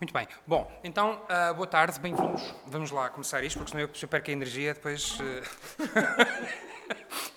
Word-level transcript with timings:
Muito 0.00 0.14
bem. 0.14 0.26
Bom, 0.46 0.80
então, 0.82 1.22
uh, 1.24 1.54
boa 1.54 1.66
tarde, 1.66 2.00
bem-vindos. 2.00 2.54
Vamos 2.66 2.90
lá 2.90 3.10
começar 3.10 3.44
isto, 3.44 3.58
porque 3.58 3.72
senão 3.72 3.82
eu, 3.82 4.08
perco 4.08 4.30
a 4.30 4.32
energia, 4.32 4.72
depois 4.72 5.20
uh... 5.20 5.42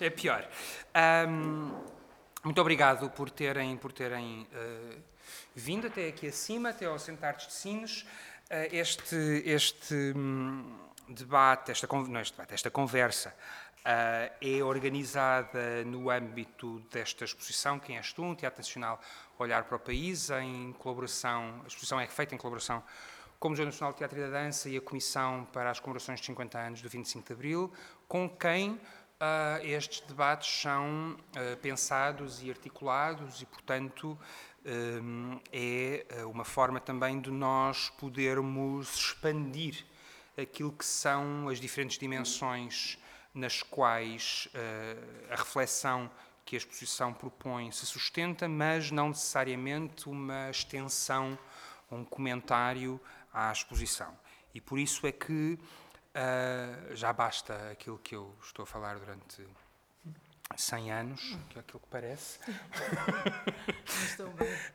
é 0.00 0.08
pior. 0.08 0.48
Um, 1.28 1.78
muito 2.42 2.58
obrigado 2.62 3.10
por 3.10 3.28
terem, 3.28 3.76
por 3.76 3.92
terem 3.92 4.48
uh, 4.50 4.98
vindo 5.54 5.88
até 5.88 6.08
aqui 6.08 6.28
acima, 6.28 6.70
até 6.70 6.86
ao 6.86 6.98
Centartes 6.98 7.48
de 7.48 7.52
Sines. 7.52 8.06
este 8.72 9.42
este 9.44 10.14
um, 10.16 10.74
debate, 11.06 11.70
esta, 11.70 11.86
não, 11.86 12.20
este 12.22 12.32
debate, 12.32 12.54
esta 12.54 12.70
conversa 12.70 13.36
é 14.40 14.64
organizada 14.64 15.84
no 15.84 16.10
âmbito 16.10 16.80
desta 16.90 17.24
exposição, 17.24 17.78
Quem 17.78 17.96
és 17.98 18.12
tu? 18.12 18.22
Um 18.22 18.34
Teatro 18.34 18.60
Nacional 18.60 19.00
Olhar 19.38 19.64
para 19.64 19.76
o 19.76 19.80
País, 19.80 20.30
em 20.30 20.72
colaboração, 20.74 21.60
a 21.64 21.66
exposição 21.66 22.00
é 22.00 22.06
feita 22.06 22.34
em 22.34 22.38
colaboração 22.38 22.82
com 23.38 23.48
o 23.48 23.50
Museu 23.50 23.66
Nacional 23.66 23.92
de 23.92 23.98
Teatro 23.98 24.18
e 24.18 24.22
da 24.22 24.30
Dança 24.30 24.70
e 24.70 24.76
a 24.78 24.80
Comissão 24.80 25.46
para 25.52 25.70
as 25.70 25.78
Comemorações 25.78 26.18
de 26.18 26.24
50 26.24 26.58
anos 26.58 26.80
do 26.80 26.88
25 26.88 27.26
de 27.26 27.32
Abril, 27.34 27.72
com 28.08 28.26
quem 28.26 28.70
uh, 28.70 28.78
estes 29.62 30.00
debates 30.00 30.62
são 30.62 31.12
uh, 31.12 31.56
pensados 31.60 32.42
e 32.42 32.48
articulados 32.48 33.42
e, 33.42 33.44
portanto, 33.44 34.18
um, 34.64 35.38
é 35.52 36.06
uma 36.24 36.44
forma 36.44 36.80
também 36.80 37.20
de 37.20 37.30
nós 37.30 37.90
podermos 37.90 38.94
expandir 38.94 39.84
aquilo 40.38 40.72
que 40.72 40.86
são 40.86 41.46
as 41.48 41.60
diferentes 41.60 41.98
dimensões 41.98 42.98
nas 43.34 43.62
quais 43.62 44.48
uh, 44.54 45.32
a 45.32 45.36
reflexão 45.36 46.10
que 46.44 46.56
a 46.56 46.58
exposição 46.58 47.12
propõe 47.12 47.72
se 47.72 47.84
sustenta, 47.86 48.48
mas 48.48 48.90
não 48.90 49.08
necessariamente 49.08 50.08
uma 50.08 50.50
extensão, 50.50 51.38
um 51.90 52.04
comentário 52.04 53.00
à 53.32 53.50
exposição. 53.50 54.16
E 54.54 54.60
por 54.60 54.78
isso 54.78 55.06
é 55.06 55.12
que 55.12 55.58
uh, 56.14 56.94
já 56.94 57.12
basta 57.12 57.70
aquilo 57.72 57.98
que 57.98 58.14
eu 58.14 58.34
estou 58.42 58.62
a 58.62 58.66
falar 58.66 58.98
durante 58.98 59.44
100 60.56 60.92
anos, 60.92 61.38
que 61.48 61.58
é 61.58 61.60
aquilo 61.60 61.80
que 61.80 61.88
parece. 61.88 62.38
uh, 62.40 62.54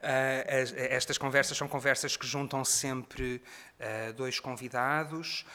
estas 0.89 1.17
conversas 1.17 1.57
são 1.57 1.67
conversas 1.67 2.17
que 2.17 2.27
juntam 2.27 2.65
sempre 2.65 3.41
uh, 3.79 4.13
dois 4.13 4.39
convidados, 4.39 5.45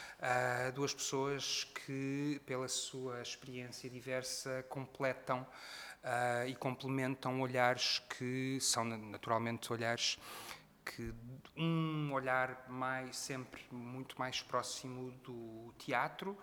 duas 0.75 0.95
pessoas 0.95 1.65
que, 1.65 2.41
pela 2.47 2.69
sua 2.69 3.21
experiência 3.21 3.91
diversa, 3.91 4.65
completam 4.69 5.47
e 6.47 6.55
complementam 6.55 7.41
olhares 7.41 8.03
que 8.17 8.59
são 8.61 8.85
naturalmente 8.85 9.73
olhares 9.73 10.19
que 10.85 11.15
um 11.57 12.13
olhar 12.13 12.67
mais 12.69 13.17
sempre 13.17 13.63
muito 13.71 14.19
mais 14.19 14.43
próximo 14.43 15.11
do 15.23 15.73
teatro 15.79 16.39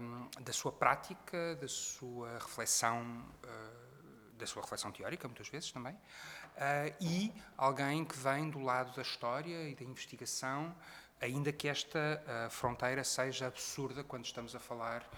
um, 0.00 0.28
da 0.42 0.52
sua 0.52 0.72
prática, 0.72 1.56
da 1.56 1.68
sua 1.68 2.34
reflexão, 2.38 3.24
uh, 3.44 4.36
da 4.36 4.46
sua 4.46 4.62
reflexão 4.62 4.92
teórica, 4.92 5.26
muitas 5.26 5.48
vezes 5.48 5.72
também, 5.72 5.94
uh, 5.94 6.94
e 7.00 7.32
alguém 7.56 8.04
que 8.04 8.16
vem 8.16 8.50
do 8.50 8.60
lado 8.60 8.94
da 8.94 9.02
história 9.02 9.68
e 9.68 9.74
da 9.74 9.84
investigação, 9.84 10.74
ainda 11.20 11.52
que 11.52 11.68
esta 11.68 12.22
uh, 12.26 12.50
fronteira 12.50 13.02
seja 13.02 13.46
absurda 13.46 14.04
quando 14.04 14.24
estamos 14.24 14.54
a 14.54 14.60
falar, 14.60 15.08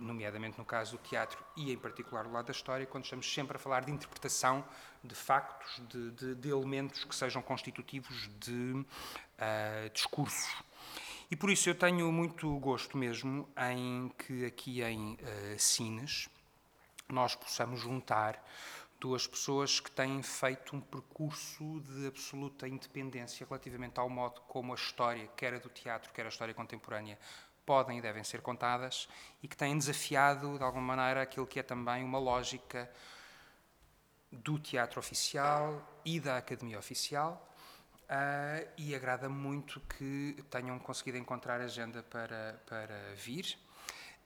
nomeadamente 0.00 0.58
no 0.58 0.64
caso 0.64 0.96
do 0.96 1.02
teatro 1.02 1.42
e 1.56 1.72
em 1.72 1.76
particular 1.76 2.24
do 2.24 2.32
lado 2.32 2.46
da 2.46 2.52
história, 2.52 2.86
quando 2.86 3.04
estamos 3.04 3.32
sempre 3.32 3.56
a 3.56 3.60
falar 3.60 3.84
de 3.84 3.92
interpretação 3.92 4.64
de 5.02 5.14
factos, 5.14 5.82
de, 5.88 6.10
de, 6.12 6.34
de 6.34 6.48
elementos 6.48 7.04
que 7.04 7.14
sejam 7.14 7.42
constitutivos 7.42 8.28
de 8.38 8.84
discursos. 9.92 10.62
E 11.30 11.36
por 11.36 11.50
isso 11.50 11.68
eu 11.68 11.74
tenho 11.74 12.10
muito 12.12 12.48
gosto 12.58 12.96
mesmo 12.96 13.48
em 13.72 14.12
que 14.18 14.44
aqui 14.44 14.82
em 14.82 15.14
uh, 15.14 15.58
Sines 15.58 16.28
nós 17.08 17.34
possamos 17.34 17.80
juntar 17.80 18.42
duas 19.00 19.26
pessoas 19.26 19.80
que 19.80 19.90
têm 19.90 20.22
feito 20.22 20.76
um 20.76 20.80
percurso 20.80 21.80
de 21.80 22.06
absoluta 22.06 22.66
independência 22.66 23.46
relativamente 23.46 23.98
ao 23.98 24.08
modo 24.08 24.40
como 24.42 24.72
a 24.72 24.76
história, 24.76 25.28
quer 25.36 25.54
a 25.54 25.58
do 25.58 25.68
teatro, 25.68 26.12
quer 26.12 26.24
a 26.24 26.28
história 26.28 26.54
contemporânea, 26.54 27.18
podem 27.64 27.98
e 27.98 28.02
devem 28.02 28.22
ser 28.24 28.40
contadas 28.40 29.08
e 29.42 29.48
que 29.48 29.56
têm 29.56 29.76
desafiado, 29.76 30.58
de 30.58 30.64
alguma 30.64 30.96
maneira, 30.96 31.22
aquilo 31.22 31.46
que 31.46 31.58
é 31.58 31.62
também 31.62 32.04
uma 32.04 32.18
lógica 32.18 32.90
do 34.30 34.58
teatro 34.58 34.98
oficial 34.98 35.82
e 36.04 36.18
da 36.20 36.38
academia 36.38 36.78
oficial 36.78 37.50
Uh, 38.04 38.68
e 38.76 38.94
agrada 38.94 39.30
muito 39.30 39.80
que 39.80 40.36
tenham 40.50 40.78
conseguido 40.78 41.16
encontrar 41.16 41.58
agenda 41.62 42.02
para, 42.02 42.60
para 42.66 43.14
vir. 43.16 43.58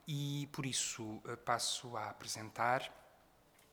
E 0.06 0.49
por 0.50 0.66
isso 0.66 1.05
uh, 1.05 1.37
passo 1.44 1.97
a 1.97 2.10
apresentar, 2.10 2.82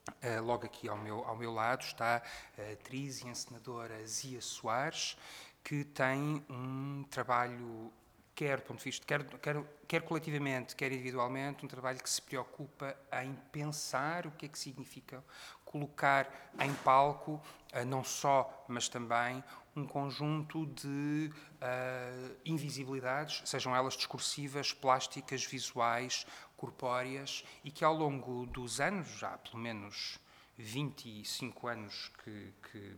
uh, 0.07 0.43
logo 0.43 0.63
aqui 0.63 0.87
ao 0.87 0.95
meu, 0.95 1.25
ao 1.25 1.35
meu 1.35 1.51
lado, 1.51 1.81
está 1.81 2.21
a 2.55 2.71
atriz 2.71 3.21
e 3.21 3.27
encenadora 3.27 4.05
Zia 4.05 4.41
Soares, 4.41 5.17
que 5.63 5.83
tem 5.83 6.45
um 6.47 7.03
trabalho, 7.09 7.91
quer 8.35 8.61
ponto 8.61 8.79
de 8.79 8.83
vista, 8.83 9.05
quer, 9.05 9.23
quer, 9.39 9.63
quer 9.87 10.01
coletivamente, 10.01 10.75
quer 10.75 10.91
individualmente, 10.91 11.63
um 11.63 11.67
trabalho 11.67 12.03
que 12.03 12.09
se 12.09 12.21
preocupa 12.21 12.95
em 13.23 13.33
pensar 13.51 14.27
o 14.27 14.31
que 14.31 14.45
é 14.45 14.49
que 14.49 14.59
significa 14.59 15.23
colocar 15.63 16.51
em 16.59 16.73
palco, 16.75 17.41
não 17.87 18.03
só, 18.03 18.65
mas 18.67 18.89
também 18.89 19.43
um 19.75 19.85
conjunto 19.85 20.65
de 20.67 21.31
uh, 21.55 22.37
invisibilidades, 22.45 23.41
sejam 23.49 23.75
elas 23.75 23.95
discursivas, 23.95 24.71
plásticas, 24.71 25.43
visuais, 25.45 26.25
corpóreas, 26.55 27.43
e 27.63 27.71
que 27.71 27.83
ao 27.83 27.93
longo 27.93 28.45
dos 28.45 28.79
anos, 28.79 29.07
já 29.17 29.37
pelo 29.37 29.57
menos 29.57 30.17
25 30.57 31.67
anos 31.67 32.11
que, 32.23 32.53
que 32.71 32.97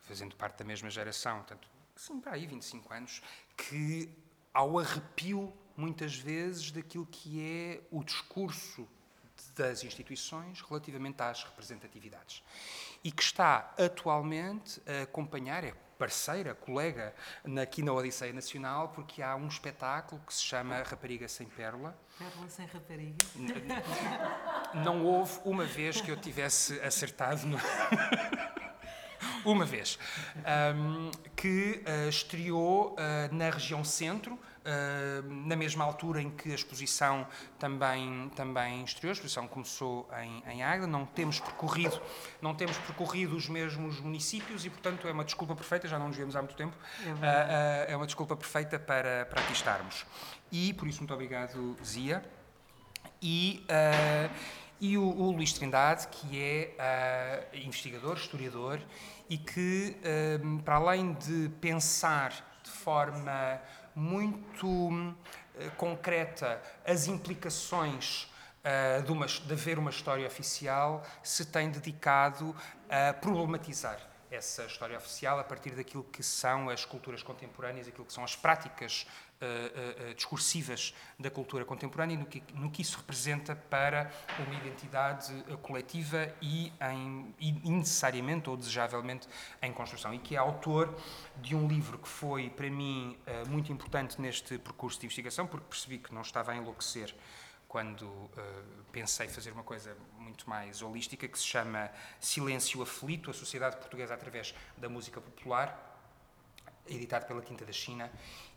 fazendo 0.00 0.34
parte 0.34 0.58
da 0.58 0.64
mesma 0.64 0.90
geração, 0.90 1.36
portanto, 1.38 1.68
sim, 2.00 2.18
para 2.18 2.32
aí 2.32 2.46
25 2.46 2.92
anos, 2.94 3.22
que 3.56 4.08
ao 4.54 4.78
arrepio, 4.78 5.52
muitas 5.76 6.16
vezes, 6.16 6.70
daquilo 6.70 7.06
que 7.06 7.40
é 7.42 7.82
o 7.90 8.02
discurso 8.02 8.88
das 9.54 9.84
instituições 9.84 10.62
relativamente 10.62 11.22
às 11.22 11.44
representatividades 11.44 12.42
e 13.04 13.12
que 13.12 13.22
está 13.22 13.74
atualmente 13.78 14.80
a 14.86 15.02
acompanhar, 15.02 15.62
é 15.62 15.74
parceira, 15.98 16.54
colega 16.54 17.14
aqui 17.60 17.82
na 17.82 17.92
Odisseia 17.92 18.32
Nacional, 18.32 18.88
porque 18.88 19.22
há 19.22 19.36
um 19.36 19.48
espetáculo 19.48 20.22
que 20.26 20.32
se 20.32 20.42
chama 20.42 20.82
Rapariga 20.82 21.28
Sem 21.28 21.46
Pérola. 21.46 21.94
Pérola 22.18 22.48
sem 22.48 22.64
rapariga? 22.64 23.16
Não 24.82 25.04
houve 25.04 25.38
uma 25.44 25.66
vez 25.66 26.00
que 26.00 26.10
eu 26.10 26.16
tivesse 26.16 26.80
acertado 26.80 27.46
no... 27.46 27.58
uma 29.44 29.64
vez, 29.64 29.98
um, 30.74 31.10
que 31.36 31.82
uh, 31.86 32.08
estreou 32.08 32.94
uh, 32.94 33.34
na 33.34 33.50
região 33.50 33.84
centro, 33.84 34.38
Uh, 34.60 35.26
na 35.46 35.56
mesma 35.56 35.82
altura 35.82 36.20
em 36.20 36.28
que 36.28 36.52
a 36.52 36.54
exposição 36.54 37.26
também 37.58 38.30
também 38.36 38.84
estreou, 38.84 39.08
a 39.08 39.14
exposição 39.14 39.48
começou 39.48 40.06
em, 40.22 40.42
em 40.52 40.62
Águeda, 40.62 40.86
não 40.86 41.06
temos 41.06 41.40
percorrido 41.40 41.98
não 42.42 42.54
temos 42.54 42.76
percorrido 42.76 43.34
os 43.34 43.48
mesmos 43.48 43.98
municípios 44.00 44.66
e 44.66 44.68
portanto 44.68 45.08
é 45.08 45.12
uma 45.12 45.24
desculpa 45.24 45.56
perfeita, 45.56 45.88
já 45.88 45.98
não 45.98 46.08
nos 46.08 46.16
vemos 46.18 46.36
há 46.36 46.42
muito 46.42 46.56
tempo, 46.56 46.76
é, 47.02 47.08
uh, 47.08 47.14
uh, 47.14 47.92
é 47.92 47.96
uma 47.96 48.04
desculpa 48.04 48.36
perfeita 48.36 48.78
para, 48.78 49.24
para 49.24 49.40
aqui 49.40 49.54
estarmos. 49.54 50.04
E 50.52 50.74
por 50.74 50.86
isso 50.86 50.98
muito 50.98 51.14
obrigado 51.14 51.74
Zia. 51.82 52.22
E 53.22 53.64
e 54.80 54.96
o, 54.96 55.02
o 55.02 55.30
Luís 55.32 55.52
Trindade, 55.52 56.08
que 56.08 56.40
é 56.42 57.48
investigador, 57.52 58.16
historiador, 58.16 58.80
e 59.28 59.36
que, 59.36 59.96
para 60.64 60.76
além 60.76 61.12
de 61.12 61.50
pensar 61.60 62.60
de 62.62 62.70
forma 62.70 63.60
muito 63.94 64.66
uh, 64.66 65.14
concreta 65.76 66.60
as 66.86 67.06
implicações 67.06 68.24
uh, 68.64 69.02
de, 69.02 69.12
uma, 69.12 69.26
de 69.26 69.52
haver 69.52 69.78
uma 69.78 69.90
história 69.90 70.26
oficial, 70.26 71.04
se 71.22 71.44
tem 71.44 71.70
dedicado 71.70 72.54
a 72.88 73.12
problematizar 73.12 73.98
essa 74.30 74.64
história 74.64 74.96
oficial 74.96 75.40
a 75.40 75.44
partir 75.44 75.70
daquilo 75.70 76.04
que 76.04 76.22
são 76.22 76.68
as 76.68 76.84
culturas 76.84 77.22
contemporâneas, 77.22 77.88
aquilo 77.88 78.06
que 78.06 78.12
são 78.12 78.22
as 78.22 78.36
práticas 78.36 79.06
uh, 79.40 80.10
uh, 80.10 80.14
discursivas 80.14 80.94
da 81.18 81.30
cultura 81.30 81.64
contemporânea 81.64 82.14
e 82.14 82.18
no 82.18 82.26
que, 82.26 82.42
no 82.54 82.70
que 82.70 82.82
isso 82.82 82.98
representa 82.98 83.54
para 83.54 84.10
uma 84.38 84.54
identidade 84.54 85.32
coletiva 85.62 86.32
e, 86.40 86.72
em, 86.80 87.34
e 87.38 87.70
necessariamente 87.70 88.48
ou 88.50 88.56
desejavelmente 88.56 89.28
em 89.62 89.72
construção. 89.72 90.14
E 90.14 90.18
que 90.18 90.36
é 90.36 90.38
autor 90.38 90.94
de 91.36 91.54
um 91.54 91.66
livro 91.66 91.98
que 91.98 92.08
foi, 92.08 92.50
para 92.50 92.70
mim, 92.70 93.16
muito 93.48 93.72
importante 93.72 94.20
neste 94.20 94.58
percurso 94.58 94.98
de 95.00 95.06
investigação, 95.06 95.46
porque 95.46 95.66
percebi 95.68 95.98
que 95.98 96.14
não 96.14 96.22
estava 96.22 96.52
a 96.52 96.56
enlouquecer 96.56 97.14
quando 97.70 98.02
uh, 98.02 98.30
pensei 98.90 99.28
fazer 99.28 99.52
uma 99.52 99.62
coisa 99.62 99.96
muito 100.18 100.50
mais 100.50 100.82
holística, 100.82 101.28
que 101.28 101.38
se 101.38 101.46
chama 101.46 101.88
Silêncio 102.18 102.82
Aflito, 102.82 103.30
a 103.30 103.32
Sociedade 103.32 103.76
Portuguesa 103.76 104.12
através 104.12 104.52
da 104.76 104.88
Música 104.88 105.20
Popular, 105.20 105.89
editado 106.90 107.26
pela 107.26 107.40
Tinta 107.40 107.64
da 107.64 107.72
China 107.72 108.10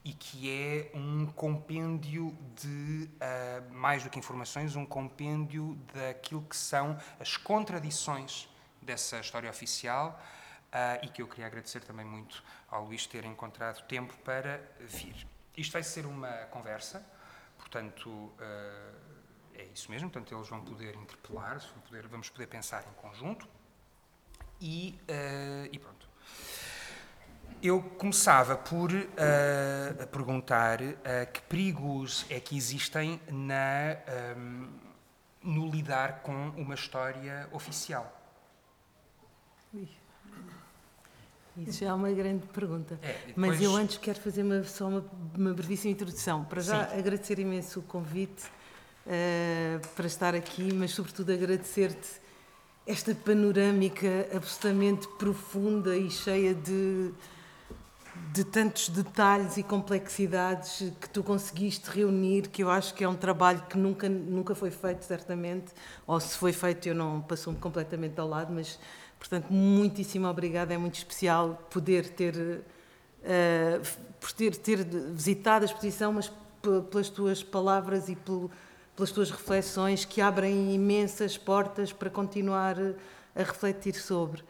e 0.03 0.11
que 0.11 0.49
é 0.51 0.91
um 0.93 1.25
compêndio 1.27 2.35
de, 2.55 3.09
uh, 3.15 3.73
mais 3.73 4.03
do 4.03 4.09
que 4.09 4.19
informações, 4.19 4.75
um 4.75 4.85
compêndio 4.85 5.77
daquilo 5.93 6.41
que 6.41 6.57
são 6.57 6.99
as 7.19 7.37
contradições 7.37 8.49
dessa 8.81 9.19
história 9.19 9.49
oficial 9.49 10.19
uh, 10.67 11.05
e 11.05 11.07
que 11.07 11.21
eu 11.21 11.27
queria 11.27 11.45
agradecer 11.45 11.81
também 11.81 12.05
muito 12.05 12.43
ao 12.67 12.83
Luís 12.85 13.07
ter 13.07 13.23
encontrado 13.23 13.81
tempo 13.87 14.13
para 14.25 14.61
vir. 14.81 15.25
Isto 15.55 15.71
vai 15.71 15.83
ser 15.83 16.05
uma 16.05 16.31
conversa, 16.47 17.05
portanto, 17.57 18.09
uh, 18.09 19.13
é 19.53 19.63
isso 19.73 19.89
mesmo, 19.89 20.09
portanto, 20.09 20.35
eles 20.35 20.49
vão 20.49 20.65
poder 20.65 20.95
interpelar, 20.95 21.59
vão 21.59 21.81
poder, 21.83 22.07
vamos 22.07 22.29
poder 22.29 22.47
pensar 22.47 22.83
em 22.89 22.93
conjunto 23.01 23.47
e, 24.59 24.99
e 25.71 25.77
pronto. 25.77 26.09
Eu 27.63 27.81
começava 27.81 28.57
por 28.57 28.91
uh, 28.91 30.07
perguntar 30.11 30.81
uh, 30.81 30.93
que 31.31 31.41
perigos 31.43 32.25
é 32.29 32.37
que 32.37 32.57
existem 32.57 33.21
na, 33.31 33.95
um, 34.35 34.67
no 35.41 35.71
lidar 35.71 36.23
com 36.23 36.49
uma 36.57 36.75
história 36.75 37.47
oficial. 37.53 38.21
Isso 41.55 41.79
já 41.79 41.91
é 41.91 41.93
uma 41.93 42.11
grande 42.11 42.45
pergunta. 42.47 42.99
É, 43.01 43.13
depois... 43.27 43.33
Mas 43.37 43.61
eu 43.61 43.73
antes 43.73 43.97
quero 43.97 44.19
fazer 44.19 44.43
uma, 44.43 44.61
só 44.63 44.89
uma, 44.89 45.05
uma 45.33 45.53
brevíssima 45.53 45.93
introdução. 45.93 46.43
Para 46.43 46.61
já 46.61 46.85
Sim. 46.89 46.99
agradecer 46.99 47.39
imenso 47.39 47.79
o 47.79 47.83
convite 47.83 48.43
uh, 49.07 49.87
para 49.95 50.05
estar 50.05 50.35
aqui, 50.35 50.73
mas 50.73 50.91
sobretudo 50.91 51.31
agradecer-te 51.31 52.21
esta 52.85 53.15
panorâmica 53.15 54.27
absolutamente 54.35 55.07
profunda 55.17 55.95
e 55.95 56.11
cheia 56.11 56.53
de 56.53 57.13
de 58.31 58.43
tantos 58.43 58.89
detalhes 58.89 59.57
e 59.57 59.63
complexidades 59.63 60.91
que 60.99 61.09
tu 61.09 61.23
conseguiste 61.23 61.89
reunir, 61.89 62.49
que 62.49 62.63
eu 62.63 62.69
acho 62.69 62.93
que 62.93 63.03
é 63.03 63.09
um 63.09 63.15
trabalho 63.15 63.63
que 63.69 63.77
nunca, 63.77 64.07
nunca 64.09 64.55
foi 64.55 64.71
feito, 64.71 65.03
certamente, 65.03 65.71
ou 66.05 66.19
se 66.19 66.37
foi 66.37 66.53
feito 66.53 66.87
eu 66.87 66.95
não 66.95 67.21
passou-me 67.21 67.59
completamente 67.59 68.19
ao 68.19 68.27
lado, 68.27 68.53
mas, 68.53 68.79
portanto, 69.19 69.51
muitíssimo 69.51 70.27
obrigada, 70.27 70.73
é 70.73 70.77
muito 70.77 70.95
especial 70.95 71.67
poder 71.69 72.09
ter, 72.09 72.35
uh, 72.35 74.33
ter, 74.35 74.55
ter 74.55 74.83
visitado 74.83 75.63
a 75.63 75.67
exposição, 75.67 76.13
mas 76.13 76.31
pelas 76.89 77.09
tuas 77.09 77.43
palavras 77.43 78.09
e 78.09 78.15
pelas 78.15 79.11
tuas 79.11 79.29
reflexões 79.29 80.05
que 80.05 80.21
abrem 80.21 80.73
imensas 80.73 81.37
portas 81.37 81.91
para 81.91 82.09
continuar 82.09 82.77
a 83.35 83.39
refletir 83.39 83.95
sobre. 83.95 84.43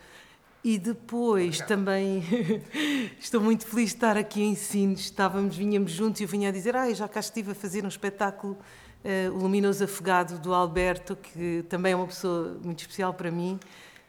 E 0.64 0.78
depois 0.78 1.60
Obrigado. 1.60 1.68
também 1.68 2.24
estou 3.20 3.42
muito 3.42 3.68
feliz 3.68 3.90
de 3.90 3.96
estar 3.96 4.16
aqui 4.16 4.42
em 4.42 4.56
Sines. 4.56 5.02
Estávamos, 5.02 5.58
vinhamos 5.58 5.92
juntos 5.92 6.22
e 6.22 6.24
eu 6.24 6.28
vinha 6.28 6.48
a 6.48 6.52
dizer: 6.54 6.74
Ah, 6.74 6.92
já 6.94 7.06
cá 7.06 7.20
estive 7.20 7.52
a 7.52 7.56
fazer 7.56 7.84
um 7.84 7.90
espetáculo, 7.90 8.58
uh, 9.04 9.34
O 9.34 9.40
Luminoso 9.40 9.84
Afogado, 9.84 10.40
do 10.40 10.54
Alberto, 10.54 11.18
que 11.18 11.66
também 11.68 11.92
é 11.92 11.96
uma 11.98 12.08
pessoa 12.08 12.58
muito 12.64 12.80
especial 12.80 13.14
para 13.14 13.30
mim. 13.30 13.60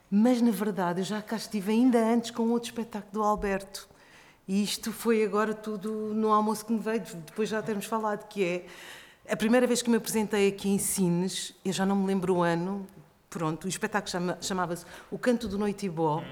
Mas 0.08 0.40
na 0.40 0.52
verdade 0.52 1.00
eu 1.00 1.04
já 1.04 1.20
cá 1.20 1.34
estive 1.34 1.72
ainda 1.72 1.98
antes 1.98 2.30
com 2.30 2.44
outro 2.50 2.68
espetáculo 2.68 3.12
do 3.12 3.22
Alberto. 3.24 3.88
E 4.46 4.62
isto 4.62 4.92
foi 4.92 5.24
agora 5.24 5.54
tudo 5.54 5.90
no 6.14 6.30
almoço 6.30 6.64
que 6.64 6.72
me 6.72 6.78
veio, 6.78 7.00
depois 7.00 7.48
já 7.48 7.60
termos 7.62 7.86
falado, 7.86 8.28
que 8.28 8.44
é 8.44 8.66
a 9.28 9.34
primeira 9.34 9.66
vez 9.66 9.80
que 9.80 9.88
me 9.88 9.96
apresentei 9.96 10.48
aqui 10.48 10.68
em 10.68 10.78
Sines, 10.78 11.54
eu 11.64 11.72
já 11.72 11.86
não 11.86 11.96
me 11.96 12.06
lembro 12.06 12.36
o 12.36 12.42
ano, 12.42 12.86
Pronto, 13.34 13.64
o 13.64 13.68
espetáculo 13.68 14.12
chama, 14.12 14.38
chamava-se 14.40 14.86
O 15.10 15.18
Canto 15.18 15.48
do 15.48 15.58
Noitibó, 15.58 16.22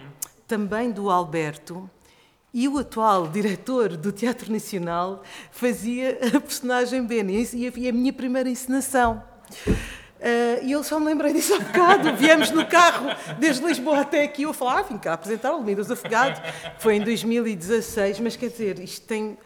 também 0.47 0.93
do 0.93 1.11
Alberto, 1.11 1.91
e 2.55 2.69
o 2.69 2.79
atual 2.79 3.27
diretor 3.27 3.97
do 3.97 4.13
Teatro 4.13 4.53
Nacional 4.53 5.25
fazia 5.51 6.17
a 6.33 6.41
personagem 6.41 7.05
Benny, 7.05 7.45
e 7.55 7.89
a 7.89 7.93
minha 7.93 8.13
primeira 8.13 8.49
encenação. 8.49 9.21
Uh, 9.67 10.63
e 10.63 10.71
eu 10.71 10.85
só 10.85 11.01
me 11.01 11.07
lembrei 11.07 11.33
disso 11.33 11.57
há 11.57 11.59
bocado. 11.59 12.15
Viemos 12.15 12.53
no 12.53 12.65
carro 12.67 13.09
desde 13.37 13.67
Lisboa 13.67 14.03
até 14.03 14.23
aqui. 14.23 14.45
Eu 14.45 14.53
falava, 14.53 14.79
ah, 14.79 14.83
vim 14.85 14.97
cá 14.97 15.15
apresentar 15.15 15.55
o 15.55 15.57
Luminoso 15.57 15.95
Afogado. 15.95 16.41
Foi 16.79 16.95
em 16.95 17.01
2016, 17.01 18.21
mas 18.21 18.37
quer 18.37 18.49
dizer, 18.49 18.79
isto 18.79 19.05
tem. 19.09 19.37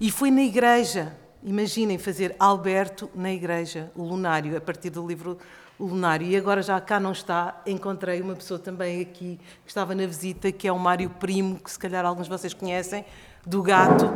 E 0.00 0.10
foi 0.10 0.32
na 0.32 0.42
igreja. 0.42 1.16
Imaginem 1.44 1.96
fazer 1.96 2.34
Alberto 2.40 3.08
na 3.14 3.30
igreja, 3.30 3.92
o 3.94 4.02
Lunário, 4.02 4.56
a 4.56 4.60
partir 4.60 4.90
do 4.90 5.06
livro 5.06 5.38
o 5.78 5.86
Lunário. 5.86 6.26
E 6.26 6.36
agora 6.36 6.62
já 6.62 6.80
cá 6.80 7.00
não 7.00 7.12
está, 7.12 7.60
encontrei 7.66 8.20
uma 8.20 8.34
pessoa 8.34 8.58
também 8.58 9.00
aqui 9.00 9.38
que 9.64 9.70
estava 9.70 9.94
na 9.94 10.06
visita, 10.06 10.50
que 10.52 10.68
é 10.68 10.72
o 10.72 10.78
Mário 10.78 11.10
Primo, 11.10 11.58
que 11.58 11.70
se 11.70 11.78
calhar 11.78 12.04
alguns 12.04 12.26
de 12.26 12.30
vocês 12.30 12.54
conhecem, 12.54 13.04
do 13.46 13.62
Gato, 13.62 14.10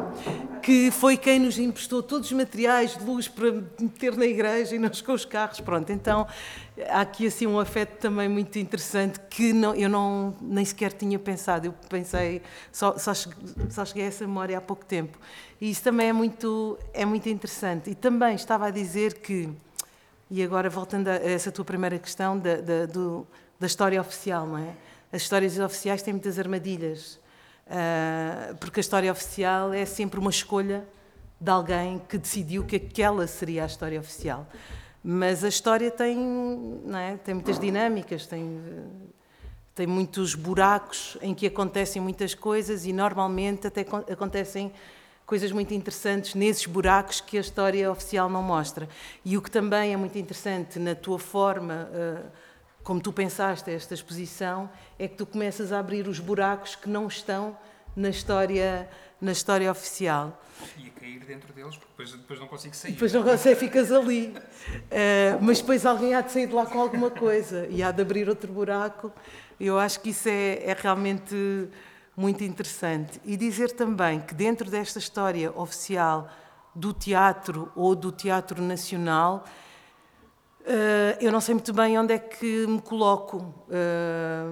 que 0.63 0.91
foi 0.91 1.17
quem 1.17 1.39
nos 1.39 1.59
emprestou 1.59 2.03
todos 2.03 2.31
os 2.31 2.33
materiais 2.33 2.97
de 2.97 3.05
luz 3.05 3.29
para 3.29 3.53
meter 3.79 4.17
na 4.17 4.25
igreja 4.25 4.75
e 4.75 4.79
nós 4.79 5.03
com 5.03 5.13
os 5.13 5.27
carros. 5.27 5.61
Pronto, 5.61 5.93
então 5.93 6.27
há 6.89 7.03
aqui 7.03 7.27
assim 7.27 7.47
um 7.47 7.61
afeto 7.61 7.99
também 7.99 8.27
muito 8.27 8.59
interessante 8.59 9.21
que 9.29 9.53
não, 9.53 9.75
eu 9.75 9.89
não, 9.89 10.35
nem 10.41 10.65
sequer 10.65 10.93
tinha 10.93 11.19
pensado. 11.19 11.67
Eu 11.67 11.75
pensei, 11.91 12.41
só, 12.73 12.97
só, 12.97 13.13
só 13.69 13.85
cheguei 13.85 14.05
a 14.05 14.07
essa 14.07 14.27
memória 14.27 14.57
há 14.57 14.61
pouco 14.63 14.85
tempo. 14.85 15.19
E 15.61 15.71
isso 15.71 15.83
também 15.83 16.09
é 16.09 16.13
muito, 16.13 16.79
é 16.95 17.05
muito 17.05 17.29
interessante. 17.29 17.91
E 17.91 17.95
também 17.95 18.35
estava 18.35 18.69
a 18.69 18.71
dizer 18.71 19.19
que 19.19 19.51
e 20.31 20.43
agora, 20.43 20.69
voltando 20.69 21.09
a 21.09 21.15
essa 21.15 21.51
tua 21.51 21.65
primeira 21.65 21.99
questão 21.99 22.39
da, 22.39 22.57
da, 22.57 22.87
do, 22.87 23.27
da 23.59 23.67
história 23.67 24.01
oficial, 24.01 24.47
não 24.47 24.59
é? 24.59 24.75
As 25.11 25.23
histórias 25.23 25.59
oficiais 25.59 26.03
têm 26.03 26.13
muitas 26.13 26.39
armadilhas, 26.39 27.19
uh, 27.67 28.55
porque 28.61 28.81
a 28.81 28.83
história 28.83 29.11
oficial 29.11 29.73
é 29.73 29.87
sempre 29.87 30.21
uma 30.21 30.29
escolha 30.29 30.87
de 31.41 31.51
alguém 31.51 31.99
que 32.07 32.19
decidiu 32.19 32.65
que 32.65 32.77
aquela 32.77 33.27
seria 33.27 33.63
a 33.63 33.67
história 33.67 33.99
oficial. 33.99 34.47
Mas 35.03 35.45
a 35.45 35.49
história 35.49 35.91
tem, 35.91 36.17
não 36.85 36.99
é? 36.99 37.17
tem 37.17 37.33
muitas 37.33 37.59
dinâmicas, 37.59 38.27
tem, 38.27 38.61
tem 39.75 39.87
muitos 39.87 40.35
buracos 40.35 41.17
em 41.23 41.35
que 41.35 41.47
acontecem 41.47 42.03
muitas 42.03 42.35
coisas 42.35 42.85
e 42.85 42.93
normalmente 42.93 43.67
até 43.67 43.81
acontecem 44.13 44.73
coisas 45.29 45.53
muito 45.53 45.75
interessantes 45.75 46.35
nesses 46.35 46.65
buracos 46.65 47.21
que 47.21 47.37
a 47.37 47.41
história 47.43 47.93
oficial 47.93 48.31
não 48.31 48.43
mostra. 48.43 48.89
E 49.23 49.37
o 49.37 49.43
que 49.43 49.51
também 49.51 49.93
é 49.93 49.97
muito 49.97 50.17
interessante 50.17 50.79
na 50.79 50.95
tua 50.95 51.19
forma, 51.19 51.87
eh, 51.93 52.23
como 52.83 52.99
tu 52.99 53.13
pensaste 53.13 53.71
esta 53.71 53.93
exposição, 53.93 54.71
é 54.99 55.07
que 55.07 55.17
tu 55.17 55.27
começas 55.27 55.71
a 55.71 55.81
abrir 55.81 56.09
os 56.09 56.19
buracos 56.19 56.77
que 56.77 56.89
não 56.89 57.07
estão 57.07 57.55
na 57.95 58.09
história, 58.09 58.89
na 59.21 59.33
história 59.33 59.71
oficial. 59.71 60.43
E 60.79 60.87
a 60.89 60.99
cair 60.99 61.21
dentro 61.21 61.53
deles, 61.53 61.77
porque 61.77 61.91
depois, 61.91 62.13
depois 62.13 62.41
não 62.41 62.49
consigo 62.49 62.75
sair. 62.75 62.93
Depois 62.93 63.13
não 63.13 63.23
consegue, 63.23 63.61
ficas 63.61 63.93
ali. 63.93 64.29
Uh, 64.35 65.43
mas 65.43 65.61
depois 65.61 65.85
alguém 65.85 66.15
há 66.15 66.23
de 66.23 66.33
sair 66.33 66.47
de 66.47 66.55
lá 66.55 66.65
com 66.65 66.81
alguma 66.81 67.11
coisa 67.11 67.67
e 67.69 67.83
há 67.83 67.93
de 67.93 68.01
abrir 68.01 68.31
outro 68.31 68.51
buraco. 68.51 69.13
Eu 69.61 69.79
acho 69.79 70.01
que 70.01 70.09
isso 70.09 70.27
é, 70.27 70.63
é 70.65 70.75
realmente 70.81 71.69
muito 72.19 72.43
interessante. 72.43 73.21
E 73.25 73.37
dizer 73.37 73.71
também 73.71 74.19
que 74.21 74.35
dentro 74.35 74.69
desta 74.69 74.99
história 74.99 75.57
oficial 75.57 76.29
do 76.75 76.93
teatro 76.93 77.71
ou 77.77 77.95
do 77.95 78.11
teatro 78.11 78.61
nacional, 78.61 79.45
eh, 80.67 81.17
eu 81.21 81.31
não 81.31 81.41
sei 81.41 81.55
muito 81.55 81.73
bem 81.73 81.97
onde 81.97 82.13
é 82.15 82.19
que 82.19 82.67
me 82.67 82.83
coloco. 82.83 83.55
Eh, 83.71 84.47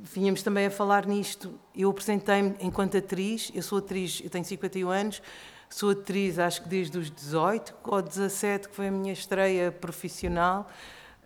vínhamos 0.00 0.42
também 0.42 0.64
a 0.64 0.70
falar 0.70 1.04
nisto. 1.04 1.52
Eu 1.76 1.90
apresentei-me 1.90 2.56
enquanto 2.60 2.96
atriz, 2.96 3.52
eu 3.54 3.62
sou 3.62 3.76
atriz, 3.76 4.22
eu 4.24 4.30
tenho 4.30 4.46
51 4.46 4.88
anos, 4.88 5.22
sou 5.68 5.90
atriz 5.90 6.38
acho 6.38 6.62
que 6.62 6.68
desde 6.70 6.96
os 6.96 7.10
18 7.10 7.74
ou 7.84 8.00
17, 8.00 8.70
que 8.70 8.74
foi 8.74 8.88
a 8.88 8.90
minha 8.90 9.12
estreia 9.12 9.70
profissional. 9.70 10.66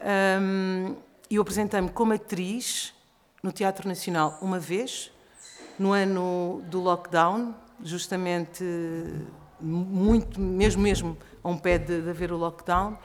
Eh, 0.00 0.96
eu 1.30 1.42
apresentei-me 1.42 1.90
como 1.90 2.12
atriz 2.12 2.92
no 3.40 3.52
Teatro 3.52 3.86
Nacional 3.86 4.36
uma 4.42 4.58
vez, 4.58 5.12
no 5.78 5.92
ano 5.92 6.62
do 6.66 6.80
lockdown, 6.80 7.54
justamente 7.82 8.64
muito, 9.60 10.40
mesmo 10.40 10.82
mesmo 10.82 11.16
a 11.42 11.48
um 11.48 11.58
pé 11.58 11.78
de, 11.78 12.02
de 12.02 12.10
haver 12.10 12.32
o 12.32 12.36
lockdown, 12.36 12.98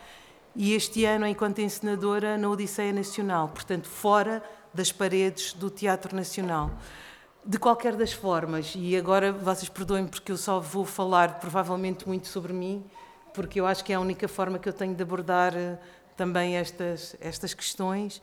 e 0.55 0.73
este 0.73 1.05
ano 1.05 1.25
enquanto 1.25 1.59
encenadora 1.59 2.37
na 2.37 2.49
Odisseia 2.49 2.91
Nacional, 2.91 3.49
portanto 3.49 3.87
fora 3.87 4.43
das 4.73 4.91
paredes 4.91 5.53
do 5.53 5.69
Teatro 5.69 6.15
Nacional. 6.15 6.71
De 7.43 7.57
qualquer 7.57 7.95
das 7.95 8.13
formas, 8.13 8.73
e 8.75 8.95
agora 8.95 9.31
vocês 9.31 9.67
perdoem 9.67 10.05
porque 10.05 10.31
eu 10.31 10.37
só 10.37 10.59
vou 10.59 10.85
falar 10.85 11.39
provavelmente 11.39 12.07
muito 12.07 12.27
sobre 12.27 12.53
mim, 12.53 12.85
porque 13.33 13.59
eu 13.59 13.65
acho 13.65 13.83
que 13.83 13.91
é 13.91 13.95
a 13.95 13.99
única 13.99 14.27
forma 14.27 14.59
que 14.59 14.69
eu 14.69 14.73
tenho 14.73 14.93
de 14.93 15.01
abordar 15.01 15.55
eh, 15.55 15.79
também 16.15 16.57
estas, 16.57 17.15
estas 17.19 17.53
questões. 17.53 18.21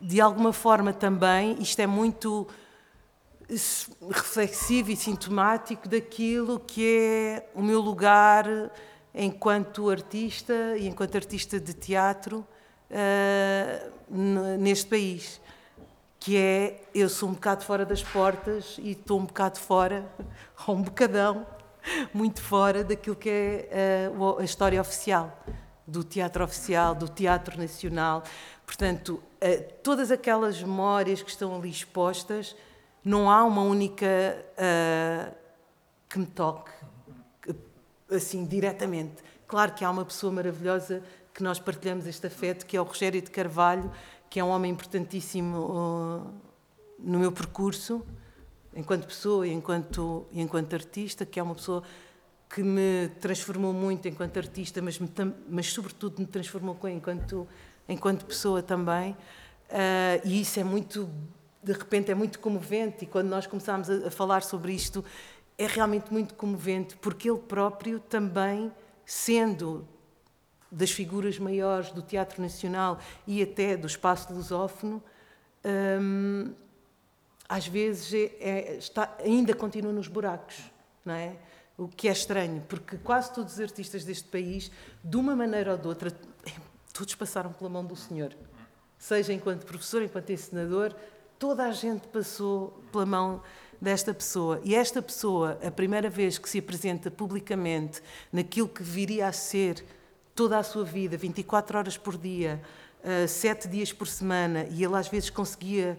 De 0.00 0.20
alguma 0.20 0.52
forma 0.52 0.92
também, 0.92 1.56
isto 1.60 1.80
é 1.80 1.86
muito 1.86 2.48
reflexivo 4.10 4.90
e 4.90 4.96
sintomático 4.96 5.88
daquilo 5.88 6.60
que 6.60 6.98
é 6.98 7.50
o 7.54 7.62
meu 7.62 7.80
lugar 7.80 8.46
enquanto 9.14 9.90
artista 9.90 10.76
e 10.76 10.86
enquanto 10.86 11.16
artista 11.16 11.58
de 11.58 11.74
teatro 11.74 12.46
uh, 12.90 14.16
neste 14.58 14.86
país. 14.86 15.40
que 16.18 16.36
é 16.36 16.82
eu 16.94 17.08
sou 17.08 17.30
um 17.30 17.32
bocado 17.32 17.64
fora 17.64 17.84
das 17.84 18.02
portas 18.02 18.76
e 18.78 18.90
estou 18.90 19.18
um 19.18 19.24
bocado 19.24 19.58
fora, 19.58 20.06
ou 20.66 20.76
um 20.76 20.82
bocadão, 20.82 21.46
muito 22.12 22.42
fora 22.42 22.84
daquilo 22.84 23.16
que 23.16 23.30
é 23.30 24.12
uh, 24.14 24.38
a 24.38 24.44
história 24.44 24.80
oficial, 24.80 25.36
do 25.86 26.04
teatro 26.04 26.44
oficial, 26.44 26.94
do 26.94 27.08
teatro 27.08 27.58
nacional. 27.58 28.22
Portanto, 28.66 29.22
uh, 29.42 29.72
todas 29.82 30.10
aquelas 30.10 30.62
memórias 30.62 31.22
que 31.22 31.30
estão 31.30 31.56
ali 31.56 31.70
expostas, 31.70 32.54
não 33.04 33.30
há 33.30 33.44
uma 33.44 33.62
única 33.62 34.06
uh, 34.06 35.34
que 36.08 36.18
me 36.18 36.26
toque, 36.26 36.70
assim, 38.10 38.44
diretamente. 38.44 39.22
Claro 39.46 39.72
que 39.72 39.84
há 39.84 39.90
uma 39.90 40.04
pessoa 40.04 40.32
maravilhosa 40.32 41.02
que 41.32 41.42
nós 41.42 41.58
partilhamos 41.58 42.06
este 42.06 42.26
afeto, 42.26 42.66
que 42.66 42.76
é 42.76 42.80
o 42.80 42.84
Rogério 42.84 43.20
de 43.22 43.30
Carvalho, 43.30 43.90
que 44.28 44.38
é 44.38 44.44
um 44.44 44.48
homem 44.48 44.70
importantíssimo 44.70 45.58
uh, 45.58 46.34
no 46.98 47.18
meu 47.18 47.32
percurso, 47.32 48.04
enquanto 48.74 49.06
pessoa 49.06 49.46
e 49.46 49.52
enquanto, 49.52 50.26
enquanto 50.32 50.74
artista, 50.74 51.26
que 51.26 51.40
é 51.40 51.42
uma 51.42 51.54
pessoa 51.54 51.82
que 52.48 52.62
me 52.62 53.08
transformou 53.20 53.72
muito 53.72 54.08
enquanto 54.08 54.36
artista, 54.36 54.82
mas, 54.82 54.98
me, 54.98 55.08
mas 55.48 55.72
sobretudo 55.72 56.18
me 56.18 56.26
transformou 56.26 56.76
enquanto, 56.88 57.46
enquanto 57.88 58.24
pessoa 58.24 58.62
também. 58.62 59.12
Uh, 59.70 60.20
e 60.24 60.40
isso 60.40 60.58
é 60.58 60.64
muito, 60.64 61.08
de 61.62 61.72
repente, 61.72 62.10
é 62.10 62.14
muito 62.14 62.38
comovente. 62.38 63.04
E 63.04 63.06
quando 63.06 63.28
nós 63.28 63.46
começámos 63.46 63.90
a, 63.90 64.10
falar 64.10 64.42
sobre 64.42 64.72
isto, 64.72 65.04
é 65.58 65.66
realmente 65.66 66.12
muito 66.12 66.34
comovente, 66.34 66.96
porque 66.96 67.30
ele 67.30 67.38
próprio 67.38 68.00
também, 68.00 68.72
sendo 69.04 69.86
das 70.70 70.90
figuras 70.90 71.38
maiores 71.38 71.90
do 71.90 72.00
Teatro 72.00 72.40
Nacional 72.40 72.98
e 73.26 73.42
até 73.42 73.76
do 73.76 73.86
espaço 73.86 74.32
lusófono, 74.32 75.02
hum, 76.00 76.54
às 77.48 77.66
vezes 77.66 78.14
é, 78.14 78.36
é, 78.40 78.76
está, 78.76 79.16
ainda 79.18 79.52
continua 79.52 79.92
nos 79.92 80.06
buracos, 80.06 80.56
não 81.04 81.14
é? 81.14 81.36
O 81.76 81.88
que 81.88 82.08
é 82.08 82.12
estranho, 82.12 82.62
porque 82.68 82.96
quase 82.98 83.32
todos 83.34 83.54
os 83.54 83.60
artistas 83.60 84.04
deste 84.04 84.28
país, 84.28 84.70
de 85.02 85.16
uma 85.16 85.34
maneira 85.34 85.72
ou 85.72 85.78
de 85.78 85.88
outra, 85.88 86.12
todos 86.94 87.14
passaram 87.16 87.52
pela 87.52 87.68
mão 87.68 87.84
do 87.84 87.96
Senhor. 87.96 88.34
Seja 88.96 89.32
enquanto 89.32 89.66
professor, 89.66 90.02
enquanto 90.02 90.30
ensinador, 90.30 90.94
toda 91.40 91.64
a 91.64 91.72
gente 91.72 92.06
passou 92.08 92.78
pela 92.92 93.06
mão 93.06 93.42
desta 93.80 94.12
pessoa. 94.12 94.60
E 94.62 94.74
esta 94.74 95.00
pessoa, 95.00 95.58
a 95.66 95.70
primeira 95.70 96.10
vez 96.10 96.36
que 96.36 96.46
se 96.46 96.58
apresenta 96.58 97.10
publicamente 97.10 98.02
naquilo 98.30 98.68
que 98.68 98.82
viria 98.82 99.26
a 99.26 99.32
ser 99.32 99.82
toda 100.34 100.58
a 100.58 100.62
sua 100.62 100.84
vida, 100.84 101.16
24 101.16 101.78
horas 101.78 101.96
por 101.96 102.18
dia, 102.18 102.62
uh, 103.02 103.26
sete 103.26 103.66
dias 103.68 103.90
por 103.90 104.06
semana, 104.06 104.66
e 104.70 104.84
ele 104.84 104.94
às 104.94 105.08
vezes 105.08 105.30
conseguia 105.30 105.98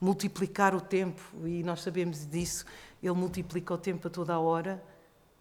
multiplicar 0.00 0.76
o 0.76 0.80
tempo, 0.80 1.20
e 1.44 1.64
nós 1.64 1.82
sabemos 1.82 2.24
disso, 2.24 2.64
ele 3.02 3.14
multiplica 3.14 3.74
o 3.74 3.78
tempo 3.78 4.06
a 4.06 4.10
toda 4.10 4.34
a 4.34 4.38
hora. 4.38 4.80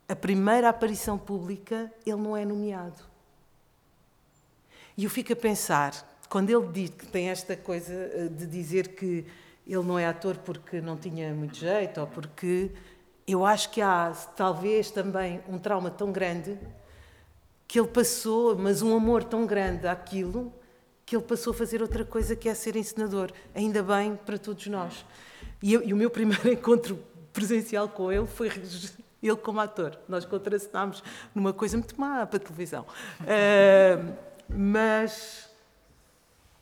A 0.10 0.16
primeira 0.16 0.68
aparição 0.68 1.16
pública, 1.16 1.94
ele 2.08 2.18
não 2.18 2.36
é 2.36 2.44
nomeado. 2.44 3.04
E 4.98 5.04
eu 5.04 5.12
fico 5.12 5.32
a 5.32 5.36
pensar, 5.36 5.94
quando 6.36 6.50
ele 6.50 6.68
diz 6.68 6.89
que 6.89 7.08
tem 7.08 7.30
esta 7.30 7.56
coisa 7.56 7.94
eh, 7.94 8.27
de 8.27 8.46
dizer 8.46 8.89
que 8.89 9.25
ele 9.65 9.84
não 9.84 9.98
é 9.98 10.06
ator 10.06 10.36
porque 10.39 10.82
não 10.82 10.98
tinha 10.98 11.34
muito 11.34 11.56
jeito, 11.56 12.01
ou 12.01 12.08
porque 12.08 12.72
eu 13.25 13.46
acho 13.46 13.70
que 13.70 13.80
há 13.80 14.12
talvez 14.36 14.92
também 14.92 15.39
um 15.48 15.58
trauma 15.58 15.89
tão 15.89 16.12
grande 16.12 16.60
que 17.65 17.80
ele 17.80 17.88
passou, 17.88 18.54
mas 18.54 18.82
um 18.82 18.94
amor 18.98 19.24
tão 19.24 19.46
grande 19.46 19.88
àquilo, 19.88 20.51
que 21.06 21.15
ele 21.15 21.24
passou 21.24 21.51
a 21.51 21.54
fazer 21.54 21.82
outra 21.82 22.04
coisa 22.04 22.36
que 22.36 22.50
é 22.50 22.54
ser 22.54 22.75
ensinador. 22.75 23.32
Ainda 23.56 23.82
bem 23.82 24.18
para 24.18 24.38
todos 24.38 24.68
nós. 24.68 25.06
E, 25.63 25.72
eu, 25.72 25.88
e 25.88 25.94
o 25.94 25.96
meu 25.96 26.10
primeiro 26.10 26.51
encontro 26.51 27.00
presencial 27.32 27.88
com 27.88 28.12
ele 28.12 28.27
foi 28.27 28.50
ele 29.24 29.38
como 29.38 29.62
ator. 29.62 29.98
Nós 30.06 30.25
contracenámos 30.25 31.01
numa 31.34 31.54
coisa 31.54 31.77
muito 31.77 31.98
má 31.98 32.25
para 32.25 32.36
a 32.36 32.39
televisão. 32.42 32.86
Uh, 33.22 34.13
mas. 34.50 35.45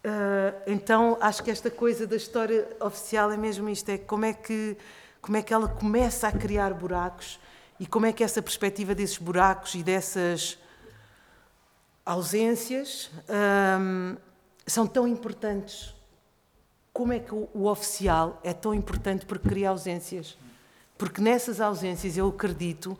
Uh, 0.06 0.62
então 0.68 1.18
acho 1.22 1.42
que 1.42 1.50
esta 1.50 1.72
coisa 1.72 2.06
da 2.06 2.16
história 2.16 2.68
oficial 2.80 3.32
é 3.32 3.38
mesmo 3.38 3.70
isto: 3.70 3.90
é 3.90 3.98
como 3.98 4.26
é 4.26 4.34
que, 4.34 4.78
como 5.22 5.38
é 5.38 5.42
que 5.42 5.54
ela 5.54 5.68
começa 5.68 6.28
a 6.28 6.32
criar 6.32 6.74
buracos 6.74 7.40
e 7.80 7.88
como 7.88 8.06
é 8.06 8.14
que 8.14 8.24
essa 8.24 8.42
perspectiva 8.42 8.94
desses 8.94 9.18
buracos 9.18 9.76
e 9.76 9.84
dessas 9.84 10.58
ausências 12.06 13.10
hum, 13.80 14.18
são 14.66 14.86
tão 14.86 15.08
importantes. 15.08 15.94
Como 16.92 17.12
é 17.12 17.20
que 17.20 17.34
o, 17.34 17.50
o, 17.54 17.68
oficial 17.68 18.40
é 18.44 18.54
tão 18.54 18.74
importante 18.74 19.26
porque 19.26 19.50
cria 19.50 19.70
ausências? 19.70 20.38
Porque 20.98 21.22
nessas 21.22 21.60
ausências, 21.60 22.18
eu 22.18 22.28
acredito, 22.28 22.98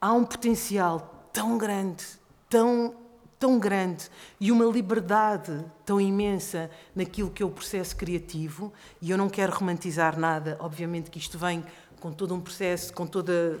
há 0.00 0.12
um 0.12 0.24
potencial 0.24 1.28
tão 1.32 1.58
grande, 1.58 2.04
tão, 2.48 2.94
tão 3.38 3.58
grande 3.58 4.08
e 4.40 4.50
uma 4.50 4.64
liberdade 4.64 5.64
tão 5.84 6.00
imensa 6.00 6.70
naquilo 6.94 7.30
que 7.30 7.42
é 7.42 7.46
o 7.46 7.50
processo 7.50 7.96
criativo. 7.96 8.72
E 9.00 9.10
eu 9.10 9.18
não 9.18 9.28
quero 9.28 9.52
romantizar 9.52 10.18
nada, 10.18 10.56
obviamente 10.60 11.10
que 11.10 11.18
isto 11.18 11.38
vem 11.38 11.64
com 12.00 12.12
todo 12.12 12.34
um 12.34 12.40
processo, 12.40 12.92
com 12.92 13.06
toda. 13.06 13.60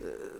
Uh, 0.00 0.38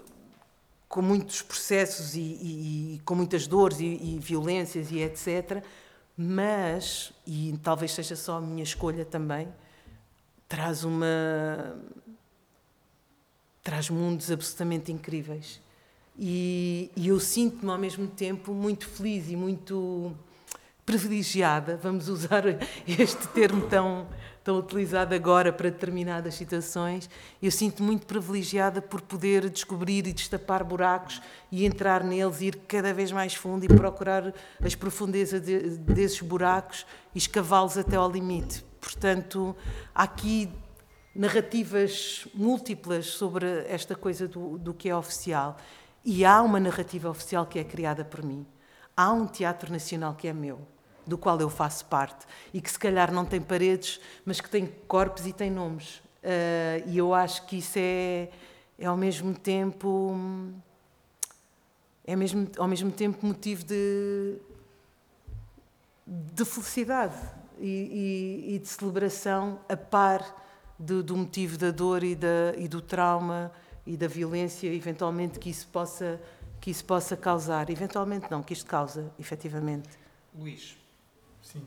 com 0.89 1.03
muitos 1.03 1.43
processos 1.43 2.15
e, 2.15 2.21
e, 2.21 2.95
e 2.95 2.99
com 3.05 3.15
muitas 3.15 3.47
dores 3.47 3.79
e, 3.79 3.85
e, 3.85 4.19
violências 4.19 4.91
e 4.91 5.01
etc. 5.01 5.63
Mas, 6.17 7.13
e 7.27 7.57
talvez 7.63 7.93
seja 7.93 8.17
só 8.17 8.39
a 8.39 8.41
minha 8.41 8.63
escolha 8.63 9.05
também, 9.05 9.49
traz 10.49 10.85
uma. 10.85 11.79
traz 13.63 13.91
mundos 13.91 14.31
absolutamente 14.31 14.91
incríveis. 14.91 15.61
E, 16.19 16.91
eu 16.97 17.21
sinto-me 17.21 17.71
ao 17.71 17.79
mesmo 17.79 18.09
tempo 18.09 18.53
muito 18.53 18.89
feliz 18.89 19.29
e 19.29 19.37
muito 19.37 20.13
privilegiada, 20.85 21.77
vamos 21.77 22.09
usar 22.09 22.45
este 22.89 23.29
termo 23.29 23.67
tão 23.69 24.07
tão 24.49 24.59
utilizado 24.61 25.15
agora 25.15 25.53
para 25.53 25.69
determinadas 25.69 26.35
situações, 26.35 27.11
eu 27.43 27.51
sinto 27.51 27.83
muito 27.83 28.07
privilegiada 28.07 28.81
por 28.81 29.03
poder 29.03 29.51
descobrir 29.51 30.07
e 30.07 30.13
destapar 30.15 30.65
buracos 30.65 31.21
e 31.53 31.67
entrar 31.67 32.03
neles, 32.03 32.41
ir 32.41 32.57
cada 32.67 32.95
vez 32.95 33.13
mais 33.13 33.35
fundo 33.35 33.67
e 33.67 33.69
procurar 33.69 34.33
as 34.65 34.75
profundezas 34.75 35.43
de, 35.43 35.77
desses 35.77 36.23
buracos 36.23 36.87
e 37.15 37.19
escavá-los 37.19 37.77
até 37.77 37.97
ao 37.97 38.11
limite. 38.11 38.65
Portanto, 38.81 39.55
há 39.95 40.05
aqui 40.05 40.49
narrativas 41.15 42.27
múltiplas 42.33 43.05
sobre 43.05 43.47
esta 43.69 43.95
coisa 43.95 44.27
do, 44.27 44.57
do 44.57 44.73
que 44.73 44.89
é 44.89 44.97
oficial. 44.97 45.59
E 46.05 46.25
há 46.25 46.41
uma 46.43 46.61
narrativa 46.61 47.09
oficial 47.09 47.47
que 47.47 47.59
é 47.59 47.65
criada 47.65 48.05
por 48.05 48.23
mim. 48.23 48.47
Há 48.97 49.13
um 49.13 49.27
teatro 49.27 49.71
nacional 49.71 50.15
que 50.15 50.29
é 50.29 50.33
meu 50.33 50.61
do 51.07 51.17
qual 51.17 51.41
eu 51.41 51.49
faço 51.49 51.87
parte 51.87 52.27
e 52.53 52.61
que 52.61 52.71
se 52.71 52.79
calhar 52.79 53.11
não 53.11 53.25
tem 53.25 53.41
paredes, 53.41 53.99
mas 54.27 54.41
que 54.41 54.51
tem 54.51 54.67
corpos 54.87 55.27
e 55.27 55.33
tem 55.33 55.51
nomes. 55.51 55.97
Uh, 56.23 56.85
e 56.87 56.99
eu 56.99 57.15
acho 57.15 57.47
que 57.47 57.59
isso 57.59 57.79
é, 57.79 58.29
é 58.79 58.87
ao 58.87 58.97
mesmo 58.97 59.35
tempo 59.35 60.15
é 62.05 62.17
mesmo, 62.17 62.49
ao 62.59 62.67
mesmo 62.67 62.91
tempo 62.91 63.25
motivo 63.27 63.65
de, 63.65 64.39
de 66.07 66.45
felicidade 66.45 67.17
e, 67.59 68.45
e, 68.49 68.55
e 68.55 68.59
de 68.59 68.67
celebração 68.67 69.61
a 69.69 69.77
par 69.77 70.25
do, 70.79 71.03
do, 71.03 71.17
motivo 71.17 71.59
da 71.59 71.71
dor 71.71 72.03
e, 72.03 72.15
da, 72.15 72.55
e 72.57 72.67
do 72.67 72.81
trauma 72.81 73.53
e 73.89 73.97
da 73.97 74.07
violência, 74.07 74.73
eventualmente, 74.73 75.39
que 75.39 75.51
isso 75.51 75.67
possa, 75.69 76.21
que 76.61 76.71
isso 76.71 76.85
possa 76.85 77.17
causar. 77.17 77.71
Eventualmente 77.71 78.31
não, 78.31 78.43
que 78.43 78.53
isto 78.53 78.67
causa, 78.67 79.13
efetivamente. 79.19 79.89
Luís, 80.35 80.77
Sim. 81.43 81.67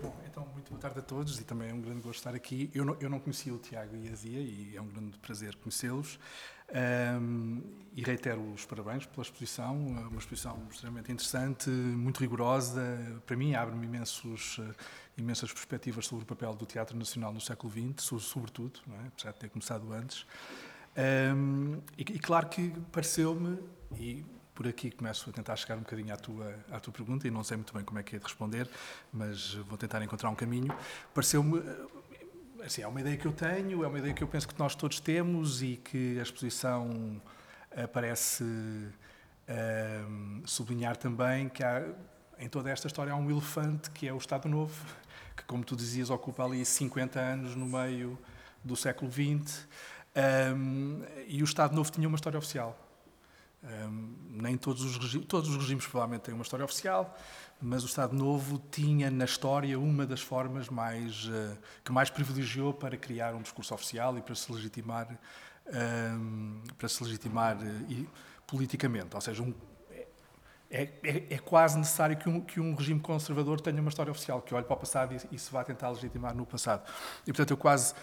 Bom, 0.00 0.16
então, 0.26 0.46
muito 0.54 0.70
boa 0.70 0.80
tarde 0.80 1.00
a 1.00 1.02
todos 1.02 1.38
e 1.38 1.44
também 1.44 1.70
é 1.70 1.74
um 1.74 1.80
grande 1.80 2.00
gosto 2.00 2.18
estar 2.18 2.34
aqui. 2.34 2.70
Eu 2.72 2.84
não, 2.84 2.96
eu 3.00 3.10
não 3.10 3.18
conhecia 3.18 3.52
o 3.52 3.58
Tiago 3.58 3.94
e 3.96 4.08
a 4.08 4.14
Zia 4.14 4.40
e 4.40 4.76
é 4.76 4.80
um 4.80 4.86
grande 4.86 5.18
prazer 5.18 5.56
conhecê-los. 5.56 6.18
Um, 7.20 7.62
e 7.94 8.02
reitero 8.02 8.40
os 8.52 8.64
parabéns 8.64 9.04
pela 9.06 9.22
exposição, 9.22 9.76
uma 9.76 10.18
exposição 10.18 10.66
extremamente 10.70 11.10
interessante, 11.10 11.68
muito 11.68 12.20
rigorosa. 12.20 13.20
Para 13.26 13.36
mim, 13.36 13.54
abre-me 13.54 13.86
imensos, 13.86 14.58
uh, 14.58 14.74
imensas 15.16 15.52
perspectivas 15.52 16.06
sobre 16.06 16.22
o 16.22 16.26
papel 16.26 16.54
do 16.54 16.64
Teatro 16.64 16.96
Nacional 16.96 17.32
no 17.32 17.40
século 17.40 17.70
XX, 17.70 18.22
sobretudo, 18.22 18.80
não 18.86 18.96
é? 18.96 19.08
apesar 19.08 19.32
de 19.32 19.40
ter 19.40 19.50
começado 19.50 19.92
antes. 19.92 20.24
Um, 20.98 21.80
e, 21.96 22.02
e 22.02 22.18
claro 22.18 22.48
que 22.48 22.70
pareceu-me, 22.90 23.58
e 23.96 24.24
por 24.54 24.66
aqui 24.66 24.90
começo 24.90 25.30
a 25.30 25.32
tentar 25.32 25.54
chegar 25.54 25.76
um 25.76 25.82
bocadinho 25.82 26.12
à 26.12 26.16
tua, 26.16 26.54
à 26.72 26.80
tua 26.80 26.92
pergunta 26.92 27.28
e 27.28 27.30
não 27.30 27.44
sei 27.44 27.56
muito 27.56 27.72
bem 27.72 27.84
como 27.84 28.00
é 28.00 28.02
que 28.02 28.16
é 28.16 28.18
de 28.18 28.24
responder, 28.24 28.68
mas 29.12 29.54
vou 29.54 29.78
tentar 29.78 30.02
encontrar 30.02 30.30
um 30.30 30.34
caminho. 30.34 30.74
Pareceu-me. 31.14 31.60
Eh, 31.60 32.64
assim, 32.64 32.82
é 32.82 32.88
uma 32.88 33.00
ideia 33.00 33.16
que 33.16 33.26
eu 33.26 33.32
tenho, 33.32 33.84
é 33.84 33.86
uma 33.86 33.98
ideia 33.98 34.12
que 34.12 34.22
eu 34.22 34.26
penso 34.26 34.48
que 34.48 34.58
nós 34.58 34.74
todos 34.74 34.98
temos 34.98 35.62
e 35.62 35.76
que 35.76 36.18
a 36.18 36.22
exposição 36.22 37.22
parece 37.92 38.42
uh, 38.42 40.42
sublinhar 40.44 40.96
também 40.96 41.48
que 41.48 41.62
há 41.62 41.86
em 42.38 42.48
toda 42.48 42.70
esta 42.70 42.86
história 42.86 43.12
há 43.12 43.16
um 43.16 43.30
elefante 43.30 43.90
que 43.90 44.06
é 44.06 44.12
o 44.12 44.16
Estado 44.16 44.48
Novo, 44.48 44.84
que, 45.36 45.42
como 45.44 45.64
tu 45.64 45.74
dizias, 45.74 46.10
ocupa 46.10 46.44
ali 46.44 46.64
50 46.64 47.18
anos 47.18 47.56
no 47.56 47.66
meio 47.66 48.18
do 48.64 48.76
século 48.76 49.10
XX. 49.10 49.66
Um, 50.18 51.02
e 51.28 51.42
o 51.42 51.44
Estado 51.44 51.74
Novo 51.74 51.92
tinha 51.92 52.08
uma 52.08 52.16
história 52.16 52.38
oficial. 52.38 52.76
Um, 53.62 54.14
nem 54.30 54.56
todos 54.56 54.82
os, 54.84 54.96
regimes, 54.96 55.26
todos 55.26 55.50
os 55.50 55.56
regimes 55.56 55.86
provavelmente 55.86 56.22
têm 56.22 56.34
uma 56.34 56.42
história 56.42 56.64
oficial, 56.64 57.16
mas 57.60 57.82
o 57.82 57.86
Estado 57.86 58.14
Novo 58.14 58.60
tinha 58.70 59.10
na 59.10 59.24
história 59.24 59.78
uma 59.78 60.06
das 60.06 60.20
formas 60.20 60.68
mais 60.68 61.24
uh, 61.26 61.56
que 61.84 61.92
mais 61.92 62.08
privilegiou 62.08 62.72
para 62.72 62.96
criar 62.96 63.34
um 63.34 63.42
discurso 63.42 63.74
oficial 63.74 64.16
e 64.16 64.22
para 64.22 64.34
se 64.34 64.50
legitimar 64.52 65.08
um, 65.66 66.62
para 66.78 66.88
se 66.88 67.02
legitimar 67.02 67.56
uh, 67.56 68.06
politicamente, 68.46 69.14
ou 69.14 69.20
seja, 69.20 69.42
um, 69.42 69.52
é, 70.70 70.82
é, 71.02 71.34
é, 71.34 71.38
quase 71.38 71.78
necessário 71.78 72.16
que 72.16 72.28
um, 72.28 72.40
que 72.42 72.60
um, 72.60 72.74
regime 72.74 73.00
conservador 73.00 73.58
tenha 73.58 73.80
uma 73.80 73.88
história 73.88 74.10
oficial, 74.10 74.42
que 74.42 74.54
olhe 74.54 74.66
para 74.66 74.74
o 74.74 74.78
passado 74.78 75.14
e, 75.14 75.34
e 75.34 75.38
se 75.38 75.50
vá 75.50 75.64
tentar 75.64 75.88
legitimar 75.88 76.34
no 76.34 76.44
passado. 76.44 76.86
E, 77.22 77.32
portanto, 77.32 77.52
eu 77.52 77.56
quase 77.56 77.94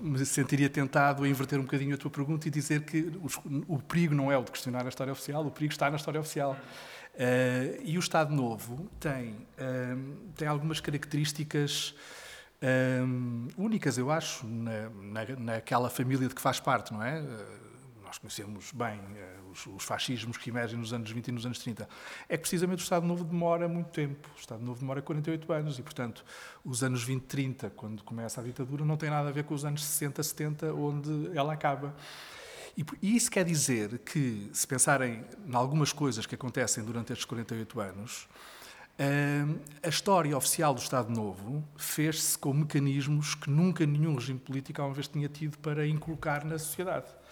me 0.00 0.24
sentiria 0.24 0.70
tentado 0.70 1.24
a 1.24 1.28
inverter 1.28 1.58
um 1.58 1.62
bocadinho 1.62 1.94
a 1.94 1.98
tua 1.98 2.10
pergunta 2.10 2.48
e 2.48 2.50
dizer 2.50 2.82
que 2.82 3.12
o 3.68 3.78
perigo 3.78 4.14
não 4.14 4.32
é 4.32 4.38
o 4.38 4.42
de 4.42 4.50
questionar 4.50 4.84
a 4.86 4.88
história 4.88 5.12
oficial, 5.12 5.46
o 5.46 5.50
perigo 5.50 5.72
está 5.72 5.90
na 5.90 5.96
história 5.96 6.20
oficial. 6.20 6.56
Uh, 7.14 7.80
e 7.84 7.96
o 7.96 8.00
Estado 8.00 8.34
Novo 8.34 8.90
tem, 8.98 9.30
uh, 9.30 10.32
tem 10.34 10.48
algumas 10.48 10.80
características 10.80 11.94
únicas, 13.58 13.98
eu 13.98 14.10
acho, 14.10 14.46
na, 14.46 14.88
na, 14.88 15.36
naquela 15.38 15.90
família 15.90 16.26
de 16.26 16.34
que 16.34 16.40
faz 16.40 16.58
parte, 16.58 16.94
não 16.94 17.02
é? 17.02 17.22
Nós 18.14 18.18
conhecemos 18.18 18.70
bem 18.72 18.98
uh, 18.98 19.50
os, 19.50 19.66
os, 19.66 19.84
fascismos 19.84 20.36
que 20.36 20.50
emergem 20.50 20.78
nos 20.78 20.92
anos 20.92 21.10
20 21.10 21.28
e 21.28 21.32
nos 21.32 21.46
anos 21.46 21.58
30, 21.58 21.88
é 22.28 22.36
que 22.36 22.42
precisamente 22.42 22.80
o 22.80 22.82
Estado 22.82 23.06
Novo 23.06 23.24
demora 23.24 23.66
muito 23.66 23.90
tempo. 23.90 24.28
O 24.36 24.38
Estado 24.38 24.62
Novo 24.62 24.80
demora 24.80 25.02
48 25.02 25.52
anos 25.52 25.78
e, 25.78 25.82
portanto, 25.82 26.24
os 26.64 26.82
anos 26.84 27.02
20, 27.02 27.22
30, 27.24 27.70
quando 27.70 28.04
começa 28.04 28.40
a 28.40 28.44
ditadura, 28.44 28.84
não 28.84 28.96
tem 28.96 29.10
nada 29.10 29.28
a 29.28 29.32
ver 29.32 29.44
com 29.44 29.54
os 29.54 29.64
anos 29.64 29.84
60, 29.84 30.22
70, 30.22 30.74
onde 30.74 31.36
ela 31.36 31.52
acaba. 31.52 31.94
E, 32.76 32.84
e 33.02 33.16
isso 33.16 33.30
quer 33.30 33.44
dizer 33.44 33.98
que, 33.98 34.48
se 34.52 34.66
pensarem 34.66 35.24
em 35.46 35.54
algumas 35.54 35.92
coisas 35.92 36.24
que 36.24 36.34
acontecem 36.34 36.84
durante 36.84 37.12
estes 37.12 37.24
48 37.24 37.80
anos, 37.80 38.28
uh, 38.98 39.60
a 39.82 39.88
história 39.88 40.36
oficial 40.36 40.72
do 40.72 40.80
Estado 40.80 41.10
Novo 41.10 41.64
fez-se 41.76 42.38
com 42.38 42.52
mecanismos 42.52 43.34
que 43.34 43.50
nunca 43.50 43.84
nenhum 43.84 44.14
regime 44.14 44.38
político 44.38 44.80
alguma 44.80 44.94
vez 44.94 45.08
tinha 45.08 45.28
tido 45.28 45.58
para 45.58 45.84
inculcar 45.86 46.44
na 46.44 46.58
sociedade. 46.58 47.23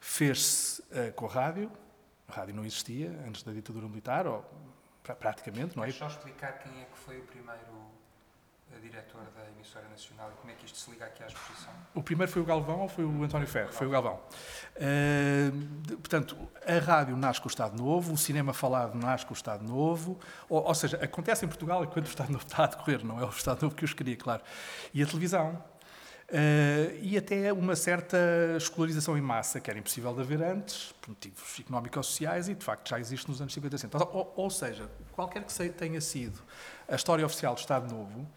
Fez-se 0.00 0.80
uh, 0.80 1.12
com 1.14 1.26
a 1.26 1.28
rádio, 1.28 1.70
a 2.26 2.32
rádio 2.32 2.54
não 2.54 2.64
existia 2.64 3.10
antes 3.28 3.42
da 3.42 3.52
ditadura 3.52 3.86
militar, 3.86 4.26
ou 4.26 4.44
pra, 5.02 5.14
praticamente, 5.14 5.76
não 5.76 5.84
é? 5.84 5.92
Só 5.92 6.06
explicar 6.06 6.58
quem 6.58 6.80
é 6.80 6.84
que 6.86 6.98
foi 6.98 7.18
o 7.18 7.22
primeiro 7.24 7.60
uh, 7.60 8.80
diretor 8.80 9.22
da 9.36 9.46
emissora 9.50 9.86
nacional 9.88 10.32
e 10.32 10.40
como 10.40 10.50
é 10.50 10.54
que 10.54 10.64
isto 10.64 10.78
se 10.78 10.90
liga 10.90 11.04
aqui 11.04 11.22
à 11.22 11.26
exposição? 11.26 11.70
O 11.94 12.02
primeiro 12.02 12.32
foi 12.32 12.40
o 12.40 12.44
Galvão 12.46 12.80
ou 12.80 12.88
foi 12.88 13.04
o 13.04 13.22
António 13.22 13.46
Ferro? 13.46 13.72
Foi 13.72 13.86
o 13.86 13.90
Galvão. 13.90 14.20
Uh, 14.76 15.50
de, 15.82 15.96
portanto, 15.96 16.36
a 16.66 16.78
rádio 16.78 17.14
nasce 17.14 17.38
com 17.38 17.48
o 17.48 17.50
Estado 17.50 17.76
Novo, 17.76 18.14
o 18.14 18.18
cinema 18.18 18.54
falado 18.54 18.96
nasce 18.96 19.26
com 19.26 19.34
o 19.34 19.36
Estado 19.36 19.62
Novo, 19.62 20.18
ou, 20.48 20.64
ou 20.64 20.74
seja, 20.74 20.96
acontece 20.96 21.44
em 21.44 21.48
Portugal 21.48 21.84
enquanto 21.84 22.06
o 22.06 22.08
Estado 22.08 22.32
Novo 22.32 22.44
está 22.44 22.64
a 22.64 22.66
decorrer, 22.68 23.04
não 23.04 23.20
é 23.20 23.24
o 23.24 23.28
Estado 23.28 23.60
Novo 23.62 23.74
que 23.74 23.84
os 23.84 23.92
queria, 23.92 24.16
claro. 24.16 24.42
E 24.94 25.02
a 25.02 25.06
televisão, 25.06 25.62
Uh, 26.30 26.96
e 27.02 27.18
até 27.18 27.52
uma 27.52 27.74
certa 27.74 28.16
escolarização 28.56 29.18
em 29.18 29.20
massa, 29.20 29.58
que 29.58 29.68
era 29.68 29.76
impossível 29.76 30.14
de 30.14 30.20
haver 30.20 30.40
antes, 30.40 30.94
por 31.00 31.10
motivos 31.10 31.58
económicos-sociais, 31.58 32.48
e 32.48 32.54
de 32.54 32.64
facto 32.64 32.88
já 32.88 33.00
existe 33.00 33.28
nos 33.28 33.40
anos 33.40 33.52
50 33.52 33.74
e 33.74 33.78
60. 33.78 34.04
Ou, 34.04 34.32
ou, 34.36 34.48
seja, 34.48 34.88
qualquer 35.10 35.42
que 35.42 35.68
tenha 35.70 36.00
sido 36.00 36.40
a 36.88 36.94
história 36.94 37.26
oficial 37.26 37.54
do 37.54 37.58
Estado 37.58 37.92
Novo, 37.92 38.28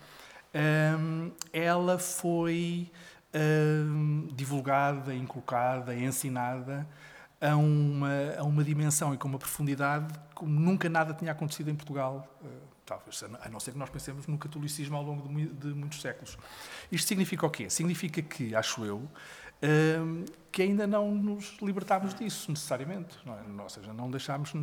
um, 0.55 1.31
ela 1.51 1.99
foi 1.99 2.91
um, 3.31 4.27
divulgada, 4.33 5.13
inculcada, 5.13 5.95
ensinada 5.95 6.87
a 7.39 7.55
uma, 7.55 8.35
a 8.39 8.43
uma 8.43 8.63
dimensão 8.63 9.13
e 9.13 9.17
com 9.17 9.27
uma 9.27 9.37
profundidade 9.37 10.13
como 10.33 10.59
nunca 10.59 10.89
nada 10.89 11.13
tinha 11.13 11.31
acontecido 11.31 11.69
em 11.69 11.75
Portugal. 11.75 12.27
Uh, 12.41 12.72
talvez, 12.97 13.23
a 13.23 13.49
não 13.49 13.59
ser 13.59 13.71
que 13.71 13.77
nós 13.77 13.89
pensemos 13.89 14.27
no 14.27 14.37
catolicismo 14.37 14.95
ao 14.95 15.03
longo 15.03 15.27
de, 15.27 15.47
de 15.47 15.67
muitos 15.67 16.01
séculos. 16.01 16.37
Isto 16.91 17.07
significa 17.07 17.45
o 17.45 17.49
quê? 17.49 17.69
Significa 17.69 18.21
que, 18.21 18.55
acho 18.55 18.85
eu, 18.85 19.09
um, 19.63 20.25
que 20.51 20.61
ainda 20.61 20.85
não 20.85 21.15
nos 21.15 21.55
libertámos 21.61 22.13
disso 22.13 22.51
necessariamente. 22.51 23.17
Não 23.25 23.33
é? 23.33 23.63
Ou 23.63 23.69
seja, 23.69 23.93
não 23.93 24.11
deixámos 24.11 24.53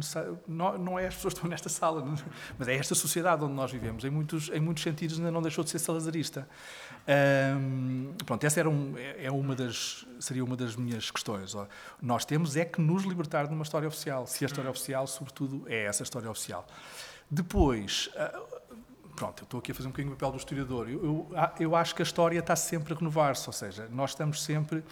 não, 0.46 0.78
não 0.78 0.98
é 0.98 1.06
as 1.06 1.14
pessoas 1.14 1.32
que 1.32 1.38
estão 1.38 1.50
nesta 1.50 1.68
sala, 1.68 2.04
mas 2.58 2.68
é 2.68 2.76
esta 2.76 2.94
sociedade 2.94 3.42
onde 3.42 3.54
nós 3.54 3.72
vivemos. 3.72 4.04
Em 4.04 4.10
muitos, 4.10 4.50
em 4.50 4.60
muitos 4.60 4.82
sentidos 4.82 5.18
ainda 5.18 5.30
não 5.30 5.42
deixou 5.42 5.64
de 5.64 5.70
ser 5.70 5.78
salazarista. 5.78 6.46
Um, 7.08 8.12
pronto, 8.26 8.44
essa 8.44 8.60
era 8.60 8.68
um, 8.68 8.96
é, 8.96 9.24
é 9.24 9.32
uma 9.32 9.56
das, 9.56 10.06
seria 10.20 10.44
uma 10.44 10.56
das 10.56 10.76
minhas 10.76 11.10
questões. 11.10 11.56
Nós 12.00 12.24
temos 12.24 12.56
é 12.56 12.64
que 12.64 12.80
nos 12.80 13.04
libertar 13.04 13.46
de 13.46 13.54
uma 13.54 13.62
história 13.62 13.88
oficial. 13.88 14.26
Se 14.26 14.44
a 14.44 14.46
história 14.46 14.70
oficial, 14.70 15.06
sobretudo, 15.06 15.64
é 15.66 15.86
essa 15.86 16.02
história 16.02 16.30
oficial. 16.30 16.66
Depois, 17.30 18.10
ah, 18.16 18.42
pronto, 19.14 19.42
eu 19.42 19.44
estou 19.44 19.60
aqui 19.60 19.70
a 19.70 19.74
fazer 19.74 19.86
um 19.86 19.92
bocadinho 19.92 20.12
o 20.12 20.16
papel 20.16 20.32
do 20.32 20.38
historiador. 20.38 20.88
Eu, 20.88 21.04
eu, 21.04 21.30
ah, 21.36 21.54
eu 21.60 21.76
acho 21.76 21.94
que 21.94 22.02
a 22.02 22.04
história 22.04 22.38
está 22.38 22.56
sempre 22.56 22.92
a 22.92 22.96
renovar-se, 22.96 23.46
ou 23.48 23.52
seja, 23.52 23.88
nós 23.90 24.10
estamos 24.10 24.42
sempre. 24.42 24.82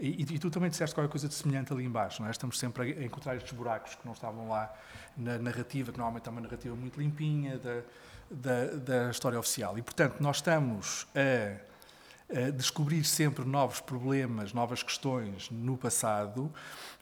E, 0.00 0.22
e, 0.22 0.38
tu 0.38 0.50
também 0.50 0.70
disseste 0.70 0.94
qualquer 0.94 1.10
coisa 1.10 1.28
de 1.28 1.34
semelhante 1.34 1.72
ali 1.72 1.84
embaixo, 1.84 2.20
não 2.20 2.28
é? 2.28 2.30
Estamos 2.30 2.58
sempre 2.58 2.82
a 2.82 3.04
encontrar 3.04 3.36
estes 3.36 3.52
buracos 3.52 3.94
que 3.94 4.04
não 4.04 4.12
estavam 4.12 4.48
lá 4.48 4.72
na 5.16 5.38
narrativa, 5.38 5.92
que 5.92 5.98
normalmente 5.98 6.26
é 6.28 6.32
uma 6.32 6.40
narrativa 6.40 6.74
muito 6.74 7.00
limpinha 7.00 7.58
da, 7.58 7.82
da, 8.30 8.64
da 8.76 9.10
história 9.10 9.38
oficial. 9.38 9.78
E, 9.78 9.82
portanto, 9.82 10.20
nós 10.20 10.36
estamos 10.36 11.06
a, 11.14 12.46
a, 12.46 12.50
descobrir 12.50 13.04
sempre 13.04 13.44
novos 13.44 13.80
problemas, 13.80 14.52
novas 14.52 14.82
questões 14.82 15.48
no 15.50 15.76
passado, 15.76 16.52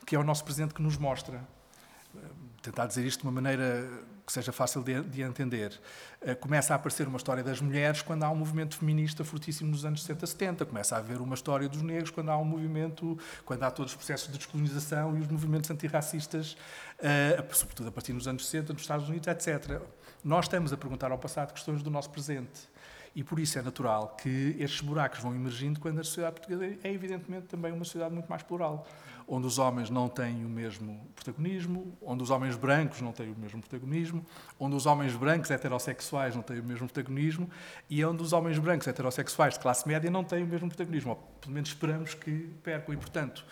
que 0.05 0.14
é 0.14 0.18
o 0.18 0.25
nosso 0.25 0.45
presente 0.45 0.75
que 0.75 0.83
nos 0.83 0.99
mostra. 0.99 1.42
Tentar 2.61 2.87
dizer 2.87 3.07
isto 3.07 3.21
de 3.21 3.27
uma 3.27 3.33
maneira 3.33 3.88
que 4.27 4.33
seja 4.33 4.53
fácil 4.53 4.83
de, 4.83 5.03
de, 5.03 5.23
entender. 5.23 5.79
Uh, 6.21 6.37
começa 6.37 6.73
a 6.73 6.77
aparecer 6.77 7.09
uma 7.09 7.17
história 7.17 7.43
das 7.43 7.61
mulheres 7.61 8.03
quando 8.03 8.23
há 8.23 8.31
um 8.31 8.37
movimento 8.37 8.77
feminista 8.77 9.25
fortíssimo 9.25 9.71
nos 9.71 9.85
anos 9.85 10.03
60, 10.03 10.27
70. 10.27 10.67
Começa 10.67 10.95
a 10.95 10.99
haver 10.99 11.21
uma 11.21 11.35
história 11.35 11.69
dos 11.69 11.83
negros 11.83 12.11
quando 12.11 12.31
há 12.31 12.37
um 12.37 12.45
movimento, 12.45 13.19
quando 13.45 13.63
há 13.65 13.71
todos 13.71 13.93
os 13.93 13.97
processos 13.97 14.31
de 14.31 14.39
descolonização 14.39 15.17
e 15.17 15.21
os 15.21 15.29
movimentos 15.29 15.71
antirracistas, 15.71 16.57
uh, 16.99 17.55
sobretudo 17.55 17.89
a 17.89 17.93
partir 17.93 18.13
dos 18.13 18.29
anos 18.29 18.47
60, 18.47 18.73
nos 18.73 18.83
Estados 18.83 19.09
Unidos, 19.09 19.27
etc. 19.27 19.81
Nós 20.23 20.45
estamos 20.45 20.73
a 20.73 20.77
perguntar 20.77 21.11
ao 21.11 21.19
passado 21.19 21.53
questões 21.53 21.83
do 21.83 21.91
nosso 21.91 22.11
presente. 22.11 22.71
E 23.14 23.22
por 23.22 23.38
isso 23.38 23.59
é 23.59 23.62
natural 23.62 24.16
que 24.20 24.57
estes 24.59 24.81
buracos 24.81 25.20
vão 25.20 25.35
emergindo 25.35 25.79
quando 25.79 26.01
a 26.01 26.05
sociedade 26.05 26.37
portuguesa 26.37 26.79
é, 26.83 26.92
evidentemente, 26.92 27.46
também 27.46 27.72
uma 27.72 27.85
sociedade 27.85 28.14
muito 28.14 28.29
mais 28.29 28.42
plural 28.42 28.87
onde 29.27 29.46
os 29.46 29.59
homens 29.59 29.90
não 29.90 30.09
têm 30.09 30.44
o 30.44 30.48
mesmo 30.48 31.01
protagonismo, 31.14 31.96
onde 32.03 32.22
os 32.22 32.31
homens 32.31 32.57
brancos 32.57 33.01
não 33.01 33.12
têm 33.12 33.31
o 33.31 33.38
mesmo 33.38 33.61
protagonismo, 33.61 34.25
onde 34.59 34.77
os 34.77 34.87
homens 34.87 35.14
brancos 35.14 35.51
heterossexuais 35.51 36.35
não 36.35 36.42
têm 36.42 36.61
o 36.61 36.64
mesmo 36.64 36.87
protagonismo 36.87 37.48
e 37.88 38.05
onde 38.05 38.22
os 38.22 38.33
homens 38.33 38.59
brancos 38.59 38.87
heterossexuais 38.87 39.55
de 39.55 39.61
classe 39.61 39.87
média 39.87 40.11
não 40.11 40.25
têm 40.25 40.42
o 40.42 40.46
mesmo 40.46 40.68
protagonismo. 40.68 41.11
Ou, 41.11 41.16
pelo 41.40 41.55
menos 41.55 41.70
esperamos 41.70 42.14
que 42.14 42.51
percam. 42.62 42.94
E, 42.94 42.96
portanto, 42.96 43.44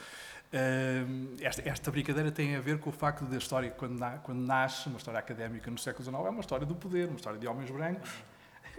hum, 0.53 1.37
esta, 1.41 1.69
esta, 1.69 1.91
brincadeira 1.91 2.31
tem 2.31 2.57
a 2.57 2.61
ver 2.61 2.79
com 2.79 2.91
o 2.91 2.93
facto 2.93 3.25
da 3.25 3.37
história, 3.37 3.71
quando, 3.71 3.99
na, 3.99 4.19
quando 4.19 4.41
nasce 4.41 4.89
uma 4.89 4.99
história 4.99 5.19
académica 5.19 5.71
no 5.71 5.79
século 5.79 6.05
XIX, 6.05 6.17
é 6.17 6.31
uma 6.31 6.41
história 6.41 6.67
do 6.67 6.75
poder, 6.75 7.09
uma 7.09 7.17
história 7.17 7.39
de 7.39 7.47
homens 7.47 7.71
brancos 7.71 8.11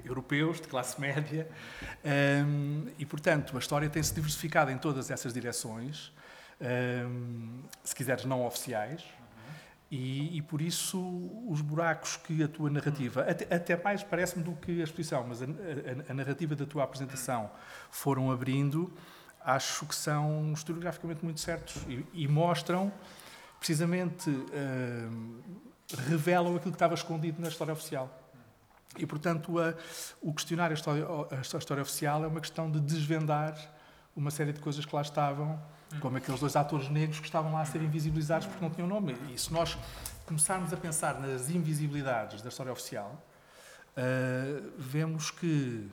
europeus, 0.03 0.59
de 0.59 0.67
classe 0.67 0.99
média, 0.99 1.47
um, 2.45 2.87
e, 2.97 3.05
portanto, 3.05 3.55
a 3.55 3.59
história 3.59 3.89
tem-se 3.89 4.13
diversificado 4.13 4.71
em 4.71 4.77
todas 4.77 5.11
essas 5.11 5.33
direções, 5.33 6.11
um, 6.61 7.63
se 7.83 7.95
quiseres, 7.95 8.25
não 8.25 8.45
oficiais. 8.45 9.03
E, 9.89 10.37
e, 10.37 10.41
por 10.41 10.61
isso 10.61 10.97
os 11.49 11.59
buracos 11.59 12.15
que 12.15 12.41
a 12.41 12.47
tua 12.47 12.69
narrativa, 12.69 13.23
até, 13.29 13.53
até 13.53 13.83
mais 13.83 14.01
parece-me 14.01 14.41
do 14.41 14.53
que 14.53 14.79
a 14.79 14.85
exposição, 14.85 15.25
mas 15.27 15.41
a, 15.41 15.45
a, 15.45 16.11
a, 16.11 16.13
narrativa 16.13 16.55
da 16.55 16.65
tua 16.65 16.85
apresentação 16.85 17.51
foram 17.89 18.31
abrindo, 18.31 18.93
acho 19.43 19.85
que 19.85 19.93
são 19.93 20.53
historiograficamente 20.53 21.25
muito 21.25 21.41
certos 21.41 21.75
e, 21.89 22.05
e 22.13 22.25
mostram, 22.25 22.89
precisamente, 23.59 24.29
uh, 24.29 25.43
revelam 26.07 26.55
aquilo 26.55 26.71
que 26.71 26.75
estava 26.77 26.93
escondido 26.93 27.41
na 27.41 27.49
história 27.49 27.73
oficial. 27.73 28.20
E, 28.97 29.05
portanto, 29.05 29.59
a, 29.59 29.73
o 30.21 30.33
questionar 30.33 30.71
a 30.71 30.73
história, 30.73 31.05
a 31.31 31.57
história 31.57 31.81
oficial 31.81 32.23
é 32.23 32.27
uma 32.27 32.41
questão 32.41 32.69
de 32.69 32.79
desvendar 32.79 33.55
uma 34.15 34.29
série 34.29 34.51
de 34.51 34.59
coisas 34.59 34.85
que 34.85 34.93
lá 34.93 35.01
estavam 35.01 35.59
como 35.99 36.17
aqueles 36.17 36.39
dois 36.39 36.55
atores 36.55 36.89
negros 36.89 37.19
que 37.19 37.25
estavam 37.25 37.53
lá 37.53 37.61
a 37.61 37.65
ser 37.65 37.81
invisibilizados 37.81 38.47
porque 38.47 38.63
não 38.63 38.69
tinham 38.71 38.87
nome. 38.87 39.15
E 39.33 39.37
se 39.37 39.51
nós 39.51 39.77
começarmos 40.25 40.71
a 40.71 40.77
pensar 40.77 41.19
nas 41.19 41.49
invisibilidades 41.49 42.41
da 42.41 42.49
história 42.49 42.71
oficial, 42.71 43.21
uh, 43.97 44.71
vemos 44.77 45.31
que 45.31 45.89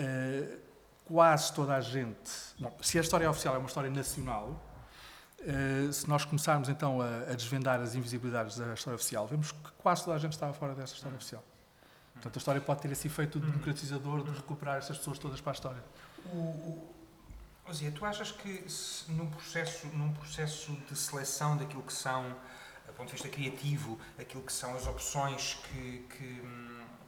uh, 0.00 0.58
quase 1.04 1.52
toda 1.52 1.74
a 1.74 1.80
gente. 1.80 2.30
Bom, 2.58 2.74
se 2.80 2.96
a 2.98 3.00
história 3.00 3.28
oficial 3.28 3.54
é 3.54 3.58
uma 3.58 3.68
história 3.68 3.90
nacional, 3.90 4.66
Uh, 5.40 5.90
se 5.90 6.06
nós 6.06 6.22
começarmos 6.26 6.68
então 6.68 7.00
a, 7.00 7.30
a, 7.30 7.34
desvendar 7.34 7.80
as 7.80 7.94
invisibilidades 7.94 8.58
da 8.58 8.74
história 8.74 8.96
oficial, 8.96 9.26
vemos 9.26 9.52
que 9.52 9.70
quase 9.78 10.04
toda 10.04 10.14
a 10.14 10.18
gente 10.18 10.32
estava 10.32 10.52
fora 10.52 10.74
dessa 10.74 10.92
história 10.92 11.16
oficial. 11.16 11.42
Portanto, 12.20 12.36
a 12.36 12.38
história 12.38 12.60
pode 12.60 12.82
ter 12.82 12.92
esse 12.92 13.06
efeito 13.06 13.40
democratizador 13.40 14.22
de 14.22 14.30
recuperar 14.30 14.76
essas 14.76 14.98
pessoas 14.98 15.18
todas 15.18 15.40
para 15.40 15.52
a 15.52 15.54
história. 15.54 15.82
O, 16.26 16.36
o, 16.36 16.94
Ozia, 17.66 17.90
tu 17.90 18.04
achas 18.04 18.30
que 18.30 18.68
se, 18.68 19.10
num, 19.12 19.30
processo, 19.30 19.86
num 19.86 20.12
processo 20.12 20.72
de 20.88 20.94
seleção 20.94 21.56
daquilo 21.56 21.82
que 21.82 21.92
são, 21.92 22.28
do 22.86 22.92
ponto 22.92 23.06
de 23.06 23.12
vista 23.14 23.28
criativo, 23.28 23.98
aquilo 24.18 24.42
que 24.42 24.52
são 24.52 24.74
as 24.76 24.86
opções 24.86 25.54
que, 25.64 26.06
que, 26.10 26.42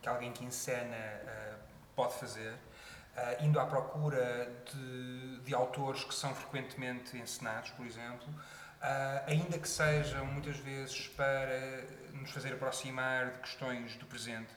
que 0.01 0.09
alguém 0.09 0.33
que 0.33 0.45
encena 0.45 0.97
uh, 0.97 1.59
pode 1.95 2.15
fazer, 2.15 2.53
uh, 2.55 3.45
indo 3.45 3.61
à 3.61 3.67
procura 3.67 4.51
de, 4.73 5.41
de, 5.41 5.55
autores 5.55 6.05
que 6.05 6.15
são 6.15 6.35
frequentemente 6.35 7.19
encenados, 7.19 7.71
por 7.73 7.85
exemplo, 7.85 8.29
uh, 8.29 9.25
ainda 9.27 9.59
que 9.59 9.69
sejam 9.69 10.25
muitas 10.25 10.57
vezes 10.57 11.09
para 11.09 11.85
nos 12.15 12.31
fazer 12.31 12.55
aproximar 12.55 13.33
de 13.33 13.39
questões 13.41 13.97
do 13.97 14.07
presente, 14.07 14.55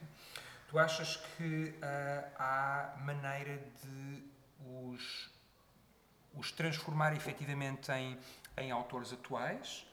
tu 0.76 0.78
achas 0.78 1.16
que 1.16 1.74
uh, 1.82 2.30
há 2.38 2.96
maneira 3.00 3.58
de 3.82 4.22
os, 4.60 5.30
os 6.34 6.52
transformar 6.52 7.16
efetivamente 7.16 7.90
em, 7.92 8.18
em 8.58 8.70
autores 8.70 9.10
atuais? 9.10 9.86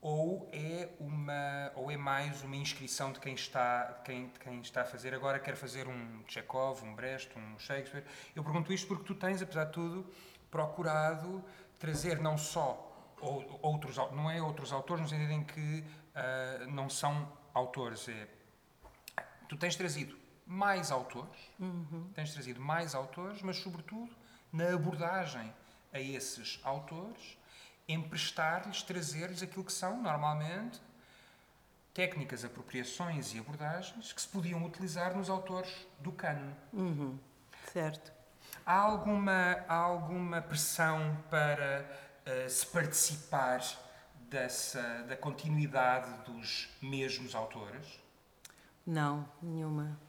ou 0.00 0.48
é 0.52 0.90
uma 1.00 1.72
ou 1.74 1.90
é 1.90 1.96
mais 1.96 2.42
uma 2.44 2.54
inscrição 2.54 3.10
de 3.10 3.18
quem 3.18 3.34
está 3.34 3.84
de 3.84 4.02
quem, 4.04 4.28
de 4.28 4.38
quem 4.38 4.60
está 4.60 4.82
a 4.82 4.84
fazer 4.84 5.12
agora 5.12 5.40
quer 5.40 5.56
fazer 5.56 5.88
um 5.88 6.22
Chekhov, 6.28 6.84
um 6.84 6.94
Brecht, 6.94 7.36
um 7.36 7.58
Shakespeare. 7.58 8.04
Eu 8.36 8.44
pergunto 8.44 8.72
isto 8.72 8.86
porque 8.86 9.02
tu 9.04 9.14
tens, 9.16 9.42
apesar 9.42 9.64
de 9.64 9.72
tudo, 9.72 10.06
procurado 10.52 11.42
trazer 11.80 12.20
não 12.20 12.38
só 12.38 13.16
outros 13.60 13.96
não 14.12 14.30
é 14.30 14.40
outros 14.40 14.72
autores 14.72 15.02
no 15.02 15.08
sentido 15.08 15.32
em 15.32 15.42
que 15.42 15.80
uh, 15.80 16.70
não 16.70 16.88
são 16.88 17.32
autores, 17.52 18.08
é 18.08 18.37
tu 19.48 19.56
tens 19.56 19.74
trazido 19.74 20.16
mais 20.46 20.90
autores, 20.90 21.38
uhum. 21.58 22.10
tens 22.14 22.32
trazido 22.32 22.60
mais 22.60 22.94
autores, 22.94 23.42
mas 23.42 23.56
sobretudo 23.56 24.10
na 24.52 24.72
abordagem 24.74 25.52
a 25.92 26.00
esses 26.00 26.60
autores 26.62 27.38
emprestar-lhes, 27.88 28.82
trazer-lhes 28.82 29.42
aquilo 29.42 29.64
que 29.64 29.72
são, 29.72 30.02
normalmente, 30.02 30.80
técnicas, 31.94 32.44
apropriações 32.44 33.34
e 33.34 33.38
abordagens 33.38 34.12
que 34.12 34.20
se 34.20 34.28
podiam 34.28 34.64
utilizar 34.64 35.16
nos 35.16 35.28
autores 35.28 35.86
do 35.98 36.12
cano. 36.12 36.56
Uhum. 36.72 37.18
Certo. 37.72 38.12
Há 38.64 38.76
alguma, 38.76 39.64
há 39.66 39.74
alguma 39.74 40.40
pressão 40.42 41.16
para 41.30 41.84
uh, 42.26 42.48
se 42.48 42.66
participar 42.66 43.60
dessa, 44.28 45.02
da 45.08 45.16
continuidade 45.16 46.10
dos 46.30 46.68
mesmos 46.80 47.34
autores? 47.34 48.07
Não, 48.88 49.28
nenhuma. 49.42 50.00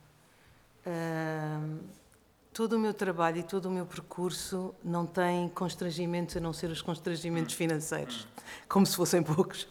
Uh, 0.87 1.79
todo 2.53 2.77
o 2.77 2.79
meu 2.79 2.93
trabalho 2.93 3.39
e 3.39 3.43
todo 3.43 3.65
o 3.65 3.71
meu 3.71 3.85
percurso 3.85 4.73
não 4.81 5.05
tem 5.05 5.49
constrangimentos 5.49 6.37
a 6.37 6.39
não 6.39 6.53
ser 6.53 6.69
os 6.69 6.81
constrangimentos 6.81 7.55
financeiros, 7.55 8.25
como 8.69 8.85
se 8.85 8.95
fossem 8.95 9.21
poucos. 9.21 9.63
uh, 9.63 9.69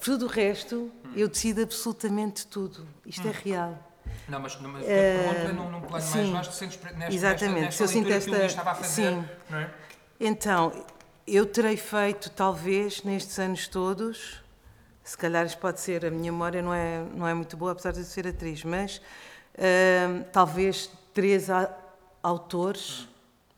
tudo 0.00 0.24
o 0.24 0.28
resto, 0.28 0.90
eu 1.14 1.28
decido 1.28 1.60
absolutamente 1.60 2.46
tudo. 2.46 2.88
Isto 3.04 3.28
é 3.28 3.32
real. 3.32 3.78
Não, 4.26 4.40
mas, 4.40 4.58
mas 4.58 4.84
uh, 4.84 4.86
pergunta 4.86 5.52
num, 5.52 5.70
num 5.70 5.82
plano 5.82 6.02
sim, 6.02 6.32
mais 6.32 6.46
vasto, 6.46 6.54
sentes 6.54 6.80
nesta, 6.82 7.14
exatamente, 7.14 7.60
nesta, 7.60 7.60
nesta 7.60 7.76
se 7.76 7.82
eu 7.82 7.88
sinto 7.88 8.10
esta, 8.10 8.38
que 8.40 8.46
estava 8.46 8.70
a 8.70 8.74
fazer, 8.76 9.12
sim. 9.12 9.24
não 9.50 9.58
é? 9.58 9.70
Então, 10.18 10.72
eu 11.26 11.44
terei 11.44 11.76
feito, 11.76 12.30
talvez, 12.30 13.02
nestes 13.02 13.38
anos 13.38 13.68
todos, 13.68 14.41
se 15.04 15.16
calhar 15.18 15.44
isto 15.44 15.58
pode 15.58 15.80
ser, 15.80 16.04
a 16.04 16.10
minha 16.10 16.30
memória 16.30 16.62
não 16.62 16.72
é, 16.72 17.04
não 17.14 17.26
é 17.26 17.34
muito 17.34 17.56
boa, 17.56 17.72
apesar 17.72 17.92
de 17.92 18.04
ser 18.04 18.26
atriz, 18.26 18.62
mas 18.64 18.98
uh, 18.98 20.24
talvez 20.32 20.90
três 21.12 21.48
autores. 22.22 23.08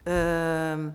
Uh, 0.06 0.92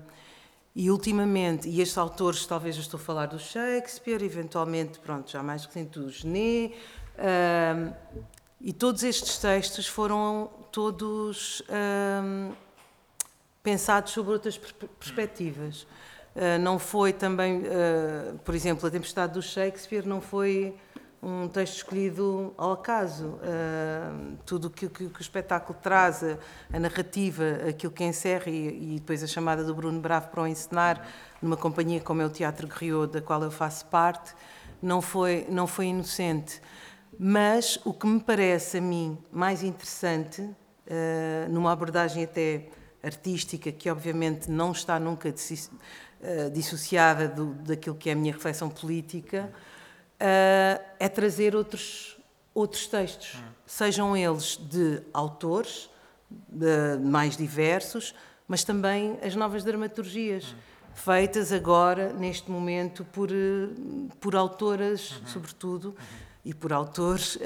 e 0.76 0.90
ultimamente, 0.90 1.68
e 1.68 1.82
estes 1.82 1.98
autores, 1.98 2.46
talvez 2.46 2.76
eu 2.76 2.82
estou 2.82 3.00
a 3.00 3.04
falar 3.04 3.26
do 3.26 3.38
Shakespeare, 3.38 4.24
eventualmente, 4.24 5.00
pronto, 5.00 5.30
já 5.30 5.44
mais 5.44 5.66
recente 5.66 6.00
do 6.00 6.10
Genet, 6.10 6.74
uh, 7.16 7.94
e 8.62 8.72
todos 8.72 9.04
estes 9.04 9.38
textos 9.40 9.88
foram 9.88 10.50
todos 10.72 11.64
pensados 13.64 14.12
sobre 14.12 14.34
outras 14.34 14.58
perspectivas. 14.58 15.88
Uh, 16.36 16.60
não 16.60 16.78
foi 16.78 17.12
também, 17.12 17.60
uh, 17.60 18.38
por 18.46 18.54
exemplo, 18.54 18.88
a 18.88 18.92
Tempestade 18.92 19.34
do 19.34 19.42
Shakespeare 19.42 20.06
não 20.06 20.22
foi 20.22 20.76
um 21.22 21.48
texto 21.48 21.78
escolhido 21.78 22.54
ao 22.56 22.74
acaso. 22.74 23.26
Uh, 23.26 24.38
tudo 24.46 24.68
o 24.68 24.70
que, 24.70 24.88
que, 24.88 25.10
que, 25.10 25.20
o 25.20 25.22
espetáculo 25.22 25.78
traz, 25.82 26.24
a, 26.24 26.38
a, 26.72 26.80
narrativa, 26.80 27.44
aquilo 27.68 27.92
que 27.92 28.04
encerra 28.04 28.50
e, 28.50 28.96
e, 28.96 29.00
depois 29.00 29.24
a 29.24 29.28
chamada 29.28 29.64
do 29.64 29.74
Bruno 29.74 30.00
Bravo 30.00 30.30
para 30.30 30.44
o 30.44 30.48
encenar, 30.48 31.06
numa 31.42 31.58
companhia 31.58 32.00
como 32.00 32.22
é 32.22 32.26
o 32.26 32.30
Teatro 32.30 32.68
Griot, 32.68 33.12
da 33.12 33.22
qual 33.22 33.42
eu 33.44 33.52
faço 33.52 33.86
parte, 33.88 34.34
não 34.82 35.02
foi, 35.02 35.46
não 35.50 35.68
foi 35.68 35.88
inocente. 35.88 36.62
Mas 37.18 37.78
o 37.84 37.94
que 37.94 38.08
me 38.08 38.20
parece 38.20 38.78
a 38.78 38.82
mim 38.82 39.18
mais 39.30 39.62
interessante, 39.62 40.48
numa 41.50 41.74
abordagem 41.74 42.24
até 42.24 42.70
artística, 43.04 43.72
que 43.72 43.90
obviamente 43.90 44.50
não 44.50 44.72
está 44.72 44.98
nunca 45.00 45.30
uh, 46.22 46.50
dissociada 46.50 47.28
do, 47.28 47.54
daquilo 47.54 47.96
que 47.96 48.10
é 48.10 48.14
a 48.14 48.16
minha 48.16 48.34
reflexão 48.34 48.70
política, 48.70 49.52
uh, 50.20 50.84
é 51.00 51.10
trazer 51.10 51.56
outros, 51.56 52.18
outros 52.54 52.88
textos, 52.88 53.36
hum. 53.36 53.44
sejam 53.66 54.16
eles 54.16 54.58
de 54.58 55.02
autores 55.14 55.90
de, 56.30 56.98
mais 57.02 57.36
diversos, 57.36 58.14
mas 58.48 58.64
também 58.64 59.18
as 59.24 59.36
novas 59.36 59.64
dramaturgias, 59.64 60.54
hum. 60.54 60.56
feitas 60.94 61.52
agora, 61.52 62.14
neste 62.14 62.50
momento, 62.50 63.06
por, 63.06 63.30
por 64.20 64.36
autoras, 64.36 65.12
uhum. 65.12 65.28
sobretudo, 65.28 65.90
uhum. 65.90 65.96
e 66.46 66.54
por 66.54 66.74
autores 66.74 67.38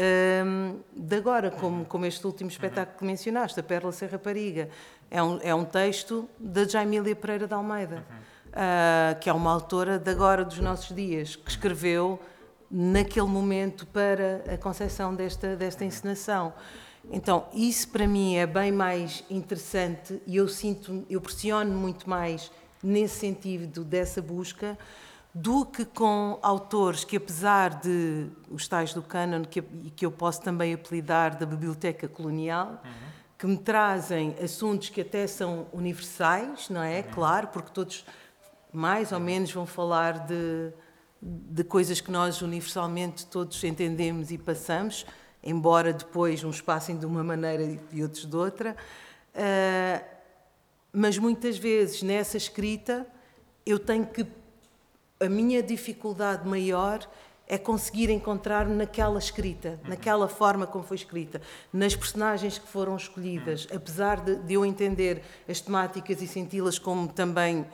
um, 0.45 0.79
de 0.95 1.15
agora, 1.15 1.51
como, 1.51 1.79
uhum. 1.79 1.85
como 1.85 2.05
este 2.05 2.25
último 2.25 2.49
espetáculo 2.49 2.97
que 2.97 3.05
mencionaste, 3.05 3.59
A 3.59 3.63
Pérola 3.63 3.91
Sem 3.91 4.07
Rapariga. 4.07 4.69
É 5.11 5.21
um, 5.21 5.39
é 5.43 5.53
um 5.53 5.63
texto 5.63 6.27
da 6.39 6.63
Jaimília 6.63 7.15
Pereira 7.15 7.45
de 7.45 7.53
Almeida, 7.53 8.03
uh, 8.53 9.19
que 9.19 9.29
é 9.29 9.33
uma 9.33 9.51
autora 9.51 9.99
de 9.99 10.09
agora, 10.09 10.45
dos 10.45 10.59
nossos 10.59 10.95
dias, 10.95 11.35
que 11.35 11.49
escreveu 11.49 12.19
naquele 12.69 13.27
momento 13.27 13.85
para 13.87 14.43
a 14.51 14.57
concepção 14.57 15.13
desta, 15.13 15.55
desta 15.55 15.83
encenação. 15.85 16.53
Então, 17.11 17.45
isso 17.53 17.89
para 17.89 18.07
mim 18.07 18.35
é 18.35 18.47
bem 18.47 18.71
mais 18.71 19.23
interessante 19.29 20.21
e 20.25 20.37
eu 20.37 20.47
sinto, 20.47 21.05
eu 21.09 21.19
pressiono 21.19 21.71
muito 21.71 22.09
mais 22.09 22.49
nesse 22.81 23.19
sentido 23.19 23.83
dessa 23.83 24.21
busca 24.21 24.77
do 25.33 25.65
que 25.65 25.83
com 25.83 26.37
autores 26.41 27.03
que, 27.03 27.17
apesar 27.17 27.81
de 27.81 28.27
os 28.49 28.67
tais 28.67 28.93
do 28.93 29.01
canon, 29.01 29.43
que, 29.43 29.61
que 29.95 30.05
eu 30.05 30.11
posso 30.11 30.41
também 30.41 30.73
apelidar 30.73 31.37
da 31.37 31.45
biblioteca 31.45 32.07
colonial, 32.07 32.81
uhum. 32.83 32.91
que 33.37 33.47
me 33.47 33.57
trazem 33.57 34.35
assuntos 34.41 34.89
que 34.89 35.01
até 35.01 35.25
são 35.25 35.65
universais, 35.73 36.69
não 36.69 36.83
é? 36.83 36.99
Uhum. 36.99 37.13
Claro, 37.13 37.47
porque 37.47 37.71
todos 37.73 38.05
mais 38.73 39.11
ou 39.11 39.19
menos 39.19 39.51
vão 39.51 39.65
falar 39.65 40.25
de 40.25 40.73
de 41.23 41.63
coisas 41.63 42.01
que 42.01 42.11
nós 42.11 42.41
universalmente 42.41 43.25
todos 43.25 43.63
entendemos 43.63 44.31
e 44.31 44.37
passamos, 44.37 45.05
embora 45.41 45.93
depois 45.93 46.43
uns 46.43 46.59
passem 46.59 46.97
de 46.97 47.05
uma 47.05 47.23
maneira 47.23 47.79
e 47.91 48.03
outros 48.03 48.25
de 48.25 48.35
outra. 48.35 48.75
Uh, 49.33 50.03
mas 50.91 51.17
muitas 51.17 51.57
vezes 51.57 52.03
nessa 52.03 52.37
escrita 52.37 53.07
eu 53.65 53.79
tenho 53.79 54.05
que. 54.05 54.25
A 55.19 55.29
minha 55.29 55.63
dificuldade 55.63 56.45
maior 56.45 57.07
é 57.47 57.57
conseguir 57.57 58.09
encontrar 58.09 58.67
naquela 58.67 59.17
escrita, 59.17 59.79
uhum. 59.83 59.89
naquela 59.89 60.27
forma 60.27 60.67
como 60.67 60.83
foi 60.83 60.97
escrita, 60.97 61.41
nas 61.71 61.95
personagens 61.95 62.57
que 62.57 62.67
foram 62.67 62.97
escolhidas, 62.97 63.65
uhum. 63.65 63.77
apesar 63.77 64.19
de, 64.19 64.35
de, 64.35 64.53
eu 64.55 64.65
entender 64.65 65.23
as 65.47 65.61
temáticas 65.61 66.21
e 66.21 66.27
senti-las 66.27 66.77
como 66.77 67.07
também 67.07 67.65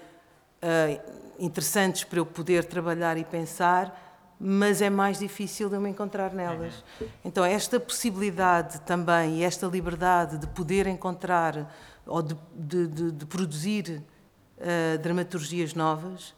interessantes 1.39 2.03
para 2.03 2.19
eu 2.19 2.25
poder 2.25 2.65
trabalhar 2.65 3.17
e 3.17 3.23
pensar, 3.23 4.09
mas 4.39 4.81
é 4.81 4.89
mais 4.89 5.19
difícil 5.19 5.67
de 5.67 5.75
eu 5.75 5.81
me 5.81 5.89
encontrar 5.89 6.33
nelas. 6.33 6.83
Então, 7.25 7.43
esta 7.43 7.79
possibilidade 7.79 8.79
também 8.81 9.39
e 9.39 9.43
esta 9.43 9.67
liberdade 9.67 10.37
de 10.37 10.47
poder 10.47 10.87
encontrar 10.87 11.69
ou 12.05 12.21
de, 12.21 12.35
de, 12.55 12.87
de, 12.87 13.11
de 13.11 13.25
produzir 13.25 14.01
uh, 14.57 14.97
dramaturgias 14.99 15.73
novas 15.73 16.29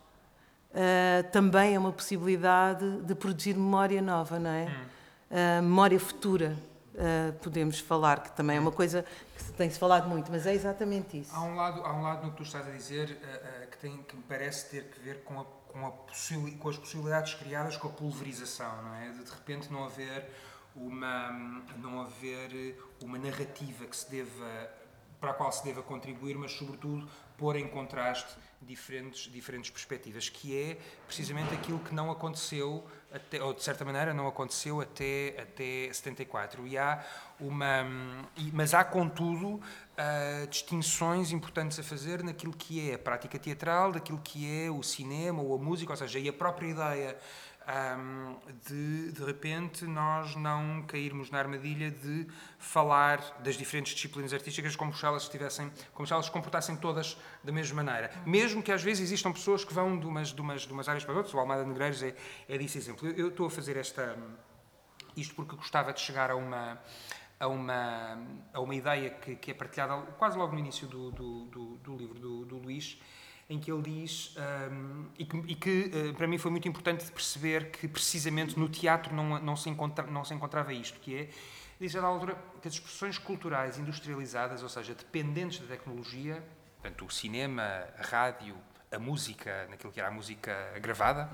uh, 0.71 1.29
também 1.31 1.75
é 1.75 1.79
uma 1.79 1.91
possibilidade 1.91 3.01
de 3.01 3.15
produzir 3.15 3.53
memória 3.53 4.01
nova, 4.01 4.39
não 4.39 4.49
é? 4.49 4.67
Uh, 5.29 5.61
memória 5.63 5.99
futura. 5.99 6.57
podemos 7.41 7.79
falar, 7.79 8.21
que 8.21 8.31
também 8.35 8.57
é 8.57 8.59
uma 8.59 8.71
coisa 8.71 9.05
que 9.45 9.53
tem-se 9.53 9.79
falado 9.79 10.07
muito, 10.07 10.31
mas 10.31 10.45
é 10.45 10.53
exatamente 10.53 11.19
isso. 11.19 11.33
Há 11.33 11.41
um 11.41 11.55
lado, 11.55 11.81
há 11.81 11.93
um 11.93 12.01
lado 12.01 12.25
no 12.25 12.31
que 12.31 12.37
tu 12.37 12.43
estás 12.43 12.67
a 12.67 12.71
dizer 12.71 13.09
uh, 13.09 13.63
uh, 13.63 13.69
que, 13.69 13.77
tem, 13.77 14.03
que 14.03 14.15
me 14.15 14.23
parece 14.23 14.69
ter 14.69 14.85
que 14.85 14.99
ver 14.99 15.23
com, 15.23 15.39
a, 15.39 15.45
com, 15.45 15.87
a 15.87 15.91
com 16.59 16.69
as 16.69 16.77
possibilidades 16.77 17.33
criadas 17.35 17.77
com 17.77 17.87
a 17.87 17.91
pulverização, 17.91 18.81
não 18.83 18.95
é? 18.95 19.09
De, 19.09 19.23
de 19.23 19.31
repente 19.31 19.71
não 19.71 19.85
haver 19.85 20.29
uma, 20.75 21.31
não 21.77 22.01
haver 22.01 22.77
uma 23.01 23.17
narrativa 23.17 23.85
que 23.85 23.95
se 23.95 24.09
deva, 24.09 24.69
para 25.19 25.31
a 25.31 25.33
qual 25.33 25.51
se 25.51 25.63
deva 25.63 25.81
contribuir, 25.81 26.35
mas 26.35 26.51
sobretudo 26.51 27.07
pôr 27.37 27.55
em 27.55 27.67
contraste 27.67 28.37
diferentes, 28.61 29.31
diferentes 29.31 29.71
perspectivas, 29.71 30.29
que 30.29 30.55
é 30.55 30.77
precisamente 31.07 31.53
aquilo 31.53 31.79
que 31.79 31.93
não 31.93 32.11
aconteceu, 32.11 32.85
até, 33.13 33.41
ou 33.43 33.53
de 33.53 33.63
certa 33.63 33.83
maneira 33.83 34.13
não 34.13 34.27
aconteceu 34.27 34.81
até, 34.81 35.35
até 35.39 35.91
74. 35.91 36.65
E 36.65 36.77
há 36.77 37.03
uma, 37.39 37.85
mas 38.53 38.73
há, 38.73 38.83
contudo, 38.83 39.55
uh, 39.55 40.47
distinções 40.47 41.31
importantes 41.31 41.79
a 41.79 41.83
fazer 41.83 42.23
naquilo 42.23 42.53
que 42.53 42.89
é 42.89 42.95
a 42.95 42.99
prática 42.99 43.37
teatral, 43.37 43.91
daquilo 43.91 44.19
que 44.23 44.65
é 44.65 44.69
o 44.69 44.81
cinema 44.81 45.41
ou 45.41 45.55
a 45.55 45.57
música, 45.57 45.91
ou 45.91 45.97
seja, 45.97 46.19
e 46.19 46.29
a 46.29 46.33
própria 46.33 46.67
ideia 46.67 47.17
um, 47.67 48.37
de 48.67 49.11
de 49.11 49.23
repente 49.23 49.85
nós 49.85 50.35
não 50.35 50.83
cairmos 50.83 51.29
na 51.29 51.39
armadilha 51.39 51.91
de 51.91 52.27
falar 52.57 53.39
das 53.43 53.55
diferentes 53.55 53.93
disciplinas 53.93 54.33
artísticas 54.33 54.75
como 54.75 54.93
se 54.93 55.05
elas 55.05 55.23
estivessem, 55.23 55.71
como 55.93 56.07
se 56.07 56.13
elas 56.13 56.25
se 56.25 56.31
comportassem 56.31 56.75
todas 56.75 57.17
da 57.43 57.51
mesma 57.51 57.83
maneira. 57.83 58.11
Mesmo 58.25 58.63
que 58.63 58.71
às 58.71 58.83
vezes 58.83 59.03
existam 59.03 59.31
pessoas 59.31 59.63
que 59.63 59.73
vão 59.73 59.99
de 59.99 60.05
umas, 60.05 60.29
de 60.33 60.41
umas, 60.41 60.61
de 60.61 60.73
umas 60.73 60.87
áreas 60.89 61.05
para 61.05 61.13
outras, 61.13 61.33
o 61.33 61.39
Almada 61.39 61.63
Negreiros 61.63 62.01
é, 62.01 62.15
é 62.49 62.57
disso 62.57 62.77
exemplo. 62.77 63.07
Eu, 63.07 63.15
eu 63.15 63.27
estou 63.29 63.47
a 63.47 63.49
fazer 63.49 63.77
esta, 63.77 64.17
isto 65.15 65.35
porque 65.35 65.55
gostava 65.55 65.93
de 65.93 65.99
chegar 65.99 66.31
a 66.31 66.35
uma, 66.35 66.81
a 67.39 67.47
uma, 67.47 68.17
a 68.53 68.59
uma 68.59 68.75
ideia 68.75 69.09
que, 69.09 69.35
que 69.35 69.51
é 69.51 69.53
partilhada 69.53 70.01
quase 70.13 70.37
logo 70.37 70.53
no 70.53 70.59
início 70.59 70.87
do, 70.87 71.11
do, 71.11 71.45
do, 71.45 71.65
do 71.77 71.97
livro 71.97 72.19
do, 72.19 72.45
do 72.45 72.57
Luís, 72.57 72.99
em 73.51 73.59
que 73.59 73.69
ele 73.69 73.81
diz, 73.81 74.33
um, 74.71 75.05
e 75.19 75.25
que, 75.25 75.37
e 75.37 75.55
que 75.55 75.91
uh, 75.93 76.13
para 76.13 76.25
mim 76.25 76.37
foi 76.37 76.49
muito 76.49 76.69
importante 76.69 77.11
perceber 77.11 77.69
que 77.69 77.85
precisamente 77.85 78.57
no 78.57 78.69
teatro 78.69 79.13
não, 79.13 79.39
não, 79.41 79.57
se, 79.57 79.69
encontra, 79.69 80.07
não 80.07 80.23
se 80.23 80.33
encontrava 80.33 80.71
isto, 80.71 80.97
que 81.01 81.15
é, 81.15 81.29
diz 81.77 81.93
a 81.97 82.01
altura 82.01 82.37
que 82.61 82.67
as 82.69 82.75
expressões 82.75 83.17
culturais 83.17 83.77
industrializadas, 83.77 84.63
ou 84.63 84.69
seja, 84.69 84.95
dependentes 84.95 85.59
da 85.59 85.67
tecnologia, 85.67 86.41
portanto, 86.81 87.05
o 87.05 87.11
cinema, 87.11 87.61
a 87.99 88.03
rádio, 88.03 88.55
a 88.89 88.97
música, 88.97 89.67
naquilo 89.69 89.91
que 89.91 89.99
era 89.99 90.07
a 90.07 90.13
música 90.13 90.55
gravada, 90.79 91.29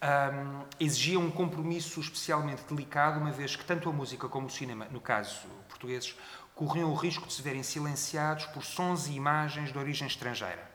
um, 0.00 0.64
exigiam 0.78 1.22
um 1.22 1.30
compromisso 1.30 1.98
especialmente 2.00 2.62
delicado, 2.68 3.18
uma 3.18 3.32
vez 3.32 3.56
que 3.56 3.64
tanto 3.64 3.88
a 3.88 3.92
música 3.92 4.28
como 4.28 4.46
o 4.46 4.50
cinema, 4.50 4.86
no 4.92 5.00
caso 5.00 5.48
portugueses, 5.68 6.16
corriam 6.54 6.92
o 6.92 6.94
risco 6.94 7.26
de 7.26 7.32
se 7.32 7.42
verem 7.42 7.64
silenciados 7.64 8.46
por 8.46 8.64
sons 8.64 9.08
e 9.08 9.12
imagens 9.14 9.72
de 9.72 9.78
origem 9.78 10.06
estrangeira. 10.06 10.65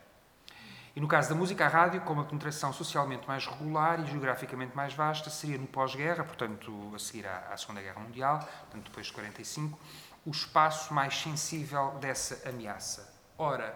E 0.93 0.99
no 0.99 1.08
caso 1.08 1.30
da 1.30 1.36
música, 1.36 1.65
a 1.65 1.69
rádio, 1.69 2.01
com 2.01 2.12
uma 2.12 2.25
penetração 2.25 2.73
socialmente 2.73 3.25
mais 3.25 3.45
regular 3.45 4.01
e 4.01 4.12
geograficamente 4.12 4.75
mais 4.75 4.93
vasta, 4.93 5.30
seria 5.30 5.58
no 5.58 5.65
pós-guerra, 5.65 6.25
portanto, 6.25 6.91
a 6.93 6.99
seguir 6.99 7.25
à, 7.25 7.47
à, 7.51 7.56
Segunda 7.56 7.82
Guerra 7.82 8.01
Mundial, 8.01 8.39
portanto, 8.39 8.84
depois 8.89 9.08
de 9.08 9.13
45, 9.13 9.80
o 10.25 10.32
espaço 10.32 10.93
mais 10.93 11.17
sensível 11.17 11.91
dessa 12.01 12.49
ameaça. 12.49 13.10
Ora, 13.38 13.73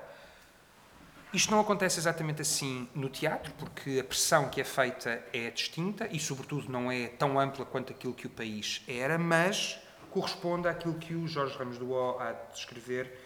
isto 1.32 1.52
não 1.52 1.62
acontece 1.62 2.00
exatamente 2.00 2.42
assim 2.42 2.90
no 2.94 3.10
teatro, 3.10 3.54
porque 3.54 3.98
a 4.02 4.04
pressão 4.04 4.50
que 4.50 4.60
é 4.60 4.66
feita 4.66 5.24
é 5.32 5.50
distinta 5.50 6.10
e, 6.12 6.20
sobretudo, 6.20 6.70
não 6.70 6.92
é 6.92 7.08
tão 7.08 7.40
ampla 7.40 7.66
quanto 7.66 7.94
aquilo 7.94 8.14
que 8.14 8.28
o 8.28 8.30
país 8.30 8.84
era, 8.90 9.18
mas 9.18 9.80
corresponde 10.12 10.68
àquilo 10.68 10.96
que 10.96 11.14
o 11.14 11.28
Jorge 11.28 11.58
Ramos 11.58 11.78
do 11.78 11.92
O 11.92 12.20
há 12.20 12.34
de 12.34 12.54
descrever 12.54 13.25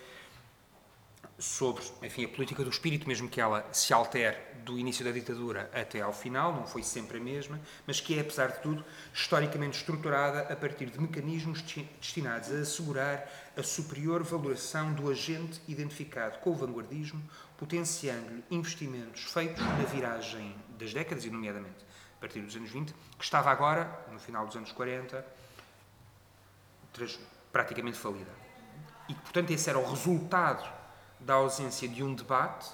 sobre 1.39 1.83
enfim, 2.03 2.25
a 2.25 2.27
política 2.27 2.63
do 2.63 2.69
espírito, 2.69 3.07
mesmo 3.07 3.29
que 3.29 3.39
ela 3.39 3.65
se 3.71 3.93
altere 3.93 4.37
do 4.65 4.77
início 4.77 5.05
da 5.05 5.11
ditadura 5.11 5.71
até 5.73 6.01
ao 6.01 6.11
final, 6.11 6.53
não 6.53 6.67
foi 6.67 6.83
sempre 6.83 7.17
a 7.17 7.21
mesma, 7.21 7.59
mas 7.87 8.01
que 8.01 8.17
é, 8.17 8.21
apesar 8.21 8.47
de 8.47 8.59
tudo, 8.59 8.85
historicamente 9.13 9.77
estruturada 9.77 10.41
a 10.51 10.55
partir 10.55 10.87
de 10.87 10.99
mecanismos 10.99 11.61
destinados 11.99 12.51
a 12.51 12.55
assegurar 12.59 13.51
a 13.57 13.63
superior 13.63 14.21
valoração 14.21 14.93
do 14.93 15.09
agente 15.09 15.61
identificado 15.67 16.39
com 16.39 16.51
o 16.51 16.55
vanguardismo, 16.55 17.23
potenciando-lhe 17.57 18.43
investimentos 18.51 19.23
feitos 19.23 19.63
na 19.63 19.85
viragem 19.85 20.55
das 20.77 20.93
décadas, 20.93 21.25
e 21.25 21.29
nomeadamente 21.29 21.89
a 22.17 22.19
partir 22.19 22.41
dos 22.41 22.55
anos 22.55 22.69
20, 22.69 22.93
que 23.17 23.23
estava 23.23 23.49
agora, 23.49 24.05
no 24.11 24.19
final 24.19 24.45
dos 24.45 24.55
anos 24.57 24.73
40, 24.73 25.25
praticamente 27.49 27.97
falida. 27.97 28.31
E, 29.07 29.13
portanto, 29.13 29.51
esse 29.51 29.69
era 29.69 29.79
o 29.79 29.89
resultado 29.89 30.78
da 31.19 31.35
ausência 31.35 31.87
de 31.87 32.03
um 32.03 32.13
debate 32.13 32.67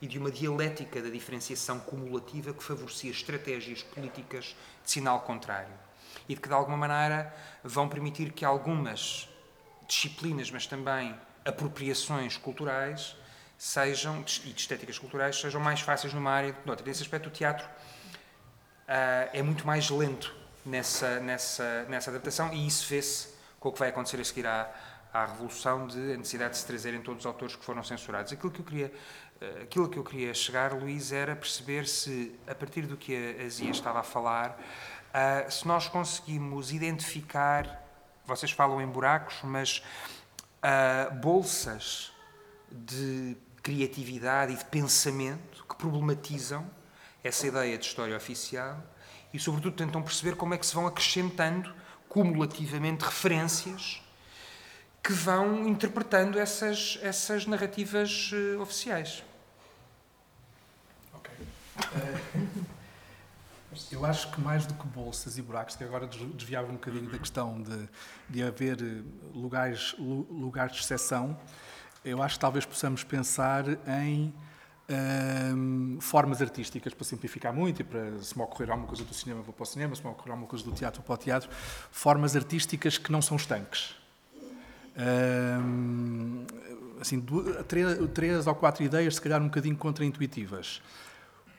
e 0.00 0.06
de 0.06 0.18
uma 0.18 0.30
dialética 0.30 1.00
da 1.00 1.08
diferenciação 1.08 1.78
cumulativa 1.78 2.52
que 2.52 2.62
favorecia 2.62 3.10
estratégias 3.10 3.82
políticas 3.82 4.56
de 4.84 4.90
sinal 4.90 5.20
contrário. 5.20 5.72
E 6.28 6.34
de 6.34 6.40
que, 6.40 6.48
de 6.48 6.54
alguma 6.54 6.76
maneira, 6.76 7.34
vão 7.62 7.88
permitir 7.88 8.32
que 8.32 8.44
algumas 8.44 9.28
disciplinas, 9.86 10.50
mas 10.50 10.66
também 10.66 11.14
apropriações 11.44 12.36
culturais, 12.36 13.16
sejam, 13.56 14.24
e 14.44 14.52
de 14.52 14.60
estéticas 14.60 14.98
culturais, 14.98 15.40
sejam 15.40 15.60
mais 15.60 15.80
fáceis 15.80 16.12
numa 16.12 16.30
área 16.30 16.52
do 16.52 16.70
outra. 16.70 16.84
Nesse 16.84 17.02
aspecto, 17.02 17.28
o 17.28 17.30
teatro 17.30 17.64
uh, 17.66 19.30
é 19.32 19.42
muito 19.42 19.66
mais 19.66 19.88
lento 19.88 20.34
nessa, 20.64 21.20
nessa, 21.20 21.84
nessa 21.84 22.10
adaptação 22.10 22.52
e 22.52 22.66
isso 22.66 22.88
vê-se 22.88 23.28
com 23.58 23.68
o 23.68 23.72
que 23.72 23.78
vai 23.78 23.90
acontecer 23.90 24.20
a 24.20 24.24
seguir 24.24 24.46
à, 24.46 24.68
à 25.12 25.26
revolução 25.26 25.86
de 25.86 26.14
a 26.14 26.16
necessidade 26.16 26.52
de 26.52 26.58
se 26.58 26.66
trazerem 26.66 27.02
todos 27.02 27.20
os 27.20 27.26
autores 27.26 27.54
que 27.54 27.64
foram 27.64 27.82
censurados. 27.84 28.32
Aquilo 28.32 28.50
que 28.50 28.60
eu 28.60 28.64
queria, 28.64 28.92
eh, 29.40 29.60
aquilo 29.62 29.88
que 29.88 29.98
eu 29.98 30.04
queria 30.04 30.32
chegar, 30.32 30.72
Luís, 30.72 31.12
era 31.12 31.36
perceber 31.36 31.86
se, 31.86 32.34
a 32.46 32.54
partir 32.54 32.82
do 32.86 32.96
que 32.96 33.36
a 33.38 33.48
Zia 33.48 33.70
estava 33.70 34.00
a 34.00 34.02
falar, 34.02 34.58
uh, 35.12 35.50
se 35.50 35.68
nós 35.68 35.86
conseguimos 35.86 36.72
identificar, 36.72 37.86
vocês 38.24 38.52
falam 38.52 38.80
em 38.80 38.86
buracos, 38.86 39.36
mas 39.42 39.82
uh, 40.62 41.14
bolsas 41.16 42.10
de 42.70 43.36
criatividade 43.62 44.54
e 44.54 44.56
de 44.56 44.64
pensamento 44.64 45.64
que 45.68 45.76
problematizam 45.76 46.68
essa 47.22 47.46
ideia 47.46 47.76
de 47.76 47.84
história 47.84 48.16
oficial 48.16 48.82
e, 49.32 49.38
sobretudo, 49.38 49.76
tentam 49.76 50.02
perceber 50.02 50.36
como 50.36 50.54
é 50.54 50.58
que 50.58 50.66
se 50.66 50.74
vão 50.74 50.86
acrescentando 50.86 51.72
cumulativamente 52.08 53.04
referências 53.04 54.01
que 55.02 55.12
vão 55.12 55.66
interpretando 55.66 56.38
essas, 56.38 56.98
essas 57.02 57.44
narrativas 57.44 58.30
uh, 58.32 58.60
oficiais. 58.60 59.24
Ok. 61.12 61.34
Uh, 61.78 62.66
eu 63.90 64.04
acho 64.04 64.30
que 64.30 64.40
mais 64.40 64.64
do 64.64 64.74
que 64.74 64.86
bolsas 64.86 65.38
e 65.38 65.42
buracos, 65.42 65.74
que 65.74 65.82
agora 65.82 66.06
desviava 66.06 66.68
um 66.68 66.74
bocadinho 66.74 67.10
da 67.10 67.18
questão 67.18 67.60
de, 67.60 67.88
de 68.28 68.42
haver 68.42 68.80
eh, 68.80 69.02
lugares, 69.34 69.94
lugares 69.98 70.74
de 70.74 70.80
exceção, 70.82 71.38
eu 72.04 72.22
acho 72.22 72.34
que 72.34 72.40
talvez 72.40 72.66
possamos 72.66 73.02
pensar 73.02 73.64
em 73.88 74.32
um, 74.90 75.94
ehm, 75.94 76.00
formas 76.00 76.42
artísticas, 76.42 76.92
para 76.92 77.04
simplificar 77.04 77.52
muito, 77.52 77.80
e 77.80 77.84
para 77.84 78.18
se 78.18 78.36
me 78.36 78.44
ocorrer 78.44 78.70
alguma 78.70 78.86
coisa 78.86 79.04
do 79.04 79.14
cinema, 79.14 79.40
vou 79.40 79.54
para 79.54 79.62
o 79.62 79.66
cinema, 79.66 79.96
se 79.96 80.02
me 80.02 80.10
ocorrer 80.10 80.32
alguma 80.32 80.48
coisa 80.48 80.64
do 80.64 80.72
teatro, 80.72 81.00
vou 81.00 81.06
para 81.06 81.14
o 81.14 81.24
teatro, 81.24 81.48
formas 81.90 82.36
artísticas 82.36 82.98
que 82.98 83.10
não 83.10 83.22
são 83.22 83.38
estanques 83.38 84.01
assim, 87.00 87.24
três, 88.14 88.46
ou 88.46 88.54
quatro 88.54 88.82
ideias, 88.84 89.16
se 89.16 89.20
calhar 89.20 89.40
um 89.40 89.46
bocadinho 89.46 89.76
contraintuitivas. 89.76 90.82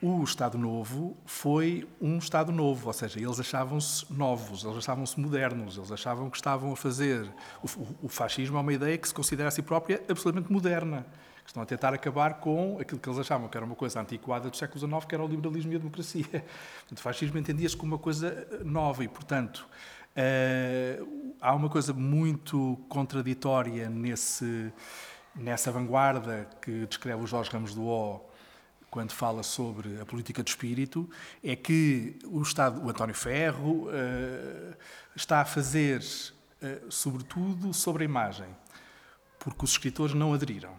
O 0.02 0.22
Estado 0.22 0.58
Novo 0.58 1.16
foi 1.24 1.88
um 1.98 2.18
Estado 2.18 2.52
novo, 2.52 2.88
ou 2.88 2.92
seja, 2.92 3.18
eles 3.18 3.40
achavam-se 3.40 4.04
novos, 4.12 4.62
eles 4.62 4.76
achavam-se 4.76 5.18
modernos, 5.18 5.78
eles 5.78 5.90
achavam 5.90 6.28
que 6.28 6.36
estavam 6.36 6.72
a 6.72 6.76
fazer. 6.76 7.26
O, 7.62 8.06
o, 8.06 8.08
fascismo 8.08 8.58
é 8.58 8.60
uma 8.60 8.72
ideia 8.72 8.98
que 8.98 9.08
se 9.08 9.14
considera 9.14 9.48
a 9.48 9.50
si 9.50 9.62
própria 9.62 10.02
absolutamente 10.06 10.52
moderna. 10.52 11.06
Que 11.42 11.50
estão 11.50 11.62
a 11.62 11.66
tentar 11.66 11.94
acabar 11.94 12.34
com 12.34 12.78
aquilo 12.78 13.00
que 13.00 13.08
eles 13.08 13.18
achavam 13.18 13.48
que 13.48 13.56
era 13.56 13.64
uma 13.64 13.74
coisa 13.74 14.00
antiquada 14.00 14.50
do 14.50 14.56
século 14.56 14.78
XIX, 14.78 15.04
que 15.06 15.14
era 15.14 15.24
o 15.24 15.26
liberalismo 15.26 15.72
e 15.72 15.76
a 15.76 15.78
democracia. 15.78 16.24
Portanto, 16.30 16.98
o 16.98 17.00
fascismo 17.02 17.38
entendia-se 17.38 17.76
como 17.76 17.94
uma 17.94 17.98
coisa 17.98 18.46
nova 18.62 19.04
e, 19.04 19.08
portanto, 19.08 19.66
Uh, 20.16 21.34
há 21.40 21.52
uma 21.54 21.68
coisa 21.68 21.92
muito 21.92 22.78
contraditória 22.88 23.90
nesse, 23.90 24.72
nessa 25.34 25.72
vanguarda 25.72 26.48
que 26.62 26.86
descreve 26.86 27.22
o 27.22 27.26
Jorge 27.26 27.50
Ramos 27.50 27.74
do 27.74 27.84
O 27.84 28.20
quando 28.94 29.10
fala 29.10 29.42
sobre 29.42 30.00
a 30.00 30.06
política 30.06 30.40
do 30.40 30.46
espírito, 30.46 31.10
é 31.42 31.56
que 31.56 32.16
o 32.26 32.40
Estado, 32.42 32.80
o 32.80 32.88
António 32.88 33.14
Ferro, 33.14 33.88
uh, 33.88 34.76
está 35.16 35.40
a 35.40 35.44
fazer, 35.44 36.00
uh, 36.00 36.92
sobretudo, 36.92 37.74
sobre 37.74 38.04
a 38.04 38.06
imagem, 38.06 38.46
porque 39.40 39.64
os 39.64 39.72
escritores 39.72 40.14
não 40.14 40.32
aderiram. 40.32 40.78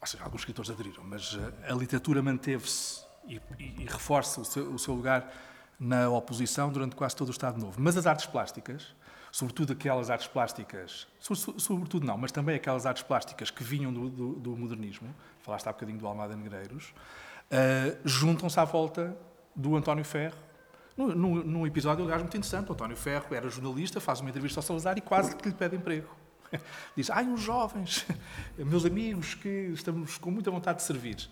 Ou 0.00 0.06
seja, 0.06 0.24
alguns 0.24 0.40
escritores 0.40 0.70
aderiram, 0.70 1.04
mas 1.04 1.38
a 1.68 1.74
literatura 1.74 2.22
manteve-se 2.22 3.04
e, 3.28 3.38
e, 3.58 3.82
e 3.82 3.84
reforça 3.84 4.40
o 4.40 4.44
seu, 4.46 4.72
o 4.72 4.78
seu 4.78 4.94
lugar 4.94 5.30
na 5.78 6.08
oposição 6.08 6.70
durante 6.70 6.94
quase 6.96 7.16
todo 7.16 7.28
o 7.28 7.30
Estado 7.30 7.60
Novo. 7.60 7.80
Mas 7.80 7.96
as 7.96 8.06
artes 8.06 8.26
plásticas, 8.26 8.94
sobretudo 9.30 9.72
aquelas 9.72 10.10
artes 10.10 10.26
plásticas, 10.26 11.06
sobretudo 11.20 12.06
não, 12.06 12.16
mas 12.16 12.30
também 12.30 12.54
aquelas 12.54 12.86
artes 12.86 13.02
plásticas 13.02 13.50
que 13.50 13.64
vinham 13.64 13.92
do, 13.92 14.08
do, 14.08 14.32
do 14.34 14.56
modernismo, 14.56 15.14
falaste 15.42 15.66
há 15.68 15.72
bocadinho 15.72 15.98
do 15.98 16.06
Almada 16.06 16.36
Negreiros, 16.36 16.94
uh, 17.50 17.98
juntam-se 18.04 18.58
à 18.58 18.64
volta 18.64 19.16
do 19.54 19.76
António 19.76 20.04
Ferro. 20.04 20.36
Num, 20.96 21.66
episódio, 21.66 22.04
aliás, 22.04 22.22
muito 22.22 22.36
interessante, 22.36 22.70
o 22.70 22.72
António 22.72 22.96
Ferro 22.96 23.34
era 23.34 23.50
jornalista, 23.50 24.00
faz 24.00 24.20
uma 24.20 24.30
entrevista 24.30 24.60
ao 24.60 24.62
Salazar 24.62 24.96
e 24.96 25.00
quase 25.00 25.34
que 25.34 25.48
lhe 25.48 25.54
pede 25.54 25.74
emprego. 25.74 26.08
Diz, 26.96 27.10
ai, 27.10 27.24
uns 27.24 27.40
jovens, 27.40 28.06
meus 28.56 28.84
amigos, 28.84 29.34
que 29.34 29.48
estamos 29.74 30.16
com 30.18 30.30
muita 30.30 30.52
vontade 30.52 30.78
de 30.78 30.84
servir. 30.84 31.28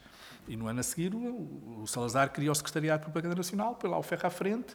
E 0.48 0.56
no 0.56 0.66
ano 0.66 0.80
a 0.80 0.82
seguir, 0.82 1.14
o 1.14 1.86
Salazar 1.86 2.30
cria 2.32 2.50
o 2.50 2.54
Secretariado 2.54 3.00
de 3.00 3.04
Propaganda 3.04 3.36
Nacional, 3.36 3.76
põe 3.76 3.90
lá 3.90 3.98
o 3.98 4.02
ferro 4.02 4.26
à 4.26 4.30
frente, 4.30 4.74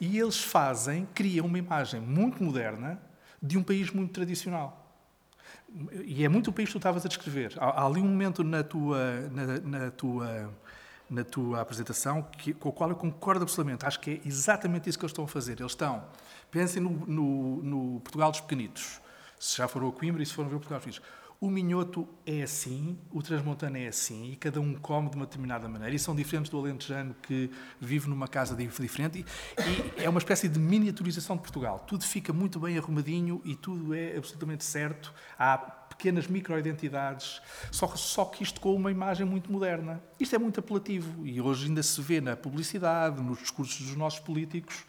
e 0.00 0.18
eles 0.18 0.42
fazem, 0.42 1.06
criam 1.14 1.46
uma 1.46 1.58
imagem 1.58 2.00
muito 2.00 2.42
moderna 2.42 3.00
de 3.42 3.58
um 3.58 3.62
país 3.62 3.90
muito 3.90 4.12
tradicional. 4.12 4.86
E 6.04 6.24
é 6.24 6.28
muito 6.28 6.50
o 6.50 6.52
país 6.52 6.68
que 6.68 6.74
tu 6.74 6.78
estavas 6.78 7.04
a 7.04 7.08
descrever. 7.08 7.54
Há, 7.58 7.82
há 7.82 7.86
ali 7.86 8.00
um 8.00 8.04
momento 8.04 8.44
na 8.44 8.62
tua, 8.62 9.28
na, 9.30 9.60
na 9.60 9.90
tua, 9.90 10.54
na 11.08 11.24
tua 11.24 11.60
apresentação 11.60 12.22
que, 12.22 12.52
com 12.52 12.68
o 12.68 12.72
qual 12.72 12.90
eu 12.90 12.96
concordo 12.96 13.42
absolutamente. 13.42 13.86
Acho 13.86 14.00
que 14.00 14.10
é 14.10 14.28
exatamente 14.28 14.88
isso 14.88 14.98
que 14.98 15.04
eles 15.04 15.12
estão 15.12 15.24
a 15.24 15.28
fazer. 15.28 15.60
Eles 15.60 15.72
estão, 15.72 16.04
pensem 16.50 16.82
no, 16.82 16.90
no, 16.90 17.62
no 17.62 18.00
Portugal 18.00 18.30
dos 18.30 18.40
Pequenitos. 18.40 19.00
Se 19.38 19.56
já 19.56 19.68
foram 19.68 19.88
a 19.88 19.92
Coimbra 19.92 20.22
e 20.22 20.26
se 20.26 20.34
foram 20.34 20.48
ver 20.48 20.56
o 20.56 20.58
Portugal 20.58 20.80
dos 20.80 20.86
Pequenitos 20.86 21.19
o 21.40 21.48
minhoto 21.48 22.06
é 22.26 22.42
assim, 22.42 22.98
o 23.10 23.22
transmontano 23.22 23.78
é 23.78 23.88
assim, 23.88 24.30
e 24.30 24.36
cada 24.36 24.60
um 24.60 24.74
come 24.74 25.08
de 25.08 25.16
uma 25.16 25.24
determinada 25.24 25.66
maneira. 25.66 25.94
E 25.94 25.98
são 25.98 26.14
diferentes 26.14 26.50
do 26.50 26.58
alentejano 26.58 27.16
que 27.22 27.50
vive 27.80 28.10
numa 28.10 28.28
casa 28.28 28.54
diferente. 28.54 29.24
E, 29.58 30.02
é 30.02 30.08
uma 30.08 30.18
espécie 30.18 30.50
de 30.50 30.58
miniaturização 30.58 31.36
de 31.36 31.42
Portugal. 31.42 31.82
Tudo 31.86 32.04
fica 32.04 32.30
muito 32.30 32.60
bem 32.60 32.76
arrumadinho 32.76 33.40
e 33.42 33.56
tudo 33.56 33.94
é 33.94 34.18
absolutamente 34.18 34.64
certo. 34.64 35.14
Há 35.38 35.56
pequenas 35.56 36.26
microidentidades, 36.26 37.40
só, 37.70 37.86
só 37.88 38.26
que 38.26 38.42
isto 38.42 38.60
com 38.60 38.74
uma 38.74 38.90
imagem 38.90 39.24
muito 39.24 39.50
moderna. 39.50 40.02
Isto 40.18 40.36
é 40.36 40.38
muito 40.38 40.60
apelativo 40.60 41.26
e 41.26 41.40
hoje 41.40 41.68
ainda 41.68 41.82
se 41.82 42.00
vê 42.02 42.20
na 42.20 42.36
publicidade, 42.36 43.22
nos 43.22 43.38
discursos 43.38 43.86
dos 43.86 43.96
nossos 43.96 44.20
políticos, 44.20 44.84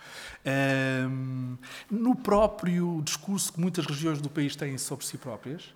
um, 1.10 1.58
no 1.90 2.14
próprio 2.14 3.02
discurso 3.04 3.54
que 3.54 3.60
muitas 3.60 3.86
regiões 3.86 4.22
do 4.22 4.30
país 4.30 4.56
têm 4.56 4.78
sobre 4.78 5.06
si 5.06 5.18
próprias 5.18 5.74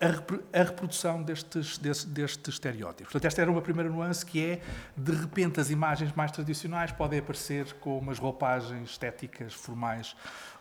a, 0.00 0.62
reprodução 0.62 1.22
destes, 1.22 1.76
destes, 1.76 2.04
destes 2.04 2.54
estereótipos. 2.54 3.12
Portanto, 3.12 3.24
esta 3.24 3.42
era 3.42 3.50
uma 3.50 3.60
primeira 3.60 3.90
nuance 3.90 4.24
que 4.24 4.44
é, 4.44 4.60
de 4.96 5.12
repente, 5.12 5.60
as 5.60 5.70
imagens 5.70 6.12
mais 6.14 6.30
tradicionais 6.30 6.92
podem 6.92 7.18
aparecer 7.18 7.72
com 7.74 7.98
umas 7.98 8.18
roupagens 8.18 8.90
estéticas, 8.90 9.52
formais, 9.52 10.14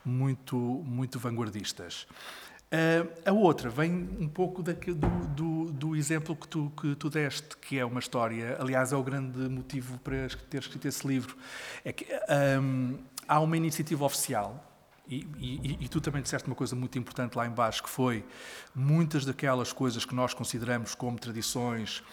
muito, 0.03 0.55
muito 0.57 1.19
vanguardistas. 1.19 2.07
Uh, 2.67 3.07
a 3.25 3.31
outra 3.31 3.69
vem 3.69 3.93
um 4.19 4.27
pouco 4.27 4.61
do, 4.61 4.73
do, 4.73 5.71
do, 5.71 5.95
exemplo 5.95 6.35
que 6.35 6.47
tu, 6.49 6.69
que 6.75 6.95
tu 6.95 7.09
deste, 7.09 7.55
que 7.55 7.79
é 7.79 7.85
uma 7.85 7.99
história, 7.99 8.57
aliás, 8.59 8.91
é 8.91 8.95
o 8.97 9.03
grande 9.03 9.39
motivo 9.47 9.97
para 9.99 10.27
ter 10.49 10.59
escrito 10.59 10.85
esse 10.85 11.07
livro, 11.07 11.37
é 11.85 11.93
que 11.93 12.05
um, 12.59 12.97
há 13.25 13.39
uma 13.39 13.55
iniciativa 13.55 14.03
oficial 14.03 14.66
e, 15.09 15.27
e, 15.37 15.77
e, 15.81 15.87
tu 15.87 16.01
também 16.01 16.21
disseste 16.21 16.47
uma 16.47 16.55
coisa 16.55 16.75
muito 16.75 16.97
importante 16.97 17.35
lá 17.35 17.45
embaixo, 17.47 17.81
que 17.83 17.89
foi 17.89 18.25
muitas 18.75 19.25
daquelas 19.25 19.71
coisas 19.71 20.03
que 20.03 20.13
nós 20.13 20.33
consideramos 20.33 20.93
como 20.93 21.17
tradições, 21.17 22.03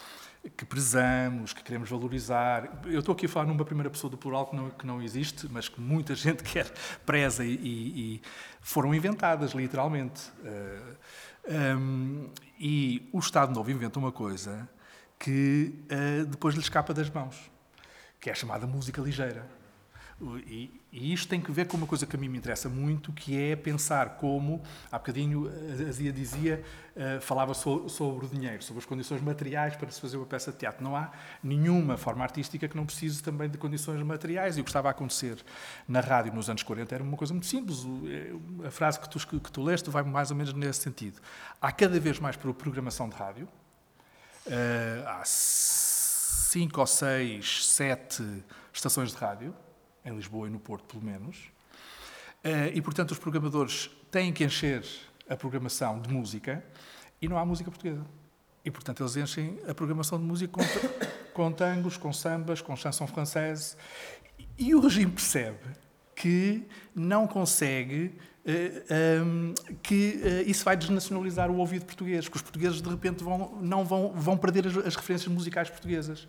que 0.57 0.65
prezamos, 0.65 1.53
que 1.53 1.63
queremos 1.63 1.89
valorizar. 1.89 2.83
Eu 2.85 3.01
estou 3.01 3.15
aqui 3.15 3.27
a 3.27 3.29
falar 3.29 3.47
numa 3.47 3.65
primeira 3.65 3.91
pessoa 3.91 4.11
do 4.11 4.17
plural 4.17 4.47
que 4.47 4.57
não, 4.57 4.71
que 4.71 4.87
não 4.87 5.03
existe, 5.03 5.49
mas 5.51 5.69
que 5.69 5.81
muita 5.81 6.15
gente 6.17 6.43
quer, 6.43 6.71
preza 7.05 7.45
e, 7.45 7.55
e 7.55 8.23
foram 8.61 8.95
inventadas, 8.95 9.53
literalmente. 9.53 10.31
Uh, 10.41 10.97
eh, 11.47 11.75
um, 11.77 12.31
e 12.59 13.09
o 13.13 13.19
Estado 13.19 13.53
Novo 13.53 13.71
inventa 13.71 13.99
uma 13.99 14.13
coisa 14.13 14.69
que 15.19 15.75
uh, 15.85 16.27
depois 16.27 16.55
lhe 16.55 16.61
escapa 16.61 16.93
das 16.95 17.11
mãos, 17.11 17.51
que 18.21 18.29
é 18.29 18.33
a 18.33 18.37
chamada 18.37 18.67
música 18.67 19.01
ligeira. 19.01 19.47
E, 20.47 20.81
e, 20.93 21.13
isto 21.13 21.29
tem 21.29 21.41
que 21.41 21.51
ver 21.51 21.67
com 21.67 21.77
uma 21.77 21.87
coisa 21.87 22.07
que 22.07 22.15
a 22.15 22.19
mim 22.19 22.29
me 22.29 22.39
interessa 22.39 22.69
muito, 22.69 23.13
que 23.13 23.37
é 23.37 23.57
pensar 23.57 24.11
como, 24.11 24.63
há 24.91 24.97
bocadinho 24.97 25.49
a 25.89 25.91
Zia 25.91 26.13
dizia, 26.13 26.63
uh, 26.95 27.21
falava 27.21 27.53
so, 27.53 27.89
sobre 27.89 28.27
o 28.27 28.29
dinheiro, 28.29 28.63
sobre 28.63 28.79
as 28.79 28.87
condições 28.87 29.21
materiais 29.21 29.75
para 29.75 29.91
se 29.91 30.01
fazer 30.01 30.17
uma 30.17 30.27
peça 30.27 30.53
de 30.53 30.59
teatro. 30.59 30.85
Não 30.85 30.95
há 30.95 31.11
nenhuma 31.43 31.97
forma 31.97 32.23
artística 32.23 32.69
que 32.69 32.77
não 32.77 32.87
precise 32.87 33.23
também 33.23 33.49
de 33.49 33.59
condições 33.59 34.01
materiais. 34.03 34.57
E 34.57 34.61
o 34.61 34.65
que 34.65 34.71
estava 34.71 34.89
a 34.89 34.93
acontecer 34.93 35.37
na 35.89 36.01
rádio 36.01 36.33
nos 36.33 36.49
anos 36.49 36.63
40 36.63 36.95
era 36.95 37.03
uma 37.03 37.17
coisa 37.17 37.35
muito 37.35 37.47
simples. 37.47 37.85
Eh, 38.07 38.67
a 38.67 38.71
frase 38.71 39.01
que 39.01 39.09
tu, 39.09 39.19
que 39.41 39.51
tu 39.51 39.63
leste 39.63 39.91
vai 39.91 40.05
mais 40.05 40.31
ou 40.31 40.37
menos 40.37 40.53
nesse 40.53 40.81
sentido. 40.81 41.21
Há 41.61 41.73
cada 41.73 41.99
vez 41.99 42.21
mais 42.21 42.37
programação 42.37 43.09
de 43.09 43.17
rádio. 43.17 43.49
Uh, 44.47 45.09
há 45.09 45.23
cinco 45.25 46.81
ou 46.81 46.87
seis, 46.87 47.67
sete 47.67 48.23
estações 48.73 49.11
de 49.11 49.17
rádio 49.17 49.55
em 50.05 50.15
Lisboa 50.15 50.49
e 50.49 50.51
no 50.51 50.59
Porto, 50.59 50.85
pelo 50.85 51.05
menos. 51.05 51.51
Eh, 52.43 52.73
e, 52.75 52.83
portanto, 52.83 53.13
os 53.13 53.19
programadores 53.19 53.91
têm 54.11 54.33
que 54.33 54.45
encher 54.45 54.85
a 55.29 55.37
programação 55.37 56.01
de 56.01 56.13
música 56.13 56.63
e 57.21 57.29
não 57.29 57.39
há 57.39 57.45
música 57.45 57.71
portuguesa. 57.71 58.05
E, 58.65 58.71
portanto, 58.71 59.03
eles 59.03 59.17
enchem 59.17 59.59
a 59.69 59.75
programação 59.75 60.19
de 60.19 60.25
música 60.25 60.53
com, 60.53 60.63
com 61.33 61.53
tangos, 61.53 61.97
com 61.97 62.13
sambas, 62.13 62.61
com 62.61 62.77
chanson 62.77 63.07
française. 63.07 63.77
E 64.59 64.75
o 64.75 64.81
regime 64.81 65.11
percebe 65.11 65.59
que 66.15 66.67
não 66.95 67.27
consegue 67.27 68.15
que 69.83 70.21
uh, 70.23 70.51
isso 70.51 70.65
vai 70.65 70.77
desnacionalizar 70.77 71.51
o 71.51 71.57
ouvido 71.57 71.87
português, 71.87 72.29
que 72.29 72.37
os 72.37 72.43
portugueses 72.43 72.83
de 72.83 72.89
repente 72.89 73.25
vão, 73.25 73.59
não 73.63 73.85
vão, 73.85 74.13
vão 74.15 74.37
perder 74.37 74.67
as, 74.67 74.77
as 74.77 74.97
referências 74.97 75.33
musicais 75.33 75.71
portuguesas 75.71 76.29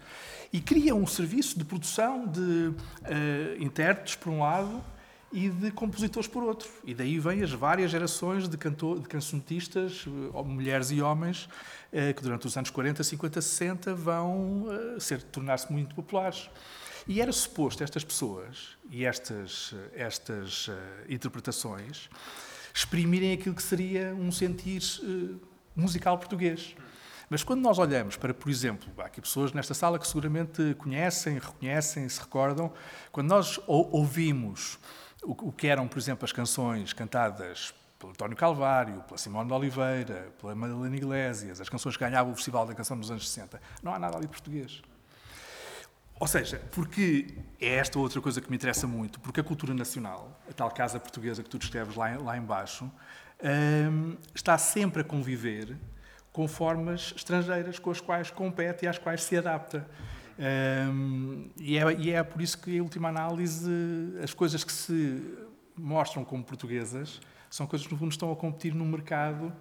e 0.53 0.61
cria 0.61 0.95
um 0.95 1.05
serviço 1.05 1.59
de 1.59 1.65
produção 1.65 2.25
de 2.25 2.39
uh, 2.39 2.73
intérpretes, 3.59 4.15
por 4.15 4.29
um 4.29 4.39
lado, 4.39 4.81
e 5.35 5.49
de 5.49 5.69
compositores, 5.71 6.29
por 6.29 6.43
outro. 6.43 6.69
E 6.85 6.93
daí 6.93 7.19
vêm 7.19 7.43
as 7.43 7.51
várias 7.51 7.91
gerações 7.91 8.47
de, 8.47 8.57
cantor, 8.57 9.01
de 9.01 9.07
cancionetistas, 9.09 10.05
eh, 10.07 10.43
mulheres 10.43 10.91
e 10.91 11.01
homens, 11.01 11.49
uh, 11.91 12.13
que 12.15 12.21
durante 12.21 12.47
os 12.47 12.55
anos 12.55 12.69
40, 12.69 13.03
50, 13.03 13.41
60 13.41 13.93
vão 13.93 14.67
uh, 14.67 15.25
tornar-se 15.33 15.69
muito 15.73 15.93
populares. 15.93 16.49
E 17.07 17.21
era 17.21 17.31
suposto 17.31 17.83
estas 17.83 18.03
pessoas 18.03 18.77
e 18.89 19.05
estas, 19.05 19.75
estas 19.93 20.69
interpretações 21.07 22.09
exprimirem 22.73 23.33
aquilo 23.33 23.55
que 23.55 23.63
seria 23.63 24.13
um 24.15 24.31
sentir 24.31 24.81
musical 25.75 26.17
português. 26.17 26.75
Mas 27.29 27.43
quando 27.43 27.61
nós 27.61 27.79
olhamos 27.79 28.17
para, 28.17 28.33
por 28.33 28.49
exemplo, 28.49 28.91
há 28.97 29.05
aqui 29.05 29.21
pessoas 29.21 29.51
nesta 29.51 29.73
sala 29.73 29.97
que 29.97 30.07
seguramente 30.07 30.75
conhecem, 30.75 31.39
reconhecem, 31.39 32.07
se 32.07 32.19
recordam, 32.19 32.71
quando 33.11 33.29
nós 33.29 33.59
ouvimos 33.67 34.77
o 35.23 35.51
que 35.51 35.67
eram, 35.67 35.87
por 35.87 35.97
exemplo, 35.97 36.23
as 36.23 36.31
canções 36.31 36.93
cantadas 36.93 37.73
pelo 37.97 38.11
António 38.11 38.37
Calvário, 38.37 39.01
pela 39.03 39.17
Simone 39.17 39.47
de 39.47 39.53
Oliveira, 39.53 40.31
pela 40.39 40.53
Madalena 40.53 40.95
Iglesias, 40.95 41.59
as 41.59 41.69
canções 41.69 41.97
que 41.97 42.03
ganhavam 42.03 42.31
o 42.31 42.35
Festival 42.35 42.65
da 42.65 42.75
Canção 42.75 42.95
nos 42.95 43.09
anos 43.09 43.27
60, 43.27 43.59
não 43.81 43.93
há 43.93 43.97
nada 43.97 44.17
ali 44.17 44.27
português. 44.27 44.83
Ou 46.19 46.27
seja, 46.27 46.61
porque 46.71 47.27
é 47.59 47.75
esta 47.75 47.99
outra 47.99 48.21
coisa 48.21 48.39
que 48.39 48.49
me 48.49 48.55
interessa 48.55 48.87
muito, 48.87 49.19
porque 49.19 49.39
a 49.39 49.43
cultura 49.43 49.73
nacional, 49.73 50.39
a 50.49 50.53
tal 50.53 50.71
casa 50.71 50.99
portuguesa 50.99 51.43
que 51.43 51.49
tu 51.49 51.57
descreves 51.57 51.95
lá, 51.95 52.17
lá 52.17 52.37
embaixo, 52.37 52.89
hum, 53.43 54.15
está 54.33 54.57
sempre 54.57 55.01
a 55.01 55.03
conviver 55.03 55.77
com 56.31 56.47
formas 56.47 57.13
estrangeiras 57.15 57.79
com 57.79 57.91
as 57.91 58.01
quais 58.01 58.29
compete 58.29 58.83
e 58.83 58.87
às 58.87 58.97
quais 58.97 59.23
se 59.23 59.37
adapta. 59.37 59.87
Um, 60.37 61.49
e, 61.57 61.77
é, 61.77 61.93
e, 61.93 62.11
é, 62.11 62.21
por 62.23 62.41
isso 62.41 62.57
que, 62.57 62.75
em 62.75 62.81
última 62.81 63.07
análise, 63.07 63.71
as 64.21 64.33
coisas 64.33 64.63
que 64.63 64.71
se 64.71 65.23
mostram 65.77 66.25
como 66.25 66.43
portuguesas 66.43 67.21
são 67.49 67.65
coisas 67.65 67.87
que, 67.87 67.93
no 67.93 67.99
fundo, 67.99 68.11
estão 68.11 68.31
a 68.31 68.35
competir 68.35 68.73
no 68.73 68.83
mercado 68.83 69.53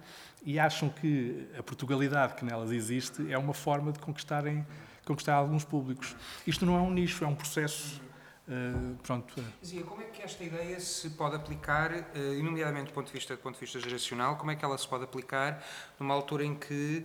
e 0.43 0.59
acham 0.59 0.89
que 0.89 1.47
a 1.57 1.63
Portugalidade 1.63 2.33
que 2.35 2.43
nelas 2.43 2.71
existe 2.71 3.31
é 3.31 3.37
uma 3.37 3.53
forma 3.53 3.93
de 3.93 3.99
conquistarem, 3.99 4.65
conquistar 5.05 5.35
alguns 5.35 5.63
públicos. 5.63 6.15
Isto 6.45 6.65
não 6.65 6.77
é 6.77 6.81
um 6.81 6.91
nicho, 6.91 7.23
é 7.23 7.27
um 7.27 7.35
processo 7.35 8.03
Uh, 8.47 8.95
pronto. 9.01 9.33
Dizia, 9.59 9.81
como 9.81 10.03
é 10.03 10.05
que 10.05 10.21
esta 10.21 10.43
ideia 10.43 10.79
se 10.79 11.09
pode 11.09 11.35
aplicar, 11.35 11.91
uh, 11.91 12.43
nomeadamente 12.43 12.91
do 12.91 12.93
ponto, 12.93 13.07
de 13.07 13.13
vista, 13.13 13.35
do 13.35 13.41
ponto 13.41 13.55
de 13.55 13.61
vista 13.61 13.79
geracional, 13.79 14.35
como 14.37 14.51
é 14.51 14.55
que 14.55 14.63
ela 14.63 14.77
se 14.77 14.87
pode 14.87 15.03
aplicar 15.03 15.63
numa 15.99 16.13
altura 16.13 16.45
em 16.45 16.53
que 16.53 17.03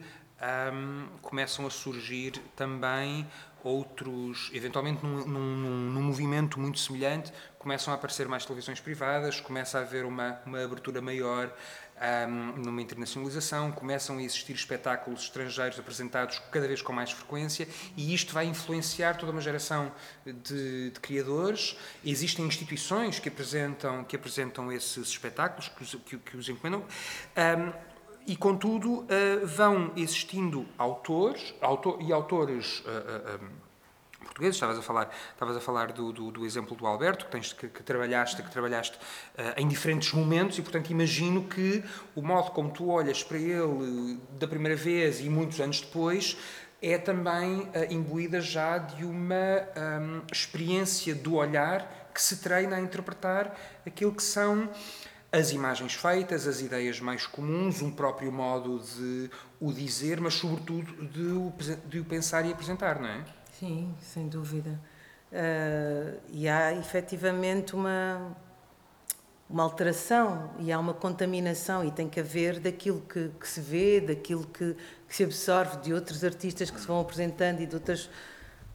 um, 0.73 1.07
começam 1.23 1.67
a 1.67 1.71
surgir 1.71 2.33
também 2.55 3.27
outros, 3.63 4.51
eventualmente 4.55 5.05
num, 5.05 5.27
num, 5.27 5.91
num, 5.91 6.03
movimento 6.03 6.59
muito 6.59 6.79
semelhante, 6.79 7.33
começam 7.59 7.93
a 7.93 7.97
aparecer 7.97 8.27
mais 8.27 8.45
televisões 8.45 8.81
privadas, 8.81 9.41
começa 9.41 9.79
a 9.79 9.83
haver 9.83 10.05
uma, 10.05 10.41
uma 10.47 10.63
abertura 10.63 11.01
maior 11.03 11.55
um, 12.01 12.63
numa 12.63 12.81
internacionalização, 12.81 13.71
começam 13.71 14.19
a 14.19 14.23
existir 14.23 14.55
espetáculos 14.55 15.25
estrangeiros 15.25 15.79
apresentados 15.79 16.41
cada 16.51 16.67
vez 16.67 16.81
com 16.81 16.93
mais 16.93 17.11
frequência 17.11 17.69
e 17.97 18.15
isto 18.15 18.33
vai 18.33 18.47
influenciar 18.47 19.15
toda 19.17 19.33
uma 19.33 19.41
geração 19.41 19.93
de, 20.25 20.91
de 20.91 21.01
criadores. 21.01 21.77
Existem 22.05 22.47
instituições 22.47 23.19
que 23.19 23.29
apresentam, 23.29 24.05
que 24.05 24.17
apresentam 24.17 24.73
esses 24.73 25.09
espetáculos, 25.09 25.69
que 25.69 25.83
os, 25.83 25.95
que, 26.07 26.19
que 26.19 26.37
os 26.37 26.49
encomendam. 26.49 26.85
Um, 27.37 27.91
e, 28.27 28.37
contudo, 28.37 29.01
uh, 29.01 29.07
vão 29.45 29.93
existindo 29.97 30.67
autores 30.79 31.55
autor, 31.61 32.01
e 32.01 32.13
autores 32.13 32.81
uh, 32.81 33.41
uh, 33.43 33.51
portugueses. 34.31 34.57
Estavas 34.57 34.79
a 34.79 34.83
falar, 34.83 35.11
estavas 35.33 35.57
a 35.57 35.61
falar 35.61 35.93
do, 35.93 36.13
do, 36.13 36.31
do 36.31 36.47
exemplo 36.47 36.77
do 36.77 36.87
Alberto, 36.87 37.27
que, 37.27 37.33
tens, 37.33 37.53
que, 37.53 37.69
que 37.69 37.83
trabalhaste, 37.83 38.43
que 38.43 38.51
trabalhaste 38.51 38.97
uh, 38.97 39.59
em 39.59 39.69
diferentes 39.69 40.13
momentos 40.13 40.57
e, 40.59 40.63
portanto, 40.63 40.91
imagino 40.91 41.45
que 41.45 41.85
o 42.15 42.23
modo 42.23 42.51
como 42.53 42.71
tu 42.71 42.89
olhas 42.89 43.23
para 43.23 43.39
ele 43.39 44.19
da 44.39 44.47
primeira 44.47 44.77
vez 44.77 45.21
e 45.21 45.29
muitos 45.29 45.61
anos 45.61 45.81
depois 45.81 46.37
é 46.81 46.97
também 46.97 47.61
uh, 47.61 47.71
imbuída 47.91 48.41
já 48.41 48.79
de 48.79 49.05
uma 49.05 49.35
um, 50.01 50.23
experiência 50.33 51.15
do 51.15 51.35
olhar 51.35 52.09
que 52.15 52.23
se 52.23 52.39
treina 52.39 52.77
a 52.77 52.81
interpretar 52.81 53.55
aquilo 53.87 54.13
que 54.13 54.23
são 54.23 54.69
as 55.33 55.53
imagens 55.53 55.95
feitas, 55.95 56.47
as 56.47 56.61
ideias 56.61 56.99
mais 56.99 57.25
comuns, 57.25 57.83
um 57.83 57.91
próprio 57.91 58.33
modo 58.33 58.81
de 58.81 59.31
o 59.61 59.73
dizer, 59.73 60.21
mas 60.21 60.35
sobretudo 60.35 60.93
de 61.07 61.23
o, 61.23 61.53
de 61.87 62.01
o 62.01 62.05
pensar 62.05 62.45
e 62.45 62.53
apresentar, 62.53 62.99
não 62.99 63.09
é? 63.09 63.25
Sim, 63.61 63.95
sem 64.01 64.27
dúvida. 64.27 64.81
Uh, 65.31 66.19
e 66.33 66.49
há 66.49 66.73
efetivamente 66.73 67.75
uma, 67.75 68.35
uma 69.51 69.63
alteração 69.63 70.51
e 70.59 70.73
há 70.73 70.79
uma 70.79 70.95
contaminação 70.95 71.85
e 71.85 71.91
tem 71.91 72.09
que 72.09 72.19
haver 72.19 72.59
daquilo 72.59 73.03
que, 73.03 73.31
que 73.39 73.47
se 73.47 73.61
vê, 73.61 74.01
daquilo 74.01 74.47
que, 74.47 74.75
que, 75.07 75.15
se 75.15 75.25
absorve 75.25 75.77
de 75.83 75.93
outros 75.93 76.25
artistas 76.25 76.71
que 76.71 76.81
se 76.81 76.87
vão 76.87 77.01
apresentando 77.01 77.61
e 77.61 77.67
de 77.67 77.75
outras, 77.75 78.09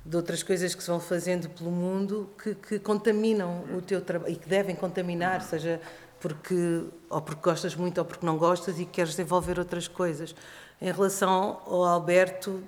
de 0.05 0.15
outras 0.15 0.43
coisas 0.43 0.75
que 0.75 0.83
se 0.83 0.89
vão 0.91 0.99
fazendo 0.99 1.49
pelo 1.49 1.71
mundo 1.71 2.29
que, 2.37 2.53
que 2.53 2.77
contaminam 2.77 3.63
o 3.75 3.81
teu 3.81 3.99
trabalho 4.01 4.33
e 4.33 4.35
que 4.35 4.47
devem 4.47 4.75
contaminar, 4.75 5.41
seja 5.41 5.81
porque 6.19 6.83
ou 7.09 7.21
porque 7.23 7.41
gostas 7.41 7.73
muito 7.73 7.97
ou 7.97 8.05
porque 8.05 8.23
não 8.23 8.37
gostas 8.37 8.79
e 8.79 8.85
queres 8.85 9.11
desenvolver 9.11 9.57
outras 9.57 9.87
coisas. 9.87 10.35
Em 10.79 10.91
relação 10.91 11.59
ao 11.65 11.83
Alberto, 11.85 12.61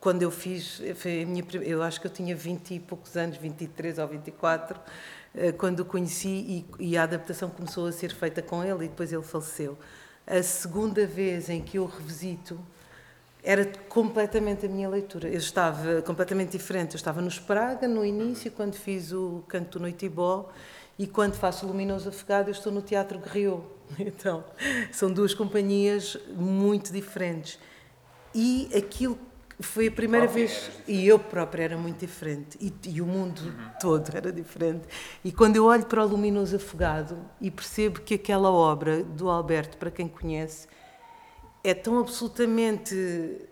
quando 0.00 0.22
eu 0.22 0.30
fiz, 0.30 0.80
foi 0.96 1.24
minha, 1.26 1.44
eu 1.62 1.82
acho 1.82 2.00
que 2.00 2.06
eu 2.06 2.10
tinha 2.10 2.34
20 2.34 2.74
e 2.74 2.80
poucos 2.80 3.16
anos, 3.16 3.36
23 3.36 3.98
ou 3.98 4.08
24, 4.08 4.80
eh, 5.34 5.52
quando 5.52 5.80
o 5.80 5.84
conheci 5.84 6.28
e, 6.78 6.90
e, 6.92 6.96
a 6.96 7.02
adaptação 7.02 7.50
começou 7.50 7.86
a 7.86 7.92
ser 7.92 8.14
feita 8.14 8.40
com 8.40 8.64
ele 8.64 8.86
e 8.86 8.88
depois 8.88 9.12
ele 9.12 9.22
faleceu. 9.22 9.76
A 10.26 10.42
segunda 10.42 11.06
vez 11.06 11.50
em 11.50 11.60
que 11.60 11.76
eu 11.78 11.84
revisito 11.84 12.58
era 13.42 13.66
completamente 13.88 14.66
a 14.66 14.68
minha 14.68 14.88
leitura. 14.88 15.28
Eu 15.28 15.38
estava 15.38 16.02
completamente 16.02 16.52
diferente. 16.52 16.92
Eu 16.92 16.96
estava 16.96 17.20
no 17.20 17.28
Spraga, 17.28 17.88
no 17.88 18.04
início, 18.04 18.50
quando 18.50 18.74
fiz 18.74 19.12
o 19.12 19.42
Canto 19.48 19.78
do 19.78 19.82
Noitibó, 19.82 20.50
e 20.98 21.06
quando 21.06 21.34
faço 21.34 21.66
Luminoso 21.66 22.10
Afogado, 22.10 22.48
eu 22.48 22.52
estou 22.52 22.72
no 22.72 22.82
Teatro 22.82 23.18
Guerreau. 23.18 23.76
Então, 23.98 24.44
são 24.92 25.12
duas 25.12 25.34
companhias 25.34 26.16
muito 26.36 26.92
diferentes. 26.92 27.58
E 28.32 28.70
aquilo 28.72 29.18
foi 29.62 29.88
a 29.88 29.90
primeira 29.90 30.26
vez. 30.26 30.70
E 30.86 31.06
eu 31.06 31.18
própria 31.18 31.64
era 31.64 31.76
muito 31.76 31.98
diferente. 31.98 32.56
E, 32.60 32.72
e 32.88 33.00
o 33.00 33.06
mundo 33.06 33.40
uhum. 33.40 33.70
todo 33.80 34.10
era 34.14 34.32
diferente. 34.32 34.86
E 35.24 35.30
quando 35.32 35.56
eu 35.56 35.64
olho 35.64 35.84
para 35.86 36.04
o 36.04 36.08
Luminoso 36.08 36.56
Afogado 36.56 37.18
e 37.40 37.50
percebo 37.50 38.00
que 38.00 38.14
aquela 38.14 38.50
obra 38.50 39.02
do 39.02 39.28
Alberto, 39.28 39.76
para 39.76 39.90
quem 39.90 40.08
conhece, 40.08 40.66
é 41.62 41.74
tão 41.74 41.98
absolutamente 41.98 43.48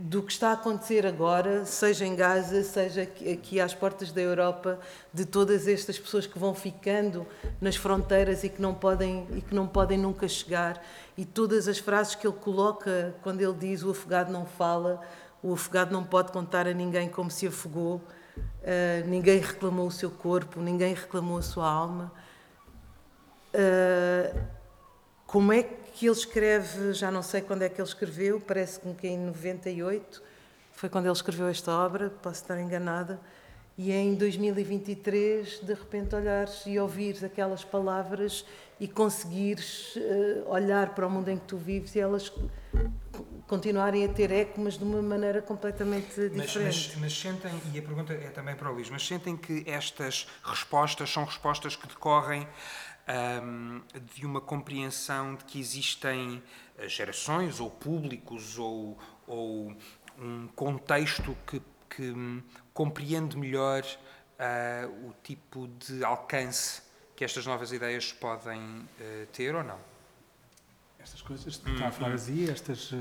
do 0.00 0.22
que 0.22 0.30
está 0.30 0.50
a 0.50 0.52
acontecer 0.52 1.04
agora, 1.04 1.64
seja 1.64 2.06
em 2.06 2.14
Gaza, 2.14 2.62
seja 2.62 3.02
aqui 3.02 3.60
às 3.60 3.74
portas 3.74 4.12
da 4.12 4.20
Europa, 4.20 4.78
de 5.12 5.26
todas 5.26 5.66
estas 5.66 5.98
pessoas 5.98 6.24
que 6.24 6.38
vão 6.38 6.54
ficando 6.54 7.26
nas 7.60 7.74
fronteiras 7.74 8.44
e 8.44 8.48
que 8.48 8.62
não 8.62 8.72
podem 8.72 9.26
e 9.34 9.40
que 9.40 9.52
não 9.52 9.66
podem 9.66 9.98
nunca 9.98 10.28
chegar, 10.28 10.80
e 11.16 11.24
todas 11.24 11.66
as 11.66 11.78
frases 11.78 12.14
que 12.14 12.24
ele 12.24 12.36
coloca 12.36 13.12
quando 13.22 13.40
ele 13.40 13.54
diz 13.54 13.82
o 13.82 13.90
afogado 13.90 14.30
não 14.30 14.46
fala, 14.46 15.00
o 15.42 15.52
afogado 15.54 15.92
não 15.92 16.04
pode 16.04 16.32
contar 16.32 16.66
a 16.66 16.72
ninguém 16.72 17.08
como 17.08 17.30
se 17.30 17.46
afogou, 17.46 17.96
uh, 17.96 19.06
ninguém 19.06 19.38
reclamou 19.38 19.86
o 19.86 19.90
seu 19.90 20.10
corpo, 20.10 20.60
ninguém 20.60 20.94
reclamou 20.94 21.38
a 21.38 21.42
sua 21.42 21.68
alma. 21.68 22.12
Uh, 23.54 24.38
como 25.26 25.52
é 25.52 25.62
que 25.62 26.06
ele 26.06 26.14
escreve, 26.14 26.92
já 26.92 27.10
não 27.10 27.22
sei 27.22 27.40
quando 27.40 27.62
é 27.62 27.68
que 27.68 27.80
ele 27.80 27.88
escreveu, 27.88 28.40
parece-me 28.40 28.94
que 28.94 29.06
em 29.06 29.18
98 29.18 30.22
foi 30.72 30.88
quando 30.88 31.06
ele 31.06 31.12
escreveu 31.12 31.48
esta 31.48 31.72
obra, 31.72 32.08
posso 32.22 32.42
estar 32.42 32.58
enganada, 32.60 33.20
e 33.76 33.92
em 33.92 34.14
2023, 34.14 35.60
de 35.60 35.72
repente, 35.72 36.14
olhares 36.14 36.64
e 36.66 36.78
ouvires 36.80 37.22
aquelas 37.22 37.62
palavras 37.62 38.44
e 38.80 38.88
conseguires 38.88 39.94
uh, 39.94 40.48
olhar 40.48 40.94
para 40.94 41.06
o 41.06 41.10
mundo 41.10 41.28
em 41.28 41.36
que 41.36 41.44
tu 41.44 41.56
vives 41.56 41.94
e 41.94 42.00
elas 42.00 42.32
continuarem 43.48 44.04
a 44.04 44.08
ter 44.08 44.30
eco, 44.30 44.60
mas 44.60 44.78
de 44.78 44.84
uma 44.84 45.02
maneira 45.02 45.42
completamente 45.42 46.28
diferente. 46.28 46.36
Mas, 46.36 46.86
mas, 46.88 46.96
mas, 46.96 47.18
sentem, 47.18 47.50
e 47.72 47.78
a 47.78 47.82
pergunta 47.82 48.12
é 48.12 48.28
também 48.28 48.54
para 48.54 48.70
o 48.70 48.74
Luís, 48.74 48.90
mas 48.90 49.04
sentem 49.04 49.36
que 49.36 49.64
estas 49.66 50.28
respostas 50.44 51.10
são 51.10 51.24
respostas 51.24 51.74
que 51.74 51.88
decorrem 51.88 52.46
um, 53.42 53.80
de 54.14 54.26
uma 54.26 54.40
compreensão 54.40 55.34
de 55.34 55.44
que 55.44 55.58
existem 55.58 56.42
eh, 56.76 56.88
gerações 56.88 57.58
ou 57.58 57.70
públicos 57.70 58.58
ou, 58.58 58.98
ou 59.26 59.74
um 60.18 60.46
contexto 60.54 61.34
que, 61.46 61.62
que 61.88 62.10
hum, 62.10 62.42
compreende 62.74 63.36
melhor 63.36 63.82
uh, 63.82 65.08
o 65.08 65.14
tipo 65.22 65.68
de 65.78 66.04
alcance 66.04 66.82
que 67.16 67.24
estas 67.24 67.46
novas 67.46 67.72
ideias 67.72 68.12
podem 68.12 68.60
uh, 68.60 69.26
ter 69.32 69.54
ou 69.54 69.64
não? 69.64 69.97
Estas 71.08 71.22
coisas, 71.22 71.62
hum, 71.66 71.72
está 71.72 71.88
a 71.88 71.90
falar 71.90 72.12
assim, 72.12 72.50
estas... 72.50 72.92
Uh... 72.92 72.96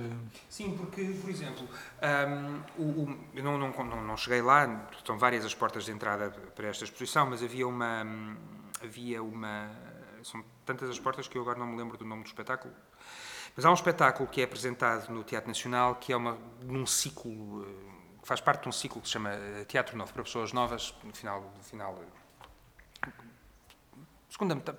Sim, 0.48 0.78
porque, 0.78 1.04
por 1.20 1.30
exemplo, 1.30 1.68
um, 2.02 2.82
o, 2.82 3.04
o, 3.04 3.20
eu 3.34 3.44
não, 3.44 3.58
não, 3.58 3.70
não, 3.72 4.02
não, 4.02 4.16
cheguei 4.16 4.42
lá, 4.42 4.88
estão 4.98 5.18
várias 5.18 5.44
as 5.44 5.54
portas 5.54 5.84
de 5.84 5.92
entrada 5.92 6.30
para 6.56 6.68
esta 6.68 6.86
exposição, 6.86 7.30
mas 7.30 7.44
havia 7.44 7.68
uma, 7.68 8.06
havia 8.82 9.22
uma, 9.22 9.70
são 10.24 10.42
tantas 10.66 10.90
as 10.90 10.98
portas 10.98 11.28
que 11.28 11.38
eu 11.38 11.42
agora 11.42 11.60
não 11.60 11.68
me 11.68 11.78
lembro 11.78 11.98
do 11.98 12.06
nome 12.06 12.24
do 12.24 12.28
espetáculo, 12.28 12.74
mas 13.54 13.66
há 13.66 13.70
um 13.70 13.74
espetáculo 13.74 14.30
que 14.30 14.40
é 14.40 14.46
apresentado 14.46 15.10
no 15.12 15.26
Teatro 15.26 15.50
Nacional, 15.50 15.96
que 15.96 16.14
é 16.14 16.16
uma, 16.16 16.38
num 16.64 16.86
ciclo, 16.86 17.66
eh, 17.66 18.22
que 18.22 18.28
faz 18.28 18.40
parte 18.40 18.64
de 18.64 18.70
um 18.70 18.72
ciclo 18.72 19.02
que 19.02 19.08
se 19.08 19.14
chama 19.14 19.32
eh, 19.32 19.66
Teatro 19.68 19.98
Novo, 19.98 20.14
para 20.14 20.24
pessoas 20.24 20.54
novas, 20.54 20.96
no 21.04 21.14
final, 21.14 21.54
no 21.58 21.64
final 21.64 22.02
segunda 24.30 24.54
metade, 24.54 24.78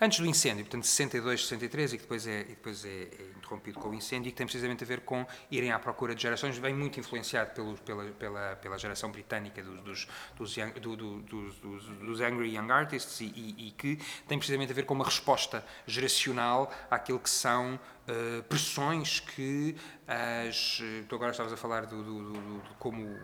antes 0.00 0.20
do 0.20 0.26
incêndio, 0.26 0.64
portanto 0.64 0.86
62, 0.86 1.42
63, 1.42 1.92
e 1.92 1.96
que 1.96 2.02
depois 2.02 2.26
é, 2.26 2.44
depois 2.44 2.84
é, 2.84 2.88
é, 2.88 3.08
interrompido 3.36 3.78
com 3.78 3.90
o 3.90 3.94
incêndio, 3.94 4.28
e 4.28 4.32
que 4.32 4.36
tem 4.36 4.46
precisamente 4.46 4.84
a 4.84 4.86
ver 4.86 5.00
com 5.00 5.26
irem 5.50 5.72
à 5.72 5.78
procura 5.78 6.14
de 6.14 6.22
gerações, 6.22 6.56
vem 6.58 6.74
muito 6.74 7.00
influenciado 7.00 7.52
pelo, 7.52 7.76
pela, 7.78 8.04
pela, 8.12 8.56
pela 8.56 8.78
geração 8.78 9.10
britânica 9.10 9.62
dos, 9.62 9.80
dos, 9.80 10.08
dos, 10.36 10.56
do, 10.80 10.96
do, 10.96 11.20
dos, 11.22 11.58
dos, 11.58 12.20
Angry 12.20 12.56
Young 12.56 12.70
Artists, 12.70 13.20
e, 13.20 13.24
e, 13.24 13.68
e, 13.68 13.70
que 13.72 13.96
tem 14.26 14.38
precisamente 14.38 14.72
a 14.72 14.74
ver 14.74 14.84
com 14.84 14.94
uma 14.94 15.04
resposta 15.04 15.64
geracional 15.86 16.72
àquilo 16.90 17.18
que 17.18 17.30
são 17.30 17.74
uh, 17.74 18.42
pressões 18.44 19.20
que 19.20 19.76
as. 20.06 20.82
Tu 21.08 21.14
agora 21.14 21.30
estavas 21.30 21.52
a 21.52 21.56
falar 21.56 21.86
do, 21.86 22.02
do, 22.02 22.32
do, 22.32 22.62
de 22.62 22.74
como 22.78 23.18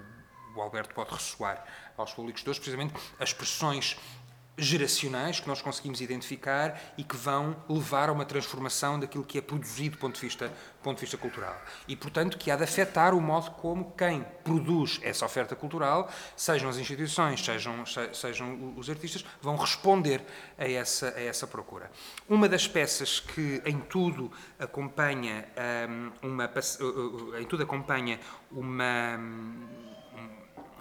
o 0.55 0.61
Alberto 0.61 0.95
pode 0.95 1.12
ressoar 1.12 1.64
aos 1.97 2.12
públicos 2.12 2.43
de 2.43 2.51
hoje, 2.51 2.61
precisamente 2.61 2.95
as 3.18 3.33
pressões 3.33 3.97
geracionais 4.57 5.41
que 5.41 5.49
nós 5.49 5.61
conseguimos 5.61 6.01
identificar 6.01 6.81
e 6.97 7.03
que 7.03 7.17
vão 7.17 7.57
levar 7.69 8.09
a 8.09 8.13
uma 8.13 8.25
transformação 8.25 8.99
daquilo 8.99 9.25
que 9.25 9.39
é 9.39 9.41
produzido 9.41 9.97
do 9.97 10.01
ponto 10.01 10.15
de 10.15 10.21
vista, 10.21 10.53
ponto 10.83 10.97
de 10.97 11.01
vista 11.01 11.17
cultural. 11.17 11.61
E, 11.89 11.97
portanto, 11.97 12.39
que 12.39 12.51
há 12.51 12.57
de 12.57 12.63
afetar 12.63 13.15
o 13.15 13.21
modo 13.21 13.51
como 13.53 13.93
quem 13.93 14.25
produz 14.45 15.01
essa 15.03 15.25
oferta 15.25 15.57
cultural, 15.57 16.11
sejam 16.37 16.71
as 16.71 16.77
instituições, 16.77 17.45
sejam, 17.45 17.85
sejam 18.13 18.75
os 18.77 18.89
artistas, 18.89 19.25
vão 19.43 19.57
responder 19.57 20.23
a 20.57 20.69
essa, 20.69 21.09
a 21.17 21.21
essa 21.21 21.47
procura. 21.47 21.91
Uma 22.29 22.49
das 22.49 22.69
peças 22.69 23.19
que 23.19 23.61
em 23.65 23.81
tudo 23.81 24.31
acompanha 24.59 25.47
hum, 25.89 26.13
uma, 26.23 26.51
em 27.41 27.47
tudo 27.47 27.65
acompanha 27.65 28.21
uma 28.53 29.19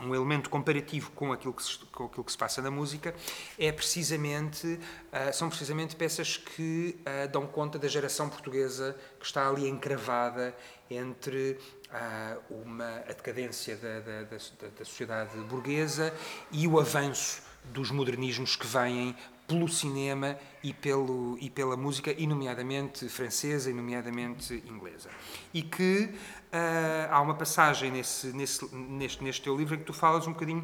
um 0.05 0.15
elemento 0.15 0.49
comparativo 0.49 1.11
com 1.11 1.31
aquilo 1.31 1.53
que 1.53 1.63
se, 1.63 1.79
com 1.91 2.05
aquilo 2.05 2.23
que 2.23 2.31
se 2.31 2.37
passa 2.37 2.61
na 2.61 2.71
música, 2.71 3.13
é 3.57 3.71
precisamente, 3.71 4.67
uh, 4.67 5.33
são 5.33 5.49
precisamente 5.49 5.95
peças 5.95 6.37
que 6.37 6.97
uh, 6.99 7.27
dão 7.31 7.47
conta 7.47 7.79
da 7.79 7.87
geração 7.87 8.29
portuguesa 8.29 8.95
que 9.19 9.25
está 9.25 9.47
ali 9.47 9.67
encravada 9.67 10.55
entre 10.89 11.57
uh, 11.89 12.53
uma, 12.63 12.97
a 13.07 13.13
decadência 13.13 13.75
da, 13.77 13.99
da, 13.99 14.23
da, 14.23 14.37
da 14.77 14.85
sociedade 14.85 15.37
burguesa 15.49 16.13
e 16.51 16.67
o 16.67 16.79
avanço 16.79 17.41
dos 17.65 17.91
modernismos 17.91 18.55
que 18.55 18.67
vêm 18.67 19.15
pelo 19.47 19.67
cinema 19.67 20.37
e, 20.63 20.73
pelo, 20.73 21.37
e 21.39 21.49
pela 21.49 21.75
música, 21.75 22.13
e 22.17 22.25
nomeadamente 22.25 23.07
francesa 23.09 23.69
e 23.69 23.73
nomeadamente 23.73 24.63
inglesa. 24.65 25.09
E 25.53 25.61
que 25.61 26.13
uh, 26.53 27.11
há 27.11 27.19
uma 27.19 27.33
passagem 27.33 27.91
nesse, 27.91 28.27
nesse, 28.27 28.73
neste, 28.73 29.23
neste 29.23 29.41
teu 29.41 29.57
livro 29.57 29.75
em 29.75 29.79
que 29.79 29.85
tu 29.85 29.93
falas 29.93 30.27
um 30.27 30.33
bocadinho 30.33 30.63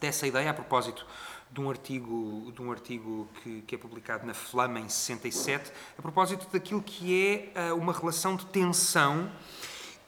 dessa 0.00 0.26
ideia 0.26 0.50
a 0.50 0.54
propósito 0.54 1.06
de 1.50 1.60
um 1.60 1.70
artigo, 1.70 2.52
de 2.52 2.60
um 2.60 2.70
artigo 2.70 3.28
que, 3.42 3.62
que, 3.62 3.74
é 3.74 3.78
publicado 3.78 4.26
na 4.26 4.34
Flama 4.34 4.80
em 4.80 4.88
67, 4.88 5.72
a 5.98 6.02
propósito 6.02 6.46
daquilo 6.52 6.82
que 6.82 7.50
é 7.54 7.72
uh, 7.72 7.76
uma 7.76 7.92
relação 7.92 8.36
de 8.36 8.44
tensão 8.46 9.30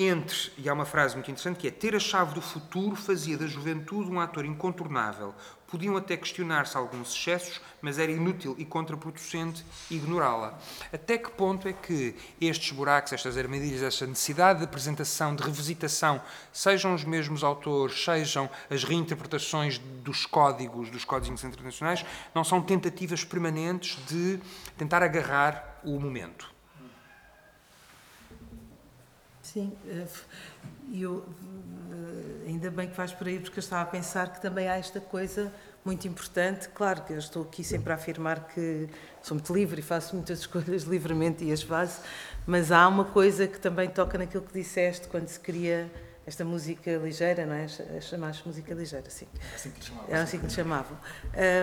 entre, 0.03 0.51
e 0.57 0.69
há 0.69 0.73
uma 0.73 0.85
frase 0.85 1.15
muito 1.15 1.31
interessante 1.31 1.59
que 1.59 1.69
é 1.69 1.71
ter 1.71 1.95
a 1.95 2.01
chave 2.01 2.35
do 2.35 2.41
futuro 2.41 2.97
fazia 2.97 3.37
da 3.37 3.47
juventude 3.47 4.11
um 4.11 4.19
ator 4.19 4.45
incontornável, 4.45 5.35
Podiam 5.71 5.97
até 5.97 6.17
questionar-se 6.17 6.77
alguns 6.77 7.15
excessos, 7.15 7.61
mas 7.81 7.97
era 7.97 8.11
inútil 8.11 8.57
e 8.59 8.65
contraproducente 8.65 9.65
ignorá-la. 9.89 10.59
Até 10.93 11.17
que 11.17 11.31
ponto 11.31 11.69
é 11.69 11.73
que 11.73 12.17
estes 12.41 12.73
buracos, 12.73 13.13
estas 13.13 13.39
armadilhas, 13.39 13.81
esta 13.81 14.05
necessidade 14.05 14.59
de 14.59 14.65
apresentação, 14.65 15.33
de 15.33 15.45
revisitação, 15.45 16.21
sejam 16.53 16.93
os 16.93 17.05
mesmos 17.05 17.45
autores, 17.45 18.03
sejam 18.05 18.51
as 18.69 18.83
reinterpretações 18.83 19.79
dos 19.79 20.27
códigos, 20.27 20.91
dos 20.91 21.05
códigos 21.05 21.45
internacionais, 21.45 22.05
não 22.35 22.43
são 22.43 22.61
tentativas 22.61 23.23
permanentes 23.23 23.97
de 24.07 24.41
tentar 24.77 25.05
agarrar 25.05 25.81
o 25.85 26.01
momento? 26.01 26.50
Sim, 29.53 29.73
eh, 29.89 30.07
eu 30.95 31.25
ainda 32.47 32.71
bem 32.71 32.89
que 32.89 32.97
vais 32.97 33.13
por 33.13 33.27
aí, 33.27 33.41
porque 33.41 33.59
eu 33.59 33.63
estava 33.63 33.83
a 33.83 33.87
pensar 33.87 34.33
que 34.33 34.41
também 34.41 34.69
há 34.69 34.77
esta 34.77 35.01
coisa 35.01 35.53
muito 35.85 36.07
importante. 36.07 36.69
Claro 36.69 37.03
que 37.03 37.15
eu 37.15 37.19
estou 37.19 37.43
aqui 37.43 37.65
sempre 37.65 37.93
a 37.93 37.97
afirmar 37.97 38.47
que 38.47 38.89
sou 39.21 39.35
muito 39.35 39.53
livre 39.53 39.81
e 39.81 39.83
faço 39.83 40.15
muitas 40.15 40.39
escolhas 40.47 40.85
livremente 40.85 41.45
e 41.45 41.51
as 41.51 41.63
faço, 41.63 42.01
mas 42.47 42.71
há 42.71 42.87
uma 42.87 43.05
coisa 43.05 43.49
que 43.49 43.59
também 43.59 43.89
toca 43.89 44.17
naquilo 44.17 44.45
que 44.45 44.53
disseste 44.53 45.09
quando 45.09 45.27
se 45.27 45.41
cria 45.41 45.91
esta 46.25 46.45
música 46.45 46.93
ligeira, 46.99 47.45
não 47.45 47.55
é? 47.55 47.67
Chamaste 48.01 48.47
música 48.47 48.73
ligeira, 48.73 49.11
sim. 49.11 49.27
É 49.35 49.55
assim 49.57 49.71
que 49.71 49.81
lhe 49.81 49.87
chamavam. 49.87 50.15
É 50.15 50.21
assim 50.21 50.39
que 50.39 50.47
lhe 50.47 50.53
chamavam. 50.53 50.99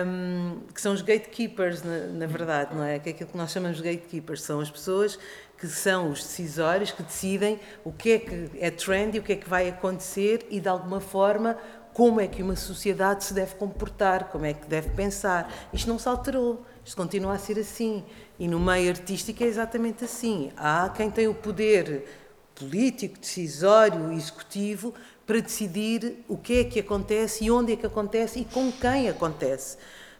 Um, 0.06 0.60
que 0.74 0.80
são 0.80 0.92
os 0.92 1.00
gatekeepers, 1.00 1.82
na, 1.82 1.98
na, 2.08 2.26
verdade, 2.26 2.74
não 2.74 2.84
é? 2.84 2.98
Que 2.98 3.08
é 3.08 3.12
aquilo 3.12 3.30
que 3.30 3.36
nós 3.36 3.50
chamamos 3.50 3.78
de 3.78 3.84
gatekeepers. 3.84 4.42
São 4.42 4.60
as 4.60 4.70
pessoas 4.70 5.18
que 5.58 5.66
são 5.66 6.10
os 6.10 6.22
decisórios 6.22 6.92
que 6.92 7.02
decidem 7.02 7.58
o 7.84 7.92
que 7.92 8.12
é 8.12 8.18
que 8.18 8.50
é 8.60 8.70
trend 8.70 9.16
e 9.16 9.18
o 9.18 9.22
que 9.22 9.32
é 9.32 9.36
que 9.36 9.48
vai 9.48 9.68
acontecer 9.68 10.46
e, 10.50 10.60
de 10.60 10.68
alguma 10.68 11.00
forma, 11.00 11.58
como 11.92 12.20
é 12.20 12.28
que 12.28 12.42
uma 12.42 12.54
sociedade 12.54 13.24
se 13.24 13.34
deve 13.34 13.56
comportar, 13.56 14.28
como 14.30 14.46
é 14.46 14.54
que 14.54 14.68
deve 14.68 14.90
pensar. 14.90 15.52
Isto 15.72 15.88
não 15.88 15.98
se 15.98 16.08
alterou, 16.08 16.64
isto 16.84 16.96
continua 16.96 17.34
a 17.34 17.38
ser 17.38 17.58
assim. 17.58 18.04
E 18.38 18.46
no 18.46 18.60
meio 18.60 18.90
artístico 18.90 19.42
é 19.42 19.46
exatamente 19.46 20.04
assim. 20.04 20.52
Há 20.56 20.88
quem 20.90 21.10
tem 21.10 21.26
o 21.26 21.34
poder 21.34 22.06
político, 22.54 23.18
decisório, 23.18 24.12
executivo 24.12 24.94
para 25.26 25.40
decidir 25.40 26.24
o 26.28 26.36
que 26.36 26.60
é 26.60 26.64
que 26.64 26.78
acontece 26.78 27.44
e 27.44 27.50
onde 27.50 27.72
é 27.72 27.76
que 27.76 27.86
acontece 27.86 28.38
e 28.40 28.44
com 28.44 28.70
quem 28.70 29.08
acontece. 29.08 29.76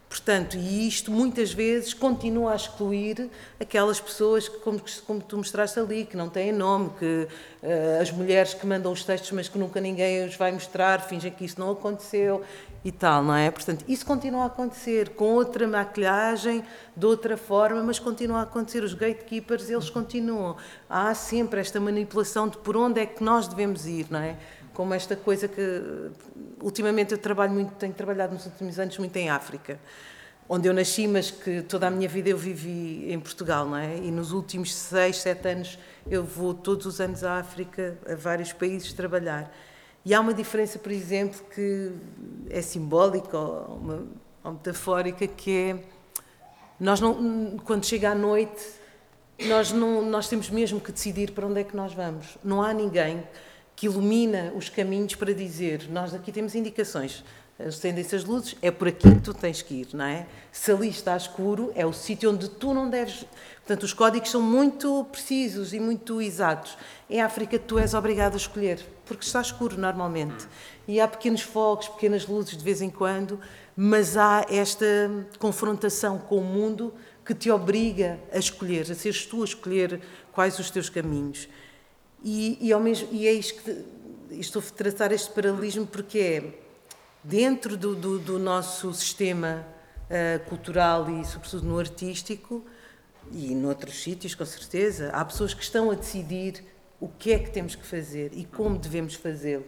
Portanto, 0.08 0.56
e 0.56 0.88
isto 0.88 1.10
muitas 1.10 1.52
vezes 1.52 1.92
continua 1.92 2.52
a 2.52 2.56
excluir 2.56 3.28
aquelas 3.60 4.00
pessoas 4.00 4.48
que, 4.48 4.58
como, 4.58 4.80
como 5.06 5.20
tu 5.20 5.36
mostraste 5.36 5.78
ali, 5.78 6.06
que 6.06 6.16
não 6.16 6.30
têm 6.30 6.50
nome, 6.50 6.90
que 6.98 7.28
uh, 7.62 8.00
as 8.00 8.10
mulheres 8.10 8.54
que 8.54 8.66
mandam 8.66 8.90
os 8.90 9.04
textos, 9.04 9.30
mas 9.32 9.48
que 9.48 9.58
nunca 9.58 9.80
ninguém 9.82 10.24
os 10.24 10.34
vai 10.34 10.50
mostrar, 10.50 11.02
fingem 11.02 11.30
que 11.30 11.44
isso 11.44 11.60
não 11.60 11.70
aconteceu 11.70 12.42
e 12.82 12.90
tal, 12.90 13.22
não 13.22 13.34
é? 13.34 13.50
Portanto, 13.50 13.84
isso 13.86 14.06
continua 14.06 14.44
a 14.44 14.46
acontecer 14.46 15.10
com 15.10 15.34
outra 15.34 15.68
maquilhagem, 15.68 16.64
de 16.96 17.04
outra 17.04 17.36
forma, 17.36 17.82
mas 17.82 17.98
continua 17.98 18.38
a 18.38 18.42
acontecer. 18.42 18.82
Os 18.82 18.94
gatekeepers, 18.94 19.68
eles 19.68 19.90
continuam. 19.90 20.56
Há 20.88 21.14
sempre 21.14 21.60
esta 21.60 21.78
manipulação 21.78 22.48
de 22.48 22.56
por 22.56 22.78
onde 22.78 23.00
é 23.00 23.04
que 23.04 23.22
nós 23.22 23.46
devemos 23.46 23.86
ir, 23.86 24.06
não 24.08 24.20
é? 24.20 24.36
Como 24.78 24.94
esta 24.94 25.16
coisa 25.16 25.48
que 25.48 25.82
ultimamente 26.62 27.10
eu 27.10 27.18
trabalho 27.18 27.52
muito, 27.52 27.72
tenho 27.72 27.92
trabalhado 27.92 28.34
nos 28.34 28.46
últimos 28.46 28.78
anos 28.78 28.96
muito 28.96 29.16
em 29.16 29.28
África, 29.28 29.76
onde 30.48 30.68
eu 30.68 30.72
nasci, 30.72 31.08
mas 31.08 31.32
que 31.32 31.62
toda 31.62 31.88
a 31.88 31.90
minha 31.90 32.08
vida 32.08 32.28
eu 32.28 32.38
vivi 32.38 33.12
em 33.12 33.18
Portugal, 33.18 33.66
não 33.66 33.76
é? 33.76 33.96
E 33.96 34.12
nos 34.12 34.30
últimos 34.30 34.72
seis, 34.72 35.16
sete 35.16 35.48
anos 35.48 35.80
eu 36.08 36.22
vou 36.22 36.54
todos 36.54 36.86
os 36.86 37.00
anos 37.00 37.24
à 37.24 37.40
África, 37.40 37.98
a 38.08 38.14
vários 38.14 38.52
países 38.52 38.92
trabalhar. 38.92 39.52
E 40.04 40.14
há 40.14 40.20
uma 40.20 40.32
diferença, 40.32 40.78
por 40.78 40.92
exemplo, 40.92 41.40
que 41.52 41.90
é 42.48 42.62
simbólica 42.62 43.36
ou, 43.36 43.78
uma, 43.78 44.06
ou 44.44 44.52
metafórica, 44.52 45.26
que 45.26 45.50
é 45.50 45.84
nós 46.78 47.00
não, 47.00 47.58
quando 47.64 47.84
chega 47.84 48.12
à 48.12 48.14
noite, 48.14 48.64
nós 49.48 49.72
não, 49.72 50.02
nós 50.02 50.28
temos 50.28 50.48
mesmo 50.48 50.80
que 50.80 50.92
decidir 50.92 51.32
para 51.32 51.48
onde 51.48 51.62
é 51.62 51.64
que 51.64 51.74
nós 51.74 51.92
vamos. 51.92 52.38
Não 52.44 52.62
há 52.62 52.72
ninguém 52.72 53.24
que 53.78 53.86
ilumina 53.86 54.52
os 54.56 54.68
caminhos 54.68 55.14
para 55.14 55.32
dizer: 55.32 55.88
Nós 55.88 56.12
aqui 56.12 56.32
temos 56.32 56.56
indicações, 56.56 57.22
acendem-se 57.56 58.16
as 58.16 58.24
luzes, 58.24 58.56
é 58.60 58.72
por 58.72 58.88
aqui 58.88 59.08
que 59.08 59.20
tu 59.20 59.32
tens 59.32 59.62
que 59.62 59.72
ir, 59.72 59.88
não 59.92 60.04
é? 60.04 60.26
Se 60.50 60.72
ali 60.72 60.88
está 60.88 61.16
escuro, 61.16 61.70
é 61.76 61.86
o 61.86 61.92
sítio 61.92 62.32
onde 62.32 62.48
tu 62.48 62.74
não 62.74 62.90
deves. 62.90 63.24
Portanto, 63.58 63.84
os 63.84 63.92
códigos 63.92 64.30
são 64.30 64.42
muito 64.42 65.04
precisos 65.12 65.72
e 65.72 65.78
muito 65.78 66.20
exatos. 66.20 66.76
Em 67.08 67.20
África, 67.20 67.56
tu 67.56 67.78
és 67.78 67.94
obrigado 67.94 68.34
a 68.34 68.36
escolher, 68.36 68.84
porque 69.06 69.24
está 69.24 69.40
escuro 69.40 69.78
normalmente. 69.78 70.48
E 70.88 71.00
há 71.00 71.06
pequenos 71.06 71.42
fogos, 71.42 71.86
pequenas 71.86 72.26
luzes 72.26 72.56
de 72.56 72.64
vez 72.64 72.82
em 72.82 72.90
quando, 72.90 73.38
mas 73.76 74.16
há 74.16 74.44
esta 74.50 74.84
confrontação 75.38 76.18
com 76.18 76.38
o 76.38 76.44
mundo 76.44 76.92
que 77.24 77.32
te 77.32 77.48
obriga 77.48 78.18
a 78.32 78.38
escolher, 78.38 78.90
a 78.90 78.94
seres 78.96 79.24
tu 79.24 79.42
a 79.42 79.44
escolher 79.44 80.00
quais 80.32 80.58
os 80.58 80.68
teus 80.68 80.90
caminhos. 80.90 81.48
E, 82.22 82.58
e, 82.60 82.72
ao 82.72 82.80
mesmo, 82.80 83.08
e 83.12 83.26
é 83.26 83.32
isto 83.32 83.62
que 83.62 83.84
estou 84.32 84.60
a 84.60 84.64
tratar 84.72 85.12
este 85.12 85.30
paralelismo 85.30 85.86
porque 85.86 86.18
é 86.18 86.68
dentro 87.22 87.76
do, 87.76 87.94
do, 87.94 88.18
do 88.18 88.38
nosso 88.38 88.92
sistema 88.92 89.64
uh, 90.04 90.48
cultural 90.48 91.08
e, 91.10 91.24
sobretudo, 91.24 91.66
no 91.66 91.78
artístico 91.78 92.64
e 93.30 93.54
noutros 93.54 94.02
sítios, 94.02 94.34
com 94.34 94.44
certeza, 94.44 95.10
há 95.12 95.24
pessoas 95.24 95.54
que 95.54 95.62
estão 95.62 95.90
a 95.90 95.94
decidir 95.94 96.64
o 97.00 97.08
que 97.08 97.32
é 97.32 97.38
que 97.38 97.50
temos 97.50 97.74
que 97.74 97.86
fazer 97.86 98.32
e 98.34 98.44
como 98.44 98.78
devemos 98.78 99.14
fazê-lo. 99.14 99.64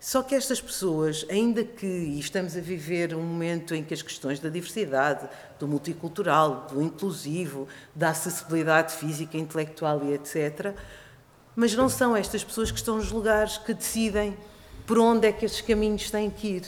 Só 0.00 0.22
que 0.22 0.34
estas 0.34 0.60
pessoas, 0.60 1.26
ainda 1.28 1.64
que 1.64 1.86
estamos 1.86 2.56
a 2.56 2.60
viver 2.60 3.16
um 3.16 3.22
momento 3.22 3.74
em 3.74 3.82
que 3.82 3.92
as 3.92 4.00
questões 4.00 4.38
da 4.38 4.48
diversidade, 4.48 5.28
do 5.58 5.66
multicultural, 5.66 6.68
do 6.70 6.80
inclusivo, 6.80 7.66
da 7.96 8.10
acessibilidade 8.10 8.94
física, 8.94 9.36
intelectual 9.36 10.04
e 10.04 10.14
etc., 10.14 10.72
mas 11.58 11.74
não 11.74 11.88
são 11.88 12.14
estas 12.14 12.44
pessoas 12.44 12.70
que 12.70 12.78
estão 12.78 12.98
nos 12.98 13.10
lugares 13.10 13.58
que 13.58 13.74
decidem 13.74 14.36
por 14.86 14.96
onde 14.96 15.26
é 15.26 15.32
que 15.32 15.44
estes 15.44 15.60
caminhos 15.60 16.08
têm 16.08 16.30
que 16.30 16.46
ir. 16.46 16.62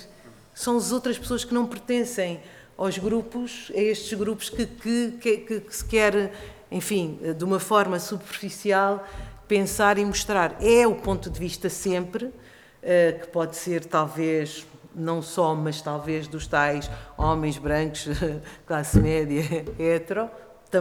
São 0.53 0.77
as 0.77 0.91
outras 0.91 1.17
pessoas 1.17 1.45
que 1.45 1.55
não 1.55 1.65
pertencem 1.65 2.41
aos 2.77 2.99
grupos, 2.99 3.71
a 3.73 3.79
estes 3.79 4.19
grupos 4.19 4.51
que, 4.51 4.67
que, 4.67 5.13
que, 5.13 5.61
que 5.61 5.77
se 5.77 5.85
quer, 5.85 6.33
enfim, 6.73 7.21
de 7.39 7.45
uma 7.45 7.61
forma 7.61 8.01
superficial, 8.01 9.07
pensar 9.47 9.97
e 9.97 10.05
mostrar. 10.05 10.57
É 10.61 10.85
o 10.89 10.97
ponto 10.97 11.31
de 11.31 11.39
vista 11.39 11.69
sempre, 11.69 12.29
eh, 12.83 13.13
que 13.13 13.29
pode 13.29 13.55
ser 13.55 13.85
talvez 13.85 14.67
não 14.93 15.23
só, 15.23 15.55
mas 15.55 15.81
talvez 15.81 16.27
dos 16.27 16.49
tais 16.49 16.91
homens 17.17 17.59
brancos, 17.59 18.09
classe 18.67 18.99
média, 18.99 19.45
hetero, 19.79 20.29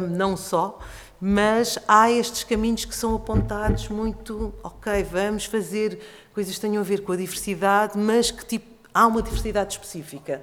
não 0.10 0.36
só, 0.36 0.80
mas 1.22 1.78
há 1.88 2.10
estes 2.10 2.44
caminhos 2.44 2.86
que 2.86 2.96
são 2.96 3.16
apontados 3.16 3.90
muito, 3.90 4.54
ok, 4.64 5.04
vamos 5.04 5.46
fazer 5.46 6.00
coisas 6.34 6.56
que 6.56 6.62
tenham 6.62 6.82
a 6.82 6.86
ver 6.86 7.04
com 7.04 7.12
a 7.12 7.18
diversidade, 7.18 7.98
mas 7.98 8.32
que 8.32 8.46
tipo, 8.46 8.68
há 8.94 9.06
uma 9.06 9.22
diversidade 9.22 9.74
específica. 9.74 10.42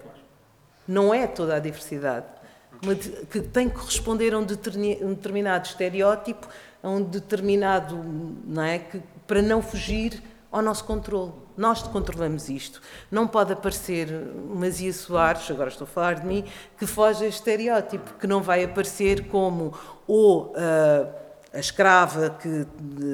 Não 0.87 1.13
é 1.15 1.27
toda 1.27 1.57
a 1.57 1.59
diversidade. 1.59 2.27
que 3.31 3.41
tem 3.41 3.69
que 3.69 3.77
corresponder 3.77 4.35
a 4.35 4.39
um 4.39 4.45
determinado 4.45 5.67
estereótipo, 5.67 6.47
a 6.83 6.89
um 6.89 7.03
determinado, 7.03 7.97
não 8.45 8.63
é, 8.63 8.79
que, 8.79 9.03
para 9.27 9.41
não 9.41 9.63
fugir 9.63 10.23
ao 10.53 10.61
nosso 10.61 10.85
controle. 10.85 11.33
Nós 11.57 11.83
controlamos 11.83 12.49
isto. 12.49 12.81
Não 13.11 13.27
pode 13.27 13.53
aparecer 13.53 14.09
Mazia 14.55 14.93
Soares, 14.93 15.51
agora 15.51 15.71
estou 15.71 15.85
a 15.85 15.89
falar 15.89 16.15
de 16.15 16.27
mim, 16.27 16.45
que 16.79 16.87
foge 16.87 17.25
a 17.25 17.29
estereótipo, 17.29 18.15
que 18.15 18.27
não 18.27 18.43
vai 18.43 18.65
aparecer 18.65 19.27
como 19.29 19.73
ou 20.07 20.53
uh, 20.53 21.27
a 21.53 21.59
escrava 21.59 22.31
que 22.31 22.67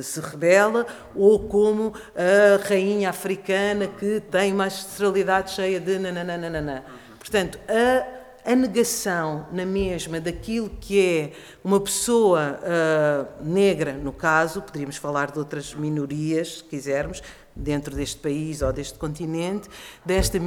se 0.02 0.20
rebela, 0.20 0.84
ou 1.14 1.48
como 1.48 1.94
a 2.16 2.66
rainha 2.68 3.10
africana 3.10 3.86
que 3.86 4.20
tem 4.20 4.52
uma 4.52 4.64
ancestralidade 4.64 5.52
cheia 5.52 5.78
de 5.78 5.98
nananana. 5.98 6.84
Portanto, 7.20 7.58
a, 7.68 8.50
a, 8.50 8.56
negação 8.56 9.46
na 9.52 9.64
mesma 9.64 10.20
daquilo 10.20 10.68
que 10.80 11.00
é 11.00 11.32
uma 11.62 11.78
pessoa 11.78 12.58
uh, 12.60 13.44
negra, 13.44 13.92
no 13.92 14.12
caso, 14.12 14.60
poderíamos 14.60 14.96
falar 14.96 15.30
de 15.30 15.38
outras 15.38 15.72
minorias, 15.72 16.58
se 16.58 16.64
quisermos, 16.64 17.22
dentro 17.54 17.94
deste 17.94 18.18
país 18.18 18.62
ou 18.62 18.72
deste 18.72 18.98
continente, 18.98 19.68
desta 20.04 20.38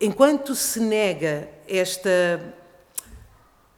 enquanto 0.00 0.54
se 0.54 0.80
nega 0.80 1.48
esta. 1.66 2.54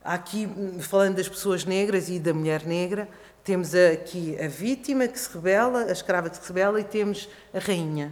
Aqui, 0.03 0.49
falando 0.81 1.15
das 1.15 1.29
pessoas 1.29 1.63
negras 1.63 2.09
e 2.09 2.19
da 2.19 2.33
mulher 2.33 2.65
negra, 2.65 3.07
temos 3.41 3.73
aqui 3.73 4.37
a 4.37 4.49
vítima 4.49 5.07
que 5.07 5.17
se 5.17 5.33
rebela, 5.33 5.85
a 5.85 5.91
escrava 5.93 6.29
que 6.29 6.35
se 6.35 6.45
rebela 6.45 6.77
e 6.77 6.83
temos 6.83 7.29
a 7.53 7.59
rainha. 7.59 8.11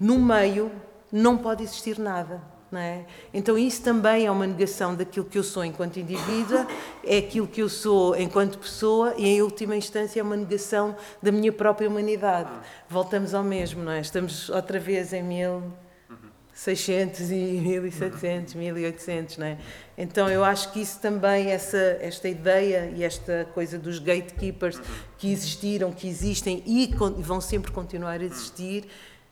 No 0.00 0.18
meio 0.18 0.72
não 1.12 1.36
pode 1.36 1.62
existir 1.62 1.98
nada. 1.98 2.40
É? 2.70 3.06
Então, 3.32 3.56
isso 3.56 3.80
também 3.80 4.26
é 4.26 4.30
uma 4.30 4.46
negação 4.46 4.94
daquilo 4.94 5.24
que 5.24 5.38
eu 5.38 5.42
sou 5.42 5.64
enquanto 5.64 5.98
indivídua, 5.98 6.66
é 7.02 7.16
aquilo 7.16 7.46
que 7.46 7.62
eu 7.62 7.68
sou 7.68 8.14
enquanto 8.14 8.58
pessoa 8.58 9.14
e, 9.16 9.26
em 9.26 9.40
última 9.40 9.74
instância, 9.74 10.20
é 10.20 10.22
uma 10.22 10.36
negação 10.36 10.94
da 11.22 11.32
minha 11.32 11.50
própria 11.50 11.88
humanidade. 11.88 12.50
Voltamos 12.86 13.32
ao 13.32 13.42
mesmo, 13.42 13.82
não 13.82 13.92
é? 13.92 14.00
Estamos 14.00 14.50
outra 14.50 14.78
vez 14.78 15.14
em 15.14 15.22
1600 15.22 17.30
e 17.30 17.34
1700, 17.34 18.52
1800, 18.52 19.38
não 19.38 19.46
é? 19.46 19.56
Então, 19.96 20.28
eu 20.28 20.44
acho 20.44 20.70
que 20.70 20.82
isso 20.82 21.00
também, 21.00 21.50
essa, 21.50 21.96
esta 22.02 22.28
ideia 22.28 22.92
e 22.94 23.02
esta 23.02 23.48
coisa 23.54 23.78
dos 23.78 23.98
gatekeepers 23.98 24.78
que 25.16 25.32
existiram, 25.32 25.90
que 25.90 26.06
existem 26.06 26.62
e 26.66 26.94
vão 27.16 27.40
sempre 27.40 27.72
continuar 27.72 28.20
a 28.20 28.24
existir, 28.24 28.84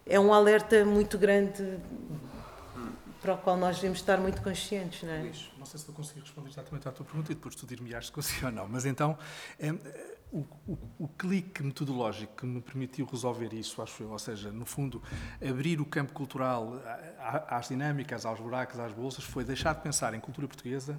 é 0.07 0.19
um 0.19 0.33
alerta 0.33 0.85
muito 0.85 1.19
grande 1.19 1.63
para 3.27 3.35
o 3.35 3.39
qual 3.39 3.57
nós 3.57 3.77
devemos 3.77 3.99
estar 3.99 4.19
muito 4.19 4.41
conscientes, 4.41 5.03
não 5.03 5.13
é? 5.13 5.23
Luís, 5.23 5.51
não 5.59 5.67
sei 5.67 5.81
se 5.81 5.87
vou 5.87 5.97
conseguir 5.97 6.21
responder 6.21 6.49
exatamente 6.49 6.87
à 6.87 6.93
tua 6.93 7.05
pergunta 7.05 7.33
e 7.33 7.35
depois 7.35 7.57
tu 7.57 7.67
dir-me-ás 7.67 8.07
se 8.07 8.13
consigo 8.13 8.47
ou 8.47 8.53
não, 8.53 8.69
mas 8.69 8.87
então 8.87 9.19
é, 9.59 9.73
o, 10.31 10.47
o, 10.65 10.79
o, 11.01 11.09
clique 11.09 11.61
metodológico 11.61 12.37
que 12.37 12.47
me 12.47 12.61
permitiu 12.61 13.05
resolver 13.05 13.53
isso, 13.53 13.83
acho 13.83 14.01
eu, 14.01 14.11
ou 14.11 14.19
seja, 14.21 14.53
no 14.53 14.65
fundo, 14.65 15.03
abrir 15.45 15.81
o 15.81 15.85
campo 15.85 16.13
cultural 16.13 16.81
às 17.49 17.67
dinâmicas, 17.67 18.25
aos 18.25 18.39
buracos, 18.39 18.79
às 18.79 18.93
bolsas, 18.93 19.25
foi 19.25 19.43
deixar 19.43 19.75
de 19.75 19.81
pensar 19.81 20.15
em 20.15 20.21
cultura 20.21 20.47
portuguesa, 20.47 20.97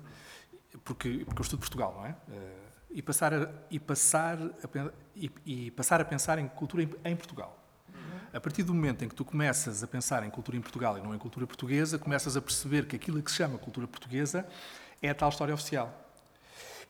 porque, 0.84 1.23
porque 1.23 1.39
eu 1.39 1.43
estudo 1.43 1.59
Portugal, 1.61 1.93
não 1.95 2.05
é? 2.05 2.15
Eh, 2.30 2.67
e 2.89 3.01
passar 3.01 3.34
a, 3.34 3.49
e 3.71 3.80
passar 3.80 4.38
a, 4.41 4.91
e, 5.15 5.32
e 5.45 5.71
passar 5.71 6.01
a 6.01 6.05
pensar 6.05 6.39
em 6.39 6.47
cultura 6.49 6.84
em, 6.84 6.89
em 7.05 7.15
Portugal. 7.15 7.57
A 8.38 8.39
partir 8.39 8.61
do 8.61 8.71
momento 8.71 9.03
em 9.03 9.09
que 9.09 9.15
tu 9.15 9.25
começas 9.25 9.81
a 9.81 9.88
pensar 9.88 10.23
em 10.23 10.29
cultura 10.29 10.55
em 10.55 10.61
Portugal 10.61 10.95
e 10.95 11.01
não 11.01 11.15
em 11.15 11.17
cultura 11.17 11.47
portuguesa, 11.47 11.97
começas 11.97 12.38
a 12.38 12.41
perceber 12.41 12.85
que 12.85 12.95
aquilo 12.95 13.19
que 13.19 13.31
se 13.31 13.38
chama 13.38 13.57
cultura 13.57 13.88
portuguesa 13.88 14.47
é 15.01 15.09
a 15.09 15.15
tal 15.15 15.29
história 15.29 15.55
oficial. 15.55 15.91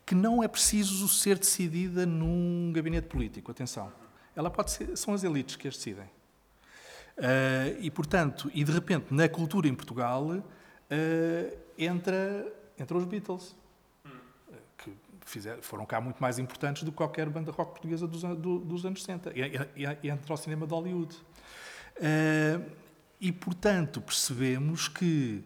Que 0.05 0.13
não 0.13 0.43
é 0.43 0.47
preciso 0.49 1.07
ser 1.07 1.39
decidida 1.39 2.05
num 2.05 2.73
gabinete 2.75 3.07
político, 3.07 3.49
atenção. 3.49 3.93
Ela 4.35 4.49
pode 4.49 4.71
ser, 4.71 4.97
são 4.97 5.13
as 5.13 5.23
elites 5.23 5.55
que 5.55 5.69
as 5.69 5.77
decidem. 5.77 6.03
Uh, 7.17 7.79
e, 7.79 7.89
portanto, 7.89 8.51
e 8.53 8.65
de 8.65 8.71
repente, 8.73 9.13
na 9.13 9.29
cultura 9.29 9.69
em 9.69 9.73
Portugal, 9.73 10.25
uh, 10.27 11.57
entra, 11.77 12.45
entra 12.77 12.97
os 12.97 13.05
Beatles 13.05 13.55
fizer, 15.27 15.61
foram 15.61 15.85
cá 15.85 15.99
muito 15.99 16.19
mais 16.19 16.39
importantes 16.39 16.83
do 16.83 16.91
que 16.91 16.97
qualquer 16.97 17.29
banda 17.29 17.51
rock 17.51 17.71
portuguesa 17.71 18.07
dos, 18.07 18.21
do, 18.21 18.59
dos 18.59 18.85
anos 18.85 19.03
60, 19.03 19.33
e, 19.35 19.41
e, 19.75 19.97
e 20.03 20.09
entra 20.09 20.33
ao 20.33 20.37
cinema 20.37 20.65
de 20.65 20.73
Hollywood. 20.73 21.15
Uh, 21.99 22.63
e, 23.19 23.31
portanto, 23.31 23.99
percebemos 23.99 24.87
que 24.87 25.43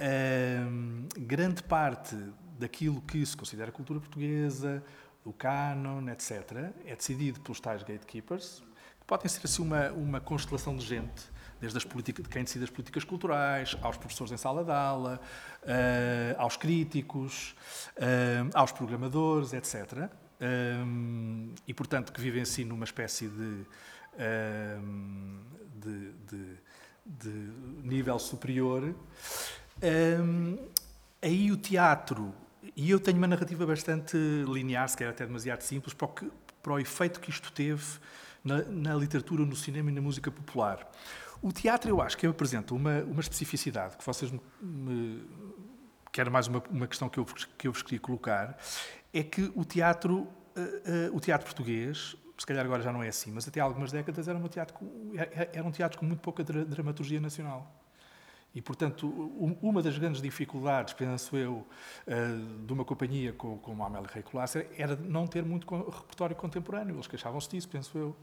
uh, 0.00 1.08
grande 1.18 1.62
parte 1.62 2.16
daquilo 2.58 3.00
que 3.02 3.24
se 3.24 3.36
considera 3.36 3.72
cultura 3.72 4.00
portuguesa, 4.00 4.82
o 5.24 5.32
canon, 5.32 6.08
etc., 6.10 6.72
é 6.84 6.94
decidido 6.94 7.40
pelos 7.40 7.60
tais 7.60 7.82
gatekeepers, 7.82 8.62
que 9.00 9.06
podem 9.06 9.28
ser 9.28 9.40
assim 9.44 9.62
uma, 9.62 9.90
uma 9.90 10.20
constelação 10.20 10.76
de 10.76 10.84
gente 10.84 11.38
desde 11.60 11.76
as 11.76 11.84
políticas, 11.84 12.24
de 12.24 12.30
quem 12.30 12.44
decide 12.44 12.64
as 12.64 12.70
políticas 12.70 13.04
culturais, 13.04 13.76
aos 13.82 13.96
professores 13.96 14.32
em 14.32 14.36
sala 14.36 14.64
de 14.64 14.70
aula, 14.70 15.20
uh, 15.62 16.40
aos 16.40 16.56
críticos, 16.56 17.54
uh, 17.96 18.50
aos 18.54 18.72
programadores, 18.72 19.52
etc. 19.52 20.08
Um, 20.40 21.52
eh, 21.56 21.60
e, 21.66 21.74
portanto, 21.74 22.12
que 22.12 22.20
vivem 22.20 22.42
assim 22.42 22.64
numa 22.64 22.84
espécie 22.84 23.26
de, 23.26 23.66
um, 24.18 25.40
de, 25.74 26.12
de, 26.26 26.56
de, 27.06 27.28
nível 27.82 28.18
superior. 28.18 28.94
Um, 29.82 30.58
aí 31.22 31.50
o 31.50 31.56
teatro, 31.56 32.34
e 32.76 32.90
eu 32.90 33.00
tenho 33.00 33.18
uma 33.18 33.26
narrativa 33.26 33.66
bastante 33.66 34.16
linear, 34.46 34.88
se 34.88 34.96
calhar 34.96 35.12
até 35.12 35.26
demasiado 35.26 35.62
simples, 35.62 35.94
para 35.94 36.06
o, 36.06 36.08
que, 36.08 36.30
para 36.62 36.72
o 36.72 36.78
efeito 36.78 37.20
que 37.20 37.30
isto 37.30 37.52
teve 37.52 37.84
na, 38.44 38.62
na 38.64 38.94
literatura, 38.94 39.44
no 39.44 39.56
cinema 39.56 39.90
e 39.90 39.94
na 39.94 40.00
música 40.00 40.30
popular. 40.30 40.90
O 41.40 41.52
teatro, 41.52 41.88
eu 41.88 42.02
acho 42.02 42.16
que 42.16 42.26
apresenta 42.26 42.74
uma, 42.74 43.00
uma 43.02 43.20
especificidade 43.20 43.96
que 43.96 44.04
vocês 44.04 44.30
me, 44.30 44.40
me 44.60 45.24
que 46.10 46.20
era 46.20 46.30
mais 46.30 46.46
uma, 46.48 46.62
uma 46.70 46.86
questão 46.86 47.08
que 47.08 47.18
eu, 47.18 47.24
que 47.56 47.68
eu 47.68 47.72
vos 47.72 47.82
queria 47.82 48.00
colocar, 48.00 48.58
é 49.12 49.22
que 49.22 49.52
o 49.54 49.64
teatro, 49.64 50.16
uh, 50.16 50.30
uh, 51.10 51.16
o 51.16 51.20
teatro 51.20 51.46
português, 51.46 52.16
se 52.38 52.46
calhar 52.46 52.64
agora 52.64 52.82
já 52.82 52.92
não 52.92 53.02
é 53.02 53.08
assim, 53.08 53.32
mas 53.32 53.46
até 53.48 53.60
há 53.60 53.64
algumas 53.64 53.90
décadas 53.90 54.28
era 54.28 54.38
um 54.38 54.48
teatro 54.48 54.76
era 55.52 55.66
um 55.66 55.70
teatro 55.70 55.98
com 55.98 56.06
muito 56.06 56.20
pouca 56.20 56.44
dra 56.44 56.64
dramaturgia 56.64 57.20
nacional. 57.20 57.70
E, 58.54 58.62
portanto, 58.62 59.06
uma 59.60 59.82
das 59.82 59.98
grandes 59.98 60.22
dificuldades, 60.22 60.94
penso 60.94 61.36
eu, 61.36 61.66
uh, 62.06 62.66
de 62.66 62.72
uma 62.72 62.84
companhia 62.84 63.32
como 63.32 63.82
a 63.82 63.86
Amélia 63.86 64.08
Rei 64.08 64.24
era 64.76 64.96
não 64.96 65.26
ter 65.26 65.44
muito 65.44 65.66
repertório 65.90 66.34
contemporâneo. 66.34 66.96
Eles 66.96 67.06
queixavam-se 67.06 67.50
disso, 67.50 67.68
penso 67.68 67.96
eu, 67.98 68.16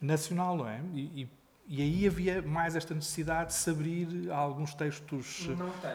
nacional, 0.00 0.56
não 0.56 0.68
é? 0.68 0.80
E, 0.94 1.28
e 1.70 1.80
e 1.80 1.82
aí 1.82 2.06
havia 2.06 2.42
mais 2.42 2.76
esta 2.76 2.92
necessidade 2.94 3.50
de 3.50 3.54
se 3.54 3.70
abrir 3.70 4.30
a 4.30 4.36
alguns 4.36 4.74
textos 4.74 5.48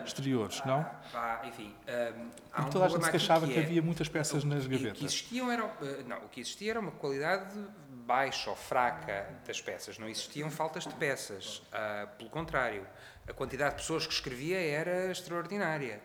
exteriores, 0.03 0.63
não? 0.65 0.83
Ah, 1.13 1.41
enfim, 1.45 1.75
um, 2.17 2.29
há 2.51 2.61
um 2.63 2.69
toda 2.69 2.85
a 2.85 2.87
gente 2.87 3.03
se 3.03 3.11
queixava 3.11 3.45
que, 3.45 3.53
que, 3.53 3.59
é, 3.59 3.63
havia 3.63 3.81
muitas 3.81 4.07
peças 4.07 4.43
nas 4.43 4.65
gavetas. 4.65 4.93
O 4.93 4.95
que, 4.95 5.05
existiam 5.05 5.51
era, 5.51 5.63
eh, 5.81 6.03
não, 6.07 6.17
o 6.19 6.29
que 6.29 6.39
existia 6.39 6.71
era 6.71 6.79
uma 6.79 6.91
qualidade 6.91 7.53
baixa 7.89 8.49
ou 8.49 8.55
fraca 8.55 9.27
das 9.45 9.61
peças. 9.61 9.99
Não 9.99 10.07
existiam 10.07 10.49
faltas 10.49 10.85
de 10.85 10.93
peças. 10.93 11.57
Uh, 11.57 12.07
pelo 12.17 12.29
contrário, 12.29 12.87
a 13.27 13.33
quantidade 13.33 13.71
de 13.71 13.81
pessoas 13.81 14.07
que 14.07 14.13
escrevia 14.13 14.59
era 14.59 15.11
extraordinária. 15.11 16.01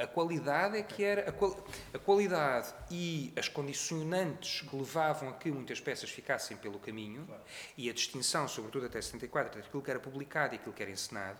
A 0.00 0.06
qualidade 0.06 0.78
é 0.78 0.82
que 0.82 1.04
era. 1.04 1.28
A, 1.28 1.32
qual, 1.32 1.62
a, 1.92 1.98
qualidade 1.98 2.72
e 2.90 3.30
as 3.36 3.48
condicionantes 3.48 4.62
que 4.62 4.74
levavam 4.74 5.28
a 5.28 5.34
que 5.34 5.52
muitas 5.52 5.78
peças 5.78 6.08
ficassem 6.08 6.56
pelo 6.56 6.78
caminho 6.78 7.26
claro. 7.26 7.42
e 7.76 7.90
a 7.90 7.92
distinção, 7.92 8.48
sobretudo 8.48 8.86
até 8.86 8.98
74, 8.98 9.58
entre 9.58 9.68
aquilo 9.68 9.82
que 9.82 9.90
era 9.90 10.00
publicado 10.00 10.54
e 10.54 10.56
aquilo 10.56 10.72
que 10.72 10.82
era 10.82 10.90
encenado, 10.90 11.38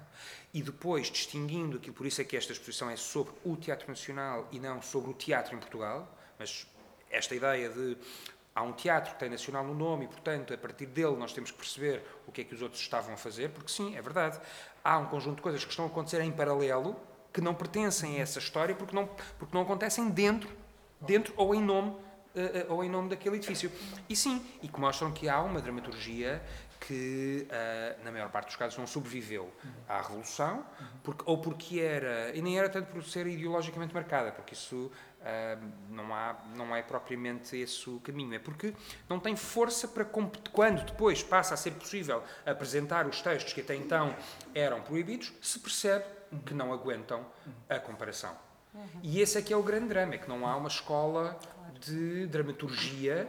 e 0.53 0.63
depois 0.63 1.11
distinguindo 1.11 1.79
aquilo, 1.79 1.95
por 1.95 2.05
isso 2.05 2.21
é 2.21 2.25
que 2.25 2.37
esta 2.37 2.53
exposição 2.53 2.91
é 2.91 2.97
sobre 2.97 3.33
o 3.47 3.57
teatro 3.57 3.89
nacional 3.89 4.47
e 4.53 4.61
não 4.61 4.83
sobre 4.83 5.11
o 5.11 5.15
teatro 5.15 5.57
em 5.57 5.59
Portugal, 5.59 6.15
mas 6.39 6.67
esta 7.11 7.35
ideia 7.35 7.71
de 7.71 7.97
há 8.55 8.63
um 8.63 8.73
teatro 8.73 9.15
que 9.15 9.21
tem 9.21 9.31
nacional 9.31 9.65
no 9.65 9.75
nome 9.75 10.05
e, 10.05 10.09
portanto, 10.09 10.53
a 10.53 10.59
partir 10.59 10.85
dele 10.85 11.17
nós 11.17 11.33
temos 11.33 11.51
que 11.51 11.57
perceber 11.57 12.03
o 12.27 12.33
que 12.33 12.43
é 12.43 12.45
que 12.45 12.55
os 12.55 12.61
outros 12.61 12.83
estavam 12.83 13.15
a 13.15 13.17
fazer, 13.17 13.49
porque 13.49 13.73
sim, 13.73 13.97
é 13.97 14.03
verdade, 14.03 14.39
há 14.85 14.99
um 14.99 15.07
conjunto 15.07 15.37
de 15.37 15.43
coisas 15.43 15.65
que 15.65 15.71
estão 15.71 15.87
a 15.87 15.89
acontecer 15.89 16.21
em 16.21 16.31
paralelo 16.31 17.09
que 17.33 17.41
não 17.41 17.55
pertencem 17.55 18.19
a 18.19 18.23
essa 18.23 18.39
história 18.39 18.75
porque 18.75 18.95
não, 18.95 19.09
porque 19.39 19.55
não 19.55 19.63
acontecem 19.63 20.09
dentro, 20.09 20.51
dentro 21.01 21.33
ou 21.37 21.55
em 21.55 21.61
nome 21.63 21.91
uh, 22.35 22.73
ou 22.73 22.85
em 22.85 22.89
nome 22.89 23.09
daquele 23.09 23.37
edifício. 23.37 23.71
E 24.09 24.17
sim, 24.17 24.45
e 24.63 24.69
que 24.69 24.81
mostram 24.81 25.13
que 25.13 25.29
há 25.29 25.41
uma 25.41 25.61
dramaturgia 25.61 26.43
que, 26.81 27.47
uh, 27.47 28.05
na 28.05 28.11
maior 28.11 28.31
parte 28.31 28.47
dos 28.47 28.57
casos, 28.57 28.79
não 28.79 28.87
sobreviveu 28.87 29.53
à 29.87 30.01
Revolução, 30.01 30.65
porque, 31.05 31.23
ou 31.27 31.39
porque 31.39 31.79
era, 31.79 32.35
e 32.35 32.41
nem 32.41 32.59
era 32.59 32.71
tanto 32.71 32.91
por 32.91 33.05
ser 33.05 33.27
ideologicamente 33.27 33.93
marcada, 33.93 34.33
porque 34.33 34.55
isso 34.55 34.91
uh, 35.21 35.71
não, 35.91 36.15
há, 36.15 36.37
não 36.57 36.75
é 36.75 36.83
propriamente 36.83 37.55
esse 37.57 37.89
o 37.89 38.01
caminho, 38.01 38.35
é 38.35 38.39
porque 38.39 38.73
não 39.09 39.21
tem 39.21 39.37
força 39.37 39.87
para, 39.87 40.07
quando 40.07 40.85
depois 40.85 41.23
passa 41.23 41.53
a 41.53 41.57
ser 41.57 41.73
possível 41.73 42.25
apresentar 42.47 43.07
os 43.07 43.21
textos 43.21 43.53
que 43.53 43.61
até 43.61 43.75
então 43.75 44.17
eram 44.55 44.81
proibidos, 44.81 45.33
se 45.43 45.59
percebe 45.59 46.05
que 46.45 46.55
não 46.55 46.73
aguentam 46.73 47.27
a 47.69 47.79
comparação. 47.79 48.37
E 49.03 49.21
esse 49.21 49.37
é 49.39 49.43
que 49.43 49.53
é 49.53 49.57
o 49.57 49.63
grande 49.63 49.89
drama, 49.89 50.15
é 50.15 50.19
que 50.19 50.29
não 50.29 50.47
há 50.47 50.57
uma 50.57 50.69
escola 50.69 51.39
de 51.81 52.27
dramaturgia, 52.27 53.29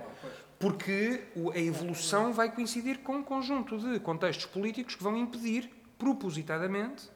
porque 0.59 1.23
a 1.53 1.59
evolução 1.59 2.31
vai 2.31 2.53
coincidir 2.53 2.99
com 2.99 3.13
um 3.13 3.23
conjunto 3.23 3.77
de 3.79 3.99
contextos 3.99 4.45
políticos 4.45 4.95
que 4.95 5.03
vão 5.03 5.17
impedir, 5.17 5.71
propositadamente, 5.97 7.09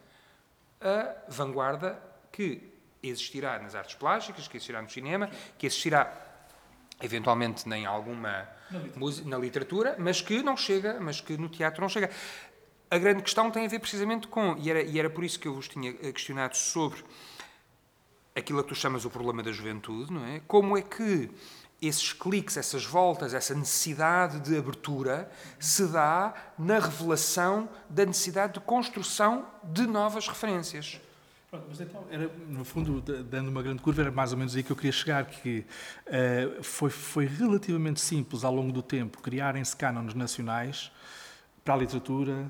a 0.82 1.16
vanguarda 1.30 2.02
que 2.32 2.74
existirá 3.02 3.60
nas 3.60 3.76
artes 3.76 3.96
plásticas, 3.96 4.48
que 4.48 4.58
existirá 4.58 4.82
no 4.82 4.90
cinema, 4.90 5.30
que 5.58 5.68
existirá 5.68 6.12
eventualmente 7.02 7.68
em 7.70 7.86
alguma 7.86 8.48
na 8.72 8.80
literatura. 8.80 9.30
na 9.30 9.38
literatura, 9.38 9.96
mas 10.00 10.22
que 10.22 10.42
não 10.42 10.58
chega, 10.58 11.00
mas 11.00 11.22
que 11.22 11.38
no 11.38 11.50
teatro 11.50 11.82
não 11.82 11.90
chega. 11.90 12.10
A 12.90 12.98
grande 12.98 13.24
questão 13.24 13.50
tem 13.50 13.66
a 13.66 13.68
ver 13.68 13.80
precisamente 13.80 14.28
com, 14.28 14.56
e 14.58 14.70
era, 14.70 14.82
e 14.82 15.00
era 15.00 15.10
por 15.10 15.24
isso 15.24 15.40
que 15.40 15.48
eu 15.48 15.56
vos 15.56 15.68
tinha 15.68 15.92
eh, 16.02 16.12
questionado 16.12 16.56
sobre 16.56 17.04
aquilo 18.36 18.62
que 18.62 18.70
tu 18.70 18.76
chamas 18.76 19.06
o 19.06 19.10
problema 19.10 19.42
da 19.42 19.52
juventude, 19.52 20.14
não 20.14 20.26
é? 20.26 20.42
Como 20.48 20.78
é 20.78 20.82
que 20.82 21.30
esses 21.82 22.14
cliques, 22.14 22.58
essas 22.58 22.86
voltas, 22.86 23.34
essa 23.34 23.54
necessidade 23.54 24.40
de 24.40 24.58
abertura 24.58 25.30
se 25.60 25.88
dá 25.88 26.34
na 26.58 26.80
revelação 26.80 27.70
da 27.90 28.06
necessidade 28.06 28.54
de 28.54 28.60
construção 28.62 29.46
de 29.64 29.86
novas 29.86 30.28
referências. 30.28 31.00
Mas 31.70 31.80
então, 31.80 32.04
era, 32.10 32.30
no 32.50 32.66
fundo, 32.66 33.02
dando 33.02 33.50
uma 33.50 33.62
grande 33.62 33.82
curva, 33.82 34.02
era 34.02 34.12
mais 34.12 34.32
ou 34.32 34.38
menos 34.38 34.56
aí 34.56 34.64
que 34.64 34.72
eu 34.72 34.76
queria 34.76 34.92
chegar, 34.92 35.26
que 35.26 35.66
uh, 36.08 36.64
foi, 36.64 36.90
foi 36.90 37.26
relativamente 37.26 38.02
simples 38.02 38.44
ao 38.44 38.54
longo 38.54 38.74
do 38.74 38.82
tempo 38.82 39.22
criarem-se 39.22 39.76
cânones 39.76 40.14
nacionais 40.14 40.92
para 41.64 41.74
a 41.74 41.78
literatura, 41.78 42.46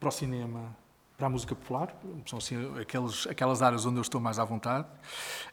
para 0.00 0.08
o 0.08 0.12
cinema, 0.12 0.74
para 1.18 1.26
a 1.26 1.30
música 1.30 1.54
popular, 1.54 1.94
são 2.24 2.38
assim 2.38 2.56
aqueles, 2.80 3.26
aquelas 3.26 3.60
áreas 3.60 3.84
onde 3.84 3.98
eu 3.98 4.02
estou 4.02 4.18
mais 4.18 4.38
à 4.38 4.44
vontade. 4.44 4.88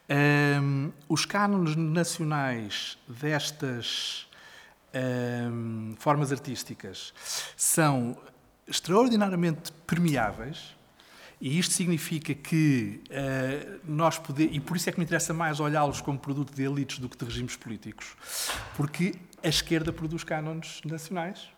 Um, 0.09 0.91
os 1.09 1.25
cânones 1.25 1.75
nacionais 1.75 2.97
destas 3.05 4.25
um, 5.51 5.93
formas 5.99 6.31
artísticas 6.31 7.13
são 7.57 8.17
extraordinariamente 8.65 9.73
permeáveis, 9.85 10.75
e 11.39 11.59
isto 11.59 11.73
significa 11.73 12.33
que 12.33 13.01
uh, 13.09 13.79
nós 13.83 14.17
podemos, 14.17 14.55
e 14.55 14.59
por 14.61 14.77
isso 14.77 14.89
é 14.89 14.93
que 14.93 14.97
me 14.97 15.05
interessa 15.05 15.33
mais 15.33 15.59
olhá-los 15.59 15.99
como 15.99 16.17
produto 16.17 16.55
de 16.55 16.63
elites 16.63 16.97
do 16.97 17.09
que 17.09 17.17
de 17.17 17.25
regimes 17.25 17.57
políticos, 17.57 18.15
porque 18.77 19.15
a 19.43 19.47
esquerda 19.49 19.91
produz 19.91 20.23
cânones 20.23 20.79
nacionais 20.85 21.49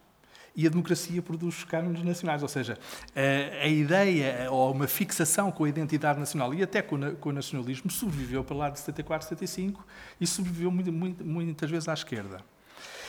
e 0.60 0.68
a 0.68 0.70
democracia 0.70 1.22
produz 1.22 1.64
cânones 1.64 2.04
nacionais, 2.04 2.44
ou 2.44 2.50
seja, 2.50 2.78
a, 3.16 3.64
a, 3.64 3.68
ideia 3.68 4.52
ou 4.52 4.74
uma 4.74 4.88
fixação 4.88 5.50
com 5.54 5.64
a 5.64 5.70
identidade 5.70 6.20
nacional 6.20 6.54
e 6.54 6.62
até 6.62 6.82
com, 6.82 7.16
com 7.16 7.30
o 7.30 7.32
nacionalismo 7.32 7.90
sobreviveu 7.90 8.44
para 8.44 8.58
lá 8.58 8.70
de 8.70 8.78
74, 8.80 9.30
75 9.30 9.88
e 10.20 10.28
sobreviveu 10.28 10.70
muito, 10.70 10.92
muito, 10.92 11.24
muitas 11.24 11.72
vezes 11.72 11.88
à 11.88 11.94
esquerda. 11.94 12.42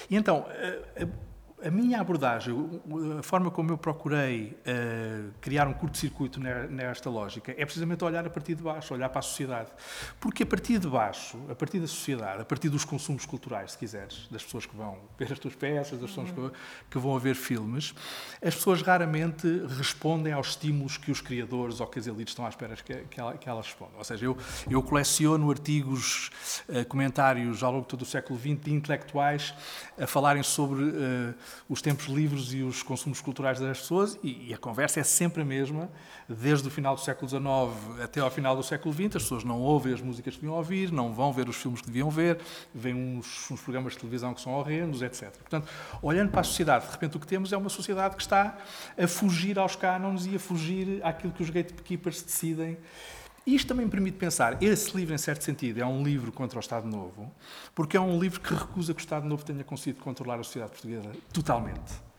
E 0.09 0.15
então, 0.15 0.47
a, 0.49 1.03
a 1.03 1.09
minha 1.69 2.01
abordagem, 2.01 2.55
a 3.19 3.23
forma 3.23 3.51
como 3.51 3.73
eu 3.73 3.77
procurei 3.77 4.57
uh, 4.61 5.31
criar 5.41 5.67
um 5.67 5.75
curto-circuito 5.75 6.39
nesta 6.41 7.11
lógica, 7.11 7.53
é 7.53 7.65
precisamente 7.65 8.05
olhar 8.05 8.25
a 8.25 8.31
partir 8.31 8.55
de 8.55 8.63
baixo, 8.63 8.95
olhar 8.95 9.09
para 9.09 9.19
a 9.19 9.23
sociedade. 9.23 9.69
Porque 10.21 10.45
a 10.45 10.47
partir 10.47 10.79
de 10.79 10.87
baixo, 10.87 11.37
a 11.51 11.55
partir 11.55 11.81
da 11.81 11.87
sociedade, 11.87 12.43
a 12.43 12.45
partir 12.45 12.69
dos 12.69 12.85
consumos 12.85 13.27
culturais, 13.27 13.73
se 13.73 13.79
quiseres, 13.79 14.29
das 14.31 14.45
pessoas 14.45 14.65
que 14.65 14.77
vão 14.77 14.97
ver 15.19 15.33
as 15.33 15.39
tuas 15.39 15.55
peças, 15.55 15.99
das 15.99 16.11
pessoas 16.11 16.31
uhum. 16.31 16.51
que, 16.89 16.99
vão 16.99 17.19
ver 17.19 17.35
filmes, 17.35 17.95
as 18.43 18.55
pessoas 18.55 18.81
raramente 18.81 19.47
respondem 19.77 20.33
aos 20.33 20.51
estímulos 20.51 20.97
que 20.97 21.11
os 21.11 21.21
criadores 21.21 21.81
ou 21.81 21.87
que 21.87 21.99
as 21.99 22.07
elites 22.07 22.33
estão 22.33 22.47
à 22.47 22.49
espera 22.49 22.77
que, 22.77 22.95
que, 23.11 23.21
ela, 23.21 23.37
que 23.37 23.49
elas 23.49 23.67
respondam. 23.67 23.99
Ou 23.99 24.05
seja, 24.05 24.25
eu, 24.25 24.39
eu 24.71 24.83
coleciono 24.83 25.51
artigos, 25.51 26.31
uh, 26.69 26.87
comentários 26.87 27.63
ao 27.63 27.73
longo 27.73 27.83
de 27.83 27.89
todo 27.89 28.03
o 28.03 28.07
século 28.07 28.39
XX 28.39 28.57
de 28.65 28.73
intelectuais 28.73 29.53
a 29.99 30.07
falarem 30.07 30.43
sobre. 30.43 30.85
Uh, 30.85 31.35
os 31.69 31.81
tempos 31.81 32.07
livres 32.07 32.53
e 32.53 32.63
os 32.63 32.83
consumos 32.83 33.21
culturais 33.21 33.59
das 33.59 33.81
pessoas, 33.81 34.19
e, 34.23 34.49
e, 34.49 34.55
a 34.55 34.59
conversa 34.59 35.01
é 35.01 35.03
sempre 35.03 35.43
a 35.43 35.45
mesma, 35.45 35.91
desde 36.29 36.67
o 36.69 36.71
final 36.71 36.95
do 36.95 37.01
século 37.01 37.29
XIX 37.29 38.03
até 38.03 38.21
ao 38.21 38.31
final 38.31 38.57
do 38.57 38.63
século 38.63 38.93
XX. 38.93 39.17
As 39.17 39.23
pessoas 39.23 39.45
não 39.45 39.61
ouvem 39.61 39.93
as 39.93 40.01
músicas 40.01 40.35
que 40.35 40.41
deviam 40.41 40.57
ouvir, 40.57 40.93
não 40.93 41.13
vão 41.13 41.33
ver 41.33 41.49
os 41.49 41.57
filmes 41.57 41.81
que 41.81 41.87
deviam 41.87 42.11
ver, 42.11 42.39
veem 42.75 42.95
uns, 42.95 43.51
uns 43.51 43.61
programas 43.61 43.93
de 43.93 43.99
televisão 43.99 44.35
que 44.35 44.41
são 44.41 44.53
horrendos, 44.53 45.03
etc. 45.03 45.31
Portanto, 45.39 45.69
olhando 46.03 46.31
para 46.31 46.41
a 46.41 46.45
sociedade, 46.45 46.87
de 46.87 46.93
repente 46.93 47.17
o 47.17 47.21
que 47.21 47.27
temos 47.27 47.53
é 47.53 47.57
uma 47.57 47.69
sociedade 47.69 48.17
que 48.17 48.23
está 48.23 48.59
a 48.99 49.07
fugir 49.07 49.59
aos 49.59 49.77
cânones 49.77 50.27
e 50.27 50.37
a 50.37 50.39
fugir 50.39 51.01
àquilo 51.05 51.33
que 51.33 51.43
os 51.43 51.51
gatekeepers 51.51 52.23
decidem 52.23 52.79
isto 53.47 53.69
também 53.69 53.87
me 53.87 53.91
permite 53.91 54.19
pensar, 54.19 54.63
esse 54.63 54.97
livro, 54.97 55.15
em 55.15 55.19
certo 55.19 55.43
sentido, 55.43 55.81
é 55.81 55.87
um 55.87 56.03
livro 56.03 56.31
contra 56.31 56.59
o 56.59 56.61
Estado 56.61 56.87
Novo, 56.87 57.33
porque 57.75 57.97
é 57.97 58.01
um 58.01 58.19
livro 58.19 58.41
que 58.41 58.53
recusa 58.55 58.93
que 58.93 59.01
o 59.01 59.05
Estado 59.05 59.27
Novo 59.27 59.45
tenha 59.45 59.65
conseguido 59.65 60.03
controlar 60.03 60.39
a 60.39 60.43
sociedade 60.43 60.73
portuguesa 60.73 61.11
totalmente. 61.33 62.11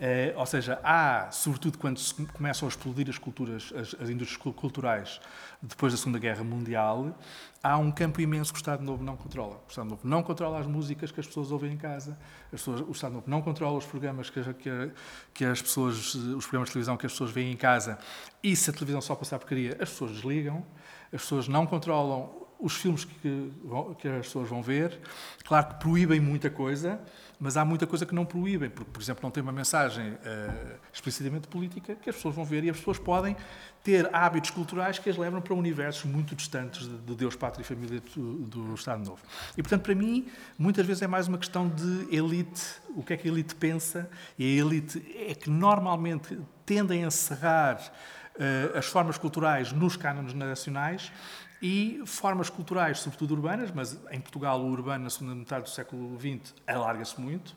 É, 0.00 0.32
ou 0.36 0.46
seja, 0.46 0.78
há, 0.84 1.28
sobretudo 1.32 1.76
quando 1.76 1.98
se 1.98 2.14
começam 2.26 2.68
a 2.68 2.70
explodir 2.70 3.08
as 3.08 3.18
culturas, 3.18 3.72
as, 3.74 3.96
as, 4.00 4.08
indústrias 4.08 4.54
culturais 4.54 5.20
depois 5.60 5.92
da 5.92 5.96
Segunda 5.98 6.18
Guerra 6.18 6.44
Mundial, 6.44 7.18
há 7.62 7.76
um 7.78 7.90
campo 7.90 8.20
imenso 8.20 8.52
que 8.52 8.58
o 8.58 8.60
Estado 8.60 8.82
Novo 8.84 9.02
não 9.02 9.16
controla. 9.16 9.56
O 9.66 9.68
Estado 9.68 9.88
Novo 9.88 10.00
não 10.04 10.22
controla 10.22 10.60
as 10.60 10.66
músicas 10.66 11.10
que 11.10 11.18
as 11.18 11.26
pessoas 11.26 11.50
ouvem 11.50 11.72
em 11.72 11.76
casa, 11.76 12.16
pessoas, 12.50 12.80
o 12.80 12.92
Estado 12.92 13.14
Novo 13.14 13.24
não 13.28 13.42
controla 13.42 13.76
os 13.76 13.84
programas 13.84 14.30
que, 14.30 14.42
que, 14.54 14.92
que, 15.34 15.44
as 15.44 15.60
pessoas, 15.60 16.14
os 16.14 16.44
programas 16.44 16.68
de 16.68 16.72
televisão 16.74 16.96
que 16.96 17.06
as 17.06 17.12
pessoas 17.12 17.32
veem 17.32 17.52
em 17.52 17.56
casa, 17.56 17.98
e 18.42 18.54
se 18.54 18.70
a 18.70 18.72
televisão 18.72 19.00
só 19.00 19.16
passar 19.16 19.38
porcaria, 19.38 19.76
as 19.80 19.90
pessoas 19.90 20.12
desligam, 20.12 20.64
as 21.12 21.22
pessoas 21.22 21.48
não 21.48 21.66
controlam 21.66 22.37
os 22.58 22.74
filmes 22.74 23.04
que, 23.04 23.52
que 23.98 24.08
as 24.08 24.26
pessoas 24.26 24.48
vão 24.48 24.62
ver. 24.62 24.98
Claro 25.44 25.68
que 25.68 25.74
proíbem 25.74 26.20
muita 26.20 26.50
coisa, 26.50 27.00
mas 27.38 27.56
há 27.56 27.64
muita 27.64 27.86
coisa 27.86 28.04
que 28.04 28.14
não 28.14 28.26
proíbem, 28.26 28.68
porque, 28.68 28.90
por 28.90 29.00
exemplo, 29.00 29.22
não 29.22 29.30
tem 29.30 29.42
uma 29.42 29.52
mensagem 29.52 30.10
uh, 30.10 30.78
explicitamente 30.92 31.46
política 31.46 31.94
que 31.94 32.10
as 32.10 32.16
pessoas 32.16 32.34
vão 32.34 32.44
ver 32.44 32.64
e 32.64 32.70
as 32.70 32.76
pessoas 32.76 32.98
podem 32.98 33.36
ter 33.82 34.12
hábitos 34.12 34.50
culturais 34.50 34.98
que 34.98 35.08
as 35.08 35.16
levam 35.16 35.40
para 35.40 35.54
universos 35.54 36.04
muito 36.04 36.34
distantes 36.34 36.88
de, 36.88 36.98
de 36.98 37.14
Deus, 37.14 37.36
Pátria 37.36 37.62
e 37.62 37.64
Família 37.64 38.02
do, 38.16 38.34
do, 38.42 38.74
Estado 38.74 39.04
Novo. 39.04 39.22
E, 39.56 39.62
portanto, 39.62 39.82
para 39.82 39.94
mim, 39.94 40.28
muitas 40.58 40.84
vezes 40.84 41.02
é 41.02 41.06
mais 41.06 41.28
uma 41.28 41.38
questão 41.38 41.68
de 41.68 42.14
elite, 42.14 42.62
o 42.96 43.04
que 43.04 43.12
é 43.12 43.16
que 43.16 43.28
a 43.28 43.30
elite 43.30 43.54
pensa, 43.54 44.10
e 44.36 44.44
a 44.44 44.60
elite 44.60 45.00
é 45.28 45.34
que 45.34 45.48
normalmente 45.48 46.36
tendem 46.66 47.04
a 47.04 47.10
cerrar 47.10 47.76
uh, 47.76 48.76
as 48.76 48.86
formas 48.86 49.16
culturais 49.16 49.72
nos 49.72 49.96
cânones 49.96 50.34
nacionais 50.34 51.12
e 51.60 52.02
formas 52.06 52.48
culturais, 52.48 53.00
sobretudo 53.00 53.34
urbanas, 53.34 53.70
mas 53.74 53.98
em 54.10 54.20
Portugal 54.20 54.60
o 54.60 54.70
urbano 54.70 55.04
na 55.04 55.10
segunda 55.10 55.34
metade 55.34 55.64
do 55.64 55.70
século 55.70 56.18
XX 56.18 56.54
alarga-se 56.66 57.20
muito, 57.20 57.54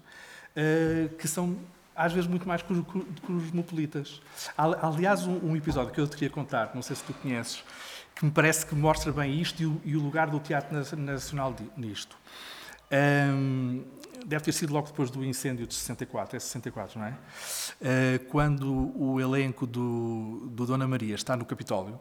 eh, 0.56 1.10
que 1.18 1.28
são 1.28 1.58
às 1.96 2.14
vezes 2.14 2.28
muito 2.28 2.48
mais 2.48 2.64
cosmopolitas. 3.22 4.22
Aliás, 4.58 5.28
um 5.28 5.56
episódio 5.56 5.94
que 5.94 6.00
eu 6.00 6.08
te 6.08 6.16
queria 6.16 6.30
contar, 6.30 6.72
não 6.74 6.82
sei 6.82 6.96
se 6.96 7.04
tu 7.04 7.14
conheces, 7.14 7.64
que 8.16 8.26
me 8.26 8.32
parece 8.32 8.66
que 8.66 8.74
mostra 8.74 9.12
bem 9.12 9.40
isto 9.40 9.82
e 9.84 9.96
o 9.96 10.00
lugar 10.00 10.30
do 10.30 10.40
Teatro 10.40 10.76
Nacional 10.98 11.56
nisto. 11.78 12.16
deve 14.26 14.44
ter 14.44 14.52
sido 14.52 14.74
logo 14.74 14.88
depois 14.88 15.12
do 15.12 15.24
incêndio 15.24 15.68
de 15.68 15.74
64, 15.74 16.38
é 16.38 16.40
64, 16.40 17.00
não 17.00 17.06
é? 17.06 17.18
Eh, 17.82 18.20
quando 18.30 18.98
o 18.98 19.20
elenco 19.20 19.68
do, 19.68 20.50
do 20.52 20.66
Dona 20.66 20.88
Maria 20.88 21.16
está 21.16 21.36
no 21.36 21.46
Capitólio, 21.46 22.00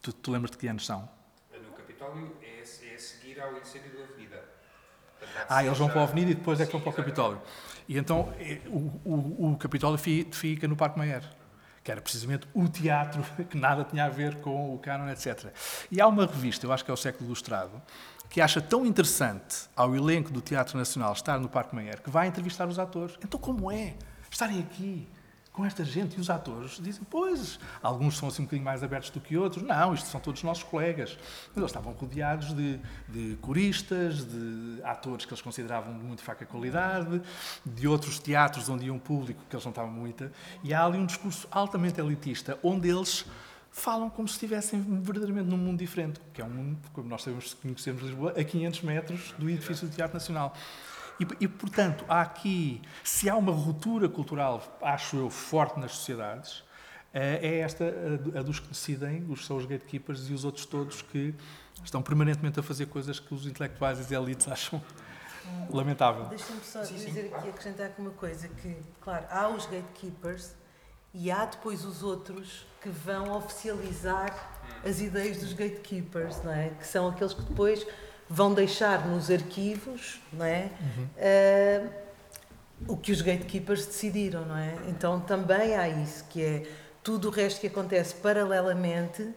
Tu, 0.00 0.12
tu 0.12 0.30
lembras 0.30 0.50
de 0.50 0.58
que 0.58 0.68
anos 0.68 0.86
são? 0.86 1.08
No 1.52 1.72
Capitólio 1.72 2.36
é, 2.42 2.60
é 2.60 2.98
seguir 2.98 3.40
ao 3.40 3.56
incêndio 3.56 3.96
da 3.96 4.04
Avenida. 4.04 4.44
Ah, 5.48 5.64
eles 5.64 5.78
vão 5.78 5.88
para 5.88 6.00
a 6.00 6.04
Avenida 6.04 6.30
e 6.30 6.34
depois 6.34 6.60
é 6.60 6.66
que 6.66 6.72
vão 6.72 6.80
para 6.80 6.90
o 6.90 6.94
Capitólio. 6.94 7.42
E 7.88 7.98
então 7.98 8.32
é, 8.38 8.60
o, 8.66 9.00
o, 9.04 9.52
o 9.52 9.56
Capitólio 9.58 9.98
fica 9.98 10.66
no 10.66 10.76
Parque 10.76 10.98
Mayer 10.98 11.22
que 11.82 11.90
era 11.90 12.00
precisamente 12.00 12.46
o 12.54 12.68
teatro 12.68 13.22
que 13.48 13.56
nada 13.56 13.84
tinha 13.84 14.04
a 14.04 14.08
ver 14.08 14.36
com 14.36 14.74
o 14.74 14.78
canon, 14.78 15.08
etc. 15.08 15.52
E 15.90 16.00
há 16.00 16.06
uma 16.06 16.26
revista, 16.26 16.66
eu 16.66 16.72
acho 16.72 16.84
que 16.84 16.90
é 16.90 16.94
o 16.94 16.96
Século 16.96 17.26
Ilustrado, 17.26 17.80
que 18.28 18.40
acha 18.40 18.60
tão 18.60 18.86
interessante 18.86 19.68
ao 19.74 19.94
elenco 19.94 20.30
do 20.30 20.40
Teatro 20.40 20.78
Nacional 20.78 21.12
estar 21.12 21.38
no 21.40 21.48
Parque 21.48 21.74
Mayer 21.74 22.00
que 22.00 22.10
vai 22.10 22.28
entrevistar 22.28 22.68
os 22.68 22.78
atores. 22.78 23.16
Então, 23.24 23.40
como 23.40 23.70
é 23.72 23.94
estarem 24.30 24.60
aqui? 24.60 25.08
Com 25.60 25.66
esta 25.66 25.84
gente 25.84 26.16
e 26.16 26.20
os 26.20 26.30
atores 26.30 26.78
dizem, 26.80 27.02
pois, 27.10 27.60
alguns 27.82 28.16
são 28.16 28.28
assim 28.28 28.40
um 28.40 28.44
bocadinho 28.46 28.64
mais 28.64 28.82
abertos 28.82 29.10
do 29.10 29.20
que 29.20 29.36
outros. 29.36 29.62
Não, 29.62 29.92
isto 29.92 30.08
são 30.08 30.18
todos 30.18 30.42
nossos 30.42 30.62
colegas. 30.62 31.18
Mas 31.48 31.56
eles 31.58 31.70
estavam 31.70 31.92
rodeados 31.92 32.54
de, 32.54 32.80
de 33.06 33.36
coristas, 33.42 34.24
de 34.24 34.80
atores 34.82 35.26
que 35.26 35.32
eles 35.34 35.42
consideravam 35.42 35.92
de 35.92 36.02
muito 36.02 36.22
fraca 36.22 36.46
qualidade, 36.46 37.20
de 37.66 37.86
outros 37.86 38.18
teatros 38.18 38.70
onde 38.70 38.86
iam 38.86 38.98
público 38.98 39.42
que 39.50 39.54
eles 39.54 39.64
não 39.66 39.70
estavam 39.70 39.92
muito. 39.92 40.30
E 40.64 40.72
há 40.72 40.82
ali 40.82 40.96
um 40.96 41.04
discurso 41.04 41.46
altamente 41.50 42.00
elitista, 42.00 42.58
onde 42.62 42.88
eles 42.88 43.26
falam 43.70 44.08
como 44.08 44.26
se 44.26 44.34
estivessem 44.34 44.80
verdadeiramente 45.02 45.48
num 45.48 45.58
mundo 45.58 45.78
diferente, 45.78 46.20
que 46.32 46.40
é 46.40 46.44
um 46.44 46.48
mundo, 46.48 46.78
como 46.94 47.06
nós 47.06 47.22
sabemos, 47.22 47.52
conhecemos 47.52 48.02
Lisboa, 48.02 48.32
a 48.34 48.42
500 48.42 48.80
metros 48.80 49.34
do 49.38 49.48
edifício 49.50 49.86
do 49.86 49.94
Teatro 49.94 50.14
Nacional. 50.14 50.54
E, 51.20 51.44
e, 51.44 51.48
portanto, 51.48 52.04
há 52.08 52.22
aqui, 52.22 52.80
se 53.04 53.28
há 53.28 53.36
uma 53.36 53.52
ruptura 53.52 54.08
cultural, 54.08 54.62
acho 54.80 55.16
eu, 55.16 55.28
forte 55.28 55.78
nas 55.78 55.92
sociedades, 55.92 56.64
eh, 57.12 57.40
é 57.42 57.58
esta 57.58 57.84
a 58.34 58.42
dos 58.42 58.58
que 58.58 58.68
decidem, 58.68 59.26
os 59.28 59.44
são 59.44 59.58
os 59.58 59.66
gatekeepers 59.66 60.30
e 60.30 60.32
os 60.32 60.46
outros 60.46 60.64
todos 60.64 61.02
que 61.02 61.34
estão 61.84 62.00
permanentemente 62.00 62.58
a 62.58 62.62
fazer 62.62 62.86
coisas 62.86 63.20
que 63.20 63.34
os 63.34 63.46
intelectuais 63.46 63.98
e 63.98 64.02
as 64.02 64.10
elites 64.10 64.48
acham 64.48 64.82
lamentável. 65.70 66.24
Deixa-me 66.26 66.60
só 66.62 66.84
sim, 66.84 66.94
dizer 66.94 67.28
sim. 67.28 67.34
aqui, 67.34 67.48
acrescentar 67.48 67.86
aqui 67.86 68.00
uma 68.00 68.12
coisa, 68.12 68.48
que, 68.48 68.76
claro, 69.00 69.26
há 69.30 69.48
os 69.48 69.66
gatekeepers 69.66 70.54
e 71.12 71.30
há 71.30 71.44
depois 71.44 71.84
os 71.84 72.02
outros 72.02 72.66
que 72.80 72.88
vão 72.88 73.36
oficializar 73.36 74.52
as 74.84 75.00
ideias 75.00 75.38
dos 75.38 75.52
gatekeepers, 75.52 76.42
não 76.42 76.52
é? 76.52 76.70
Que 76.70 76.86
são 76.86 77.08
aqueles 77.08 77.34
que 77.34 77.42
depois 77.42 77.86
vão 78.30 78.54
deixar 78.54 79.08
nos 79.08 79.28
arquivos 79.30 80.20
não 80.32 80.46
é? 80.46 80.70
Uhum. 80.80 81.08
Uh, 81.16 81.90
o 82.88 82.96
que 82.96 83.12
os 83.12 83.20
gatekeepers 83.20 83.84
decidiram, 83.84 84.46
não 84.46 84.56
é? 84.56 84.74
Então 84.88 85.20
também 85.20 85.76
há 85.76 85.88
isso, 85.88 86.24
que 86.30 86.42
é 86.42 86.62
tudo 87.02 87.28
o 87.28 87.30
resto 87.30 87.60
que 87.60 87.66
acontece 87.66 88.14
paralelamente 88.14 89.28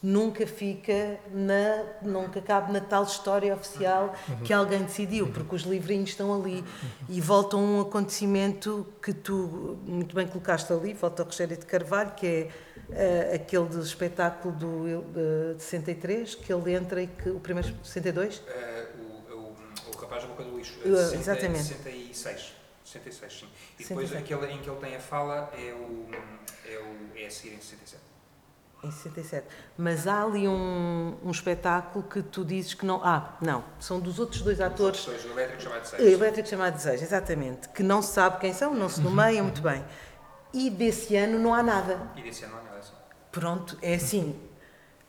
nunca 0.00 0.46
fica 0.46 1.18
na 1.32 1.82
nunca 2.02 2.40
cabe 2.40 2.72
na 2.72 2.80
tal 2.80 3.02
história 3.02 3.52
oficial 3.52 4.14
uhum. 4.28 4.36
que 4.44 4.52
alguém 4.52 4.84
decidiu 4.84 5.24
uhum. 5.26 5.32
porque 5.32 5.56
os 5.56 5.62
livrinhos 5.62 6.10
estão 6.10 6.32
ali 6.32 6.60
uhum. 6.60 6.64
e 7.08 7.20
volta 7.20 7.56
a 7.56 7.58
um 7.58 7.80
acontecimento 7.80 8.86
que 9.02 9.12
tu 9.12 9.76
muito 9.84 10.14
bem 10.14 10.28
colocaste 10.28 10.72
ali 10.72 10.94
volta 10.94 11.22
ao 11.22 11.26
Rogério 11.26 11.56
de 11.56 11.66
Carvalho 11.66 12.12
que 12.12 12.26
é 12.28 12.48
uh, 12.90 13.34
aquele 13.34 13.66
do 13.66 13.82
espetáculo 13.82 14.54
do 14.54 15.54
de 15.54 15.62
63 15.62 16.34
que 16.34 16.52
ele 16.52 16.72
entra 16.72 17.02
e 17.02 17.06
que 17.06 17.30
o 17.30 17.40
primeiro 17.40 17.74
62 17.84 18.38
uh, 18.38 18.42
o, 18.98 19.34
o, 19.34 19.56
o 19.94 19.96
rapaz 20.00 20.22
da 20.22 20.28
boca 20.28 20.44
do 20.44 20.56
lixo 20.56 20.78
uh, 20.84 21.14
exatamente 21.14 21.64
66 21.64 22.54
66 22.84 23.32
sim 23.32 23.48
e 23.78 23.82
depois 23.82 24.08
67. 24.08 24.34
aquele 24.34 24.52
em 24.52 24.62
que 24.62 24.70
ele 24.70 24.80
tem 24.80 24.96
a 24.96 25.00
fala 25.00 25.50
é 25.54 25.72
o 25.72 26.08
é, 26.64 26.78
o, 26.78 27.18
é 27.18 27.26
a 27.26 27.30
seguir 27.30 27.54
em 27.54 27.60
67 27.60 28.08
em 28.82 28.90
67. 28.90 29.46
Mas 29.76 30.06
há 30.06 30.22
ali 30.22 30.46
um, 30.46 31.16
um 31.24 31.30
espetáculo 31.30 32.04
que 32.04 32.22
tu 32.22 32.44
dizes 32.44 32.74
que 32.74 32.86
não. 32.86 33.00
Ah, 33.04 33.36
não. 33.40 33.64
São 33.80 33.98
dos 33.98 34.18
outros 34.18 34.42
dois 34.42 34.60
atores. 34.60 35.04
Dois, 35.04 35.24
o 35.24 35.30
Elétrico 35.30 35.62
chamado 35.62 35.82
Desejo. 35.82 36.04
O 36.04 36.06
Elétrico 36.06 36.48
chamado 36.48 36.74
Desejo, 36.74 37.02
exatamente. 37.02 37.68
Que 37.70 37.82
não 37.82 38.00
se 38.00 38.12
sabe 38.12 38.38
quem 38.38 38.52
são, 38.52 38.74
não 38.74 38.88
se 38.88 39.00
nomeiam 39.00 39.44
muito 39.44 39.62
bem. 39.62 39.84
E 40.52 40.70
desse 40.70 41.16
ano 41.16 41.38
não 41.38 41.52
há 41.52 41.62
nada. 41.62 42.00
E 42.16 42.22
desse 42.22 42.44
ano 42.44 42.54
não 42.54 42.60
há 42.60 42.62
nada. 42.62 42.67
Pronto, 43.30 43.76
é 43.82 43.94
assim. 43.94 44.34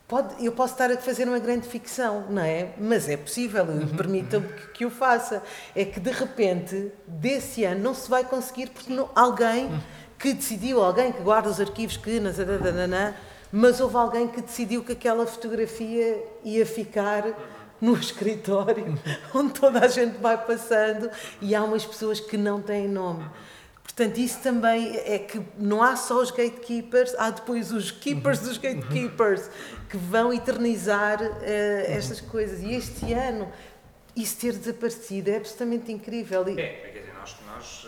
Pode, 0.07 0.43
eu 0.43 0.51
posso 0.51 0.74
estar 0.74 0.91
a 0.91 0.97
fazer 0.97 1.28
uma 1.28 1.38
grande 1.38 1.67
ficção, 1.67 2.26
não 2.30 2.41
é? 2.41 2.74
Mas 2.80 3.07
é 3.07 3.15
possível, 3.15 3.63
uhum. 3.63 3.95
permitam-me 3.95 4.47
que, 4.47 4.67
que, 4.70 4.86
o 4.86 4.89
faça. 4.89 5.43
É 5.76 5.86
que 5.86 5.99
de 5.99 6.09
repente, 6.09 6.91
desse 7.05 7.63
ano, 7.63 7.82
não 7.82 7.93
se 7.93 8.09
vai 8.09 8.24
conseguir 8.24 8.72
porque 8.72 8.91
não, 8.91 9.09
alguém 9.15 9.65
uhum. 9.65 9.80
que 10.17 10.34
decidiu, 10.34 10.84
alguém 10.84 11.11
que 11.11 11.22
guarda 11.22 11.49
os 11.49 11.61
arquivos 11.61 11.95
que. 11.95 12.20
Nananana, 12.20 13.15
mas 13.51 13.80
houve 13.80 13.97
alguém 13.97 14.28
que 14.28 14.41
decidiu 14.41 14.84
que 14.84 14.93
aquela 14.93 15.28
fotografia 15.28 16.24
ia 16.43 16.65
ficar 16.65 17.26
no 17.82 17.95
escritório 17.95 18.99
onde 19.34 19.53
toda 19.53 19.80
a 19.80 19.88
gente 19.88 20.17
vai 20.17 20.38
passando 20.38 21.09
e 21.41 21.55
há 21.55 21.63
umas 21.63 21.86
pessoas 21.86 22.20
que 22.20 22.38
não 22.38 22.61
têm 22.61 22.88
nome. 22.88 23.26
Portanto, 23.95 24.17
isso 24.17 24.39
também 24.39 24.95
é 24.97 25.19
que 25.19 25.41
não 25.57 25.83
há 25.83 25.95
só 25.95 26.21
os 26.21 26.31
gatekeepers, 26.31 27.13
há 27.17 27.31
depois 27.31 27.71
os 27.71 27.91
keepers 27.91 28.39
dos 28.39 28.57
gatekeepers 28.57 29.49
que 29.89 29.97
vão 29.97 30.31
eternizar 30.31 31.21
uh, 31.21 31.43
estas 31.87 32.21
coisas. 32.21 32.61
E 32.61 32.73
este 32.73 33.11
ano, 33.13 33.51
isso 34.15 34.37
ter 34.37 34.53
desaparecido 34.53 35.31
é 35.31 35.37
absolutamente 35.37 35.91
incrível. 35.91 36.47
É, 36.47 36.53
quer 36.55 36.99
dizer, 36.99 37.13
nós, 37.19 37.35
nós 37.45 37.87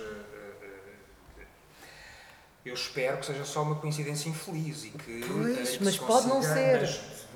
eu 2.64 2.76
espero 2.76 3.18
que 3.18 3.26
seja 3.26 3.43
só 3.43 3.64
uma 3.64 3.76
coincidência 3.76 4.30
infeliz 4.30 4.84
e 4.84 4.89
que. 4.91 5.22
Pois, 5.28 5.80
mas 5.80 5.97
pode 5.97 6.28
não 6.28 6.43
ser. 6.43 6.88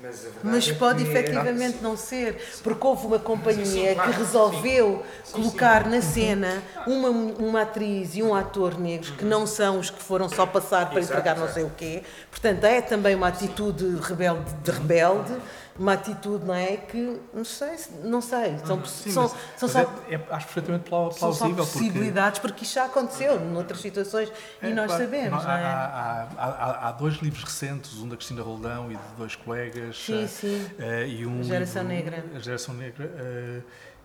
Mas, 0.02 0.28
mas, 0.44 0.68
é 0.68 0.74
pode 0.74 1.02
é 1.02 1.08
efetivamente 1.08 1.78
não 1.80 1.96
ser, 1.96 2.36
porque 2.62 2.86
houve 2.86 3.06
uma 3.06 3.18
companhia 3.18 3.94
que 3.94 4.10
resolveu 4.10 5.02
colocar 5.32 5.88
na 5.88 6.02
cena 6.02 6.62
uma, 6.86 7.08
uma 7.08 7.62
atriz 7.62 8.14
e 8.14 8.22
um 8.22 8.34
ator 8.34 8.78
negros 8.78 9.10
que 9.10 9.24
não 9.24 9.46
são 9.46 9.78
os 9.78 9.88
que 9.88 10.02
foram 10.02 10.28
só 10.28 10.44
passar 10.44 10.90
para 10.90 11.00
entregar 11.00 11.36
não 11.38 11.48
sei 11.48 11.64
o 11.64 11.70
quê. 11.74 12.02
Portanto, 12.30 12.64
é 12.64 12.82
também 12.82 13.14
uma 13.14 13.28
atitude 13.28 13.96
rebelde 14.02 14.52
de 14.62 14.70
rebelde 14.70 15.34
uma 15.78 15.92
atitude, 15.92 16.44
não 16.44 16.54
é? 16.54 16.76
Que 16.76 17.20
não 17.32 17.44
sei, 17.44 17.76
não 18.02 18.20
sei. 18.20 18.58
São, 18.64 18.84
Sim, 18.84 19.10
são, 19.10 19.22
mas, 19.24 19.34
são 19.56 19.68
só, 19.68 19.80
é, 19.80 20.14
é, 20.14 20.20
acho 20.30 20.46
perfeitamente 20.46 20.88
plausível. 20.88 21.32
São 21.32 21.48
só 21.48 21.54
possibilidades, 21.54 22.38
porque, 22.38 22.54
porque 22.54 22.64
isto 22.64 22.74
já 22.74 22.84
aconteceu 22.86 23.38
noutras 23.40 23.80
situações 23.80 24.32
é, 24.62 24.70
e 24.70 24.74
nós 24.74 24.86
claro, 24.86 25.04
sabemos. 25.04 25.44
Não, 25.44 25.50
é? 25.50 25.54
há, 25.54 26.28
há, 26.36 26.44
há, 26.44 26.88
há, 26.88 26.92
dois 26.92 27.16
livros 27.16 27.44
recentes, 27.44 27.94
um 27.98 28.08
da 28.08 28.16
Cristina 28.16 28.42
Roldão 28.42 28.90
e 28.90 28.96
de 28.96 29.14
dois 29.16 29.36
colegas. 29.36 29.96
Sim, 29.98 30.24
uh, 30.24 30.28
sim. 30.28 30.66
Uh, 30.78 31.06
e 31.06 31.26
um 31.26 31.40
a 31.40 31.42
Geração 31.42 31.82
livro, 31.82 32.10
Negra. 32.10 32.24
A 32.34 32.38
Geração 32.38 32.74
Negra. 32.74 33.06
Uh, 33.06 33.62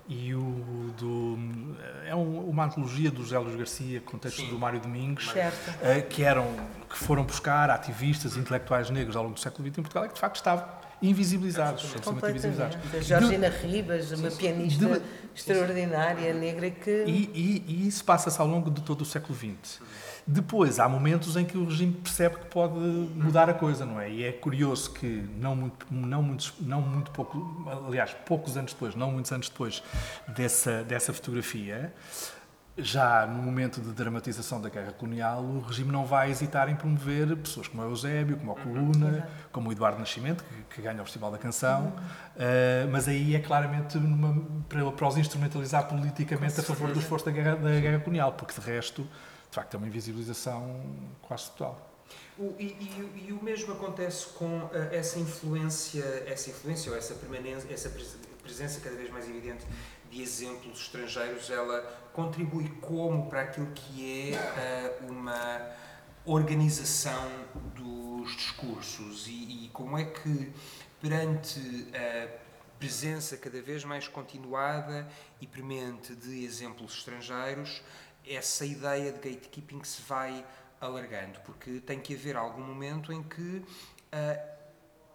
e 0.07 0.33
o 0.33 0.93
do 0.97 1.37
é 2.05 2.15
um, 2.15 2.49
uma 2.49 2.65
antologia 2.65 3.09
do 3.11 3.23
José 3.23 3.37
Luís 3.37 3.55
Garcia 3.55 4.01
com 4.01 4.17
textos 4.17 4.47
do 4.49 4.57
Mário 4.57 4.79
Domingos 4.79 5.27
uh, 5.27 6.07
que 6.09 6.23
eram 6.23 6.53
que 6.89 6.97
foram 6.97 7.23
buscar 7.23 7.69
ativistas 7.69 8.35
intelectuais 8.35 8.89
negros 8.89 9.15
ao 9.15 9.23
longo 9.23 9.35
do 9.35 9.39
século 9.39 9.65
XX 9.65 9.77
em 9.77 9.81
Portugal 9.83 10.05
e 10.05 10.07
que 10.09 10.15
de 10.15 10.19
facto 10.19 10.35
estavam 10.35 10.80
invisibilizados, 11.01 11.95
invisibilizados. 12.05 12.77
A 12.93 13.01
Georgina 13.01 13.49
de, 13.49 13.67
Ribas, 13.67 14.11
uma 14.11 14.29
pianista 14.29 14.85
de, 14.85 15.01
extraordinária, 15.35 16.33
negra, 16.33 16.69
que... 16.69 17.05
E, 17.07 17.29
e, 17.33 17.63
e 17.67 17.87
isso 17.87 18.03
passa-se 18.03 18.39
ao 18.39 18.47
longo 18.47 18.69
de 18.69 18.81
todo 18.81 19.01
o 19.01 19.05
século 19.05 19.37
XX. 19.37 19.81
Depois, 20.25 20.79
há 20.79 20.87
momentos 20.87 21.35
em 21.35 21.43
que 21.43 21.57
o 21.57 21.65
regime 21.65 21.93
percebe 21.93 22.35
que 22.37 22.45
pode 22.45 22.75
mudar 22.75 23.49
a 23.49 23.53
coisa, 23.53 23.85
não 23.85 23.99
é? 23.99 24.09
E 24.09 24.23
é 24.23 24.31
curioso 24.31 24.91
que, 24.91 25.27
não 25.37 25.55
muito, 25.55 25.87
não 25.89 26.21
muito, 26.21 26.53
não 26.59 26.79
muito 26.79 27.09
pouco, 27.11 27.65
aliás, 27.87 28.15
poucos 28.25 28.55
anos 28.55 28.71
depois, 28.71 28.93
não 28.93 29.11
muitos 29.11 29.31
anos 29.31 29.49
depois 29.49 29.81
dessa, 30.27 30.83
dessa 30.83 31.11
fotografia, 31.11 31.91
já 32.77 33.25
no 33.25 33.41
momento 33.41 33.81
de 33.81 33.91
dramatização 33.91 34.61
da 34.61 34.69
guerra 34.69 34.93
colonial, 34.93 35.43
o 35.43 35.59
regime 35.59 35.91
não 35.91 36.05
vai 36.05 36.31
hesitar 36.31 36.69
em 36.69 36.75
promover 36.75 37.35
pessoas 37.35 37.67
como 37.67 37.83
o 37.83 37.85
Eusébio, 37.85 38.37
como 38.37 38.51
a 38.53 38.55
Coluna, 38.55 39.29
como 39.51 39.69
o 39.69 39.71
Eduardo 39.71 39.99
Nascimento, 39.99 40.43
que, 40.43 40.75
que 40.75 40.81
ganha 40.81 41.01
o 41.01 41.05
Festival 41.05 41.31
da 41.31 41.37
Canção, 41.37 41.87
uh, 41.87 42.89
mas 42.91 43.07
aí 43.07 43.35
é 43.35 43.39
claramente 43.39 43.97
numa, 43.97 44.41
para, 44.69 44.89
para, 44.91 45.07
os 45.07 45.17
instrumentalizar 45.17 45.87
politicamente 45.87 46.59
a 46.59 46.63
favor 46.63 46.91
do 46.91 46.99
esforço 46.99 47.25
da 47.25 47.31
guerra, 47.31 47.55
da 47.55 47.79
guerra 47.79 47.99
colonial, 47.99 48.33
porque 48.33 48.59
de 48.59 48.65
resto, 48.65 49.03
de 49.03 49.55
facto, 49.55 49.73
é 49.73 49.77
uma 49.77 49.87
invisibilização 49.87 50.81
quase 51.21 51.51
total. 51.51 51.89
O, 52.37 52.55
e, 52.57 52.63
e, 52.65 53.27
e, 53.27 53.33
o 53.33 53.43
mesmo 53.43 53.73
acontece 53.73 54.27
com 54.27 54.45
uh, 54.45 54.69
essa 54.91 55.19
influência, 55.19 56.03
essa 56.25 56.49
influência 56.49 56.91
ou 56.91 56.97
essa 56.97 57.13
permanência, 57.15 57.71
essa 57.71 57.91
presença 58.41 58.79
cada 58.81 58.95
vez 58.95 59.11
mais 59.11 59.29
evidente 59.29 59.65
de 60.11 60.21
exemplos 60.21 60.81
estrangeiros, 60.81 61.49
ela 61.49 61.81
contribui 62.13 62.69
como 62.81 63.29
para 63.29 63.43
aquilo 63.43 63.67
que 63.67 64.29
é 64.29 64.99
uh, 65.01 65.11
uma 65.11 65.71
organização 66.25 67.29
dos 67.73 68.35
discursos 68.35 69.25
e, 69.27 69.65
e, 69.65 69.69
como 69.73 69.97
é 69.97 70.03
que 70.03 70.51
perante 70.99 71.59
a 71.95 72.27
presença 72.77 73.37
cada 73.37 73.61
vez 73.61 73.83
mais 73.85 74.07
continuada 74.07 75.07
e 75.39 75.47
premente 75.47 76.13
de 76.13 76.43
exemplos 76.43 76.97
estrangeiros, 76.97 77.81
essa 78.27 78.65
ideia 78.65 79.11
de 79.11 79.17
gatekeeping 79.17 79.83
se 79.83 80.01
vai 80.01 80.45
alargando, 80.79 81.39
porque 81.41 81.79
tem 81.79 81.99
que 81.99 82.13
haver 82.13 82.35
algum 82.35 82.61
momento 82.61 83.13
em 83.13 83.23
que 83.23 83.41
uh, 83.41 84.51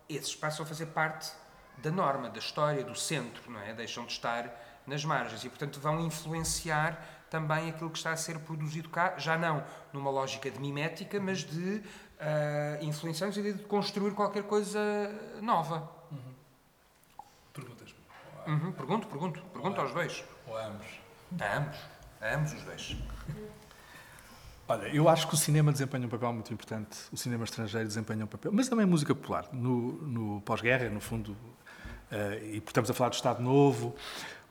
esses 0.08 0.34
passam 0.34 0.64
a 0.64 0.68
fazer 0.68 0.86
parte 0.86 1.30
da 1.78 1.90
norma, 1.90 2.30
da 2.30 2.38
história, 2.38 2.82
do 2.82 2.94
centro, 2.94 3.50
não 3.50 3.60
é? 3.60 3.74
Deixam 3.74 4.06
de 4.06 4.12
estar 4.12 4.65
nas 4.86 5.04
margens 5.04 5.44
e, 5.44 5.48
portanto, 5.48 5.80
vão 5.80 6.00
influenciar 6.00 7.16
também 7.30 7.68
aquilo 7.68 7.90
que 7.90 7.98
está 7.98 8.12
a 8.12 8.16
ser 8.16 8.38
produzido 8.38 8.88
cá, 8.88 9.14
já 9.18 9.36
não 9.36 9.64
numa 9.92 10.10
lógica 10.10 10.50
de 10.50 10.60
mimética, 10.60 11.20
mas 11.20 11.38
de 11.38 11.82
uh, 12.20 12.84
influenciar 12.84 13.26
no 13.26 13.32
de 13.32 13.54
construir 13.64 14.12
qualquer 14.12 14.44
coisa 14.44 14.80
nova. 15.42 15.90
Uhum. 16.10 16.34
Perguntas-me? 17.52 18.52
Uhum, 18.52 18.72
pergunto, 18.72 19.06
pergunto. 19.08 19.42
Pergunto 19.52 19.80
aos 19.80 19.92
dois. 19.92 20.24
Ou 20.46 20.56
a 20.56 20.66
ambos? 20.66 20.86
A 21.40 21.56
ambos. 21.56 21.78
A 22.20 22.34
ambos 22.34 22.52
os 22.52 22.62
dois. 22.62 22.96
Olha, 24.68 24.88
eu 24.88 25.08
acho 25.08 25.28
que 25.28 25.34
o 25.34 25.36
cinema 25.36 25.70
desempenha 25.70 26.06
um 26.06 26.10
papel 26.10 26.32
muito 26.32 26.52
importante, 26.52 26.98
o 27.12 27.16
cinema 27.16 27.44
estrangeiro 27.44 27.86
desempenha 27.86 28.24
um 28.24 28.26
papel, 28.26 28.50
mas 28.52 28.68
também 28.68 28.82
a 28.82 28.86
música 28.86 29.14
popular. 29.14 29.48
No, 29.52 29.92
no 30.02 30.40
pós-guerra, 30.40 30.88
no 30.90 31.00
fundo, 31.00 31.32
uh, 32.10 32.44
e 32.44 32.58
estamos 32.58 32.90
a 32.90 32.94
falar 32.94 33.10
do 33.10 33.14
Estado 33.14 33.40
Novo, 33.40 33.94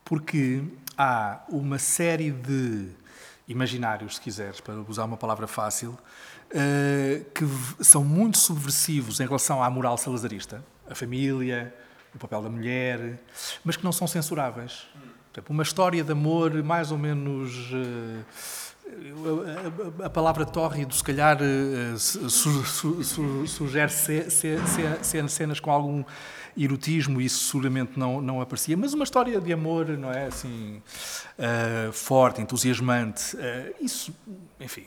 porque 0.05 0.63
há 0.97 1.41
uma 1.49 1.79
série 1.79 2.31
de 2.31 2.89
imaginários, 3.47 4.15
se 4.15 4.21
quiseres, 4.21 4.61
para 4.61 4.75
usar 4.87 5.03
uma 5.03 5.17
palavra 5.17 5.47
fácil, 5.47 5.97
eh, 6.51 7.23
que 7.33 7.43
são 7.83 8.03
muito 8.03 8.37
subversivos 8.37 9.19
em 9.19 9.25
relação 9.25 9.61
à 9.61 9.69
moral 9.69 9.97
salazarista, 9.97 10.63
a 10.89 10.95
família, 10.95 11.73
o 12.13 12.19
papel 12.19 12.43
da 12.43 12.49
mulher, 12.49 13.19
mas 13.63 13.75
que 13.75 13.83
não 13.83 13.91
são 13.91 14.07
censuráveis. 14.07 14.87
uma 15.49 15.63
história 15.63 16.03
de 16.03 16.11
amor 16.11 16.63
mais 16.63 16.91
ou 16.91 16.97
menos 16.97 17.51
eh, 17.73 18.23
a, 20.03 20.09
palavra 20.09 20.45
tórrido, 20.45 20.93
se 20.93 21.03
calhar, 21.03 21.38
sugere 23.47 23.91
cenas 25.27 25.59
com 25.59 25.71
algum 25.71 26.03
erotismo, 26.57 27.19
isso 27.19 27.45
seguramente 27.45 27.99
não, 27.99 28.21
não 28.21 28.41
aparecia, 28.41 28.77
mas 28.77 28.93
uma 28.93 29.03
história 29.03 29.41
de 29.41 29.51
amor, 29.51 29.88
não 29.89 30.11
é? 30.11 30.27
Assim, 30.27 30.81
uh, 31.38 31.91
forte, 31.91 32.41
entusiasmante. 32.41 33.36
Uh, 33.36 33.75
isso, 33.81 34.15
enfim, 34.59 34.86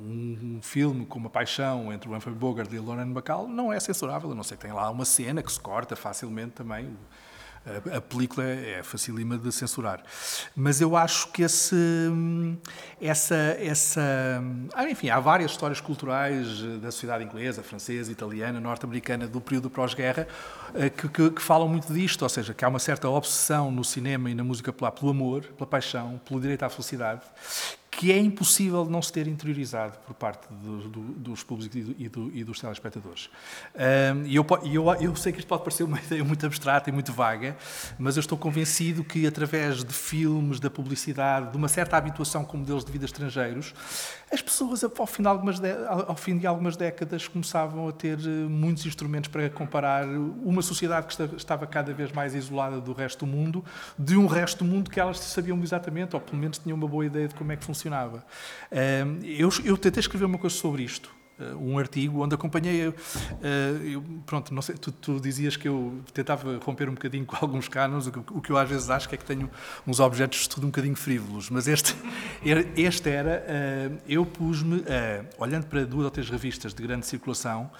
um 0.00 0.60
filme 0.62 1.06
com 1.06 1.18
uma 1.18 1.30
paixão 1.30 1.92
entre 1.92 2.08
o 2.08 2.14
Humphrey 2.14 2.34
Bogart 2.34 2.72
e 2.72 2.78
o 2.78 2.84
Lauren 2.84 3.12
Bacall 3.12 3.48
não 3.48 3.72
é 3.72 3.78
censurável, 3.78 4.32
a 4.32 4.34
não 4.34 4.42
ser 4.42 4.56
que 4.56 4.62
tenha 4.62 4.74
lá 4.74 4.90
uma 4.90 5.04
cena 5.04 5.42
que 5.42 5.52
se 5.52 5.60
corta 5.60 5.94
facilmente 5.94 6.52
também 6.52 6.96
a, 7.96 8.00
película 8.00 8.46
é 8.46 8.82
facilima 8.82 9.36
de 9.36 9.52
censurar. 9.52 10.02
Mas 10.56 10.80
eu 10.80 10.96
acho 10.96 11.28
que 11.28 11.42
esse, 11.42 11.76
essa, 13.00 13.56
essa. 13.58 14.00
Ah, 14.74 14.88
enfim, 14.88 15.10
há 15.10 15.20
várias 15.20 15.50
histórias 15.50 15.80
culturais 15.80 16.62
da 16.80 16.90
sociedade 16.90 17.24
inglesa, 17.24 17.62
francesa, 17.62 18.10
italiana, 18.10 18.60
norte-americana 18.60 19.26
do 19.26 19.40
período 19.40 19.70
pós-guerra 19.70 20.26
eh, 20.74 20.90
que, 20.90 21.08
que, 21.08 21.30
que, 21.30 21.42
falam 21.42 21.68
muito 21.68 21.92
disto, 21.92 22.22
ou 22.22 22.28
seja, 22.28 22.52
que 22.54 22.64
há 22.64 22.68
uma 22.68 22.78
certa 22.78 23.08
obsessão 23.08 23.70
no 23.70 23.84
cinema 23.84 24.30
e 24.30 24.34
na 24.34 24.44
música 24.44 24.72
popular 24.72 24.92
pelo 24.92 25.10
amor, 25.10 25.44
pela 25.56 25.66
paixão, 25.66 26.20
pelo 26.26 26.40
direito 26.40 26.62
à 26.62 26.68
felicidade, 26.68 27.22
que 27.98 28.12
é 28.12 28.16
impossível 28.16 28.84
não 28.84 29.02
se 29.02 29.12
ter 29.12 29.26
interiorizado 29.26 29.98
por 30.06 30.14
parte 30.14 30.46
do, 30.52 30.88
do, 30.88 31.00
dos 31.00 31.42
públicos 31.42 31.76
e, 31.98 32.08
do, 32.08 32.30
e, 32.32 32.44
dos 32.44 32.60
telespectadores. 32.60 33.28
E 34.24 34.36
eu, 34.36 34.46
eu, 34.72 34.94
eu, 35.00 35.16
sei 35.16 35.32
que 35.32 35.40
isto 35.40 35.48
pode 35.48 35.64
parecer 35.64 35.82
uma 35.82 35.98
ideia 36.06 36.22
muito 36.22 36.46
abstrata 36.46 36.88
e 36.88 36.92
muito 36.92 37.12
vaga, 37.12 37.56
mas 37.98 38.16
eu 38.16 38.20
estou 38.20 38.38
convencido 38.38 39.02
que 39.02 39.26
através 39.26 39.82
de 39.82 39.92
filmes, 39.92 40.60
da 40.60 40.70
publicidade, 40.70 41.50
de 41.50 41.56
uma 41.56 41.66
certa 41.66 41.96
habituação 41.96 42.44
com 42.44 42.58
modelos 42.58 42.84
de 42.84 42.92
vida 42.92 43.04
estrangeiros, 43.04 43.74
as 44.30 44.42
pessoas, 44.42 44.84
ao, 44.84 45.06
final 45.06 45.42
ao 46.06 46.14
fim 46.14 46.36
de 46.36 46.46
algumas 46.46 46.76
décadas, 46.76 47.26
começavam 47.26 47.88
a 47.88 47.92
ter 47.92 48.18
eh, 48.18 48.28
muitos 48.28 48.84
instrumentos 48.84 49.28
para 49.28 49.48
comparar 49.48 50.06
uma 50.06 50.60
sociedade 50.60 51.06
que 51.06 51.36
estava 51.36 51.66
cada 51.66 51.94
vez 51.94 52.12
mais 52.12 52.34
isolada 52.34 52.78
do 52.78 52.92
resto 52.92 53.24
do 53.24 53.32
mundo, 53.32 53.64
de 53.98 54.16
um 54.18 54.26
resto 54.26 54.62
do 54.62 54.70
mundo 54.70 54.90
que 54.90 55.00
elas 55.00 55.18
sabiam 55.18 55.58
exatamente, 55.62 56.14
ou 56.14 56.20
pelo 56.20 56.36
menos 56.36 56.58
tinham 56.58 56.76
uma 56.76 56.86
boa 56.86 57.06
ideia 57.06 57.26
de 57.26 57.34
como 57.34 57.52
é 57.52 57.56
que 57.56 57.64
funcionava. 57.88 58.24
Eu, 59.22 59.48
eu 59.64 59.76
tentei 59.76 60.00
escrever 60.00 60.26
uma 60.26 60.38
coisa 60.38 60.54
sobre 60.54 60.82
isto, 60.82 61.10
eh, 61.40 61.54
um 61.54 61.78
artigo 61.78 62.22
onde 62.22 62.34
acompanhei. 62.34 62.88
Uh, 62.88 62.94
eu, 63.84 64.04
pronto, 64.26 64.52
não 64.52 64.60
sei, 64.60 64.76
tu, 64.76 64.90
tu, 64.92 65.20
dizias 65.20 65.56
que 65.56 65.68
eu 65.68 66.00
tentava 66.12 66.58
romper 66.58 66.88
um 66.88 66.94
bocadinho 66.94 67.24
com 67.24 67.36
alguns 67.40 67.68
cânones, 67.68 68.06
o, 68.06 68.10
o, 68.32 68.40
que 68.40 68.50
eu 68.50 68.58
às 68.58 68.68
vezes 68.68 68.90
acho 68.90 69.08
que 69.08 69.14
é 69.14 69.18
que 69.18 69.24
tenho 69.24 69.50
uns 69.86 70.00
objetos 70.00 70.38
de 70.38 70.42
estudo 70.42 70.64
um 70.64 70.70
bocadinho 70.70 70.96
frívolos, 70.96 71.48
mas 71.48 71.68
este, 71.68 71.94
este 72.76 73.08
era. 73.08 73.44
Uh, 73.46 73.98
eu 74.08 74.26
pus-me, 74.26 74.84
olhando 75.38 75.66
para 75.66 75.84
duas 75.84 76.04
ou 76.04 76.10
três 76.10 76.28
revistas 76.28 76.74
de 76.74 76.82
grande 76.82 77.06
circulação, 77.06 77.70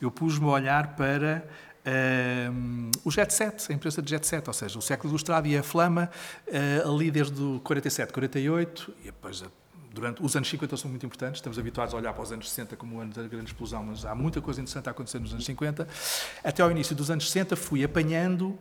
eu 0.00 0.10
pus-me 0.10 0.46
a 0.46 0.50
olhar 0.50 0.96
para. 0.96 1.46
Uh, 1.84 2.90
o 3.04 3.10
Jet 3.10 3.32
Set, 3.32 3.70
a 3.70 3.74
imprensa 3.74 4.00
de 4.00 4.08
Jet 4.08 4.26
Set, 4.26 4.48
ou 4.48 4.54
seja, 4.54 4.78
o 4.78 4.82
século 4.82 5.10
ilustrado 5.10 5.46
e 5.46 5.56
a 5.56 5.62
Flama, 5.62 6.10
uh, 6.48 6.90
ali 6.90 7.10
desde 7.10 7.40
o 7.40 7.60
47, 7.60 8.12
48, 8.12 8.94
e 9.00 9.04
depois 9.04 9.44
durante 9.92 10.22
os 10.24 10.34
anos 10.34 10.48
50 10.48 10.76
são 10.76 10.90
muito 10.90 11.06
importantes, 11.06 11.38
estamos 11.38 11.58
habituados 11.58 11.94
a 11.94 11.96
olhar 11.96 12.12
para 12.12 12.22
os 12.22 12.32
anos 12.32 12.48
60 12.48 12.74
como 12.74 12.96
o 12.96 13.00
ano 13.00 13.12
da 13.12 13.22
grande 13.28 13.46
explosão, 13.46 13.84
mas 13.84 14.04
há 14.04 14.14
muita 14.14 14.40
coisa 14.40 14.60
interessante 14.60 14.88
a 14.88 14.90
acontecer 14.90 15.20
nos 15.20 15.32
anos 15.32 15.44
50. 15.44 15.86
Até 16.42 16.62
ao 16.62 16.70
início 16.70 16.96
dos 16.96 17.10
anos 17.10 17.30
60 17.30 17.54
fui 17.54 17.84
apanhando 17.84 18.58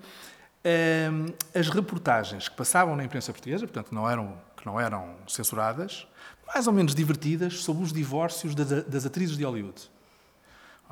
as 1.54 1.70
reportagens 1.70 2.48
que 2.48 2.56
passavam 2.56 2.96
na 2.96 3.04
imprensa 3.04 3.34
portuguesa, 3.34 3.66
portanto 3.66 3.94
não 3.94 4.10
eram, 4.10 4.38
que 4.56 4.66
não 4.66 4.80
eram 4.80 5.16
censuradas, 5.28 6.08
mais 6.46 6.68
ou 6.68 6.74
menos 6.74 6.94
divertidas, 6.94 7.64
sobre 7.64 7.84
os 7.84 7.92
divórcios 7.92 8.54
das, 8.54 8.84
das 8.84 9.06
atrizes 9.06 9.36
de 9.36 9.44
Hollywood. 9.44 9.90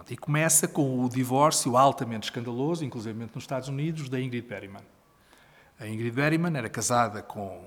E 0.09 0.17
começa 0.17 0.67
com 0.67 1.05
o 1.05 1.07
divórcio 1.07 1.77
altamente 1.77 2.25
escandaloso, 2.25 2.83
inclusive 2.83 3.17
nos 3.33 3.43
Estados 3.43 3.69
Unidos, 3.69 4.09
da 4.09 4.19
Ingrid 4.19 4.45
Bergman. 4.45 4.83
A 5.79 5.87
Ingrid 5.87 6.11
Bergman 6.11 6.57
era 6.57 6.69
casada 6.69 7.21
com 7.21 7.63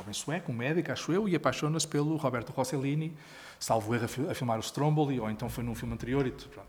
homem 0.00 0.12
sueco, 0.12 0.52
um 0.52 0.54
médico, 0.54 0.90
acho 0.90 1.12
eu, 1.12 1.28
e 1.28 1.36
apaixona-se 1.36 1.86
pelo 1.86 2.16
Roberto 2.16 2.50
Rossellini, 2.50 3.14
salvo 3.58 3.94
erro 3.94 4.06
a 4.30 4.34
filmar 4.34 4.58
o 4.58 4.62
Stromboli, 4.62 5.20
ou 5.20 5.30
então 5.30 5.48
foi 5.50 5.62
num 5.62 5.74
filme 5.74 5.94
anterior 5.94 6.26
e 6.26 6.30
tudo. 6.30 6.60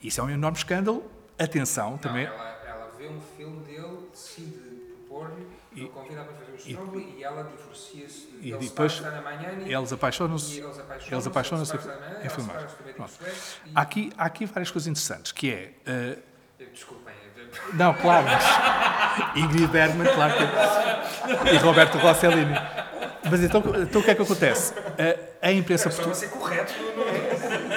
Isso 0.00 0.20
é 0.20 0.24
um 0.24 0.30
enorme 0.30 0.58
escândalo. 0.58 1.02
Atenção, 1.38 1.92
Não, 1.92 1.98
também... 1.98 2.26
Ela, 2.26 2.62
ela 2.66 2.92
vê 2.96 3.08
um 3.08 3.20
filme 3.20 3.64
dele, 3.64 4.08
decide 4.12 4.74
propor-lhe, 5.06 5.88
convida 5.88 6.24
para 6.24 6.34
fazer 6.34 6.52
o 6.52 6.56
Stromboli 6.56 7.14
e, 7.16 7.18
e 7.18 7.24
ela 7.24 7.42
divorcia-se. 7.42 8.23
E 8.44 8.52
depois 8.52 9.02
eles 9.66 9.92
apaixonam-se 9.92 10.60
eles 11.10 11.26
apaixonam-se 11.26 11.76
em 12.22 12.28
filmar. 12.28 12.68
Aqui, 13.74 14.12
há 14.18 14.24
aqui 14.24 14.46
várias 14.46 14.70
coisas 14.70 14.86
interessantes, 14.86 15.32
que 15.32 15.50
é... 15.50 15.72
Uh, 15.86 16.34
Desculpem, 16.72 17.14
não, 17.72 17.94
claro, 17.94 18.26
mas 18.26 19.36
Ingrid 19.36 19.68
Bergman, 19.68 20.12
claro 20.12 20.34
que. 20.34 21.54
E 21.54 21.56
Roberto 21.58 21.98
Rossellini. 21.98 22.54
Mas 23.30 23.42
então, 23.42 23.62
então 23.82 24.00
o 24.00 24.04
que 24.04 24.10
é 24.10 24.14
que 24.14 24.22
acontece? 24.22 24.74
A, 25.42 25.48
a 25.48 25.52
imprensa 25.52 25.88
portuguesa. 25.88 26.28
correto. 26.28 26.74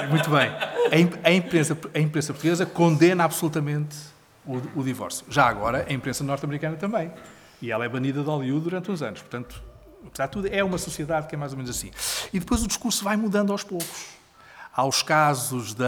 Muito 0.09 0.30
bem. 0.30 0.49
A, 0.49 1.28
a, 1.28 1.32
imprensa, 1.32 1.78
a 1.93 1.99
imprensa 1.99 2.34
portuguesa 2.34 2.65
condena 2.65 3.24
absolutamente 3.24 3.95
o, 4.45 4.61
o 4.76 4.84
divórcio. 4.84 5.26
Já 5.30 5.45
agora, 5.47 5.86
a 5.88 5.93
imprensa 5.93 6.24
norte-americana 6.24 6.76
também. 6.76 7.11
E 7.61 7.72
ela 7.72 7.86
é 7.86 7.89
banida 7.89 8.22
de 8.22 8.28
Hollywood 8.28 8.65
durante 8.65 8.91
uns 8.91 9.01
anos. 9.01 9.22
Portanto, 9.22 9.61
apesar 10.08 10.26
de 10.26 10.32
tudo, 10.32 10.47
é 10.47 10.64
uma 10.64 10.78
sociedade 10.78 11.28
que 11.28 11.36
é 11.36 11.38
mais 11.38 11.51
ou 11.51 11.58
menos 11.58 11.70
assim. 11.70 11.91
E 12.34 12.39
depois 12.39 12.64
o 12.64 12.68
discurso 12.68 13.03
vai 13.03 13.16
mudando 13.16 13.51
aos 13.51 13.64
poucos 13.64 14.18
aos 14.78 15.01
casos 15.01 15.74
da, 15.74 15.88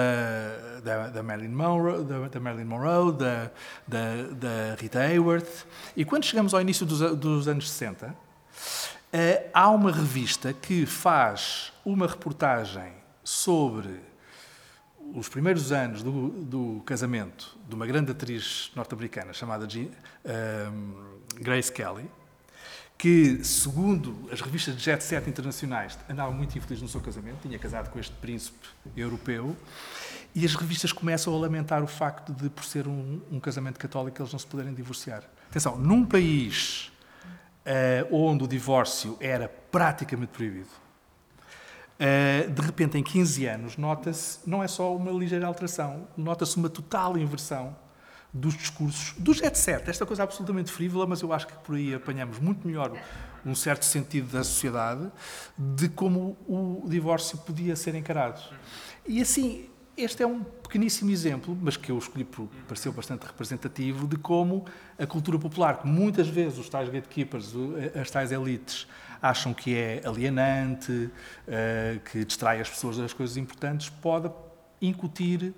da, 0.84 1.10
da 1.10 1.22
Marilyn 1.22 1.54
Monroe, 1.54 2.04
da, 2.04 2.28
da, 2.28 2.40
Marilyn 2.40 2.66
Monroe 2.66 3.14
da, 3.14 3.52
da, 3.88 4.76
Rita 4.80 5.00
Hayworth. 5.02 5.68
E 5.96 6.04
quando 6.04 6.24
chegamos 6.24 6.56
ao 6.56 6.62
início 6.62 6.88
dos, 6.88 7.00
dos 7.16 7.48
anos 7.48 7.70
60, 7.70 8.16
eh, 9.14 9.48
há 9.54 9.70
uma 9.70 9.92
revista 9.92 10.54
que 10.54 10.88
faz 10.88 11.72
uma 11.86 12.08
reportagem 12.08 12.92
sobre 13.24 14.00
os 15.14 15.30
primeiros 15.30 15.72
anos 15.72 16.02
do, 16.02 16.30
do 16.30 16.82
casamento 16.84 17.56
de 17.68 17.76
uma 17.76 17.86
grande 17.86 18.12
atriz 18.12 18.72
norte-americana 18.76 19.34
chamada 19.34 19.70
Jean, 19.70 19.90
eh, 20.26 20.68
Grace 21.36 21.72
Kelly, 21.72 22.10
que, 23.00 23.41
segundo 23.45 24.28
as 24.30 24.41
revistas 24.41 24.76
de 24.76 24.84
jet 24.84 25.02
set 25.02 25.30
internacionais, 25.30 25.97
andava 26.10 26.32
muito 26.34 26.58
infeliz 26.58 26.82
no 26.82 26.88
seu 26.89 27.00
casamento, 27.00 27.38
tinha 27.43 27.58
casado 27.58 27.89
com 27.89 27.97
este 27.97 28.14
príncipe 28.18 28.68
europeu, 28.95 29.56
e 30.36 30.43
as 30.43 30.54
revistas 30.54 30.91
começam 30.91 31.34
a 31.34 31.39
lamentar 31.39 31.82
o 31.82 31.88
facto 31.88 32.34
de, 32.34 32.50
por 32.50 32.66
ser 32.66 32.89
um, 32.89 33.22
um 33.32 33.39
casamento 33.39 33.80
católico, 33.80 34.22
eles 34.22 34.34
não 34.34 34.38
se 34.38 34.45
puderem 34.45 34.74
divorciar. 34.74 35.24
Atenção, 35.50 35.78
num 35.78 36.06
país 36.06 36.91
uh, 37.66 38.14
onde 38.14 38.43
o 38.43 38.47
divórcio 38.47 39.16
era 39.22 39.47
praticamente 39.47 40.34
proibido, 40.34 40.68
uh, 40.68 42.52
de 42.52 42.62
repente, 42.62 42.97
em 42.97 43.04
15 43.04 43.45
anos, 43.45 43.78
nota-se, 43.78 44.39
não 44.45 44.62
é 44.62 44.68
só 44.68 44.93
uma 44.93 45.10
ligeira 45.10 45.47
alteração, 45.47 46.06
nota-se 46.18 46.58
uma 46.58 46.70
total 46.70 47.18
inversão 47.18 47.74
dos 48.32 48.56
discursos, 48.56 49.14
do 49.18 49.34
jet 49.34 49.58
set, 49.58 49.90
esta 49.90 50.06
coisa 50.06 50.24
absolutamente 50.24 50.72
frívola, 50.72 51.08
mas 51.08 51.22
eu 51.22 51.34
acho 51.34 51.48
que 51.48 51.54
por 51.60 51.76
aí 51.76 51.94
apanhamos 51.94 52.40
muito 52.40 52.68
melhor 52.68 52.94
um 53.46 53.56
certo 53.56 53.86
sentido 53.86 54.32
da 54.32 54.44
sociedade 54.44 55.12
de 55.58 55.90
como 55.90 56.38
o 56.48 56.88
divórcio 56.88 57.38
podia 57.40 57.76
ser 57.76 57.96
encarado. 57.96 58.40
E 59.08 59.22
assim, 59.22 59.68
este 59.98 60.22
é 60.22 60.28
um 60.28 60.44
pequeníssimo 60.44 61.10
exemplo, 61.10 61.58
mas 61.60 61.76
que 61.76 61.92
eu 61.92 61.98
escolhi 61.98 62.24
porque 62.24 62.56
pareceu 62.68 62.92
bastante 62.94 63.26
representativo, 63.26 64.08
de 64.08 64.18
como 64.18 64.66
a 64.98 65.08
cultura 65.08 65.40
popular, 65.40 65.80
que 65.80 65.88
muitas 65.88 66.28
vezes 66.28 66.60
os 66.60 66.70
tais 66.70 66.88
gatekeepers, 66.90 67.54
as 68.00 68.12
tais 68.12 68.32
elites, 68.32 68.88
acham 69.22 69.54
que 69.54 69.76
é 69.76 70.02
alienante, 70.06 71.10
eh, 71.48 72.00
que 72.10 72.24
distrai 72.24 72.62
as 72.62 72.70
pessoas 72.70 72.98
das 72.98 73.12
coisas 73.12 73.36
importantes, 73.36 73.90
pode 73.90 74.32
incutir 74.82 75.54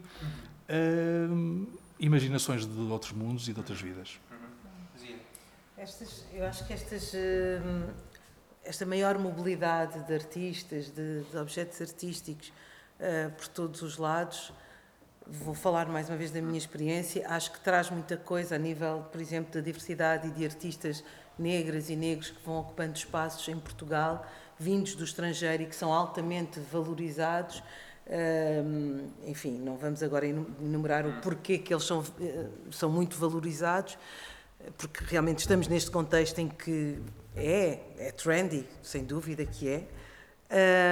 eh, 0.67 1.28
imaginações 2.01 2.65
de 2.65 2.79
outros 2.79 3.11
mundos 3.11 3.47
e 3.47 3.53
de 3.53 3.59
outras 3.59 3.79
vidas. 3.79 4.19
Estas, 5.77 6.25
eu 6.33 6.45
acho 6.45 6.65
que 6.65 6.73
estas, 6.73 7.13
hum, 7.13 7.87
esta 8.63 8.85
maior 8.85 9.17
mobilidade 9.17 9.99
de 10.05 10.13
artistas, 10.13 10.89
de, 10.89 11.21
de 11.23 11.37
objetos 11.37 11.79
artísticos 11.79 12.49
uh, 12.99 13.31
por 13.31 13.47
todos 13.47 13.81
os 13.83 13.97
lados, 13.97 14.51
vou 15.27 15.53
falar 15.53 15.87
mais 15.87 16.09
uma 16.09 16.17
vez 16.17 16.31
da 16.31 16.41
minha 16.41 16.57
experiência, 16.57 17.27
acho 17.27 17.51
que 17.51 17.59
traz 17.59 17.89
muita 17.89 18.17
coisa 18.17 18.55
a 18.55 18.57
nível, 18.57 19.05
por 19.11 19.21
exemplo, 19.21 19.53
da 19.53 19.61
diversidade 19.61 20.27
e 20.27 20.31
de 20.31 20.43
artistas 20.43 21.03
negras 21.37 21.89
e 21.89 21.95
negros 21.95 22.31
que 22.31 22.43
vão 22.43 22.59
ocupando 22.59 22.97
espaços 22.97 23.47
em 23.47 23.59
Portugal, 23.59 24.25
vindos 24.59 24.95
do 24.95 25.03
estrangeiro 25.03 25.63
e 25.63 25.65
que 25.67 25.75
são 25.75 25.91
altamente 25.93 26.59
valorizados 26.59 27.63
enfim, 29.25 29.57
não 29.59 29.77
vamos 29.77 30.03
agora 30.03 30.25
enumerar 30.25 31.05
o 31.05 31.21
porquê 31.21 31.57
que 31.57 31.73
eles 31.73 31.83
são, 31.83 32.03
eh, 32.19 32.47
são 32.71 32.89
muito 32.89 33.17
valorizados, 33.17 33.97
porque 34.77 35.03
realmente 35.05 35.39
estamos 35.39 35.67
neste 35.67 35.89
contexto 35.89 36.39
em 36.39 36.47
que 36.47 36.99
é, 37.35 37.79
é 37.97 38.11
trendy, 38.11 38.67
sem 38.81 39.03
dúvida 39.03 39.45
que 39.45 39.69
é. 39.69 39.87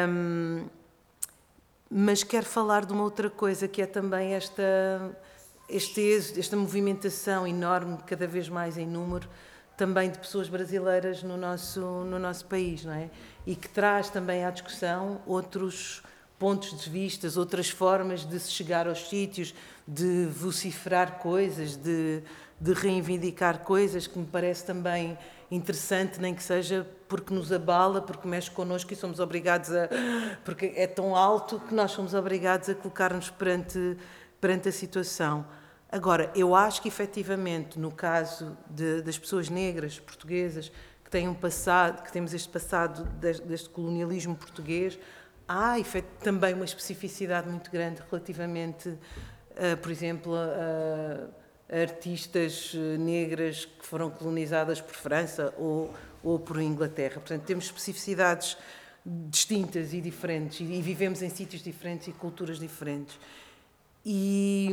Um, 0.08 0.68
mas 1.90 2.24
quero 2.24 2.46
falar 2.46 2.86
de 2.86 2.94
uma 2.94 3.04
outra 3.04 3.30
coisa 3.30 3.68
que 3.68 3.82
é 3.82 3.86
também 3.86 4.34
esta, 4.34 4.64
este 5.68 6.00
êxodo, 6.00 6.40
esta 6.40 6.56
movimentação 6.56 7.46
enorme, 7.48 7.98
cada 8.06 8.28
vez 8.28 8.48
mais 8.48 8.78
em 8.78 8.88
número, 8.88 9.28
também 9.76 10.12
de 10.12 10.20
pessoas 10.20 10.48
brasileiras 10.48 11.24
no 11.24 11.36
nosso, 11.36 11.82
no 11.82 12.20
nosso 12.20 12.46
país, 12.46 12.86
não 12.86 12.94
é? 12.94 13.10
E 13.46 13.56
que 13.56 13.68
traz 13.68 14.10
também 14.10 14.46
à 14.46 14.52
discussão 14.52 15.22
outros 15.26 16.04
pontos 16.40 16.82
de 16.82 16.90
vistas, 16.90 17.36
outras 17.36 17.70
formas 17.70 18.26
de 18.26 18.40
se 18.40 18.50
chegar 18.52 18.88
aos 18.88 19.10
sítios, 19.10 19.54
de 19.86 20.26
vociferar 20.26 21.20
coisas, 21.20 21.76
de, 21.76 22.24
de 22.60 22.74
reivindicar 22.74 23.60
coisas, 23.60 24.08
que 24.08 24.18
me 24.18 24.26
parece 24.26 24.66
também 24.66 25.18
interessante, 25.52 26.20
nem 26.20 26.34
que 26.34 26.42
seja 26.42 26.88
porque 27.10 27.34
nos 27.34 27.52
abala, 27.52 28.02
porque 28.02 28.28
mexe 28.28 28.50
connosco 28.50 28.94
e 28.94 28.96
somos 28.96 29.20
obrigados 29.20 29.70
a. 29.72 29.90
porque 30.46 30.72
é 30.76 30.88
tão 30.88 31.16
alto 31.16 31.60
que 31.60 31.74
nós 31.74 31.92
somos 31.92 32.14
obrigados 32.14 32.70
a 32.70 32.76
colocar-nos 32.76 33.30
perante, 33.30 33.98
perante 34.40 34.70
a 34.70 34.72
situação. 34.72 35.46
Agora, 35.92 36.32
eu 36.36 36.54
acho 36.54 36.84
que 36.84 36.88
efetivamente, 36.88 37.80
no 37.80 37.92
caso 37.92 38.56
de, 38.70 39.02
das 39.02 39.18
pessoas 39.18 39.50
negras 39.50 40.00
portuguesas 40.00 40.72
que 41.04 41.10
têm 41.10 41.28
um 41.28 41.34
passado, 41.34 42.04
que 42.04 42.12
temos 42.12 42.32
este 42.32 42.48
passado 42.48 43.04
deste 43.20 43.68
colonialismo 43.70 44.36
português, 44.36 45.00
há 45.50 45.74
também 46.24 46.54
uma 46.54 46.66
especificidade 46.66 47.50
muito 47.50 47.72
grande 47.72 48.04
relativamente, 48.08 48.88
uh, 48.90 49.78
por 49.82 49.92
exemplo, 49.92 50.36
a, 50.36 51.40
artistas 51.72 52.74
eh, 52.76 52.98
negras 52.98 53.66
que 53.66 53.86
foram 53.86 54.10
colonizadas 54.10 54.82
por 54.82 54.96
França 54.96 55.54
ou, 55.56 55.94
ou 56.24 56.40
por 56.40 56.60
Inglaterra. 56.60 57.16
Portanto, 57.16 57.44
temos 57.44 57.66
especificidades 57.66 58.58
distintas 59.06 59.94
e 59.94 60.02
diferentes 60.02 60.62
e 60.62 60.82
vivemos 60.82 61.22
em 61.22 61.30
sítios 61.30 61.62
diferentes 61.62 62.08
e 62.08 62.12
culturas 62.12 62.60
diferentes. 62.60 63.20
E, 64.04 64.70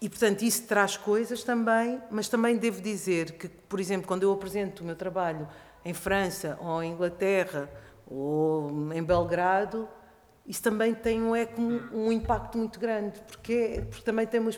e, 0.00 0.08
portanto, 0.08 0.42
isso 0.42 0.64
traz 0.66 0.96
coisas 0.96 1.44
também, 1.44 2.00
mas 2.10 2.28
também 2.28 2.56
devo 2.56 2.80
dizer 2.80 3.32
que, 3.32 3.48
por 3.48 3.78
exemplo, 3.78 4.08
quando 4.08 4.24
eu 4.24 4.32
apresento 4.32 4.82
o 4.82 4.86
meu 4.86 4.96
trabalho 4.96 5.48
em 5.84 5.94
França 5.94 6.58
ou 6.60 6.82
em 6.82 6.92
Inglaterra 6.92 7.70
ou 8.06 8.92
em 8.92 9.02
Belgrado, 9.02 9.88
isso 10.46 10.62
também 10.62 10.94
tem 10.94 11.22
um, 11.22 11.34
eco, 11.36 11.60
um, 11.60 12.06
um 12.06 12.12
impacto 12.12 12.58
muito 12.58 12.78
grande, 12.78 13.20
porque, 13.20 13.84
porque 13.88 14.04
também 14.04 14.26
tem 14.26 14.40
uma, 14.40 14.50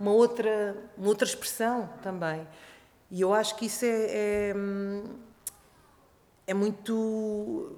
uma, 0.00 0.10
outra, 0.10 0.76
uma 0.96 1.08
outra 1.08 1.26
expressão 1.26 1.90
também. 2.02 2.46
E 3.10 3.20
eu 3.20 3.32
acho 3.32 3.56
que 3.56 3.66
isso 3.66 3.84
é, 3.84 3.88
é, 3.88 4.54
é 6.46 6.54
muito, 6.54 7.76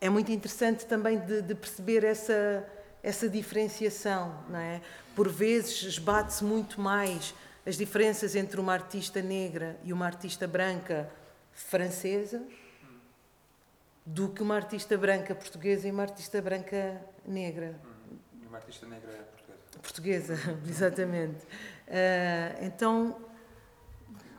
é 0.00 0.08
muito 0.08 0.32
interessante 0.32 0.84
também 0.86 1.18
de, 1.18 1.42
de 1.42 1.54
perceber 1.54 2.04
essa, 2.04 2.66
essa 3.02 3.28
diferenciação, 3.28 4.44
não 4.48 4.58
é? 4.58 4.80
Por 5.14 5.28
vezes 5.28 5.82
esbate-se 5.84 6.44
muito 6.44 6.80
mais 6.80 7.34
as 7.64 7.76
diferenças 7.76 8.34
entre 8.34 8.60
uma 8.60 8.72
artista 8.72 9.20
negra 9.20 9.78
e 9.84 9.92
uma 9.92 10.06
artista 10.06 10.46
branca 10.46 11.10
francesa 11.52 12.42
do 14.08 14.30
que 14.30 14.42
uma 14.42 14.54
artista 14.54 14.96
branca 14.96 15.34
portuguesa 15.34 15.86
e 15.86 15.90
uma 15.90 16.02
artista 16.02 16.40
branca 16.40 16.98
negra. 17.26 17.78
E 18.42 18.46
uma 18.46 18.56
artista 18.56 18.86
negra 18.86 19.28
portuguesa. 19.82 20.34
Portuguesa, 20.34 20.58
exatamente. 20.66 21.44
Uh, 21.86 22.64
então. 22.64 23.20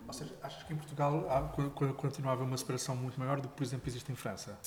Ou 0.08 0.14
seja, 0.14 0.34
achas 0.42 0.64
que 0.64 0.74
em 0.74 0.76
Portugal 0.76 1.28
há, 1.30 1.94
continua 1.94 2.32
a 2.32 2.34
haver 2.34 2.46
uma 2.46 2.58
separação 2.58 2.96
muito 2.96 3.20
maior 3.20 3.40
do 3.40 3.48
que, 3.48 3.54
por 3.56 3.64
exemplo, 3.64 3.88
existe 3.88 4.12
em 4.12 4.16
França? 4.16 4.58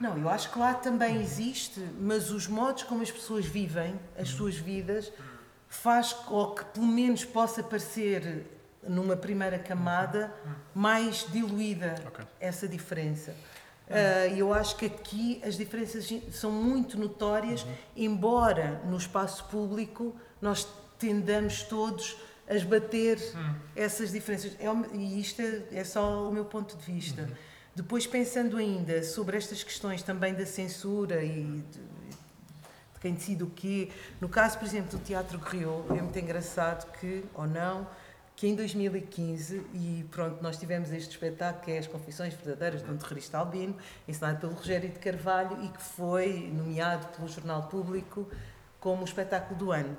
Não, 0.00 0.16
eu 0.16 0.30
acho 0.30 0.50
que 0.50 0.58
lá 0.58 0.72
também 0.72 1.20
existe, 1.20 1.80
mas 2.00 2.30
os 2.30 2.46
modos 2.46 2.84
como 2.84 3.02
as 3.02 3.10
pessoas 3.10 3.44
vivem 3.44 4.00
as 4.16 4.30
suas 4.30 4.56
vidas 4.56 5.12
faz 5.68 6.16
ou 6.28 6.54
que 6.54 6.64
pelo 6.64 6.86
menos 6.86 7.22
possa 7.22 7.62
parecer 7.62 8.46
numa 8.82 9.14
primeira 9.14 9.58
camada 9.58 10.32
mais 10.74 11.26
diluída 11.30 11.96
okay. 12.06 12.24
essa 12.40 12.66
diferença. 12.66 13.34
Uh, 13.88 14.36
eu 14.36 14.52
acho 14.52 14.76
que 14.76 14.84
aqui 14.84 15.40
as 15.42 15.56
diferenças 15.56 16.06
são 16.30 16.50
muito 16.50 16.98
notórias, 16.98 17.62
uhum. 17.62 17.74
embora 17.96 18.82
no 18.84 18.98
espaço 18.98 19.44
público 19.46 20.14
nós 20.42 20.68
tendamos 20.98 21.62
todos 21.62 22.16
a 22.48 22.54
esbater 22.54 23.18
uhum. 23.34 23.54
essas 23.74 24.12
diferenças. 24.12 24.52
É, 24.58 24.96
e 24.96 25.20
isto 25.20 25.40
é, 25.40 25.62
é, 25.72 25.84
só 25.84 26.28
o 26.28 26.32
meu 26.32 26.44
ponto 26.44 26.76
de 26.76 26.84
vista. 26.84 27.22
Uhum. 27.22 27.28
Depois, 27.74 28.06
pensando 28.06 28.56
ainda 28.56 29.02
sobre 29.02 29.36
estas 29.36 29.62
questões 29.62 30.02
também 30.02 30.34
da 30.34 30.44
censura 30.44 31.22
e 31.22 31.44
de, 31.44 31.78
de 31.78 33.00
quem 33.00 33.14
decide 33.14 33.42
o 33.42 33.50
quê. 33.50 33.90
No 34.20 34.28
caso, 34.28 34.58
por 34.58 34.66
exemplo, 34.66 34.98
do 34.98 35.04
Teatro 35.04 35.38
Griot, 35.38 35.84
é 35.90 36.02
muito 36.02 36.18
engraçado 36.18 36.90
que, 36.98 37.24
ou 37.34 37.46
não, 37.46 37.86
que 38.38 38.46
em 38.46 38.54
2015, 38.54 39.66
e 39.74 40.06
pronto, 40.12 40.40
nós 40.40 40.56
tivemos 40.56 40.92
este 40.92 41.10
espetáculo 41.10 41.64
que 41.64 41.72
é 41.72 41.78
As 41.78 41.88
Confissões 41.88 42.32
Verdadeiras 42.34 42.84
de 42.84 42.88
um 42.88 42.96
Terrorista 42.96 43.36
Albino, 43.36 43.76
ensinado 44.06 44.38
pelo 44.38 44.52
Rogério 44.52 44.88
de 44.88 44.98
Carvalho 45.00 45.64
e 45.64 45.68
que 45.68 45.82
foi 45.82 46.48
nomeado 46.54 47.08
pelo 47.08 47.26
Jornal 47.26 47.64
Público 47.64 48.28
como 48.78 49.02
o 49.02 49.04
espetáculo 49.04 49.58
do 49.58 49.72
ano. 49.72 49.96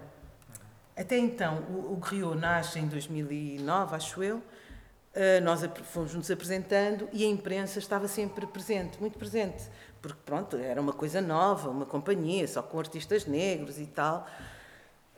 Até 0.96 1.18
então, 1.18 1.66
o, 1.70 1.92
o 1.92 1.98
Griot 1.98 2.38
nasce 2.38 2.80
em 2.80 2.88
2009, 2.88 3.96
acho 3.96 4.24
eu, 4.24 4.42
Uh, 5.10 5.44
nós 5.44 5.68
fomos 5.86 6.14
nos 6.14 6.30
apresentando 6.30 7.10
e 7.12 7.26
a 7.26 7.28
imprensa 7.28 7.80
estava 7.80 8.08
sempre 8.08 8.46
presente, 8.46 9.02
muito 9.02 9.18
presente 9.18 9.68
porque 10.02 10.20
pronto, 10.26 10.56
era 10.56 10.80
uma 10.80 10.94
coisa 10.94 11.22
nova, 11.22 11.70
uma 11.70 11.86
companhia 11.86 12.48
só 12.48 12.62
com 12.62 12.80
artistas 12.80 13.26
negros 13.26 13.80
e 13.80 13.86
tal. 13.86 14.28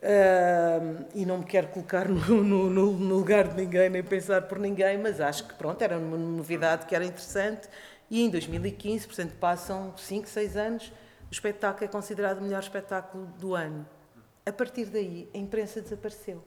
Uh, 0.02 1.06
e 1.14 1.24
não 1.24 1.38
me 1.38 1.44
quero 1.44 1.68
colocar 1.68 2.08
no, 2.10 2.42
no, 2.42 2.68
no, 2.70 3.14
lugar 3.14 3.46
de 3.46 3.62
ninguém, 3.62 3.88
nem 3.88 4.02
pensar 4.02 4.42
por 4.42 4.58
ninguém, 4.58 4.98
mas 4.98 5.20
acho 5.20 5.46
que 5.46 5.54
pronto, 5.54 5.80
era 5.80 5.96
uma 5.96 6.16
novidade 6.16 6.86
que 6.86 6.94
era 6.94 7.04
interessante. 7.04 7.68
E 8.10 8.20
em 8.20 8.28
2015, 8.28 9.06
portanto, 9.06 9.34
passam 9.38 9.94
5, 9.96 10.28
6 10.28 10.56
anos, 10.56 10.92
o 11.30 11.32
espetáculo 11.32 11.84
é 11.84 11.88
considerado 11.88 12.38
o 12.38 12.42
melhor 12.42 12.60
espetáculo 12.60 13.26
do 13.38 13.54
ano. 13.54 13.86
A 14.44 14.52
partir 14.52 14.86
daí, 14.86 15.30
a 15.32 15.38
imprensa 15.38 15.80
desapareceu. 15.80 16.42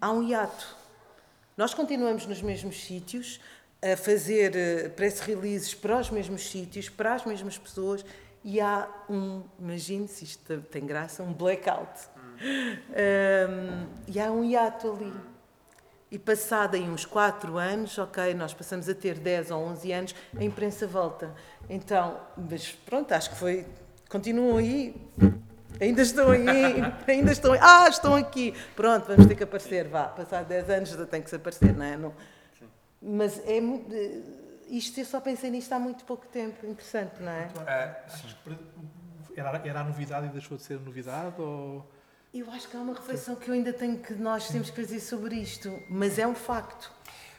Há 0.00 0.10
um 0.10 0.22
hiato. 0.22 0.76
Nós 1.56 1.72
continuamos 1.72 2.26
nos 2.26 2.42
mesmos 2.42 2.84
sítios, 2.84 3.40
a 3.80 3.96
fazer 3.96 4.56
eh, 4.56 4.88
press 4.88 5.20
releases 5.20 5.72
para 5.72 5.98
os 6.00 6.10
mesmos 6.10 6.50
sítios, 6.50 6.88
para 6.88 7.14
as 7.14 7.24
mesmas 7.24 7.56
pessoas, 7.56 8.04
e 8.42 8.60
há 8.60 8.88
um, 9.08 9.42
imagine-se, 9.58 10.24
isto 10.24 10.60
tem 10.70 10.84
graça, 10.84 11.22
um 11.22 11.32
blackout. 11.32 12.08
Um, 12.44 13.86
e 14.06 14.20
há 14.20 14.30
um 14.30 14.44
hiato 14.44 14.92
ali. 14.92 15.12
E 16.10 16.18
passado 16.18 16.76
aí 16.76 16.82
uns 16.82 17.04
4 17.04 17.56
anos, 17.58 17.98
ok, 17.98 18.34
nós 18.34 18.54
passamos 18.54 18.88
a 18.88 18.94
ter 18.94 19.18
10 19.18 19.50
ou 19.50 19.64
11 19.64 19.92
anos, 19.92 20.14
a 20.36 20.44
imprensa 20.44 20.86
volta. 20.86 21.34
Então, 21.68 22.20
mas 22.36 22.70
pronto, 22.70 23.12
acho 23.12 23.30
que 23.30 23.36
foi. 23.36 23.66
Continuam 24.08 24.58
aí, 24.58 24.94
ainda 25.80 26.02
estão 26.02 26.30
aí, 26.30 26.46
ainda 27.08 27.32
estão 27.32 27.52
aí. 27.52 27.58
Ah, 27.60 27.88
estão 27.88 28.14
aqui! 28.14 28.54
Pronto, 28.76 29.06
vamos 29.06 29.26
ter 29.26 29.34
que 29.34 29.42
aparecer, 29.42 29.88
vá. 29.88 30.04
Passado 30.04 30.46
10 30.46 30.70
anos 30.70 30.90
já 30.90 31.06
tem 31.06 31.20
que 31.20 31.30
se 31.30 31.36
aparecer, 31.36 31.74
não 31.74 31.84
é? 31.84 31.96
Não, 31.96 32.14
mas 33.02 33.38
é 33.40 33.60
isto 34.68 34.98
eu 34.98 35.04
só 35.04 35.20
pensei 35.20 35.50
nisto 35.50 35.72
há 35.72 35.78
muito 35.78 36.04
pouco 36.04 36.26
tempo, 36.26 36.64
interessante, 36.66 37.20
não 37.20 37.32
é? 37.32 37.48
Uh, 37.56 38.56
era, 39.36 39.58
era 39.66 39.80
a 39.80 39.84
novidade 39.84 40.26
e 40.26 40.30
deixou 40.30 40.56
de 40.56 40.62
ser 40.62 40.80
novidade 40.80 41.40
ou 41.40 41.86
eu 42.34 42.50
acho 42.50 42.68
que 42.68 42.76
há 42.76 42.80
uma 42.80 42.94
reflexão 42.94 43.36
que 43.36 43.48
eu 43.48 43.54
ainda 43.54 43.72
tenho 43.72 43.98
que 43.98 44.12
nós 44.14 44.48
temos 44.48 44.68
que 44.68 44.82
fazer 44.82 44.98
sobre 44.98 45.36
isto, 45.36 45.80
mas 45.88 46.18
é 46.18 46.26
um 46.26 46.34
facto. 46.34 46.90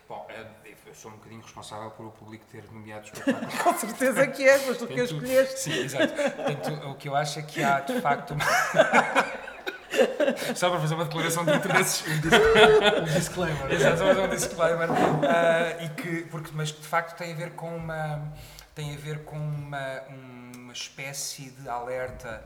Bom, 0.08 0.26
eh, 0.30 0.46
eu 0.86 0.96
sou 0.96 1.12
um 1.12 1.16
bocadinho 1.16 1.42
responsável 1.42 1.92
por 1.92 2.06
o 2.06 2.12
público 2.12 2.46
ter 2.50 2.64
nomeado 2.72 3.06
espetáculos. 3.06 3.54
Com 3.62 3.74
certeza 3.74 4.28
que 4.28 4.48
é, 4.48 4.66
mas 4.66 4.78
tu 4.78 4.88
que 4.88 5.02
escolheste. 5.02 5.60
Sim, 5.60 5.80
exato. 5.80 6.14
Portanto, 6.14 6.90
o 6.90 6.96
que 6.96 7.10
eu 7.10 7.16
acho 7.16 7.40
é 7.40 7.42
que 7.42 7.62
há, 7.62 7.82
de 7.82 8.00
facto, 8.00 8.34
uma... 8.34 8.46
Só 10.56 10.70
para 10.70 10.80
fazer 10.80 10.96
uma 10.96 11.06
declaração 11.06 11.46
de 11.46 11.54
interesses. 11.54 12.04
um 12.08 13.14
disclaimer. 13.14 13.72
Exato, 13.72 13.98
só 13.98 14.08
fazer 14.08 14.22
um 14.22 14.30
disclaimer. 14.30 14.90
Uh, 14.92 15.84
e 15.84 15.90
que, 15.90 16.22
porque, 16.30 16.52
mas 16.54 16.72
que 16.72 16.82
de 16.82 16.88
facto 16.88 17.18
tem 17.18 17.32
a 17.32 17.36
ver 17.36 17.52
com 17.52 17.76
uma, 17.76 18.34
tem 18.74 18.94
a 18.94 18.98
ver 18.98 19.24
com 19.24 19.38
uma, 19.38 20.02
uma 20.10 20.74
espécie 20.74 21.52
de 21.52 21.70
alerta 21.70 22.44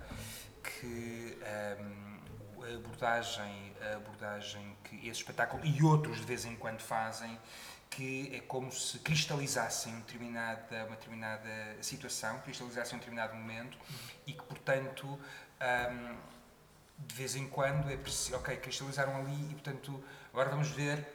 que 0.62 1.38
um, 1.82 2.09
a, 2.64 2.76
abordagem, 2.76 3.74
a 3.82 3.96
abordagem 3.96 4.78
que 4.84 4.96
esse 5.08 5.22
espetáculo 5.22 5.66
e 5.66 5.84
outros 5.84 6.18
de 6.18 6.26
vez 6.26 6.46
em 6.46 6.56
quando 6.56 6.82
fazem 6.82 7.40
que 7.90 8.36
é 8.36 8.40
como 8.42 8.72
se 8.72 9.00
cristalizassem 9.00 9.94
uma 9.94 10.02
determinada, 10.02 10.86
uma 10.86 10.96
determinada 10.96 11.50
situação, 11.82 12.40
cristalizassem 12.40 12.96
um 12.96 13.00
determinado 13.00 13.36
momento 13.36 13.78
e 14.28 14.34
que, 14.34 14.44
portanto, 14.44 15.08
um, 15.08 16.16
de 17.00 17.16
vez 17.16 17.36
em 17.36 17.48
quando 17.48 17.90
é 17.90 17.98
preciso, 17.98 18.36
ok, 18.38 18.56
cristalizaram 18.58 19.16
ali 19.16 19.52
e 19.52 19.54
portanto 19.54 20.04
agora 20.32 20.50
vamos 20.50 20.70
ver 20.70 21.08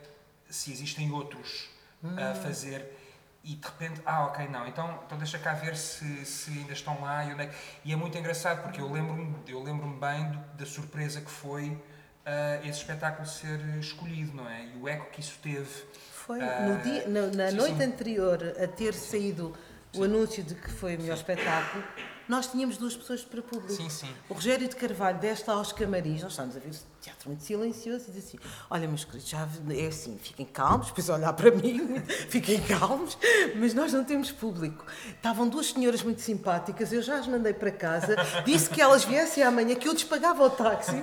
se 0.49 0.73
existem 0.73 1.13
outros 1.13 1.71
hum. 2.03 2.17
a 2.19 2.35
fazer 2.35 3.04
e 3.45 3.57
de 3.57 3.67
repente, 3.67 4.01
ah, 4.07 4.25
ok, 4.27 4.49
não, 4.49 4.67
então, 4.67 5.01
então 5.05 5.19
deixa 5.19 5.39
cá 5.39 5.53
ver 5.53 5.77
se, 5.77 6.25
se 6.25 6.51
ainda 6.51 6.73
estão 6.73 6.99
lá 7.03 7.25
e 7.27 7.33
onde 7.35 7.43
é 7.43 7.47
que... 7.47 7.55
E 7.85 7.93
é 7.93 7.97
muito 7.97 8.17
engraçado 8.17 8.63
porque 8.63 8.81
eu 8.81 8.91
lembro-me 8.91 9.37
eu 9.47 9.63
lembro 9.63 9.87
bem 9.87 10.31
do, 10.31 10.39
da 10.57 10.65
surpresa 10.65 11.21
que 11.21 11.31
foi 11.31 11.69
uh, 11.69 12.61
esse 12.67 12.79
espetáculo 12.79 13.29
ser 13.29 13.61
escolhido, 13.79 14.35
não 14.35 14.49
é? 14.49 14.65
E 14.65 14.79
o 14.79 14.89
eco 14.89 15.11
que 15.11 15.21
isso 15.21 15.39
teve. 15.43 15.69
Foi 16.11 16.41
uh, 16.41 16.69
no 16.69 16.79
dia, 16.83 17.07
na, 17.07 17.27
na 17.27 17.51
sim, 17.51 17.57
noite 17.57 17.77
sim. 17.77 17.85
anterior 17.85 18.57
a 18.63 18.67
ter 18.67 18.95
saído 18.95 19.55
o 19.95 20.03
anúncio 20.03 20.43
de 20.43 20.55
que 20.55 20.71
foi 20.71 20.97
o 20.97 21.01
melhor 21.01 21.17
espetáculo, 21.17 21.85
nós 22.29 22.47
tínhamos 22.47 22.77
duas 22.77 22.97
pessoas 22.97 23.23
para 23.23 23.43
público. 23.43 23.73
Sim, 23.73 23.89
sim. 23.91 24.09
O 24.29 24.35
Rogério 24.35 24.69
de 24.69 24.77
Carvalho 24.77 25.19
desta 25.19 25.53
aos 25.53 25.73
camarins, 25.73 26.23
nós 26.23 26.33
estávamos 26.33 26.57
a 26.57 26.61
ver 26.61 26.71
teatro 27.01 27.29
muito 27.29 27.43
silencioso 27.43 28.07
e 28.09 28.13
diz 28.13 28.25
assim: 28.25 28.39
Olha, 28.71 28.89
meus 28.89 29.05
queridos, 29.05 29.29
já 29.29 29.47
é 29.71 29.87
assim, 29.87 30.19
fiquem 30.19 30.47
calmos, 30.47 30.89
depois 30.89 31.09
olhar 31.09 31.33
para 31.33 31.51
mim, 31.51 32.03
fiquem 32.29 32.61
calmos, 32.63 33.19
mas 33.57 33.75
nós 33.75 33.93
não 33.93 34.05
temos 34.05 34.31
público. 34.31 34.87
Estavam 35.09 35.49
duas 35.49 35.67
senhoras 35.67 36.03
muito 36.03 36.23
simpáticas, 36.23 36.93
eu 36.93 37.03
já 37.03 37.19
as 37.19 37.27
mandei 37.27 37.53
para 37.53 37.71
casa, 37.71 38.17
disse 38.45 38.71
que 38.71 38.81
elas 38.81 39.05
viessem 39.05 39.43
amanhã, 39.43 39.75
que 39.75 39.87
eu 39.87 39.93
lhes 39.93 40.05
pagava 40.05 40.45
o 40.45 40.51
táxi, 40.51 41.03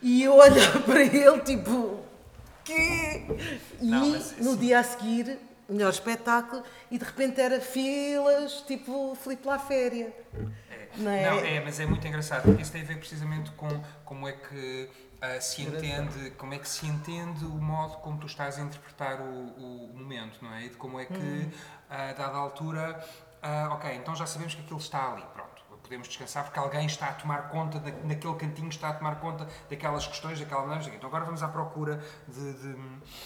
e 0.00 0.22
eu 0.22 0.34
olhava 0.34 0.80
para 0.80 1.02
ele, 1.02 1.40
tipo, 1.40 2.00
que? 2.64 3.26
E 3.80 3.86
não, 3.86 4.18
no 4.38 4.56
dia 4.56 4.80
a 4.80 4.82
seguir 4.82 5.38
melhor 5.72 5.90
espetáculo 5.90 6.62
e 6.90 6.98
de 6.98 7.04
repente 7.04 7.40
era 7.40 7.60
filas, 7.60 8.62
tipo 8.62 9.14
Filipe 9.14 9.46
La 9.46 9.58
Féria. 9.58 10.12
É. 10.70 10.88
Não, 10.96 11.10
é? 11.10 11.30
não, 11.30 11.38
é, 11.38 11.60
mas 11.60 11.80
é 11.80 11.86
muito 11.86 12.06
engraçado, 12.06 12.42
porque 12.42 12.62
isso 12.62 12.72
tem 12.72 12.82
a 12.82 12.84
ver 12.84 12.98
precisamente 12.98 13.50
com 13.52 13.68
como 14.04 14.28
é 14.28 14.32
que 14.32 14.88
uh, 15.16 15.40
se 15.40 15.62
entende, 15.62 16.30
como 16.32 16.52
é 16.52 16.58
que 16.58 16.68
se 16.68 16.86
entende 16.86 17.44
o 17.44 17.48
modo 17.48 17.96
como 17.98 18.18
tu 18.18 18.26
estás 18.26 18.58
a 18.58 18.62
interpretar 18.62 19.20
o, 19.20 19.24
o 19.24 19.90
momento, 19.94 20.38
não 20.42 20.52
é? 20.54 20.66
E 20.66 20.68
de 20.68 20.76
como 20.76 21.00
é 21.00 21.06
que, 21.06 21.14
hum. 21.14 21.50
a 21.88 22.12
dada 22.12 22.36
altura, 22.36 23.02
uh, 23.42 23.72
ok, 23.72 23.94
então 23.94 24.14
já 24.14 24.26
sabemos 24.26 24.54
que 24.54 24.60
aquilo 24.60 24.78
está 24.78 25.12
ali, 25.12 25.24
pronto 25.32 25.51
podemos 25.92 26.08
descansar 26.08 26.44
porque 26.44 26.58
alguém 26.58 26.86
está 26.86 27.08
a 27.08 27.12
tomar 27.12 27.50
conta, 27.50 27.78
da, 27.78 27.90
naquele 27.90 28.34
cantinho 28.36 28.68
está 28.70 28.88
a 28.88 28.94
tomar 28.94 29.16
conta 29.16 29.46
daquelas 29.68 30.06
questões, 30.06 30.40
daquela 30.40 30.66
maneira. 30.66 30.94
Então 30.94 31.08
agora 31.08 31.24
vamos 31.24 31.42
à 31.42 31.48
procura 31.48 32.02
de. 32.26 32.52
de... 32.54 32.76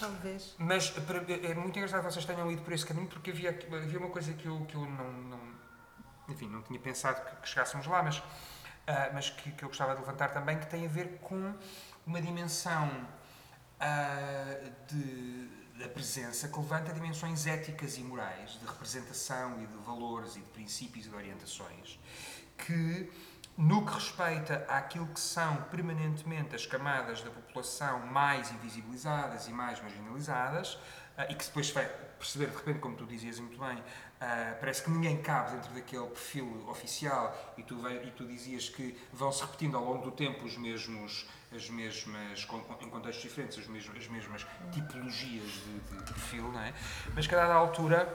Talvez. 0.00 0.56
Mas 0.58 0.92
é 0.96 1.54
muito 1.54 1.78
engraçado 1.78 2.04
que 2.04 2.12
vocês 2.12 2.24
tenham 2.24 2.50
ido 2.50 2.62
por 2.62 2.72
esse 2.72 2.84
caminho 2.84 3.06
porque 3.06 3.30
havia, 3.30 3.50
havia 3.50 3.98
uma 3.98 4.10
coisa 4.10 4.32
que 4.32 4.46
eu, 4.46 4.64
que 4.66 4.74
eu 4.74 4.80
não, 4.80 5.12
não. 5.12 5.40
Enfim, 6.28 6.48
não 6.48 6.60
tinha 6.62 6.80
pensado 6.80 7.24
que, 7.24 7.36
que 7.42 7.48
chegássemos 7.48 7.86
lá, 7.86 8.02
mas, 8.02 8.18
uh, 8.18 8.24
mas 9.14 9.30
que, 9.30 9.52
que 9.52 9.62
eu 9.62 9.68
gostava 9.68 9.94
de 9.94 10.00
levantar 10.00 10.32
também, 10.32 10.58
que 10.58 10.66
tem 10.66 10.84
a 10.84 10.88
ver 10.88 11.18
com 11.20 11.54
uma 12.04 12.20
dimensão 12.20 12.88
uh, 13.80 14.72
de 14.88 15.66
da 15.78 15.88
presença 15.88 16.48
que 16.48 16.58
levanta 16.58 16.92
dimensões 16.92 17.46
éticas 17.46 17.98
e 17.98 18.00
morais, 18.00 18.58
de 18.58 18.66
representação 18.66 19.62
e 19.62 19.66
de 19.66 19.76
valores 19.78 20.36
e 20.36 20.40
de 20.40 20.48
princípios 20.48 21.06
e 21.06 21.10
de 21.10 21.14
orientações, 21.14 21.98
que, 22.56 23.10
no 23.56 23.84
que 23.84 23.94
respeita 23.94 24.64
àquilo 24.68 25.06
que 25.06 25.20
são 25.20 25.56
permanentemente 25.70 26.54
as 26.54 26.66
camadas 26.66 27.22
da 27.22 27.30
população 27.30 28.06
mais 28.06 28.50
invisibilizadas 28.50 29.48
e 29.48 29.52
mais 29.52 29.80
marginalizadas, 29.80 30.78
ah, 31.16 31.26
e 31.30 31.34
que 31.34 31.44
depois 31.44 31.70
vai 31.70 31.86
perceber, 32.18 32.46
de 32.46 32.56
repente, 32.56 32.78
como 32.78 32.96
tu 32.96 33.06
dizias 33.06 33.38
muito 33.38 33.58
bem, 33.58 33.82
Uh, 34.16 34.58
parece 34.60 34.82
que 34.82 34.88
ninguém 34.88 35.20
cabe 35.20 35.50
dentro 35.50 35.74
daquele 35.74 36.06
perfil 36.06 36.64
oficial 36.70 37.54
e 37.58 37.62
tu, 37.62 37.86
e 37.86 38.10
tu 38.12 38.26
dizias 38.26 38.66
que 38.66 38.98
vão 39.12 39.30
se 39.30 39.42
repetindo 39.42 39.76
ao 39.76 39.84
longo 39.84 40.04
do 40.04 40.10
tempo 40.10 40.42
os 40.46 40.56
mesmos, 40.56 41.28
as 41.54 41.68
mesmas, 41.68 42.48
em 42.80 42.88
contextos 42.88 43.22
diferentes, 43.22 43.58
as 43.58 43.66
mesmas, 43.66 43.94
as 43.94 44.08
mesmas 44.08 44.46
tipologias 44.72 45.50
de, 45.50 45.98
de 45.98 46.12
perfil, 46.14 46.50
não 46.50 46.60
é? 46.60 46.72
Mas 47.14 47.26
que 47.26 47.34
a 47.34 47.38
dada 47.38 47.52
altura 47.52 48.08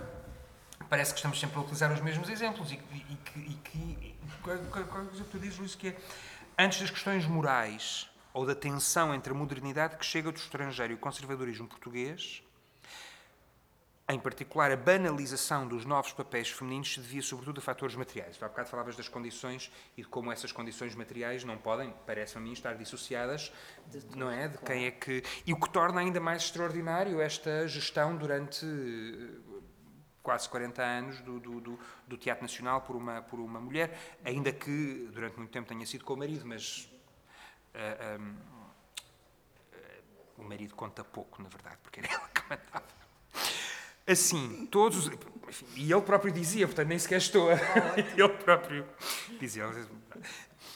parece 0.89 1.13
que 1.13 1.19
estamos 1.19 1.39
sempre 1.39 1.59
a 1.59 1.61
utilizar 1.61 1.91
os 1.93 2.01
mesmos 2.01 2.29
exemplos 2.29 2.71
e, 2.71 2.81
e, 2.91 3.19
e 3.35 3.53
que 3.63 4.10
que 4.41 5.23
tu 5.31 5.39
dizes, 5.39 5.57
Luís, 5.57 5.75
que 5.75 5.89
é 5.89 5.97
antes 6.57 6.81
das 6.81 6.89
questões 6.89 7.25
morais 7.25 8.09
ou 8.33 8.45
da 8.45 8.55
tensão 8.55 9.13
entre 9.13 9.33
a 9.33 9.35
modernidade 9.35 9.97
que 9.97 10.05
chega 10.05 10.31
do 10.31 10.37
estrangeiro 10.37 10.93
e 10.93 10.95
o 10.95 10.99
conservadorismo 10.99 11.67
português, 11.67 12.43
em 14.09 14.19
particular 14.19 14.71
a 14.71 14.75
banalização 14.75 15.65
dos 15.67 15.85
novos 15.85 16.11
papéis 16.11 16.49
femininos 16.49 16.93
se 16.93 16.99
devia 16.99 17.21
sobretudo 17.21 17.59
a 17.59 17.61
fatores 17.61 17.95
materiais. 17.95 18.37
Há 18.41 18.47
bocado 18.47 18.69
falavas 18.69 18.95
das 18.95 19.07
condições 19.07 19.71
e 19.95 20.01
de 20.01 20.07
como 20.07 20.31
essas 20.31 20.51
condições 20.51 20.93
materiais 20.95 21.43
não 21.43 21.57
podem, 21.57 21.93
parece-me 22.05 22.41
a 22.41 22.43
mim, 22.43 22.53
estar 22.53 22.73
dissociadas, 22.75 23.53
não 24.15 24.29
é? 24.29 24.49
De 24.49 24.57
quem 24.59 24.85
é 24.85 24.91
que... 24.91 25.23
E 25.45 25.53
o 25.53 25.59
que 25.59 25.69
torna 25.69 26.01
ainda 26.01 26.19
mais 26.19 26.43
extraordinário 26.43 27.21
esta 27.21 27.67
gestão 27.67 28.17
durante 28.17 28.65
quase 30.21 30.47
40 30.49 30.81
anos 30.81 31.21
do, 31.21 31.39
do, 31.39 31.59
do, 31.59 31.79
do, 32.07 32.17
Teatro 32.17 32.43
Nacional 32.43 32.81
por 32.81 32.95
uma, 32.95 33.21
por 33.21 33.39
uma 33.39 33.59
mulher, 33.59 33.97
ainda 34.23 34.51
que 34.51 35.09
durante 35.11 35.37
muito 35.37 35.51
tempo 35.51 35.67
tenha 35.67 35.85
sido 35.85 36.03
com 36.03 36.13
o 36.13 36.17
marido, 36.17 36.45
mas 36.45 36.89
uh, 37.73 37.77
eh, 37.77 38.17
um, 38.19 38.29
uh, 38.29 38.35
eh, 39.73 40.01
o 40.37 40.43
marido 40.43 40.75
conta 40.75 41.03
pouco, 41.03 41.41
na 41.41 41.49
verdade, 41.49 41.77
porque 41.81 41.99
era 41.99 42.09
ela 42.13 42.29
que 42.29 42.41
mandava. 42.49 43.01
Assim, 44.07 44.65
todos. 44.67 45.07
Enfim, 45.47 45.65
e 45.75 45.91
ele 45.91 46.01
próprio 46.01 46.33
dizia, 46.33 46.67
portanto, 46.67 46.87
nem 46.87 46.99
sequer 46.99 47.17
estou 47.17 47.49
a. 47.49 47.53
ele 47.97 48.29
próprio 48.29 48.87
dizia. 49.39 49.65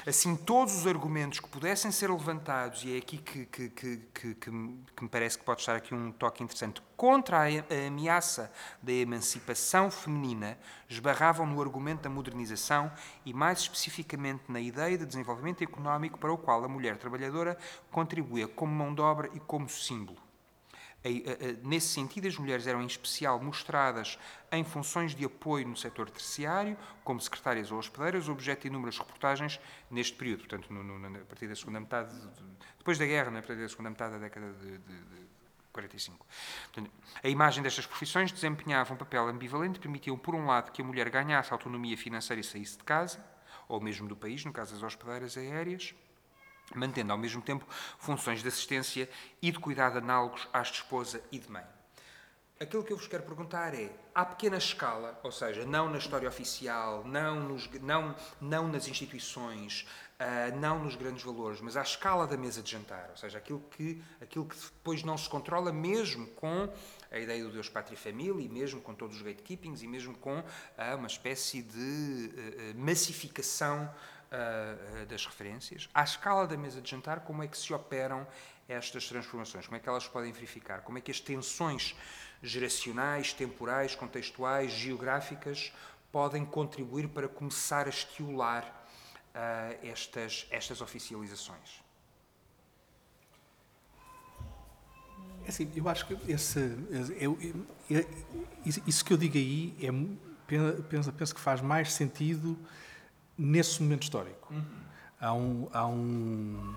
Assim, 0.07 0.35
todos 0.35 0.75
os 0.75 0.85
argumentos 0.85 1.39
que 1.39 1.49
pudessem 1.49 1.89
ser 1.91 2.11
levantados, 2.11 2.83
e 2.83 2.93
é 2.93 2.97
aqui 2.99 3.17
que, 3.17 3.47
que, 3.47 3.69
que, 3.69 3.97
que, 4.13 4.35
que 4.35 4.51
me 4.51 5.09
parece 5.09 5.35
que 5.35 5.43
pode 5.43 5.61
estar 5.61 5.75
aqui 5.75 5.95
um 5.95 6.11
toque 6.11 6.43
interessante, 6.43 6.79
contra 6.95 7.39
a, 7.39 7.45
a 7.47 7.87
ameaça 7.87 8.51
da 8.83 8.91
emancipação 8.91 9.89
feminina, 9.89 10.59
esbarravam 10.87 11.47
no 11.47 11.59
argumento 11.59 12.03
da 12.03 12.09
modernização 12.11 12.91
e, 13.25 13.33
mais 13.33 13.61
especificamente, 13.61 14.43
na 14.47 14.59
ideia 14.59 14.95
de 14.95 15.07
desenvolvimento 15.07 15.63
económico 15.63 16.19
para 16.19 16.31
o 16.31 16.37
qual 16.37 16.63
a 16.63 16.67
mulher 16.67 16.97
trabalhadora 16.97 17.57
contribuía 17.89 18.47
como 18.47 18.75
mão 18.75 18.93
de 18.93 19.01
obra 19.01 19.31
e 19.33 19.39
como 19.39 19.67
símbolo. 19.67 20.24
Nesse 21.63 21.87
sentido, 21.87 22.27
as 22.27 22.37
mulheres 22.37 22.65
eram 22.65 22.81
em 22.81 22.87
especial 22.87 23.39
mostradas 23.39 24.17
em 24.51 24.63
funções 24.63 25.13
de 25.13 25.23
apoio 25.25 25.67
no 25.67 25.77
setor 25.77 26.09
terciário, 26.09 26.77
como 27.03 27.19
secretárias 27.21 27.71
ou 27.71 27.77
hospedeiras, 27.77 28.27
objeto 28.27 28.63
de 28.63 28.67
inúmeras 28.69 28.97
reportagens 28.97 29.59
neste 29.89 30.15
período, 30.15 30.39
portanto, 30.39 30.73
no, 30.73 30.83
no, 30.83 31.17
a 31.17 31.25
partir 31.25 31.47
da 31.47 31.55
segunda 31.55 31.79
metade, 31.79 32.13
de, 32.13 32.43
depois 32.77 32.97
da 32.97 33.05
guerra, 33.05 33.29
a 33.29 33.41
partir 33.41 33.61
da 33.61 33.69
segunda 33.69 33.89
metade 33.89 34.13
da 34.13 34.19
década 34.19 34.51
de, 34.53 34.77
de 34.77 35.25
45. 35.75 36.25
Portanto, 36.71 36.91
a 37.21 37.27
imagem 37.27 37.61
destas 37.61 37.85
profissões 37.85 38.31
desempenhava 38.31 38.93
um 38.93 38.97
papel 38.97 39.27
ambivalente, 39.27 39.79
permitiam, 39.79 40.17
por 40.17 40.33
um 40.33 40.45
lado, 40.45 40.71
que 40.71 40.81
a 40.81 40.85
mulher 40.85 41.09
ganhasse 41.09 41.51
autonomia 41.51 41.97
financeira 41.97 42.39
e 42.39 42.43
saísse 42.43 42.77
de 42.77 42.83
casa, 42.83 43.23
ou 43.67 43.81
mesmo 43.81 44.07
do 44.07 44.15
país, 44.15 44.45
no 44.45 44.53
caso 44.53 44.73
das 44.73 44.83
hospedeiras 44.83 45.37
aéreas, 45.37 45.93
mantendo 46.73 47.11
ao 47.11 47.17
mesmo 47.17 47.41
tempo 47.41 47.65
funções 47.97 48.41
de 48.41 48.47
assistência 48.47 49.09
e 49.41 49.51
de 49.51 49.59
cuidado 49.59 49.97
análogos 49.97 50.47
às 50.51 50.69
de 50.69 50.75
esposa 50.75 51.21
e 51.31 51.39
de 51.39 51.51
mãe. 51.51 51.65
Aquilo 52.57 52.85
que 52.85 52.93
eu 52.93 52.97
vos 52.97 53.05
quero 53.05 53.23
perguntar 53.23 53.73
é, 53.73 53.91
à 54.13 54.23
pequena 54.23 54.55
escala, 54.55 55.19
ou 55.21 55.31
seja, 55.31 55.65
não 55.65 55.89
na 55.89 55.97
história 55.97 56.25
oficial, 56.25 57.03
não, 57.03 57.41
nos, 57.41 57.69
não, 57.81 58.15
não 58.39 58.69
nas 58.69 58.87
instituições, 58.87 59.85
uh, 60.17 60.57
não 60.57 60.81
nos 60.81 60.95
grandes 60.95 61.21
valores, 61.21 61.59
mas 61.59 61.75
à 61.75 61.81
escala 61.81 62.25
da 62.25 62.37
mesa 62.37 62.61
de 62.61 62.71
jantar, 62.71 63.09
ou 63.09 63.17
seja, 63.17 63.39
aquilo 63.39 63.59
que, 63.71 64.01
aquilo 64.21 64.45
que 64.45 64.55
depois 64.55 65.03
não 65.03 65.17
se 65.17 65.27
controla, 65.27 65.73
mesmo 65.73 66.27
com 66.27 66.73
a 67.11 67.19
ideia 67.19 67.43
do 67.43 67.51
Deus, 67.51 67.67
Pátria 67.67 67.95
e 67.95 67.99
Família, 67.99 68.41
e 68.41 68.47
mesmo 68.47 68.79
com 68.79 68.93
todos 68.93 69.17
os 69.17 69.21
gatekeepings, 69.21 69.83
e 69.83 69.87
mesmo 69.89 70.17
com 70.17 70.39
uh, 70.39 70.43
uma 70.97 71.07
espécie 71.07 71.61
de 71.61 72.31
uh, 72.31 72.79
massificação 72.79 73.93
uh, 74.35 75.05
das 75.05 75.25
referências. 75.25 75.89
À 75.93 76.03
escala 76.03 76.45
da 76.47 76.57
mesa 76.57 76.81
de 76.81 76.89
jantar, 76.89 77.21
como 77.21 77.43
é 77.43 77.47
que 77.47 77.57
se 77.57 77.73
operam 77.73 78.27
estas 78.67 79.07
transformações? 79.07 79.65
Como 79.65 79.77
é 79.77 79.79
que 79.79 79.87
elas 79.87 80.07
podem 80.07 80.31
verificar? 80.31 80.81
Como 80.81 80.97
é 80.97 81.01
que 81.01 81.11
as 81.11 81.19
tensões 81.19 81.95
geracionais, 82.41 83.33
temporais, 83.33 83.95
contextuais, 83.95 84.71
geográficas 84.71 85.73
podem 86.11 86.45
contribuir 86.45 87.07
para 87.07 87.27
começar 87.27 87.87
a 87.87 87.89
estimular 87.89 88.63
uh, 88.63 89.87
estas, 89.87 90.47
estas 90.49 90.81
oficializações? 90.81 91.83
É 95.45 95.49
assim, 95.49 95.71
eu 95.75 95.87
acho 95.87 96.07
que 96.07 96.31
esse, 96.31 96.59
eu, 97.19 97.37
eu, 97.39 98.09
isso 98.65 99.05
que 99.05 99.13
eu 99.13 99.17
digo 99.17 99.37
aí 99.37 99.75
é, 99.79 99.91
penso, 100.87 101.13
penso 101.13 101.35
que 101.35 101.41
faz 101.41 101.61
mais 101.61 101.93
sentido 101.93 102.57
nesse 103.37 103.81
momento 103.81 104.03
histórico. 104.03 104.53
Uhum. 104.53 104.63
Há 105.19 105.33
um, 105.33 105.67
há 105.73 105.87
um 105.87 106.75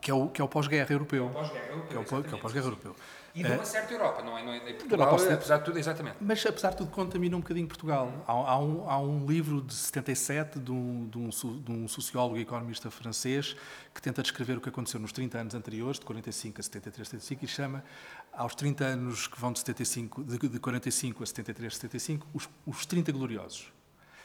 que 0.00 0.10
é 0.10 0.14
o, 0.14 0.28
que 0.28 0.40
é 0.40 0.44
o 0.44 0.48
pós-guerra 0.48 0.92
europeu. 0.92 1.26
É 1.26 1.32
pós-guerra 1.32 1.66
europeu. 1.66 1.88
Que 1.88 1.94
é 1.94 1.98
o, 1.98 2.36
é 2.36 2.40
pós-guerra 2.40 2.66
europeu. 2.66 2.96
E 3.32 3.44
de 3.44 3.52
uma 3.52 3.64
certa 3.64 3.92
Europa, 3.92 4.22
não 4.22 4.36
é? 4.36 4.42
Não 4.42 4.52
é 4.52 4.58
Portugal, 4.72 5.12
Europa, 5.12 5.34
apesar 5.34 5.58
de 5.58 5.64
tudo, 5.64 5.78
exatamente. 5.78 6.16
Mas, 6.20 6.44
apesar 6.44 6.70
de 6.70 6.78
tudo, 6.78 6.90
contamina 6.90 7.36
um 7.36 7.40
bocadinho 7.40 7.68
Portugal. 7.68 8.06
Uhum. 8.06 8.22
Há, 8.26 8.32
há, 8.32 8.58
um, 8.58 8.90
há 8.90 8.98
um 8.98 9.26
livro 9.26 9.60
de 9.60 9.72
77 9.72 10.58
de 10.58 10.72
um, 10.72 11.08
de, 11.08 11.18
um, 11.18 11.28
de 11.28 11.72
um 11.72 11.86
sociólogo 11.86 12.38
e 12.38 12.40
economista 12.40 12.90
francês 12.90 13.54
que 13.94 14.02
tenta 14.02 14.20
descrever 14.20 14.56
o 14.56 14.60
que 14.60 14.68
aconteceu 14.68 14.98
nos 14.98 15.12
30 15.12 15.38
anos 15.38 15.54
anteriores, 15.54 16.00
de 16.00 16.06
45 16.06 16.60
a 16.60 16.64
73, 16.64 17.08
75, 17.08 17.44
e 17.44 17.48
chama 17.48 17.84
aos 18.32 18.54
30 18.54 18.84
anos 18.84 19.28
que 19.28 19.40
vão 19.40 19.52
de, 19.52 19.60
75, 19.60 20.24
de, 20.24 20.48
de 20.48 20.58
45 20.58 21.22
a 21.22 21.26
73, 21.26 21.74
75, 21.76 22.26
os, 22.34 22.48
os 22.66 22.84
30 22.84 23.12
gloriosos 23.12 23.72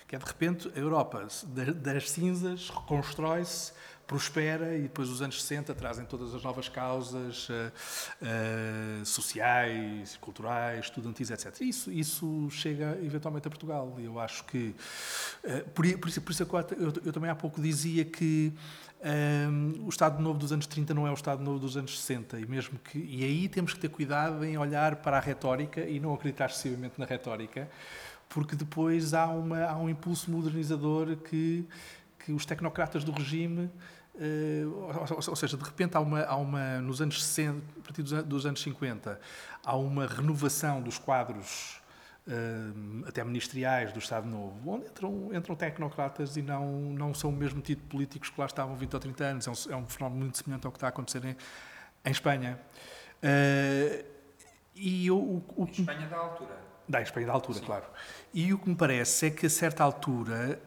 que 0.07 0.15
é 0.15 0.19
de 0.19 0.25
repente 0.25 0.71
a 0.75 0.79
Europa 0.79 1.27
das 1.81 2.11
cinzas 2.11 2.69
reconstrói-se 2.69 3.73
prospera 4.05 4.75
e 4.77 4.83
depois 4.83 5.09
os 5.09 5.21
anos 5.21 5.41
60 5.41 5.73
trazem 5.73 6.05
todas 6.05 6.33
as 6.33 6.43
novas 6.43 6.69
causas 6.69 7.49
uh, 7.49 7.53
uh, 8.21 9.05
sociais, 9.05 10.17
culturais, 10.17 10.85
estudantis, 10.85 11.31
etc. 11.31 11.61
Isso, 11.61 11.91
isso 11.91 12.47
chega 12.51 12.97
eventualmente 13.03 13.47
a 13.47 13.51
Portugal. 13.51 13.95
Eu 13.99 14.19
acho 14.19 14.43
que. 14.45 14.75
Uh, 15.43 15.69
por, 15.71 15.85
isso, 15.85 16.21
por 16.21 16.31
isso 16.31 16.43
eu, 16.43 16.93
eu, 17.05 17.13
também 17.13 17.29
há 17.29 17.35
pouco 17.35 17.61
dizia 17.61 18.05
que. 18.05 18.53
Um, 19.07 19.85
o 19.85 19.89
Estado 19.89 20.19
Novo 20.19 20.39
dos 20.39 20.51
anos 20.51 20.65
30 20.65 20.91
não 20.93 21.05
é 21.05 21.11
o 21.11 21.13
Estado 21.13 21.43
Novo 21.43 21.59
dos 21.59 21.77
anos 21.77 21.99
60 21.99 22.39
e 22.39 22.45
mesmo 22.47 22.79
que 22.79 22.97
e 22.97 23.23
aí 23.23 23.47
temos 23.47 23.71
que 23.71 23.79
ter 23.79 23.89
cuidado 23.89 24.43
em 24.43 24.57
olhar 24.57 24.95
para 24.95 25.17
a 25.17 25.19
retórica 25.19 25.81
e 25.81 25.99
não 25.99 26.11
acreditar 26.11 26.47
excessivamente 26.47 26.95
na 26.97 27.05
retórica 27.05 27.69
porque 28.35 28.53
depois 28.53 29.13
há, 29.13 29.27
uma, 29.27 29.63
há 29.63 29.77
um 29.77 29.89
impulso 29.89 30.29
modernizador 30.29 31.15
que 31.15 31.65
que 32.19 32.31
os 32.31 32.45
tecnocratas 32.45 33.03
do 33.03 33.11
regime 33.11 33.71
Uh, 34.17 35.27
ou, 35.27 35.35
seja, 35.35 35.57
de 35.57 35.63
repente 35.65 35.97
há 35.97 35.99
uma, 35.99 36.23
há 36.23 36.37
uma 36.37 36.79
nos 36.79 37.01
anos 37.01 37.21
60, 37.21 37.61
a 37.79 37.81
partir 37.83 38.01
dos, 38.01 38.45
anos 38.45 38.61
50, 38.61 39.19
há 39.61 39.75
uma 39.75 40.07
renovação 40.07 40.81
dos 40.81 40.97
quadros 40.97 41.81
uh, 42.25 43.05
até 43.09 43.21
ministeriais 43.25 43.91
do 43.91 43.99
Estado 43.99 44.25
Novo, 44.25 44.71
onde 44.71 44.85
entram, 44.85 45.33
entram 45.33 45.53
tecnocratas 45.53 46.37
e 46.37 46.41
não, 46.41 46.65
não 46.93 47.13
são 47.13 47.29
o 47.29 47.33
mesmo 47.33 47.59
tipo 47.59 47.81
de 47.81 47.89
políticos 47.89 48.29
que 48.29 48.39
lá 48.39 48.45
estavam 48.45 48.73
20 48.77 48.93
ou 48.93 48.99
30 49.01 49.23
anos. 49.25 49.47
É 49.47 49.51
um, 49.51 49.73
é 49.73 49.75
um 49.75 49.85
fenómeno 49.85 50.21
muito 50.21 50.37
semelhante 50.37 50.65
ao 50.65 50.71
que 50.71 50.77
está 50.77 50.87
a 50.87 50.91
acontecer 50.91 51.25
em, 51.25 51.35
em 52.05 52.11
Espanha. 52.11 52.57
Uh, 53.17 54.05
e 54.73 55.11
o, 55.11 55.17
o, 55.17 55.43
o, 55.57 55.65
Espanha 55.65 56.07
da 56.07 56.17
altura. 56.17 56.57
Da 56.87 57.01
Espanha 57.01 57.27
da 57.27 57.33
altura, 57.33 57.59
Sim. 57.59 57.65
claro. 57.65 57.85
E 58.35 58.51
o 58.51 58.57
que 58.57 58.67
me 58.67 58.75
parece 58.75 59.27
é 59.27 59.29
que 59.29 59.45
a 59.45 59.49
certa 59.49 59.81
altura 59.81 60.61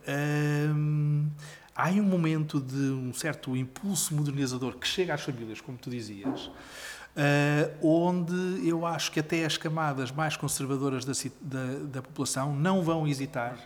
há 1.75 1.89
um 1.91 2.03
momento 2.03 2.59
de 2.59 2.91
um 2.93 3.13
certo 3.13 3.55
impulso 3.55 4.15
modernizador 4.15 4.79
que 4.79 4.89
chega 4.89 5.13
às 5.13 5.21
famílias, 5.21 5.61
como 5.61 5.77
tu 5.77 5.91
dizias, 5.91 6.47
uh, 6.47 7.87
onde 7.87 8.67
eu 8.67 8.87
acho 8.87 9.13
que 9.13 9.21
até 9.21 9.45
as 9.45 9.59
camadas 9.59 10.11
mais 10.11 10.35
conservadoras 10.35 11.05
da, 11.05 11.13
da, 11.43 11.79
da 11.85 12.03
população 12.03 12.57
não 12.57 12.83
vão 12.83 13.07
hesitar, 13.07 13.59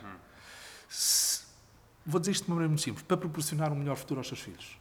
se, 0.89 1.43
vou 2.05 2.19
dizer 2.19 2.33
isto 2.33 2.43
de 2.43 2.49
uma 2.49 2.55
maneira 2.55 2.71
muito 2.71 2.83
simples, 2.83 3.05
para 3.05 3.15
proporcionar 3.15 3.71
um 3.71 3.75
melhor 3.75 3.95
futuro 3.95 4.19
aos 4.19 4.27
seus 4.27 4.41
filhos. 4.41 4.77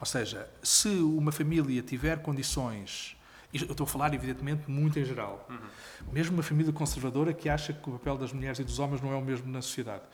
Ou 0.00 0.06
seja, 0.06 0.48
se 0.62 0.88
uma 0.88 1.30
família 1.30 1.82
tiver 1.82 2.22
condições 2.22 3.18
eu 3.52 3.70
estou 3.70 3.84
a 3.84 3.86
falar, 3.86 4.14
evidentemente, 4.14 4.70
muito 4.70 4.98
em 4.98 5.04
geral. 5.04 5.46
Uhum. 5.50 6.12
Mesmo 6.12 6.34
uma 6.34 6.42
família 6.42 6.72
conservadora 6.72 7.32
que 7.34 7.48
acha 7.48 7.72
que 7.72 7.88
o 7.88 7.92
papel 7.92 8.16
das 8.16 8.32
mulheres 8.32 8.58
e 8.58 8.64
dos 8.64 8.78
homens 8.78 9.00
não 9.02 9.12
é 9.12 9.16
o 9.16 9.22
mesmo 9.22 9.50
na 9.50 9.60
sociedade 9.60 10.04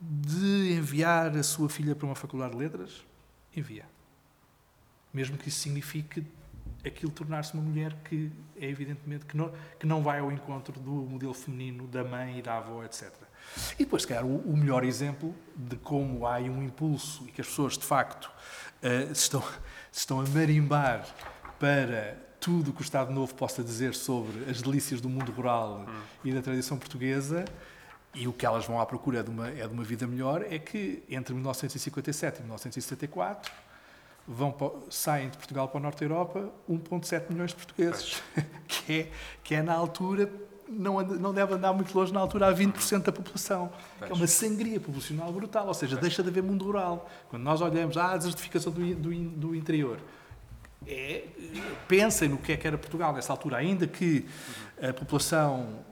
de 0.00 0.72
enviar 0.72 1.36
a 1.36 1.42
sua 1.42 1.68
filha 1.68 1.94
para 1.94 2.06
uma 2.06 2.14
faculdade 2.14 2.52
de 2.52 2.58
letras, 2.58 3.04
envia. 3.54 3.84
Mesmo 5.12 5.36
que 5.36 5.48
isso 5.48 5.58
signifique 5.58 6.24
aquilo 6.84 7.12
tornar-se 7.12 7.52
uma 7.52 7.62
mulher 7.62 7.94
que 8.04 8.32
é 8.56 8.66
evidentemente 8.66 9.26
que 9.26 9.36
não, 9.36 9.52
que 9.78 9.86
não 9.86 10.02
vai 10.02 10.20
ao 10.20 10.32
encontro 10.32 10.80
do 10.80 10.90
modelo 10.90 11.34
feminino 11.34 11.86
da 11.86 12.02
mãe 12.02 12.38
e 12.38 12.42
da 12.42 12.56
avó, 12.56 12.82
etc. 12.82 13.12
E 13.78 13.84
depois, 13.84 14.02
se 14.02 14.08
calhar, 14.08 14.24
o, 14.24 14.38
o 14.38 14.56
melhor 14.56 14.84
exemplo 14.84 15.34
de 15.54 15.76
como 15.76 16.26
há 16.26 16.38
um 16.38 16.62
impulso 16.62 17.26
e 17.28 17.32
que 17.32 17.42
as 17.42 17.48
pessoas, 17.48 17.76
de 17.76 17.84
facto, 17.84 18.30
uh, 18.82 19.14
se, 19.14 19.22
estão, 19.22 19.42
se 19.92 20.00
estão 20.00 20.20
a 20.20 20.26
marimbar 20.26 21.06
para 21.58 22.16
tudo 22.40 22.70
o 22.70 22.72
que 22.72 22.80
o 22.80 22.82
Estado 22.82 23.12
Novo 23.12 23.34
possa 23.34 23.62
dizer 23.62 23.94
sobre 23.94 24.50
as 24.50 24.62
delícias 24.62 25.00
do 25.00 25.08
mundo 25.08 25.30
rural 25.30 25.84
hum. 25.86 26.00
e 26.24 26.32
da 26.32 26.40
tradição 26.40 26.78
portuguesa, 26.78 27.44
e 28.14 28.26
o 28.26 28.32
que 28.32 28.44
elas 28.44 28.64
vão 28.64 28.80
à 28.80 28.86
procura 28.86 29.20
é 29.20 29.22
de, 29.22 29.30
uma, 29.30 29.48
é 29.48 29.66
de 29.66 29.72
uma 29.72 29.84
vida 29.84 30.06
melhor, 30.06 30.44
é 30.50 30.58
que 30.58 31.02
entre 31.08 31.32
1957 31.34 32.38
e 32.38 32.40
1974 32.40 33.52
vão 34.26 34.50
para, 34.50 34.70
saem 34.88 35.28
de 35.28 35.36
Portugal 35.36 35.68
para 35.68 35.78
o 35.78 35.82
Norte 35.82 36.00
da 36.00 36.06
Europa 36.06 36.50
1,7 36.68 37.30
milhões 37.30 37.50
de 37.50 37.56
portugueses, 37.56 38.22
que 38.66 38.92
é, 38.92 39.10
que 39.44 39.54
é 39.54 39.62
na 39.62 39.74
altura, 39.74 40.32
não, 40.68 41.00
não 41.02 41.32
deve 41.32 41.54
andar 41.54 41.72
muito 41.72 41.96
longe, 41.96 42.12
na 42.12 42.20
altura 42.20 42.48
há 42.48 42.54
20% 42.54 43.02
da 43.02 43.12
população, 43.12 43.70
que 43.98 44.10
é 44.10 44.14
uma 44.14 44.26
sangria 44.26 44.80
populacional 44.80 45.32
brutal, 45.32 45.68
ou 45.68 45.74
seja, 45.74 45.96
deixa 45.96 46.22
de 46.22 46.30
haver 46.30 46.42
mundo 46.42 46.64
rural. 46.64 47.08
Quando 47.28 47.42
nós 47.42 47.60
olhamos 47.60 47.96
à 47.96 48.16
desertificação 48.16 48.72
do, 48.72 48.94
do, 48.94 49.10
do 49.12 49.54
interior, 49.54 50.00
é, 50.86 51.24
pensem 51.86 52.28
no 52.28 52.38
que 52.38 52.52
é 52.52 52.56
que 52.56 52.66
era 52.66 52.78
Portugal 52.78 53.12
nessa 53.12 53.32
altura, 53.32 53.58
ainda 53.58 53.86
que 53.86 54.26
a 54.80 54.92
população 54.92 55.84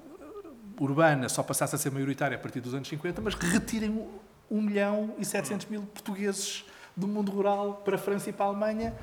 urbana 0.80 1.28
só 1.28 1.42
passasse 1.42 1.74
a 1.74 1.78
ser 1.78 1.90
maioritária 1.90 2.36
a 2.36 2.40
partir 2.40 2.60
dos 2.60 2.74
anos 2.74 2.88
50, 2.88 3.20
mas 3.20 3.34
retirem 3.34 4.08
1 4.50 4.62
milhão 4.62 5.14
e 5.18 5.24
700 5.24 5.66
mil 5.66 5.82
portugueses 5.82 6.64
do 6.96 7.06
mundo 7.06 7.30
rural 7.30 7.82
para 7.84 7.96
a 7.96 7.98
França 7.98 8.30
e 8.30 8.32
para 8.32 8.46
a 8.46 8.48
Alemanha. 8.48 8.94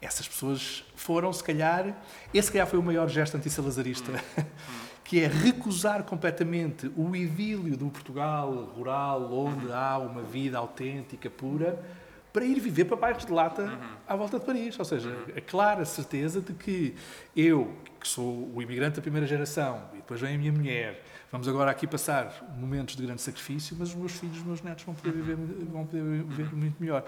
Essas 0.00 0.26
pessoas 0.26 0.84
foram, 0.96 1.32
se 1.32 1.44
calhar, 1.44 1.94
esse 2.32 2.46
se 2.46 2.52
calhar 2.52 2.66
foi 2.66 2.78
o 2.78 2.82
maior 2.82 3.08
gesto 3.08 3.36
antissalazarista, 3.36 4.12
que 5.04 5.20
é 5.20 5.26
recusar 5.26 6.04
completamente 6.04 6.90
o 6.96 7.14
idílio 7.14 7.76
do 7.76 7.88
Portugal 7.88 8.50
rural, 8.74 9.30
onde 9.32 9.70
há 9.70 9.98
uma 9.98 10.22
vida 10.22 10.56
autêntica, 10.56 11.28
pura, 11.28 11.78
para 12.32 12.44
ir 12.44 12.60
viver 12.60 12.84
para 12.84 12.96
bairros 12.96 13.24
de 13.24 13.32
lata 13.32 13.78
à 14.06 14.16
volta 14.16 14.38
de 14.38 14.44
Paris. 14.44 14.78
Ou 14.78 14.84
seja, 14.84 15.10
a 15.36 15.40
clara 15.40 15.84
certeza 15.84 16.40
de 16.40 16.52
que 16.52 16.94
eu, 17.36 17.74
que 18.00 18.08
sou 18.08 18.50
o 18.54 18.62
imigrante 18.62 18.96
da 18.96 19.02
primeira 19.02 19.26
geração, 19.26 19.82
e 19.92 19.96
depois 19.96 20.20
vem 20.20 20.34
a 20.34 20.38
minha 20.38 20.52
mulher, 20.52 21.04
Vamos 21.32 21.46
agora 21.46 21.70
aqui 21.70 21.86
passar 21.86 22.44
momentos 22.56 22.96
de 22.96 23.04
grande 23.04 23.22
sacrifício, 23.22 23.76
mas 23.78 23.90
os 23.90 23.94
meus 23.94 24.12
filhos, 24.12 24.38
os 24.38 24.42
meus 24.42 24.62
netos 24.62 24.82
vão 24.82 24.96
poder 24.96 25.12
viver, 25.12 25.36
vão 25.36 25.86
poder 25.86 26.02
viver 26.02 26.52
muito 26.52 26.74
melhor. 26.80 27.04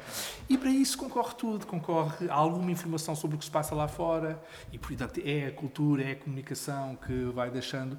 E 0.48 0.56
para 0.56 0.70
isso 0.70 0.96
concorre 0.96 1.34
tudo, 1.34 1.66
concorre 1.66 2.30
alguma 2.30 2.70
informação 2.70 3.16
sobre 3.16 3.34
o 3.34 3.38
que 3.40 3.44
se 3.44 3.50
passa 3.50 3.74
lá 3.74 3.88
fora, 3.88 4.40
e 4.72 4.78
portanto 4.78 5.20
é 5.24 5.46
a 5.46 5.50
cultura, 5.50 6.04
é 6.04 6.12
a 6.12 6.16
comunicação 6.16 6.94
que 7.04 7.24
vai 7.34 7.50
deixando. 7.50 7.98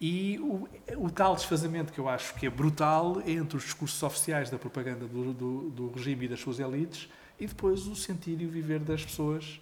E 0.00 0.38
o, 0.38 0.66
o 0.96 1.10
tal 1.10 1.34
desfazamento 1.34 1.92
que 1.92 1.98
eu 1.98 2.08
acho 2.08 2.34
que 2.36 2.46
é 2.46 2.50
brutal 2.50 3.20
entre 3.26 3.58
os 3.58 3.64
discursos 3.64 4.02
oficiais 4.02 4.48
da 4.48 4.58
propaganda 4.58 5.06
do, 5.06 5.34
do, 5.34 5.68
do 5.68 5.90
regime 5.90 6.24
e 6.24 6.28
das 6.28 6.40
suas 6.40 6.58
elites 6.60 7.10
e 7.38 7.46
depois 7.46 7.86
o 7.86 7.94
sentir 7.94 8.40
e 8.40 8.46
o 8.46 8.50
viver 8.50 8.80
das 8.80 9.04
pessoas 9.04 9.60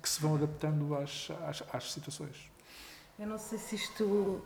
que 0.00 0.08
se 0.08 0.22
vão 0.22 0.36
adaptando 0.36 0.94
às, 0.96 1.30
às, 1.46 1.62
às 1.70 1.92
situações. 1.92 2.50
Eu 3.18 3.26
não 3.26 3.36
sei 3.36 3.58
se 3.58 3.76
isto 3.76 4.42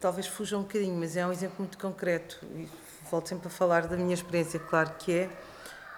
talvez 0.00 0.26
fuja 0.26 0.56
um 0.56 0.62
bocadinho, 0.62 0.96
mas 0.96 1.16
é 1.16 1.26
um 1.26 1.32
exemplo 1.32 1.56
muito 1.58 1.78
concreto 1.78 2.38
e 2.56 2.68
volto 3.10 3.28
sempre 3.28 3.48
a 3.48 3.50
falar 3.50 3.86
da 3.86 3.96
minha 3.96 4.14
experiência, 4.14 4.58
claro 4.58 4.92
que 4.98 5.12
é. 5.12 5.30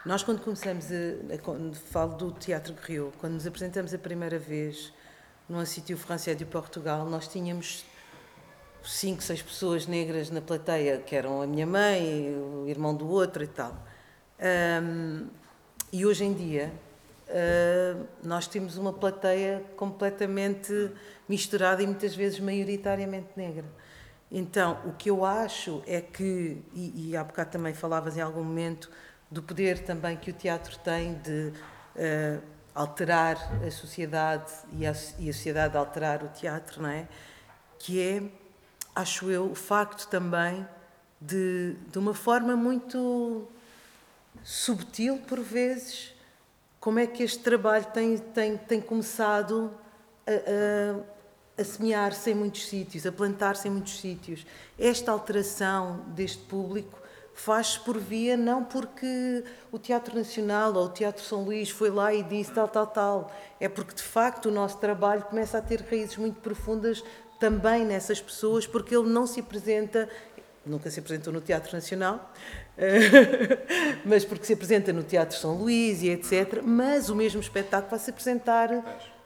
Nós, 0.05 0.23
quando 0.23 0.41
começamos, 0.41 0.87
a, 0.91 1.35
a, 1.35 1.75
falo 1.91 2.15
do 2.15 2.33
Teatro 2.33 2.75
Rio, 2.83 3.13
quando 3.19 3.35
nos 3.35 3.47
apresentamos 3.47 3.93
a 3.93 3.99
primeira 3.99 4.39
vez 4.39 4.93
no 5.49 5.61
Instituto 5.63 5.99
Francês 5.99 6.37
de 6.37 6.45
Portugal, 6.45 7.05
nós 7.05 7.29
tínhamos 7.29 7.85
cinco, 8.83 9.23
seis 9.23 9.43
pessoas 9.43 9.87
negras 9.87 10.31
na 10.31 10.41
plateia, 10.41 10.99
que 10.99 11.15
eram 11.15 11.43
a 11.43 11.47
minha 11.47 11.67
mãe, 11.67 12.35
o 12.35 12.67
irmão 12.69 12.95
do 12.95 13.09
outro 13.09 13.45
e 13.45 13.47
tal. 13.47 13.77
Um, 14.83 15.29
e 15.93 16.07
hoje 16.07 16.25
em 16.25 16.33
dia, 16.33 16.73
uh, 17.31 18.07
nós 18.23 18.47
temos 18.47 18.77
uma 18.77 18.93
plateia 18.93 19.65
completamente 19.77 20.91
misturada 21.29 21.83
e 21.83 21.87
muitas 21.87 22.15
vezes 22.15 22.41
maioritariamente 22.41 23.29
negra. 23.37 23.65
Então, 24.31 24.79
o 24.85 24.93
que 24.93 25.11
eu 25.11 25.25
acho 25.25 25.83
é 25.87 26.01
que, 26.01 26.63
e, 26.75 27.11
e 27.11 27.17
há 27.17 27.25
bocado 27.25 27.51
também 27.51 27.75
falavas 27.75 28.17
em 28.17 28.21
algum 28.21 28.45
momento 28.45 28.91
do 29.31 29.43
poder 29.43 29.81
também 29.81 30.17
que 30.17 30.31
o 30.31 30.33
teatro 30.33 30.79
tem 30.79 31.15
de 31.15 31.53
uh, 31.97 32.43
alterar 32.75 33.37
a 33.67 33.71
sociedade 33.71 34.53
e 34.73 34.87
a, 34.87 34.95
e 35.19 35.29
a 35.29 35.33
sociedade 35.33 35.77
alterar 35.77 36.23
o 36.23 36.29
teatro, 36.29 36.83
não 36.83 36.89
é? 36.89 37.09
Que 37.79 38.01
é, 38.01 38.23
acho 38.95 39.31
eu, 39.31 39.51
o 39.51 39.55
facto 39.55 40.09
também 40.09 40.67
de, 41.21 41.75
de 41.91 41.99
uma 41.99 42.15
forma 42.15 42.57
muito 42.57 43.49
subtil, 44.43 45.19
por 45.19 45.41
vezes, 45.41 46.15
como 46.81 46.99
é 46.99 47.07
que 47.07 47.23
este 47.23 47.41
trabalho 47.41 47.85
tem, 47.93 48.17
tem, 48.17 48.57
tem 48.57 48.81
começado 48.81 49.71
a, 50.27 51.61
a 51.61 51.65
semear-se 51.65 52.31
em 52.31 52.35
muitos 52.35 52.67
sítios, 52.67 53.05
a 53.05 53.13
plantar-se 53.13 53.69
em 53.69 53.71
muitos 53.71 54.01
sítios. 54.01 54.47
Esta 54.79 55.13
alteração 55.13 56.01
deste 56.09 56.39
público 56.39 56.99
faz-se 57.35 57.81
por 57.81 57.99
via, 57.99 58.37
não 58.37 58.65
porque 58.65 59.45
o 59.71 59.79
Teatro 59.79 60.17
Nacional 60.17 60.75
ou 60.75 60.87
o 60.87 60.89
Teatro 60.89 61.23
São 61.23 61.45
Luís 61.45 61.71
foi 61.71 61.91
lá 61.91 62.15
e 62.15 62.23
disse 62.23 62.53
tal, 62.53 62.69
tal, 62.69 62.87
tal. 62.87 63.33
É 63.59 63.69
porque, 63.69 63.95
de 63.95 64.03
facto, 64.03 64.47
o 64.47 64.51
nosso 64.51 64.79
trabalho 64.79 65.23
começa 65.25 65.59
a 65.59 65.63
ter 65.63 65.83
raízes 65.83 66.17
muito 66.17 66.41
profundas 66.41 67.05
também 67.39 67.85
nessas 67.85 68.21
pessoas, 68.21 68.67
porque 68.67 68.95
ele 68.95 69.09
não 69.09 69.27
se 69.27 69.41
apresenta, 69.41 70.09
nunca 70.65 70.91
se 70.91 71.01
apresentou 71.01 71.33
no 71.33 71.41
Teatro 71.41 71.75
Nacional, 71.75 72.31
mas 74.05 74.25
porque 74.25 74.47
se 74.47 74.55
apresenta 74.55 74.93
no 74.93 75.03
Teatro 75.03 75.37
São 75.37 75.55
Luís 75.55 76.03
e 76.03 76.09
etc. 76.09 76.63
Mas 76.65 77.11
o 77.11 77.15
mesmo 77.15 77.41
espetáculo 77.41 77.91
vai 77.91 77.99
se 77.99 78.11
apresentar 78.11 78.71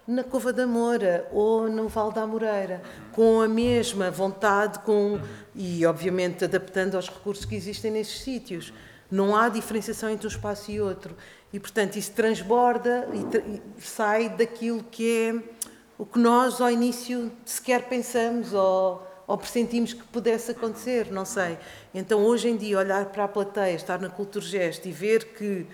na 0.06 0.22
Cova 0.22 0.52
da 0.52 0.66
Moura 0.66 1.26
ou 1.32 1.68
no 1.68 1.88
Val 1.88 2.12
da 2.12 2.22
Amoreira, 2.22 2.82
com 3.12 3.40
a 3.40 3.48
mesma 3.48 4.10
vontade 4.10 4.80
com, 4.80 5.18
e, 5.54 5.86
obviamente, 5.86 6.44
adaptando 6.44 6.96
aos 6.96 7.08
recursos 7.08 7.44
que 7.44 7.54
existem 7.54 7.90
nesses 7.90 8.20
sítios. 8.20 8.72
Não 9.10 9.36
há 9.36 9.48
diferenciação 9.48 10.10
entre 10.10 10.26
um 10.26 10.30
espaço 10.30 10.70
e 10.70 10.80
outro. 10.80 11.16
E, 11.52 11.60
portanto, 11.60 11.96
isso 11.96 12.12
transborda 12.12 13.08
e, 13.14 13.24
tra 13.24 13.40
e 13.40 13.62
sai 13.78 14.28
daquilo 14.28 14.82
que 14.82 15.10
é 15.10 15.34
o 15.96 16.04
que 16.04 16.18
nós, 16.18 16.60
ao 16.60 16.70
início, 16.70 17.30
sequer 17.44 17.88
pensamos 17.88 18.52
ou, 18.52 19.06
ou 19.26 19.38
pressentimos 19.38 19.92
que 19.92 20.02
pudesse 20.04 20.50
acontecer, 20.50 21.10
não 21.10 21.24
sei. 21.24 21.58
Então, 21.94 22.24
hoje 22.24 22.48
em 22.48 22.56
dia, 22.56 22.78
olhar 22.78 23.06
para 23.06 23.24
a 23.24 23.28
plateia, 23.28 23.74
estar 23.74 24.00
na 24.00 24.10
Cultura 24.10 24.44
Gesto 24.44 24.86
e 24.88 24.92
ver 24.92 25.34
que 25.34 25.66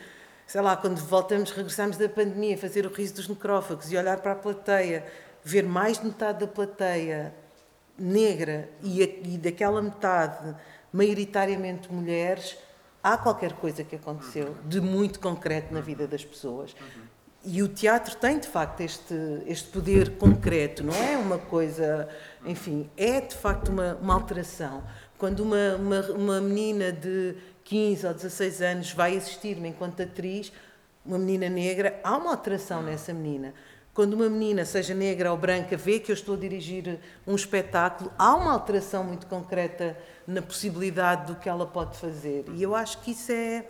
sei 0.51 0.61
lá, 0.61 0.77
quando 0.77 0.97
voltamos, 0.97 1.53
regressamos 1.53 1.97
da 1.97 2.09
pandemia, 2.09 2.59
fazer 2.59 2.85
o 2.85 2.93
riso 2.93 3.15
dos 3.15 3.29
necrófagos 3.29 3.93
e 3.93 3.97
olhar 3.97 4.17
para 4.17 4.33
a 4.33 4.35
plateia, 4.35 5.07
ver 5.45 5.63
mais 5.63 6.01
de 6.01 6.07
metade 6.07 6.41
da 6.41 6.47
plateia 6.49 7.33
negra 7.97 8.69
e, 8.83 9.01
e 9.01 9.39
daquela 9.39 9.81
metade 9.81 10.57
maioritariamente 10.93 11.93
mulheres, 11.93 12.59
há 13.01 13.17
qualquer 13.17 13.53
coisa 13.53 13.85
que 13.85 13.95
aconteceu 13.95 14.57
de 14.65 14.81
muito 14.81 15.21
concreto 15.21 15.73
na 15.73 15.81
vida 15.81 16.09
das 16.09 16.25
pessoas. 16.25 16.75
E 17.45 17.63
o 17.63 17.69
teatro 17.69 18.17
tem, 18.17 18.41
de 18.41 18.49
facto, 18.49 18.81
este, 18.81 19.15
este 19.47 19.69
poder 19.69 20.17
concreto, 20.17 20.83
não 20.83 20.95
é 20.95 21.17
uma 21.17 21.39
coisa. 21.39 22.09
Enfim, 22.45 22.91
é 22.97 23.21
de 23.21 23.35
facto 23.35 23.69
uma, 23.69 23.95
uma 23.97 24.15
alteração. 24.15 24.83
Quando 25.19 25.41
uma, 25.41 25.77
uma, 25.77 26.01
uma 26.13 26.41
menina 26.41 26.91
de 26.91 27.37
15 27.65 28.07
ou 28.07 28.15
16 28.15 28.63
anos 28.63 28.93
vai 28.93 29.17
assistir-me 29.17 29.69
enquanto 29.69 30.03
atriz, 30.03 30.53
uma 31.05 31.19
menina 31.19 31.49
negra, 31.49 32.01
há 32.03 32.17
uma 32.17 32.31
alteração 32.31 32.83
nessa 32.83 33.13
menina. 33.13 33.55
Quando 33.93 34.15
uma 34.15 34.31
menina, 34.31 34.65
seja 34.65 34.95
negra 34.95 35.31
ou 35.31 35.37
branca, 35.37 35.77
vê 35.77 35.99
que 35.99 36.11
eu 36.11 36.15
estou 36.15 36.35
a 36.37 36.39
dirigir 36.39 36.99
um 37.27 37.35
espetáculo, 37.35 38.11
há 38.17 38.35
uma 38.35 38.53
alteração 38.53 39.03
muito 39.05 39.27
concreta 39.27 39.97
na 40.27 40.41
possibilidade 40.41 41.27
do 41.27 41.39
que 41.39 41.49
ela 41.49 41.67
pode 41.67 41.99
fazer. 41.99 42.45
E 42.55 42.63
eu 42.63 42.75
acho 42.75 43.01
que 43.03 43.11
isso 43.11 43.33
é, 43.33 43.67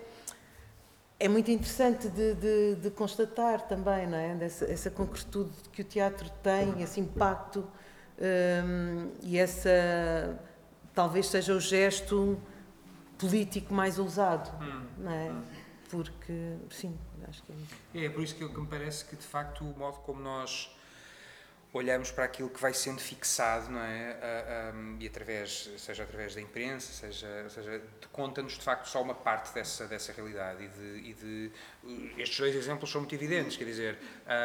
é 1.19 1.27
muito 1.27 1.51
interessante 1.51 2.09
de, 2.09 2.35
de, 2.35 2.75
de 2.77 2.91
constatar 2.91 3.63
também, 3.63 4.07
não 4.07 4.19
é? 4.19 4.37
Essa, 4.45 4.67
essa 4.67 4.91
concretude 4.91 5.51
que 5.73 5.83
o 5.83 5.85
teatro 5.85 6.31
tem, 6.43 6.83
esse 6.83 7.01
impacto 7.01 7.67
e 9.23 9.39
essa 9.39 10.39
talvez 10.95 11.27
seja 11.27 11.55
o 11.55 11.61
gesto 11.61 12.39
político 13.19 13.73
mais 13.73 13.99
ousado, 13.99 14.51
hum. 14.63 14.87
não 14.99 15.13
é? 15.13 15.31
Hum. 15.31 15.43
Porque, 15.91 16.57
sim, 16.71 16.97
acho 17.29 17.43
que 17.43 17.53
é 17.53 17.55
isso. 17.57 17.75
É, 17.95 18.05
é 18.05 18.09
por 18.09 18.23
isso 18.23 18.35
que, 18.35 18.49
que 18.49 18.61
me 18.61 18.67
parece 18.67 19.05
que, 19.05 19.17
de 19.17 19.27
facto, 19.27 19.65
o 19.65 19.77
modo 19.77 19.99
como 19.99 20.21
nós 20.21 20.71
olhamos 21.73 22.11
para 22.11 22.25
aquilo 22.25 22.51
que 22.51 22.61
vai 22.61 22.75
sendo 22.75 23.01
fixado, 23.01 23.71
não 23.71 23.81
é? 23.81 24.17
e 24.99 25.07
através, 25.07 25.71
seja 25.79 26.03
através 26.03 26.35
da 26.35 26.41
imprensa, 26.41 26.93
seja, 26.93 27.49
seja 27.49 27.81
conta-nos 28.13 28.55
de 28.55 28.63
facto 28.63 28.87
só 28.87 29.01
uma 29.01 29.15
parte 29.15 29.55
dessa, 29.55 29.87
dessa 29.87 30.13
realidade. 30.13 30.65
E 30.65 30.69
de, 30.69 31.11
e 31.11 31.15
de, 31.15 31.53
estes 32.21 32.39
dois 32.39 32.55
exemplos 32.57 32.91
são 32.91 33.01
muito 33.01 33.15
evidentes, 33.15 33.57
quer 33.57 33.65
dizer, 33.65 33.99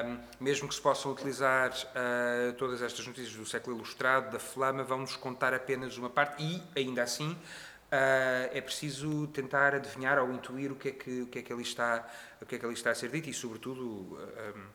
um, 0.06 0.20
mesmo 0.40 0.68
que 0.68 0.76
se 0.76 0.82
possam 0.82 1.12
utilizar 1.12 1.72
uh, 1.72 2.54
todas 2.54 2.82
estas 2.82 3.06
notícias 3.06 3.36
do 3.36 3.46
século 3.46 3.76
ilustrado, 3.78 4.32
da 4.32 4.40
Flama, 4.40 4.84
vão-nos 4.84 5.16
contar 5.16 5.54
apenas 5.54 5.98
uma 5.98 6.10
parte 6.10 6.44
e, 6.44 6.62
ainda 6.76 7.04
assim, 7.04 7.38
Uh, 7.86 8.50
é 8.52 8.60
preciso 8.60 9.28
tentar 9.28 9.76
adivinhar 9.76 10.18
ou 10.18 10.30
intuir 10.34 10.72
o 10.72 10.76
que 10.76 10.90
é 10.90 10.92
que, 10.92 11.22
o 11.22 11.28
que, 11.28 11.40
é 11.40 11.42
que, 11.44 11.54
ali, 11.54 11.62
está, 11.62 12.06
o 12.42 12.46
que 12.46 12.56
é 12.56 12.60
que 12.60 12.66
ali 12.66 12.74
está 12.74 12.90
a 12.90 12.96
ser 12.96 13.10
dito 13.10 13.30
e, 13.30 13.34
sobretudo, 13.34 13.86
um, 13.86 14.66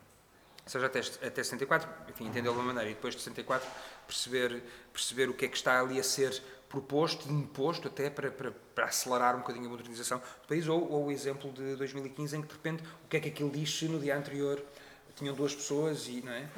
seja 0.67 0.87
até, 0.87 1.01
até 1.01 1.43
64, 1.43 1.89
enfim, 2.09 2.27
entendê-lo 2.27 2.55
de 2.55 2.61
uma 2.61 2.73
maneira, 2.73 2.91
e 2.91 2.95
depois 2.95 3.15
de 3.15 3.21
64 3.21 3.69
perceber, 4.07 4.63
perceber 4.93 5.29
o 5.29 5.35
que 5.35 5.45
é 5.45 5.49
que 5.49 5.57
está 5.57 5.81
ali 5.81 5.99
a 5.99 6.03
ser 6.03 6.43
proposto 6.69 7.29
e 7.29 7.33
imposto 7.33 7.89
até 7.89 8.09
para, 8.09 8.31
para, 8.31 8.53
para, 8.53 8.85
acelerar 8.85 9.35
um 9.35 9.41
bocadinho 9.41 9.67
a 9.67 9.71
modernização 9.71 10.19
do 10.19 10.49
país, 10.49 10.69
ou, 10.69 10.91
ou, 10.91 11.07
o 11.07 11.11
exemplo 11.11 11.53
de 11.53 11.75
2015 11.75 12.37
em 12.37 12.43
que, 12.43 12.49
de 12.49 12.55
repente, 12.55 12.85
o 13.05 13.09
que 13.09 13.17
é 13.17 13.21
que 13.21 13.29
aquilo 13.29 13.51
diz 13.51 13.77
se 13.77 13.87
no 13.87 13.99
dia 13.99 14.17
anterior 14.17 14.63
tinham 15.17 15.35
duas 15.35 15.55
pessoas 15.55 16.07
e, 16.07 16.23
não 16.23 16.33
é? 16.33 16.49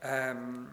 é 0.00 0.34
um, 0.34 0.66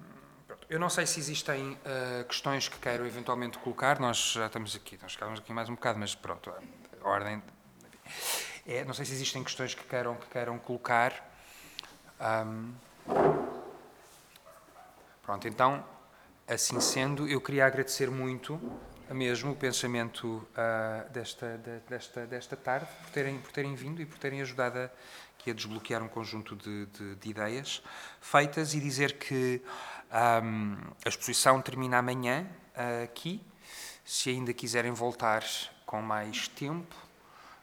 eu 0.69 0.79
não 0.79 0.89
sei 0.89 1.05
se 1.05 1.19
existem 1.19 1.73
uh, 1.73 2.25
questões 2.27 2.67
que 2.67 2.77
queiram 2.79 3.05
eventualmente 3.05 3.57
colocar. 3.57 3.99
Nós 3.99 4.33
já 4.33 4.47
estamos 4.47 4.75
aqui, 4.75 4.97
nós 5.01 5.13
ficamos 5.13 5.39
aqui 5.39 5.53
mais 5.53 5.69
um 5.69 5.75
bocado, 5.75 5.99
mas 5.99 6.15
pronto, 6.15 6.49
a 6.49 7.07
ordem. 7.07 7.41
É, 8.65 8.83
não 8.83 8.93
sei 8.93 9.05
se 9.05 9.13
existem 9.13 9.43
questões 9.43 9.73
que 9.73 9.83
queiram, 9.83 10.15
que 10.15 10.27
queiram 10.27 10.57
colocar. 10.59 11.30
Um, 12.21 12.73
pronto, 15.23 15.47
então, 15.47 15.83
assim 16.47 16.79
sendo, 16.79 17.27
eu 17.27 17.41
queria 17.41 17.65
agradecer 17.65 18.11
muito 18.11 18.61
mesmo 19.13 19.51
o 19.51 19.55
pensamento 19.55 20.47
uh, 20.51 21.09
desta, 21.11 21.57
de, 21.57 21.79
desta, 21.89 22.25
desta 22.25 22.55
tarde, 22.55 22.87
por 23.01 23.09
terem, 23.09 23.39
por 23.39 23.51
terem 23.51 23.75
vindo 23.75 24.01
e 24.01 24.05
por 24.05 24.17
terem 24.17 24.41
ajudado 24.41 24.79
a, 24.79 24.89
a 25.49 25.53
desbloquear 25.53 26.01
um 26.03 26.07
conjunto 26.07 26.55
de, 26.55 26.85
de, 26.85 27.15
de 27.15 27.29
ideias 27.29 27.81
feitas 28.21 28.73
e 28.73 28.79
dizer 28.79 29.17
que 29.17 29.61
um, 30.43 30.77
a 31.03 31.09
exposição 31.09 31.61
termina 31.61 31.97
amanhã 31.97 32.47
uh, 32.75 33.03
aqui. 33.03 33.41
Se 34.05 34.29
ainda 34.29 34.53
quiserem 34.53 34.91
voltar 34.91 35.43
com 35.85 36.01
mais 36.01 36.47
tempo, 36.47 36.95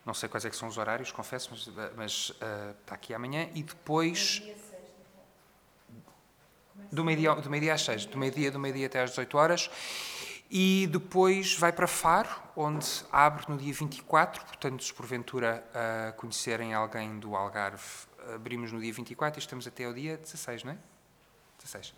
não 0.09 0.15
sei 0.15 0.27
quais 0.27 0.43
é 0.47 0.51
são 0.51 0.69
os 0.69 0.79
horários, 0.79 1.13
confesso, 1.13 1.51
mas, 1.53 1.69
mas 1.95 2.31
uh, 2.31 2.35
está 2.81 2.95
aqui 2.95 3.13
amanhã. 3.13 3.47
E 3.55 3.63
depois. 3.63 4.43
Do 6.91 7.05
meio-dia 7.05 7.35
do 7.35 7.51
meio 7.51 7.75
às 7.75 7.83
seis, 7.83 8.07
do 8.07 8.17
meio-dia 8.17 8.51
do 8.51 8.59
meio 8.59 8.87
até 8.87 9.03
às 9.03 9.11
18 9.11 9.37
horas. 9.37 9.71
E 10.51 10.89
depois 10.91 11.55
vai 11.57 11.71
para 11.73 11.87
Faro, 11.87 12.31
onde 12.57 12.89
abre 13.13 13.45
no 13.49 13.59
dia 13.59 13.75
24, 13.75 14.43
portanto, 14.47 14.83
se 14.83 14.95
porventura 14.95 15.63
uh, 15.69 16.17
conhecerem 16.17 16.73
alguém 16.73 17.19
do 17.19 17.37
Algarve, 17.37 17.85
abrimos 18.35 18.73
no 18.73 18.81
dia 18.81 18.93
24 18.95 19.39
e 19.39 19.43
estamos 19.43 19.67
até 19.67 19.85
ao 19.85 19.93
dia 19.93 20.17
16, 20.17 20.65
não 20.65 20.73
é? 20.73 20.79
16. 21.63 21.93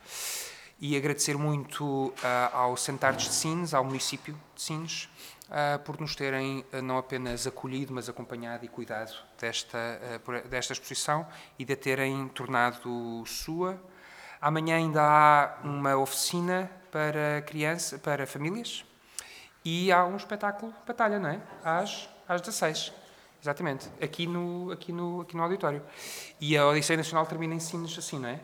E 0.80 0.96
agradecer 0.96 1.38
muito 1.38 2.08
uh, 2.08 2.14
ao 2.52 2.76
Santardes 2.76 3.28
de 3.28 3.34
Sines, 3.34 3.72
ao 3.72 3.84
município 3.84 4.36
de 4.56 4.62
Sines, 4.62 5.08
por 5.84 6.00
nos 6.00 6.14
terem 6.14 6.64
uh, 6.72 6.80
não 6.82 6.98
apenas 6.98 7.46
acolhido, 7.46 7.92
mas 7.92 8.08
acompanhado 8.08 8.64
e 8.64 8.68
cuidado 8.68 9.12
desta, 9.40 9.78
desta 10.48 10.72
exposição 10.72 11.26
e 11.58 11.64
de 11.64 11.72
a 11.72 11.76
terem 11.76 12.28
tornado 12.28 13.24
sua. 13.26 13.80
Amanhã 14.40 14.76
ainda 14.76 15.02
há 15.02 15.58
uma 15.64 15.96
oficina 15.96 16.70
para 16.90 17.42
crianças, 17.42 18.00
para 18.00 18.26
famílias, 18.26 18.84
e 19.64 19.92
há 19.92 20.04
um 20.04 20.16
espetáculo 20.16 20.74
batalha, 20.86 21.18
não 21.18 21.28
é? 21.28 21.40
Às, 21.64 22.08
às 22.28 22.40
16. 22.40 22.92
Exatamente, 23.42 23.88
aqui 24.02 24.26
no, 24.26 24.70
aqui, 24.70 24.92
no, 24.92 25.22
aqui 25.22 25.36
no 25.36 25.42
auditório. 25.42 25.82
E 26.40 26.56
a 26.56 26.66
Odisseia 26.66 26.96
Nacional 26.96 27.26
termina 27.26 27.54
em 27.54 27.60
Sines 27.60 27.96
assim, 27.98 28.18
não 28.18 28.28
é? 28.28 28.40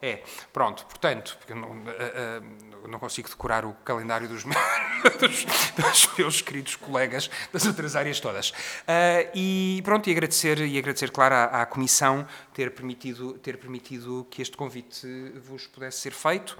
É, 0.00 0.22
pronto, 0.52 0.84
portanto, 0.86 1.36
porque 1.38 1.52
eu 1.52 1.56
não, 1.56 1.70
uh, 1.70 2.84
uh, 2.84 2.88
não 2.88 2.98
consigo 2.98 3.28
decorar 3.28 3.64
o 3.64 3.72
calendário 3.72 4.28
dos 4.28 4.44
meus, 4.44 4.58
dos, 5.18 5.44
dos, 5.74 6.16
meus 6.18 6.42
queridos 6.42 6.76
colegas 6.76 7.30
das 7.52 7.66
outras 7.66 7.96
áreas 7.96 8.20
todas. 8.20 8.50
Uh, 8.50 9.30
e 9.34 9.80
pronto, 9.84 10.08
e 10.08 10.12
agradecer, 10.12 10.58
e 10.58 10.78
agradecer 10.78 11.10
claro, 11.10 11.34
à, 11.34 11.62
à, 11.62 11.66
Comissão 11.66 12.26
ter 12.52 12.72
permitido, 12.72 13.34
ter 13.38 13.56
permitido 13.56 14.26
que 14.30 14.42
este 14.42 14.56
convite 14.56 15.06
vos 15.40 15.66
pudesse 15.66 15.98
ser 15.98 16.12
feito 16.12 16.58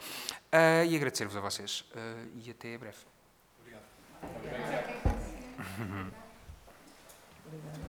e 0.89 0.97
agradecer-vos 0.97 1.37
a 1.37 1.41
vocês. 1.41 1.85
e 2.43 2.51
até 2.51 2.79
breve. 2.79 2.97
Obrigado. 3.61 3.85
Obrigado. 4.23 5.07
Obrigado. 7.47 7.86